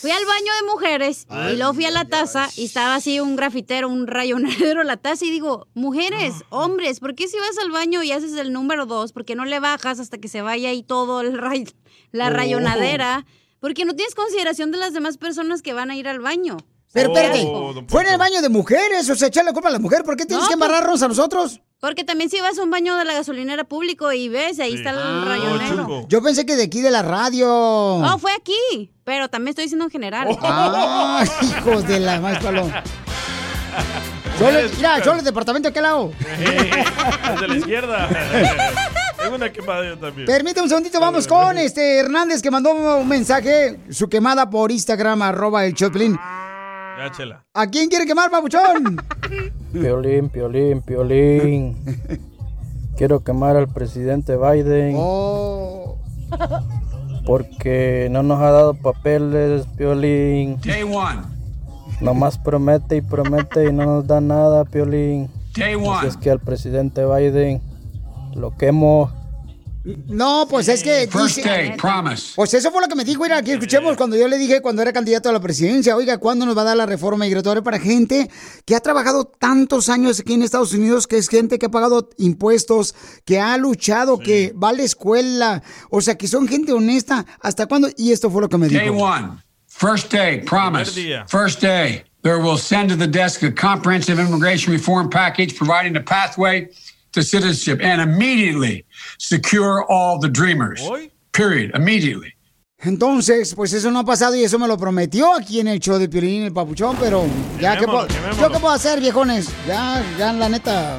Fui 0.00 0.10
al 0.10 0.24
baño 0.26 0.52
de 0.60 0.70
mujeres 0.70 1.26
y 1.52 1.56
luego 1.56 1.72
fui 1.74 1.84
a 1.86 1.90
la 1.90 2.04
taza 2.04 2.48
y 2.56 2.64
estaba 2.66 2.94
así 2.96 3.20
un 3.20 3.36
grafitero, 3.36 3.88
un 3.88 4.06
rayonadero 4.06 4.80
en 4.82 4.86
la 4.86 4.96
taza 4.96 5.24
y 5.24 5.30
digo, 5.30 5.68
mujeres, 5.74 6.34
hombres, 6.50 7.00
¿por 7.00 7.14
qué 7.14 7.28
si 7.28 7.38
vas 7.38 7.56
al 7.58 7.70
baño 7.70 8.02
y 8.02 8.12
haces 8.12 8.34
el 8.34 8.52
número 8.52 8.86
dos? 8.86 9.12
¿Por 9.12 9.24
qué 9.24 9.34
no 9.34 9.44
le 9.44 9.60
bajas 9.60 10.00
hasta 10.00 10.18
que 10.18 10.28
se 10.28 10.42
vaya 10.42 10.68
ahí 10.70 10.82
todo 10.82 11.20
el 11.20 11.38
ray- 11.38 11.68
la 12.12 12.26
Oh. 12.26 12.30
rayonadera? 12.30 13.24
Porque 13.60 13.84
no 13.84 13.94
tienes 13.94 14.14
consideración 14.14 14.70
de 14.72 14.78
las 14.78 14.92
demás 14.92 15.16
personas 15.16 15.62
que 15.62 15.72
van 15.72 15.90
a 15.90 15.96
ir 15.96 16.06
al 16.08 16.20
baño. 16.20 16.58
Pero 16.92 17.12
espérate, 17.12 17.44
fue 17.88 18.02
en 18.02 18.08
el 18.12 18.18
baño 18.18 18.40
de 18.42 18.48
mujeres, 18.50 19.08
o 19.10 19.16
sea, 19.16 19.28
echarle 19.28 19.50
la 19.50 19.52
culpa 19.54 19.68
a 19.68 19.72
la 19.72 19.78
mujer. 19.80 20.04
¿Por 20.04 20.16
qué 20.16 20.26
tienes 20.26 20.44
No, 20.44 20.48
que 20.50 20.56
pues- 20.56 20.68
embarrarnos 20.68 21.02
a 21.02 21.08
nosotros? 21.08 21.60
Porque 21.84 22.02
también 22.02 22.30
si 22.30 22.40
vas 22.40 22.58
a 22.58 22.62
un 22.62 22.70
baño 22.70 22.96
de 22.96 23.04
la 23.04 23.12
gasolinera 23.12 23.64
público 23.64 24.10
y 24.10 24.30
ves, 24.30 24.58
ahí 24.58 24.72
está 24.72 24.92
el 24.92 25.26
rayonero. 25.26 26.06
Yo 26.08 26.22
pensé 26.22 26.46
que 26.46 26.56
de 26.56 26.62
aquí 26.62 26.80
de 26.80 26.90
la 26.90 27.02
radio. 27.02 27.46
Oh, 27.46 28.18
fue 28.18 28.32
aquí, 28.32 28.90
pero 29.04 29.28
también 29.28 29.50
estoy 29.50 29.64
diciendo 29.64 29.84
en 29.84 29.90
general. 29.90 30.28
Ah, 30.42 31.22
hijos 31.42 31.86
de 31.86 32.00
la 32.00 32.20
más 32.20 32.42
paloma. 32.42 32.82
Solo, 34.38 34.58
mira, 34.78 35.04
solo 35.04 35.18
el 35.18 35.24
departamento 35.26 35.68
de 35.68 35.70
aquel 35.72 35.82
lado. 35.82 36.12
Es 36.40 37.40
de 37.40 37.48
la 37.48 37.56
izquierda. 37.56 38.08
Tengo 39.22 39.36
una 39.36 39.52
quemada 39.52 39.84
yo 39.84 39.98
también. 39.98 40.26
Permíteme 40.26 40.62
un 40.62 40.68
segundito, 40.70 40.98
vamos 40.98 41.26
con 41.26 41.58
este 41.58 41.98
Hernández 41.98 42.40
que 42.40 42.50
mandó 42.50 42.72
un 42.72 43.06
mensaje, 43.06 43.78
su 43.90 44.08
quemada 44.08 44.48
por 44.48 44.72
Instagram, 44.72 45.20
arroba 45.20 45.66
el 45.66 45.74
Choplin. 45.74 46.18
Ya, 46.98 47.10
chela. 47.10 47.44
¿A 47.54 47.66
quién 47.66 47.88
quiere 47.88 48.06
quemar, 48.06 48.30
papuchón? 48.30 48.96
Piolín, 49.72 50.28
piolín, 50.28 50.80
piolín. 50.82 51.76
Quiero 52.96 53.24
quemar 53.24 53.56
al 53.56 53.68
presidente 53.68 54.36
Biden. 54.36 54.94
Oh. 54.96 55.98
Porque 57.26 58.08
no 58.10 58.22
nos 58.22 58.40
ha 58.40 58.50
dado 58.50 58.74
papeles, 58.74 59.66
piolín. 59.76 60.60
Day 60.60 60.84
one. 60.84 61.22
Nomás 62.00 62.38
promete 62.38 62.96
y 62.96 63.00
promete 63.00 63.68
y 63.68 63.72
no 63.72 63.86
nos 63.86 64.06
da 64.06 64.20
nada, 64.20 64.64
piolín. 64.64 65.28
Day 65.56 65.74
Así 65.74 65.84
one. 65.86 66.08
es 66.08 66.16
que 66.16 66.30
al 66.30 66.38
presidente 66.40 67.04
Biden 67.04 67.60
lo 68.34 68.56
quemo. 68.56 69.10
No, 69.84 70.46
pues 70.48 70.68
es 70.68 70.82
que 70.82 71.06
First 71.10 71.36
dice- 71.36 71.48
day, 71.48 71.76
promise. 71.76 72.32
Pues 72.34 72.54
eso 72.54 72.70
fue 72.72 72.80
lo 72.80 72.88
que 72.88 72.94
me 72.94 73.04
dijo, 73.04 73.22
mira, 73.22 73.36
aquí 73.36 73.50
escuchemos 73.50 73.96
cuando 73.98 74.16
yo 74.16 74.26
le 74.28 74.38
dije 74.38 74.62
cuando 74.62 74.80
era 74.80 74.92
candidato 74.94 75.28
a 75.28 75.32
la 75.32 75.40
presidencia, 75.40 75.94
oiga, 75.94 76.16
¿cuándo 76.16 76.46
nos 76.46 76.56
va 76.56 76.62
a 76.62 76.64
dar 76.64 76.76
la 76.76 76.86
reforma 76.86 77.24
migratoria 77.26 77.62
para 77.62 77.78
gente 77.78 78.30
que 78.64 78.74
ha 78.74 78.80
trabajado 78.80 79.24
tantos 79.26 79.90
años 79.90 80.20
aquí 80.20 80.32
en 80.32 80.42
Estados 80.42 80.72
Unidos, 80.72 81.06
que 81.06 81.18
es 81.18 81.28
gente 81.28 81.58
que 81.58 81.66
ha 81.66 81.70
pagado 81.70 82.08
impuestos, 82.16 82.94
que 83.26 83.38
ha 83.40 83.56
luchado, 83.58 84.18
que 84.18 84.54
va 84.60 84.70
a 84.70 84.72
la 84.72 84.82
escuela, 84.84 85.62
o 85.90 86.00
sea, 86.00 86.16
que 86.16 86.28
son 86.28 86.48
gente 86.48 86.72
honesta, 86.72 87.26
¿hasta 87.42 87.66
cuándo? 87.66 87.88
Y 87.98 88.12
esto 88.12 88.30
fue 88.30 88.40
lo 88.40 88.48
que 88.48 88.56
me 88.56 88.68
Day 88.68 88.88
dijo. 88.88 88.94
one. 89.04 89.42
First 89.68 90.10
day, 90.12 90.40
promise. 90.40 90.92
First 91.28 91.60
day. 91.60 92.04
There 92.22 92.38
will 92.38 92.56
send 92.58 92.88
to 92.90 92.96
the 92.96 93.06
desk 93.06 93.42
a 93.42 93.50
comprehensive 93.52 94.18
immigration 94.18 94.72
reform 94.72 95.10
package 95.10 95.54
providing 95.58 95.94
a 95.96 96.00
pathway 96.00 96.70
to 97.14 97.22
citizenship 97.22 97.80
and 97.82 98.02
immediately 98.02 98.84
secure 99.18 99.84
all 99.88 100.18
the 100.18 100.28
dreamers. 100.28 100.80
Period. 101.32 101.74
Immediately. 101.74 102.32
Entonces, 102.78 103.54
pues 103.54 103.72
eso 103.72 103.90
no 103.90 104.00
ha 104.00 104.04
pasado 104.04 104.34
y 104.34 104.44
eso 104.44 104.58
me 104.58 104.68
lo 104.68 104.76
prometió 104.76 105.34
aquí 105.34 105.58
en 105.60 105.68
el 105.68 105.80
show 105.80 105.98
de 105.98 106.06
Piolín, 106.06 106.42
el 106.42 106.52
papuchón, 106.52 106.96
pero 107.00 107.24
ya, 107.58 107.78
¿qué 107.78 107.86
puedo, 107.86 108.06
¿yo 108.06 108.52
qué 108.52 108.58
puedo 108.58 108.74
hacer, 108.74 109.00
viejones? 109.00 109.48
Ya, 109.66 110.04
ya, 110.18 110.34
la 110.34 110.50
neta, 110.50 110.98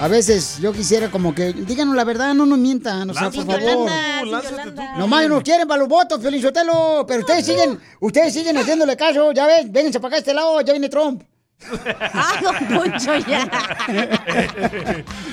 a 0.00 0.08
veces 0.08 0.58
yo 0.60 0.72
quisiera 0.72 1.08
como 1.08 1.32
que, 1.32 1.52
díganos 1.52 1.94
la 1.94 2.02
verdad, 2.02 2.34
no 2.34 2.46
nos 2.46 2.58
mientan, 2.58 3.10
o 3.10 3.14
sea, 3.14 3.30
por 3.30 3.46
favor. 3.46 3.88
Nomás 4.98 5.28
nos 5.28 5.42
quieren 5.44 5.68
para 5.68 5.78
los 5.78 5.88
votos, 5.88 6.18
Piolín 6.18 6.42
Sotelo, 6.42 7.04
pero 7.06 7.20
ustedes 7.20 7.46
siguen, 7.46 7.78
ustedes 8.00 8.34
siguen 8.34 8.56
haciéndole 8.56 8.96
caso, 8.96 9.30
ya 9.30 9.46
ven, 9.46 9.70
vénganse 9.70 10.00
para 10.00 10.08
acá 10.08 10.16
a 10.16 10.18
este 10.18 10.34
lado, 10.34 10.60
ya 10.62 10.72
viene 10.72 10.88
Trump. 10.88 11.22
¡Ah, 12.00 12.40
don 12.42 12.56
Poncho, 12.68 13.16
ya! 13.18 13.48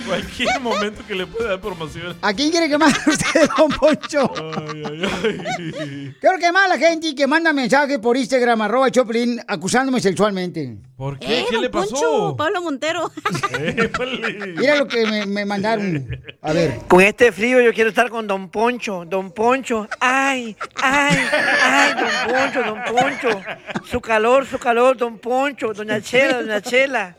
Cualquier 0.06 0.60
momento 0.60 1.02
que 1.08 1.16
le 1.16 1.26
pueda 1.26 1.49
dar 1.52 1.62
promoción. 1.62 2.18
¿A 2.22 2.34
quién 2.34 2.52
quiere 2.52 2.70
quemar 2.70 2.91
usted, 3.08 3.49
don 3.58 3.70
Poncho? 3.70 4.32
Quiero 6.20 6.38
quemar 6.40 6.66
a 6.66 6.70
la 6.70 6.78
gente 6.78 7.16
que 7.16 7.28
manda 7.28 7.54
mensajes 7.54 7.98
por 7.99 8.18
Instagram, 8.18 8.62
arroba 8.62 8.91
Choplin, 8.91 9.41
acusándome 9.48 10.02
sexualmente. 10.02 10.78
¿Por 10.98 11.19
qué? 11.19 11.41
Eh, 11.41 11.45
¿Qué 11.48 11.53
don 11.53 11.61
le 11.61 11.69
pasó? 11.69 11.91
Poncho, 11.91 12.36
Pablo 12.36 12.64
Montero. 12.64 13.11
Mira 14.57 14.78
lo 14.78 14.88
que 14.88 15.06
me, 15.06 15.28
me 15.28 15.45
mandaron. 15.45 16.10
A 16.41 16.53
ver. 16.53 16.80
Con 16.88 17.02
este 17.02 17.32
frío 17.32 17.61
yo 17.61 17.72
quiero 17.72 17.91
estar 17.91 18.10
con 18.10 18.26
Don 18.26 18.49
Poncho, 18.49 19.06
Don 19.06 19.32
Poncho. 19.32 19.88
Ay, 19.99 20.57
ay, 20.82 21.18
ay, 21.61 21.94
Don 21.94 22.10
Poncho, 22.34 22.64
Don 22.64 22.84
Poncho. 22.84 23.30
Su 23.86 24.02
calor, 24.02 24.48
su 24.48 24.57
calor, 24.57 24.98
Don 24.98 25.19
Poncho, 25.19 25.72
Doña 25.72 26.02
Chela, 26.02 26.41
Doña 26.41 26.61
Chela. 26.61 27.15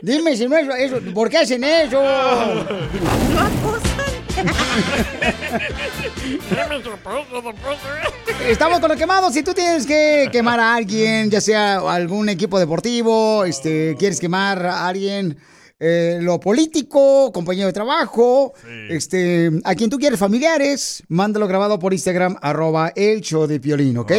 Dime 0.00 0.34
si 0.34 0.48
no 0.48 0.56
es 0.56 0.90
eso. 0.90 1.02
¿Por 1.12 1.28
qué 1.28 1.36
hacen 1.38 1.64
eso? 1.64 2.02
Estamos 8.48 8.80
con 8.80 8.88
los 8.90 8.98
quemados. 8.98 9.32
Si 9.32 9.42
tú 9.42 9.54
tienes 9.54 9.86
que 9.86 10.28
quemar 10.30 10.60
a 10.60 10.74
alguien, 10.74 11.30
ya 11.30 11.40
sea 11.40 11.76
algún 11.78 12.28
equipo 12.28 12.58
deportivo, 12.58 13.44
este, 13.44 13.96
quieres 13.98 14.20
quemar 14.20 14.64
a 14.66 14.86
alguien, 14.88 15.36
eh, 15.80 16.18
lo 16.20 16.38
político, 16.38 17.32
compañero 17.32 17.66
de 17.68 17.72
trabajo, 17.72 18.52
este, 18.88 19.50
a 19.64 19.74
quien 19.74 19.88
tú 19.90 19.98
quieres, 19.98 20.18
familiares, 20.18 21.02
mándalo 21.08 21.48
grabado 21.48 21.78
por 21.78 21.92
Instagram, 21.92 22.36
arroba 22.42 22.92
el 22.94 23.20
show 23.22 23.46
de 23.46 23.58
Piolín, 23.58 23.96
¿ok? 23.98 24.12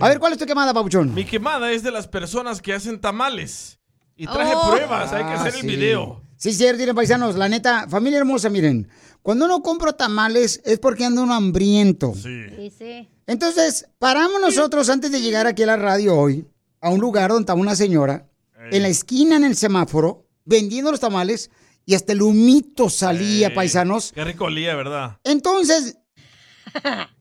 A 0.00 0.08
ver, 0.08 0.18
¿cuál 0.18 0.32
es 0.32 0.38
tu 0.38 0.46
quemada, 0.46 0.72
papuchón? 0.72 1.12
Mi 1.14 1.24
quemada 1.24 1.70
es 1.72 1.82
de 1.82 1.90
las 1.90 2.08
personas 2.08 2.62
que 2.62 2.72
hacen 2.74 3.00
tamales. 3.00 3.78
Y 4.16 4.26
traje 4.26 4.52
Oh. 4.56 4.70
pruebas, 4.70 5.12
hay 5.12 5.22
que 5.24 5.30
Ah, 5.30 5.34
hacer 5.42 5.54
el 5.54 5.60
sí. 5.60 5.66
video. 5.66 6.22
Sí, 6.36 6.52
cierto, 6.52 6.78
miren, 6.80 6.94
paisanos, 6.94 7.36
la 7.36 7.48
neta, 7.48 7.86
familia 7.88 8.18
hermosa, 8.18 8.48
miren, 8.48 8.88
cuando 9.22 9.44
uno 9.44 9.62
compra 9.62 9.92
tamales 9.92 10.60
es 10.64 10.78
porque 10.78 11.04
anda 11.04 11.22
uno 11.22 11.34
hambriento. 11.34 12.14
Sí, 12.14 12.72
sí. 12.76 13.08
Entonces, 13.26 13.86
paramos 13.98 14.40
nosotros 14.40 14.88
antes 14.88 15.12
de 15.12 15.20
llegar 15.20 15.46
aquí 15.46 15.62
a 15.62 15.66
la 15.66 15.76
radio 15.76 16.16
hoy, 16.16 16.46
a 16.80 16.90
un 16.90 17.00
lugar 17.00 17.30
donde 17.30 17.42
estaba 17.42 17.60
una 17.60 17.76
señora, 17.76 18.26
en 18.70 18.82
la 18.82 18.88
esquina 18.88 19.36
en 19.36 19.44
el 19.44 19.56
semáforo, 19.56 20.26
vendiendo 20.44 20.90
los 20.90 21.00
tamales, 21.00 21.50
y 21.84 21.94
hasta 21.94 22.12
el 22.12 22.22
humito 22.22 22.90
salía, 22.90 23.48
Ey, 23.48 23.54
paisanos. 23.54 24.12
Qué 24.12 24.24
rico 24.24 24.44
olía, 24.44 24.74
¿verdad? 24.74 25.18
Entonces... 25.24 25.98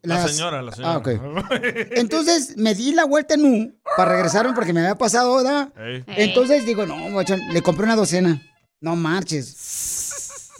La 0.01 0.27
señora, 0.27 0.61
la 0.61 0.73
señora. 0.73 0.93
Ah, 0.93 0.97
ok. 0.97 1.07
Entonces 1.91 2.57
me 2.57 2.75
di 2.75 2.93
la 2.93 3.05
vuelta 3.05 3.35
en 3.35 3.45
U 3.45 3.75
para 3.95 4.11
regresarme 4.11 4.53
porque 4.53 4.73
me 4.73 4.81
había 4.81 4.97
pasado, 4.97 5.37
¿verdad? 5.37 5.73
Ey. 5.77 6.03
Entonces 6.07 6.65
digo, 6.65 6.85
no, 6.85 7.11
guachón, 7.11 7.39
le 7.51 7.61
compré 7.61 7.85
una 7.85 7.95
docena. 7.95 8.41
No 8.81 8.95
marches. 8.95 9.55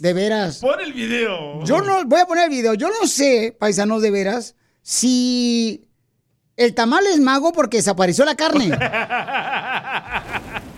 De 0.00 0.12
veras. 0.12 0.58
Pon 0.58 0.80
el 0.80 0.92
video. 0.92 1.64
Yo 1.64 1.80
no, 1.80 2.04
voy 2.04 2.20
a 2.20 2.26
poner 2.26 2.44
el 2.44 2.50
video. 2.50 2.74
Yo 2.74 2.88
no 2.88 3.06
sé, 3.06 3.56
paisanos 3.58 4.02
de 4.02 4.10
veras, 4.10 4.54
si 4.82 5.88
el 6.56 6.74
tamal 6.74 7.06
es 7.06 7.20
mago 7.20 7.52
porque 7.52 7.78
desapareció 7.78 8.24
la 8.24 8.34
carne. 8.36 8.66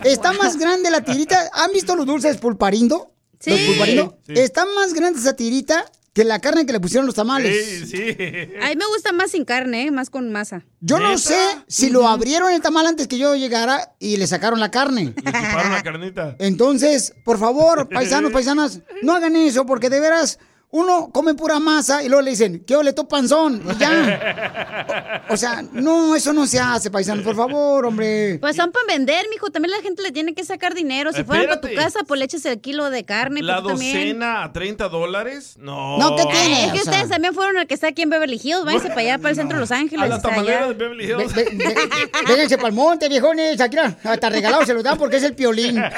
Está 0.03 0.33
más 0.33 0.57
grande 0.57 0.89
la 0.89 1.01
tirita. 1.01 1.49
¿Han 1.53 1.71
visto 1.71 1.95
los 1.95 2.05
dulces 2.05 2.37
pulparindo? 2.37 3.13
Sí. 3.39 3.51
Los 3.51 3.59
pulparindo. 3.61 4.17
Sí. 4.25 4.33
Está 4.35 4.65
más 4.65 4.93
grande 4.93 5.19
esa 5.19 5.35
tirita 5.35 5.85
que 6.13 6.23
la 6.25 6.39
carne 6.39 6.65
que 6.65 6.73
le 6.73 6.79
pusieron 6.79 7.05
los 7.05 7.15
tamales. 7.15 7.65
Sí, 7.65 7.85
sí. 7.87 7.97
A 8.61 8.69
mí 8.69 8.75
me 8.75 8.85
gusta 8.87 9.11
más 9.13 9.31
sin 9.31 9.45
carne, 9.45 9.87
¿eh? 9.87 9.91
más 9.91 10.09
con 10.09 10.31
masa. 10.31 10.65
Yo 10.81 10.99
no 10.99 11.17
sé 11.17 11.37
si 11.67 11.89
lo 11.89 12.07
abrieron 12.07 12.51
el 12.51 12.61
tamal 12.61 12.85
antes 12.85 13.07
que 13.07 13.17
yo 13.17 13.35
llegara 13.35 13.95
y 13.99 14.17
le 14.17 14.27
sacaron 14.27 14.59
la 14.59 14.71
carne. 14.71 15.13
Le 15.15 15.31
chuparon 15.31 15.71
la 15.71 15.83
carnita. 15.83 16.35
Entonces, 16.39 17.13
por 17.23 17.39
favor, 17.39 17.87
paisanos, 17.87 18.31
paisanas, 18.31 18.81
no 19.03 19.13
hagan 19.13 19.35
eso 19.35 19.65
porque 19.65 19.89
de 19.89 19.99
veras 19.99 20.39
uno 20.71 21.09
come 21.11 21.33
pura 21.33 21.59
masa 21.59 22.01
y 22.03 22.07
luego 22.07 22.21
le 22.21 22.31
dicen, 22.31 22.63
¿qué 22.65 22.75
ole 22.75 22.93
tu 22.93 23.07
panzón? 23.07 23.61
Y 23.69 23.77
ya. 23.77 25.23
O 25.29 25.37
sea, 25.37 25.63
no, 25.73 26.15
eso 26.15 26.31
no 26.33 26.47
se 26.47 26.59
hace, 26.59 26.89
paisanos, 26.89 27.23
por 27.25 27.35
favor, 27.35 27.85
hombre. 27.85 28.37
Pues 28.39 28.55
son 28.55 28.71
para 28.71 28.85
vender, 28.87 29.25
mijo. 29.29 29.49
También 29.51 29.71
la 29.71 29.81
gente 29.81 30.01
le 30.01 30.11
tiene 30.11 30.33
que 30.33 30.43
sacar 30.45 30.73
dinero. 30.73 31.11
Si 31.13 31.23
fueran 31.23 31.47
para 31.47 31.61
tu 31.61 31.67
casa, 31.75 31.99
pues 32.07 32.19
le 32.19 32.25
echas 32.25 32.45
el 32.45 32.59
kilo 32.61 32.89
de 32.89 33.03
carne. 33.03 33.41
¿La 33.41 33.61
pues, 33.61 33.73
también. 33.73 33.93
docena 33.97 34.43
a 34.43 34.53
30 34.53 34.89
dólares? 34.89 35.55
No. 35.59 35.97
No, 35.97 36.15
¿qué 36.15 36.23
tiene? 36.31 36.65
Es 36.67 36.71
que 36.73 36.79
O 36.79 36.83
sea- 36.83 36.91
ustedes 36.93 37.09
también 37.09 37.33
fueron 37.33 37.57
el 37.57 37.67
que 37.67 37.73
está 37.73 37.87
aquí 37.87 38.01
en 38.03 38.09
Beverly 38.09 38.39
Hills. 38.41 38.63
Váyanse 38.65 38.87
para 38.89 39.01
allá, 39.01 39.17
para 39.17 39.29
el 39.31 39.35
centro 39.35 39.57
de 39.57 39.61
Los 39.61 39.71
Ángeles. 39.71 40.05
A 40.05 40.07
la 40.07 40.21
tamalera 40.21 40.57
allá. 40.59 40.67
de 40.69 40.73
Beverly 40.73 41.05
Hills. 41.05 41.33
Ve- 41.35 41.49
ve- 41.51 41.73
ve- 41.75 41.89
Vénganse 42.27 42.55
para 42.57 42.69
el 42.69 42.73
monte, 42.75 43.09
viejones. 43.09 43.59
Aquí, 43.59 43.77
hasta 43.77 44.29
regalado 44.29 44.65
se 44.65 44.73
lo 44.73 44.81
dan 44.83 44.97
porque 44.97 45.17
es 45.17 45.23
el 45.23 45.33
piolín. 45.35 45.81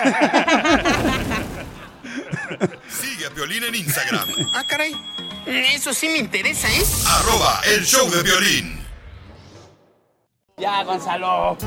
Sigue 2.90 3.26
a 3.28 3.30
Piolín 3.30 3.64
en 3.64 3.76
Instagram. 3.76 4.30
Ah, 4.54 4.66
caray. 4.66 4.94
Eso 5.46 5.94
sí 5.94 6.08
me 6.08 6.18
interesa, 6.18 6.70
¿eh? 6.70 6.84
Arroba 7.08 7.62
el 7.66 7.86
show 7.86 8.10
de 8.10 8.24
violín. 8.24 8.86
Ya, 10.58 10.84
Gonzalo. 10.84 11.58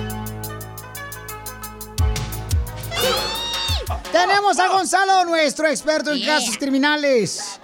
Tenemos 4.12 4.58
a 4.58 4.68
Gonzalo, 4.68 5.24
nuestro 5.24 5.68
experto 5.68 6.12
en 6.12 6.24
casos 6.24 6.56
criminales. 6.56 7.60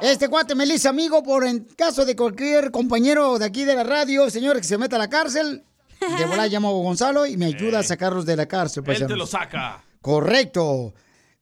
Este 0.00 0.28
cuate 0.28 0.54
me 0.54 0.66
le 0.66 0.74
hizo 0.74 0.88
amigo 0.88 1.22
por 1.22 1.44
en 1.44 1.64
caso 1.76 2.04
de 2.04 2.14
cualquier 2.14 2.70
compañero 2.70 3.38
de 3.38 3.46
aquí 3.46 3.64
de 3.64 3.74
la 3.74 3.82
radio, 3.82 4.30
señor, 4.30 4.58
que 4.58 4.64
se 4.64 4.78
meta 4.78 4.96
a 4.96 4.98
la 4.98 5.08
cárcel. 5.08 5.64
De 5.98 6.24
volada 6.26 6.46
llamo 6.46 6.68
a 6.68 6.72
Gonzalo 6.72 7.26
y 7.26 7.36
me 7.36 7.46
ayuda 7.46 7.78
a 7.78 7.82
sacarlos 7.82 8.26
de 8.26 8.36
la 8.36 8.46
cárcel. 8.46 8.84
Él 8.86 9.06
te 9.06 9.16
lo 9.16 9.26
saca. 9.26 9.82
Correcto. 10.00 10.92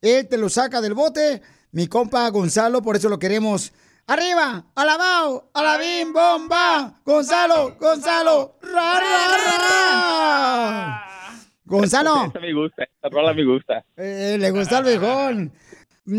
Él 0.04 0.28
te 0.28 0.36
lo 0.36 0.48
saca 0.50 0.80
del 0.82 0.92
bote. 0.94 1.40
Mi 1.72 1.86
compa 1.88 2.28
Gonzalo, 2.28 2.82
por 2.82 2.94
eso 2.96 3.08
lo 3.08 3.18
queremos. 3.18 3.72
¡Arriba! 4.06 4.66
¡Alabao! 4.74 5.50
¡Alabim! 5.54 6.12
¡Bomba! 6.12 7.00
¡Gonzalo! 7.06 7.74
¡Gonzalo! 7.80 8.58
¡Ra, 8.60 9.00
ra, 9.00 9.26
ra! 9.38 11.00
Gonzalo, 11.64 12.26
Esta 12.26 12.40
me 12.40 12.52
gusta, 12.52 12.82
esta 12.84 13.08
rola 13.08 13.32
me 13.32 13.44
gusta. 13.46 13.82
eh, 13.96 14.36
le 14.38 14.50
gusta 14.50 14.78
el 14.80 14.84
viejón. 14.84 15.52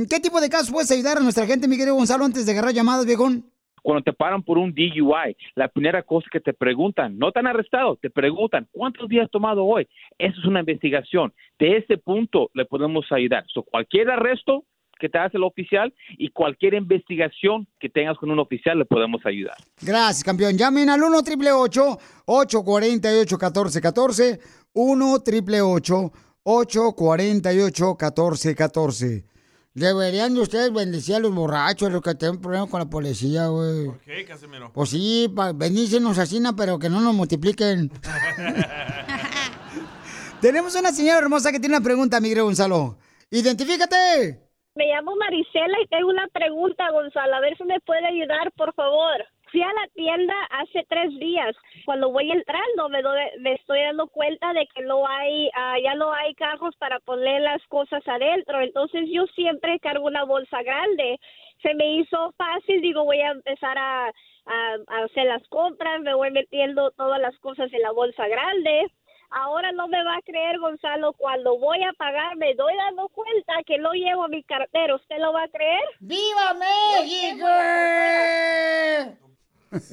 ¿Qué 0.10 0.20
tipo 0.20 0.42
de 0.42 0.50
casos 0.50 0.72
puedes 0.72 0.90
ayudar 0.90 1.18
a 1.18 1.20
nuestra 1.20 1.46
gente, 1.46 1.68
mi 1.68 1.78
querido 1.78 1.94
Gonzalo, 1.96 2.26
antes 2.26 2.48
de 2.48 2.52
agarrar 2.54 2.74
llamadas, 2.74 3.06
viejón? 3.06 3.52
Cuando 3.86 4.02
te 4.02 4.14
paran 4.14 4.42
por 4.42 4.58
un 4.58 4.74
DUI, 4.74 5.38
la 5.54 5.68
primera 5.68 6.02
cosa 6.02 6.28
que 6.32 6.40
te 6.40 6.54
preguntan, 6.54 7.20
no 7.20 7.32
te 7.32 7.38
han 7.38 7.46
arrestado, 7.46 7.98
te 7.98 8.10
preguntan, 8.10 8.68
¿cuántos 8.72 9.08
días 9.08 9.26
has 9.26 9.30
tomado 9.30 9.64
hoy? 9.64 9.88
Eso 10.18 10.40
es 10.40 10.46
una 10.48 10.62
investigación. 10.62 11.32
De 11.60 11.78
ese 11.78 12.00
punto 12.00 12.50
le 12.56 12.66
podemos 12.66 13.06
ayudar. 13.12 13.46
So, 13.54 13.62
cualquier 13.62 14.10
arresto 14.10 14.66
que 15.00 15.08
te 15.08 15.20
hace 15.20 15.38
el 15.38 15.44
oficial 15.44 15.94
y 16.18 16.30
cualquier 16.30 16.74
investigación 16.74 17.68
que 17.80 17.88
tengas 17.88 18.18
con 18.18 18.32
un 18.32 18.40
oficial 18.40 18.80
le 18.80 18.86
podemos 18.86 19.24
ayudar. 19.24 19.58
Gracias, 19.80 20.24
campeón. 20.24 20.58
Llamen 20.58 20.90
al 20.90 21.04
1 21.04 21.20
888 21.20 21.98
848 22.26 23.36
1414 23.36 24.40
1 24.74 25.14
888 25.14 26.12
848 26.44 27.86
1414 28.02 29.35
Deberían 29.76 30.34
de 30.34 30.40
ustedes 30.40 30.72
bendecir 30.72 31.16
a 31.16 31.20
los 31.20 31.36
borrachos, 31.36 31.92
los 31.92 32.02
que 32.02 32.16
tienen 32.16 32.40
problemas 32.40 32.70
con 32.70 32.80
la 32.80 32.86
policía, 32.86 33.48
güey. 33.48 33.92
¿Qué, 34.06 34.24
Casimiro? 34.24 34.72
Pues 34.74 34.90
sí, 34.92 35.30
pa- 35.36 35.52
bendícenos 35.52 36.18
así, 36.18 36.40
¿no? 36.40 36.56
pero 36.56 36.80
que 36.80 36.90
no 36.90 37.02
nos 37.02 37.14
multipliquen. 37.14 37.92
Tenemos 40.42 40.76
una 40.76 40.92
señora 40.92 41.20
hermosa 41.20 41.52
que 41.52 41.60
tiene 41.60 41.76
una 41.76 41.84
pregunta, 41.84 42.22
Miguel 42.22 42.44
Gonzalo. 42.44 42.98
¡Identifícate! 43.32 44.40
Me 44.76 44.86
llamo 44.88 45.14
Marisela 45.18 45.78
y 45.84 45.88
tengo 45.88 46.08
una 46.10 46.28
pregunta, 46.28 46.90
Gonzalo. 46.92 47.36
A 47.36 47.40
ver 47.42 47.58
si 47.58 47.64
me 47.66 47.80
puede 47.82 48.06
ayudar, 48.08 48.52
por 48.54 48.74
favor. 48.76 49.26
Fui 49.52 49.62
a 49.62 49.68
la 49.68 49.88
tienda 49.94 50.34
hace 50.52 50.86
tres 50.90 51.10
días. 51.20 51.54
Cuando 51.86 52.12
voy 52.12 52.32
entrando 52.32 52.90
me, 52.90 53.02
doy- 53.02 53.40
me 53.40 53.54
estoy 53.54 53.80
dando 53.82 54.08
cuenta 54.08 54.54
de 54.54 54.68
que 54.68 54.82
no 54.84 55.08
hay, 55.08 55.50
ah, 55.54 55.76
ya 55.84 55.94
no 55.96 56.12
hay 56.12 56.34
carros 56.36 56.76
para 56.78 57.00
poner 57.00 57.42
las 57.42 57.62
cosas 57.68 58.02
adentro. 58.08 58.60
Entonces 58.62 59.08
yo 59.12 59.26
siempre 59.28 59.80
cargo 59.80 60.06
una 60.06 60.24
bolsa 60.24 60.62
grande. 60.64 61.20
Se 61.62 61.74
me 61.76 61.98
hizo 61.98 62.34
fácil, 62.38 62.82
digo, 62.82 63.06
voy 63.06 63.22
a 63.22 63.32
empezar 63.32 63.78
a, 63.78 64.08
a- 64.08 64.78
a 64.88 65.04
hacer 65.06 65.26
las 65.26 65.48
compras, 65.48 66.02
me 66.02 66.14
voy 66.14 66.32
metiendo 66.32 66.92
todas 66.92 67.20
las 67.22 67.38
cosas 67.40 67.72
en 67.72 67.82
la 67.82 67.92
bolsa 67.92 68.28
grande. 68.28 68.88
Ahora 69.32 69.72
no 69.72 69.88
me 69.88 70.04
va 70.04 70.18
a 70.18 70.22
creer, 70.22 70.60
Gonzalo, 70.60 71.14
cuando 71.14 71.58
voy 71.58 71.82
a 71.84 71.92
pagar 71.94 72.36
me 72.38 72.54
doy 72.54 72.74
dando 72.78 73.10
cuenta 73.10 73.54
que 73.66 73.78
no 73.80 73.92
llevo 73.94 74.28
mi 74.28 74.44
cartera. 74.44 74.96
¿Usted 74.96 75.18
lo 75.18 75.34
va 75.34 75.44
a 75.44 75.48
creer? 75.50 75.82
¡Viva 76.00 76.54
México! 76.54 77.48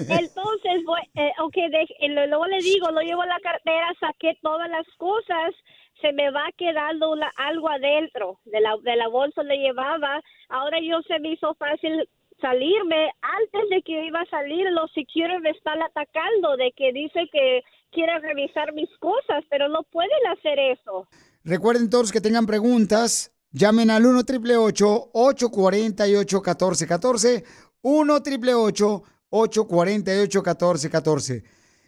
Entonces, 0.08 0.84
voy, 0.84 1.00
eh, 1.14 1.32
de- 1.70 1.88
eh, 2.00 2.08
lo- 2.08 2.26
luego 2.26 2.46
le 2.46 2.58
digo, 2.60 2.90
no 2.90 3.00
llevo 3.00 3.24
la 3.24 3.38
cartera, 3.42 3.92
saqué 4.00 4.38
todas 4.42 4.68
las 4.70 4.86
cosas, 4.98 5.54
se 6.00 6.12
me 6.12 6.30
va 6.30 6.44
quedando 6.56 7.14
algo 7.36 7.68
adentro 7.68 8.38
de 8.44 8.60
la, 8.60 8.76
de 8.82 8.96
la 8.96 9.08
bolsa 9.08 9.40
donde 9.42 9.56
llevaba. 9.58 10.20
Ahora 10.48 10.78
yo 10.80 11.00
se 11.02 11.18
me 11.20 11.32
hizo 11.32 11.54
fácil 11.54 12.08
salirme. 12.40 13.10
Antes 13.22 13.70
de 13.70 13.82
que 13.82 14.04
iba 14.06 14.20
a 14.20 14.26
salir, 14.26 14.68
los 14.72 14.90
security 14.92 15.40
me 15.40 15.50
están 15.50 15.80
atacando 15.82 16.56
de 16.56 16.72
que 16.76 16.92
dice 16.92 17.28
que 17.30 17.62
quiere 17.92 18.18
revisar 18.18 18.72
mis 18.72 18.88
cosas, 18.98 19.44
pero 19.48 19.68
no 19.68 19.82
pueden 19.84 20.26
hacer 20.36 20.58
eso. 20.58 21.06
Recuerden 21.44 21.88
todos 21.90 22.10
que 22.10 22.20
tengan 22.20 22.46
preguntas, 22.46 23.32
llamen 23.52 23.90
al 23.90 24.04
1 24.06 24.20
888 24.20 25.10
848 25.12 26.36
1414 26.40 27.44
1 27.82 28.14
888 28.14 28.86
848 28.96 29.11
1414 29.32 31.42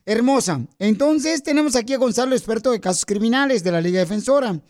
Hermosa, 0.07 0.61
entonces 0.79 1.43
tenemos 1.43 1.77
aquí 1.77 1.95
a 1.95 1.99
Gonzalo, 1.99 2.37
experto 2.37 2.71
de 2.71 2.81
casos 2.81 3.07
criminales 3.07 3.65
de 3.65 3.73
la 3.73 3.81
Liga 3.81 4.01
Defensora. 4.01 4.61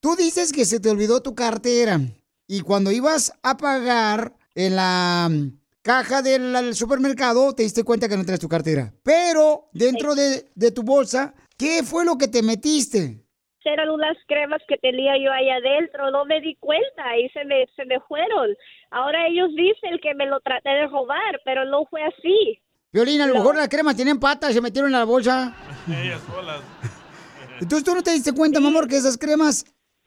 Tú 0.00 0.16
dices 0.16 0.52
que 0.52 0.64
se 0.64 0.80
te 0.80 0.90
olvidó 0.90 1.22
tu 1.22 1.36
cartera 1.36 2.00
y 2.48 2.60
cuando 2.60 2.90
ibas 2.90 3.32
a 3.44 3.56
pagar 3.56 4.36
en 4.56 4.74
la 4.74 5.28
mm, 5.30 5.60
caja 5.82 6.22
del 6.22 6.52
del 6.52 6.74
supermercado 6.74 7.52
te 7.52 7.62
diste 7.62 7.84
cuenta 7.84 8.08
que 8.08 8.16
no 8.16 8.24
traes 8.24 8.40
tu 8.40 8.48
cartera. 8.48 8.92
Pero 9.04 9.68
dentro 9.72 10.16
de, 10.16 10.50
de 10.56 10.72
tu 10.72 10.82
bolsa, 10.82 11.34
¿qué 11.56 11.84
fue 11.84 12.04
lo 12.04 12.18
que 12.18 12.26
te 12.26 12.42
metiste? 12.42 13.23
Eran 13.64 13.90
unas 13.90 14.16
cremas 14.26 14.62
que 14.68 14.76
tenía 14.78 15.16
yo 15.18 15.32
ahí 15.32 15.50
adentro, 15.50 16.10
no 16.10 16.24
me 16.24 16.40
di 16.40 16.56
cuenta 16.56 17.16
y 17.18 17.28
se 17.30 17.44
me, 17.44 17.66
se 17.76 17.84
me 17.84 18.00
fueron. 18.00 18.54
Ahora 18.90 19.26
ellos 19.26 19.50
dicen 19.54 19.98
que 20.02 20.14
me 20.14 20.26
lo 20.26 20.40
traté 20.40 20.70
de 20.70 20.86
robar, 20.86 21.40
pero 21.44 21.64
no 21.64 21.84
fue 21.86 22.02
así. 22.02 22.60
Violín, 22.92 23.20
a 23.20 23.26
lo 23.26 23.34
mejor 23.34 23.56
las 23.56 23.68
cremas 23.68 23.96
tienen 23.96 24.20
patas 24.20 24.50
y 24.50 24.54
se 24.54 24.60
metieron 24.60 24.88
en 24.88 24.98
la 24.98 25.04
bolsa. 25.04 25.54
Ellas 25.88 26.22
solas. 26.22 26.62
Entonces 27.60 27.84
tú 27.84 27.94
no 27.94 28.02
te 28.02 28.12
diste 28.12 28.32
cuenta, 28.32 28.60
mi 28.60 28.68
amor, 28.68 28.88
que 28.88 28.96
esas 28.96 29.18
cremas 29.18 29.64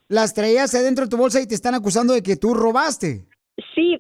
las 0.07 0.33
traías 0.33 0.73
adentro 0.73 1.05
de 1.05 1.09
tu 1.09 1.17
bolsa 1.17 1.41
y 1.41 1.47
te 1.47 1.55
están 1.55 1.75
acusando 1.75 2.13
de 2.13 2.23
que 2.23 2.37
tú 2.37 2.53
robaste. 2.53 3.25
Sí, 3.73 3.99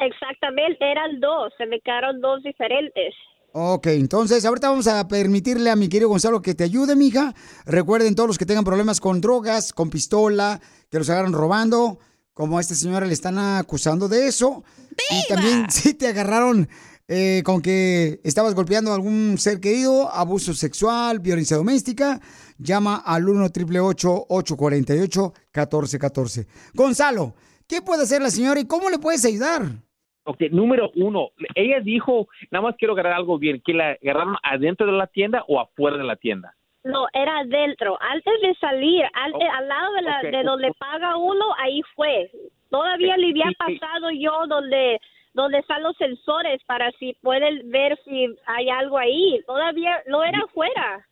exactamente, 0.00 0.90
eran 0.90 1.20
dos, 1.20 1.52
se 1.58 1.66
me 1.66 1.80
quedaron 1.80 2.20
dos 2.20 2.42
diferentes. 2.42 3.14
Ok, 3.56 3.86
entonces 3.86 4.44
ahorita 4.44 4.68
vamos 4.68 4.88
a 4.88 5.06
permitirle 5.06 5.70
a 5.70 5.76
mi 5.76 5.88
querido 5.88 6.08
Gonzalo 6.08 6.42
que 6.42 6.56
te 6.56 6.64
ayude, 6.64 6.96
mija. 6.96 7.36
Recuerden 7.66 8.16
todos 8.16 8.26
los 8.26 8.36
que 8.36 8.46
tengan 8.46 8.64
problemas 8.64 8.98
con 8.98 9.20
drogas, 9.20 9.72
con 9.72 9.90
pistola, 9.90 10.60
que 10.90 10.98
los 10.98 11.08
agarran 11.08 11.32
robando, 11.32 12.00
como 12.32 12.58
a 12.58 12.60
esta 12.60 12.74
señora 12.74 13.06
le 13.06 13.12
están 13.12 13.38
acusando 13.38 14.08
de 14.08 14.26
eso. 14.26 14.64
Y 15.08 15.28
también 15.28 15.66
si 15.70 15.94
te 15.94 16.08
agarraron 16.08 16.68
eh, 17.06 17.42
con 17.44 17.62
que 17.62 18.20
estabas 18.24 18.56
golpeando 18.56 18.90
a 18.90 18.96
algún 18.96 19.36
ser 19.38 19.60
querido, 19.60 20.12
abuso 20.12 20.52
sexual, 20.52 21.20
violencia 21.20 21.56
doméstica, 21.56 22.20
llama 22.58 22.96
al 23.06 23.28
1 23.28 23.44
888 23.44 24.26
848 24.30 25.32
1414 25.54 26.48
Gonzalo, 26.74 27.36
¿qué 27.68 27.82
puede 27.82 28.02
hacer 28.02 28.20
la 28.20 28.32
señora 28.32 28.58
y 28.58 28.64
cómo 28.64 28.90
le 28.90 28.98
puedes 28.98 29.24
ayudar? 29.24 29.83
Ok, 30.24 30.40
número 30.50 30.90
uno, 30.94 31.30
ella 31.54 31.80
dijo, 31.80 32.28
nada 32.50 32.62
más 32.62 32.76
quiero 32.76 32.94
agarrar 32.94 33.12
algo 33.14 33.38
bien, 33.38 33.60
que 33.64 33.74
la 33.74 33.90
agarraron 34.02 34.36
adentro 34.42 34.86
de 34.86 34.92
la 34.92 35.06
tienda 35.06 35.44
o 35.48 35.60
afuera 35.60 35.96
de 35.98 36.04
la 36.04 36.16
tienda. 36.16 36.54
No, 36.82 37.06
era 37.12 37.38
adentro, 37.38 37.98
antes 38.00 38.40
de 38.42 38.54
salir, 38.56 39.04
al, 39.14 39.32
al 39.34 39.68
lado 39.68 39.92
de, 39.94 40.02
la, 40.02 40.22
de 40.22 40.42
donde 40.42 40.72
paga 40.78 41.16
uno, 41.16 41.44
ahí 41.58 41.82
fue. 41.94 42.30
Todavía 42.70 43.16
le 43.16 43.30
había 43.30 43.48
Sí, 43.48 43.56
sí. 43.66 43.78
pasado 43.78 44.10
yo 44.10 44.46
donde 44.48 45.00
donde 45.34 45.58
están 45.58 45.82
los 45.82 45.96
sensores 45.96 46.62
para 46.64 46.92
si 46.92 47.14
pueden 47.20 47.68
ver 47.70 47.98
si 48.04 48.26
hay 48.46 48.68
algo 48.70 48.96
ahí. 48.98 49.40
Todavía 49.46 50.00
no 50.06 50.22
era 50.22 50.38
afuera. 50.38 51.04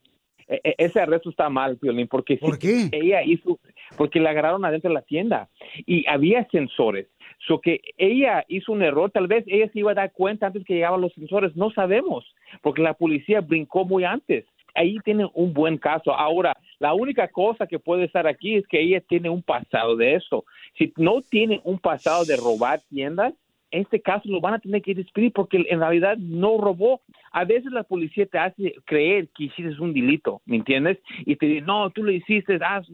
E- 0.46 0.60
e- 0.62 0.74
ese 0.78 1.00
arresto 1.00 1.30
está 1.30 1.48
mal, 1.48 1.76
Piolín, 1.76 2.06
porque 2.06 2.38
si 2.38 2.88
ella 2.92 3.22
hizo, 3.24 3.58
porque 3.96 4.20
la 4.20 4.30
agarraron 4.30 4.64
adentro 4.64 4.90
de 4.90 4.94
la 4.94 5.02
tienda 5.02 5.48
y 5.86 6.06
había 6.08 6.46
sensores. 6.50 7.08
So 7.46 7.60
que 7.60 7.80
ella 7.98 8.44
hizo 8.48 8.72
un 8.72 8.82
error, 8.82 9.10
tal 9.10 9.26
vez 9.26 9.44
ella 9.46 9.68
se 9.72 9.80
iba 9.80 9.92
a 9.92 9.94
dar 9.94 10.12
cuenta 10.12 10.46
antes 10.46 10.64
que 10.64 10.74
llegaban 10.74 11.00
los 11.00 11.12
sensores, 11.14 11.56
no 11.56 11.70
sabemos, 11.70 12.24
porque 12.62 12.82
la 12.82 12.94
policía 12.94 13.40
brincó 13.40 13.84
muy 13.84 14.04
antes. 14.04 14.44
Ahí 14.74 14.98
tiene 15.04 15.28
un 15.34 15.52
buen 15.52 15.76
caso. 15.76 16.14
Ahora, 16.14 16.56
la 16.78 16.94
única 16.94 17.28
cosa 17.28 17.66
que 17.66 17.78
puede 17.78 18.04
estar 18.04 18.26
aquí 18.26 18.56
es 18.56 18.66
que 18.66 18.80
ella 18.80 19.00
tiene 19.00 19.28
un 19.28 19.42
pasado 19.42 19.96
de 19.96 20.14
eso. 20.14 20.44
Si 20.78 20.92
no 20.96 21.20
tiene 21.20 21.60
un 21.64 21.78
pasado 21.78 22.24
de 22.24 22.36
robar 22.36 22.80
tiendas, 22.88 23.34
este 23.72 24.00
caso 24.00 24.28
lo 24.28 24.40
van 24.40 24.54
a 24.54 24.58
tener 24.58 24.82
que 24.82 24.94
despedir 24.94 25.32
porque 25.32 25.64
en 25.68 25.80
realidad 25.80 26.16
no 26.18 26.58
robó. 26.58 27.00
A 27.32 27.44
veces 27.44 27.72
la 27.72 27.82
policía 27.82 28.26
te 28.26 28.38
hace 28.38 28.74
creer 28.84 29.28
que 29.34 29.44
hiciste 29.44 29.80
un 29.80 29.94
delito, 29.94 30.42
¿me 30.44 30.56
entiendes? 30.56 30.98
Y 31.24 31.36
te 31.36 31.46
dice, 31.46 31.62
no, 31.62 31.90
tú 31.90 32.04
lo 32.04 32.12
hiciste, 32.12 32.58
vas 32.58 32.86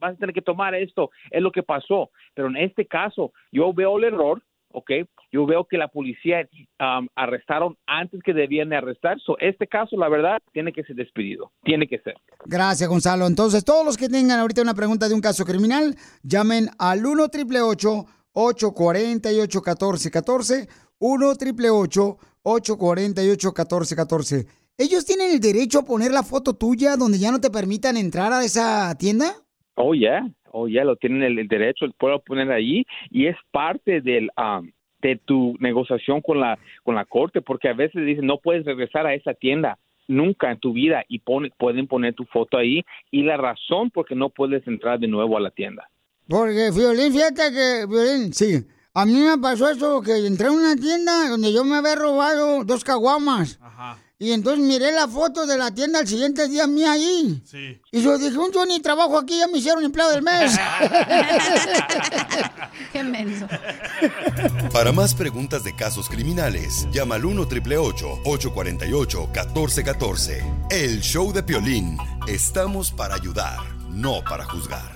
a 0.00 0.14
tener 0.14 0.34
que 0.34 0.42
tomar 0.42 0.74
esto, 0.74 1.10
es 1.30 1.40
lo 1.40 1.52
que 1.52 1.62
pasó. 1.62 2.10
Pero 2.34 2.48
en 2.48 2.56
este 2.56 2.86
caso, 2.86 3.32
yo 3.52 3.72
veo 3.72 3.98
el 3.98 4.04
error, 4.04 4.42
¿ok? 4.72 4.90
Yo 5.32 5.46
veo 5.46 5.64
que 5.64 5.78
la 5.78 5.88
policía 5.88 6.48
um, 6.80 7.08
arrestaron 7.14 7.76
antes 7.86 8.22
que 8.22 8.32
debían 8.32 8.68
de 8.68 8.76
arrestar. 8.76 9.18
So, 9.20 9.38
este 9.38 9.66
caso, 9.66 9.96
la 9.96 10.08
verdad, 10.08 10.38
tiene 10.52 10.72
que 10.72 10.82
ser 10.84 10.96
despedido, 10.96 11.52
tiene 11.62 11.86
que 11.86 11.98
ser. 11.98 12.14
Gracias, 12.44 12.88
Gonzalo. 12.88 13.26
Entonces, 13.26 13.64
todos 13.64 13.84
los 13.84 13.96
que 13.96 14.08
tengan 14.08 14.40
ahorita 14.40 14.62
una 14.62 14.74
pregunta 14.74 15.08
de 15.08 15.14
un 15.14 15.20
caso 15.20 15.44
criminal, 15.44 15.94
llamen 16.22 16.68
al 16.78 17.04
1 17.06 17.22
888 17.24 18.15
848 18.38 19.60
1414 19.60 20.68
1 20.98 21.26
888 21.28 22.18
848 22.42 23.48
1414 23.48 24.46
¿Ellos 24.78 25.06
tienen 25.06 25.30
el 25.32 25.40
derecho 25.40 25.78
a 25.80 25.84
poner 25.86 26.12
la 26.12 26.22
foto 26.22 26.52
tuya 26.54 26.96
donde 26.96 27.18
ya 27.18 27.32
no 27.32 27.40
te 27.40 27.48
permitan 27.50 27.96
entrar 27.96 28.30
a 28.34 28.44
esa 28.44 28.94
tienda? 28.98 29.32
Oh, 29.74 29.94
ya, 29.94 30.28
oh, 30.52 30.68
ya, 30.68 30.84
lo 30.84 30.96
tienen 30.96 31.22
el, 31.22 31.38
el 31.38 31.48
derecho, 31.48 31.86
puedo 31.98 32.18
poner 32.20 32.52
ahí 32.52 32.84
y 33.10 33.26
es 33.26 33.36
parte 33.50 34.02
del, 34.02 34.28
um, 34.36 34.70
de 35.00 35.16
tu 35.24 35.56
negociación 35.60 36.20
con 36.20 36.40
la 36.40 36.58
con 36.84 36.94
la 36.94 37.06
corte, 37.06 37.40
porque 37.40 37.68
a 37.70 37.72
veces 37.72 38.04
dicen 38.04 38.26
no 38.26 38.36
puedes 38.38 38.66
regresar 38.66 39.06
a 39.06 39.14
esa 39.14 39.32
tienda 39.32 39.78
nunca 40.08 40.52
en 40.52 40.58
tu 40.60 40.74
vida 40.74 41.04
y 41.08 41.20
pone- 41.20 41.50
pueden 41.58 41.86
poner 41.86 42.14
tu 42.14 42.24
foto 42.26 42.58
ahí 42.58 42.84
y 43.10 43.22
la 43.22 43.38
razón 43.38 43.90
por 43.90 44.04
qué 44.06 44.14
no 44.14 44.28
puedes 44.28 44.66
entrar 44.66 44.98
de 45.00 45.08
nuevo 45.08 45.38
a 45.38 45.40
la 45.40 45.50
tienda. 45.50 45.88
Porque, 46.28 46.70
Violín, 46.70 47.12
fíjate 47.12 47.52
que, 47.52 47.86
Violín, 47.88 48.32
sí. 48.32 48.66
A 48.94 49.04
mí 49.04 49.12
me 49.12 49.36
pasó 49.38 49.68
eso, 49.68 50.00
que 50.00 50.26
entré 50.26 50.46
a 50.48 50.52
una 50.52 50.74
tienda 50.74 51.28
donde 51.28 51.52
yo 51.52 51.64
me 51.64 51.76
había 51.76 51.94
robado 51.96 52.64
dos 52.64 52.82
caguamas. 52.82 53.58
Y 54.18 54.32
entonces 54.32 54.64
miré 54.64 54.92
la 54.92 55.06
foto 55.06 55.46
de 55.46 55.58
la 55.58 55.70
tienda 55.74 55.98
al 55.98 56.08
siguiente 56.08 56.48
día 56.48 56.66
mía 56.66 56.92
ahí. 56.92 57.42
Sí. 57.44 57.78
Y 57.92 58.00
yo 58.00 58.16
dije, 58.16 58.38
"Un, 58.38 58.50
yo 58.50 58.64
ni 58.64 58.80
trabajo 58.80 59.18
aquí, 59.18 59.38
ya 59.38 59.46
me 59.46 59.58
hicieron 59.58 59.84
empleado 59.84 60.12
del 60.12 60.22
mes. 60.22 60.52
Qué 62.92 63.04
menso. 63.04 63.46
Para 64.72 64.90
más 64.92 65.14
preguntas 65.14 65.62
de 65.64 65.76
casos 65.76 66.08
criminales, 66.08 66.88
llama 66.90 67.16
al 67.16 67.26
1 67.26 67.42
848 67.42 69.28
1414 69.34 70.42
El 70.70 71.00
show 71.02 71.30
de 71.34 71.42
Piolín. 71.42 71.98
Estamos 72.26 72.92
para 72.92 73.16
ayudar, 73.16 73.58
no 73.90 74.24
para 74.24 74.46
juzgar. 74.46 74.95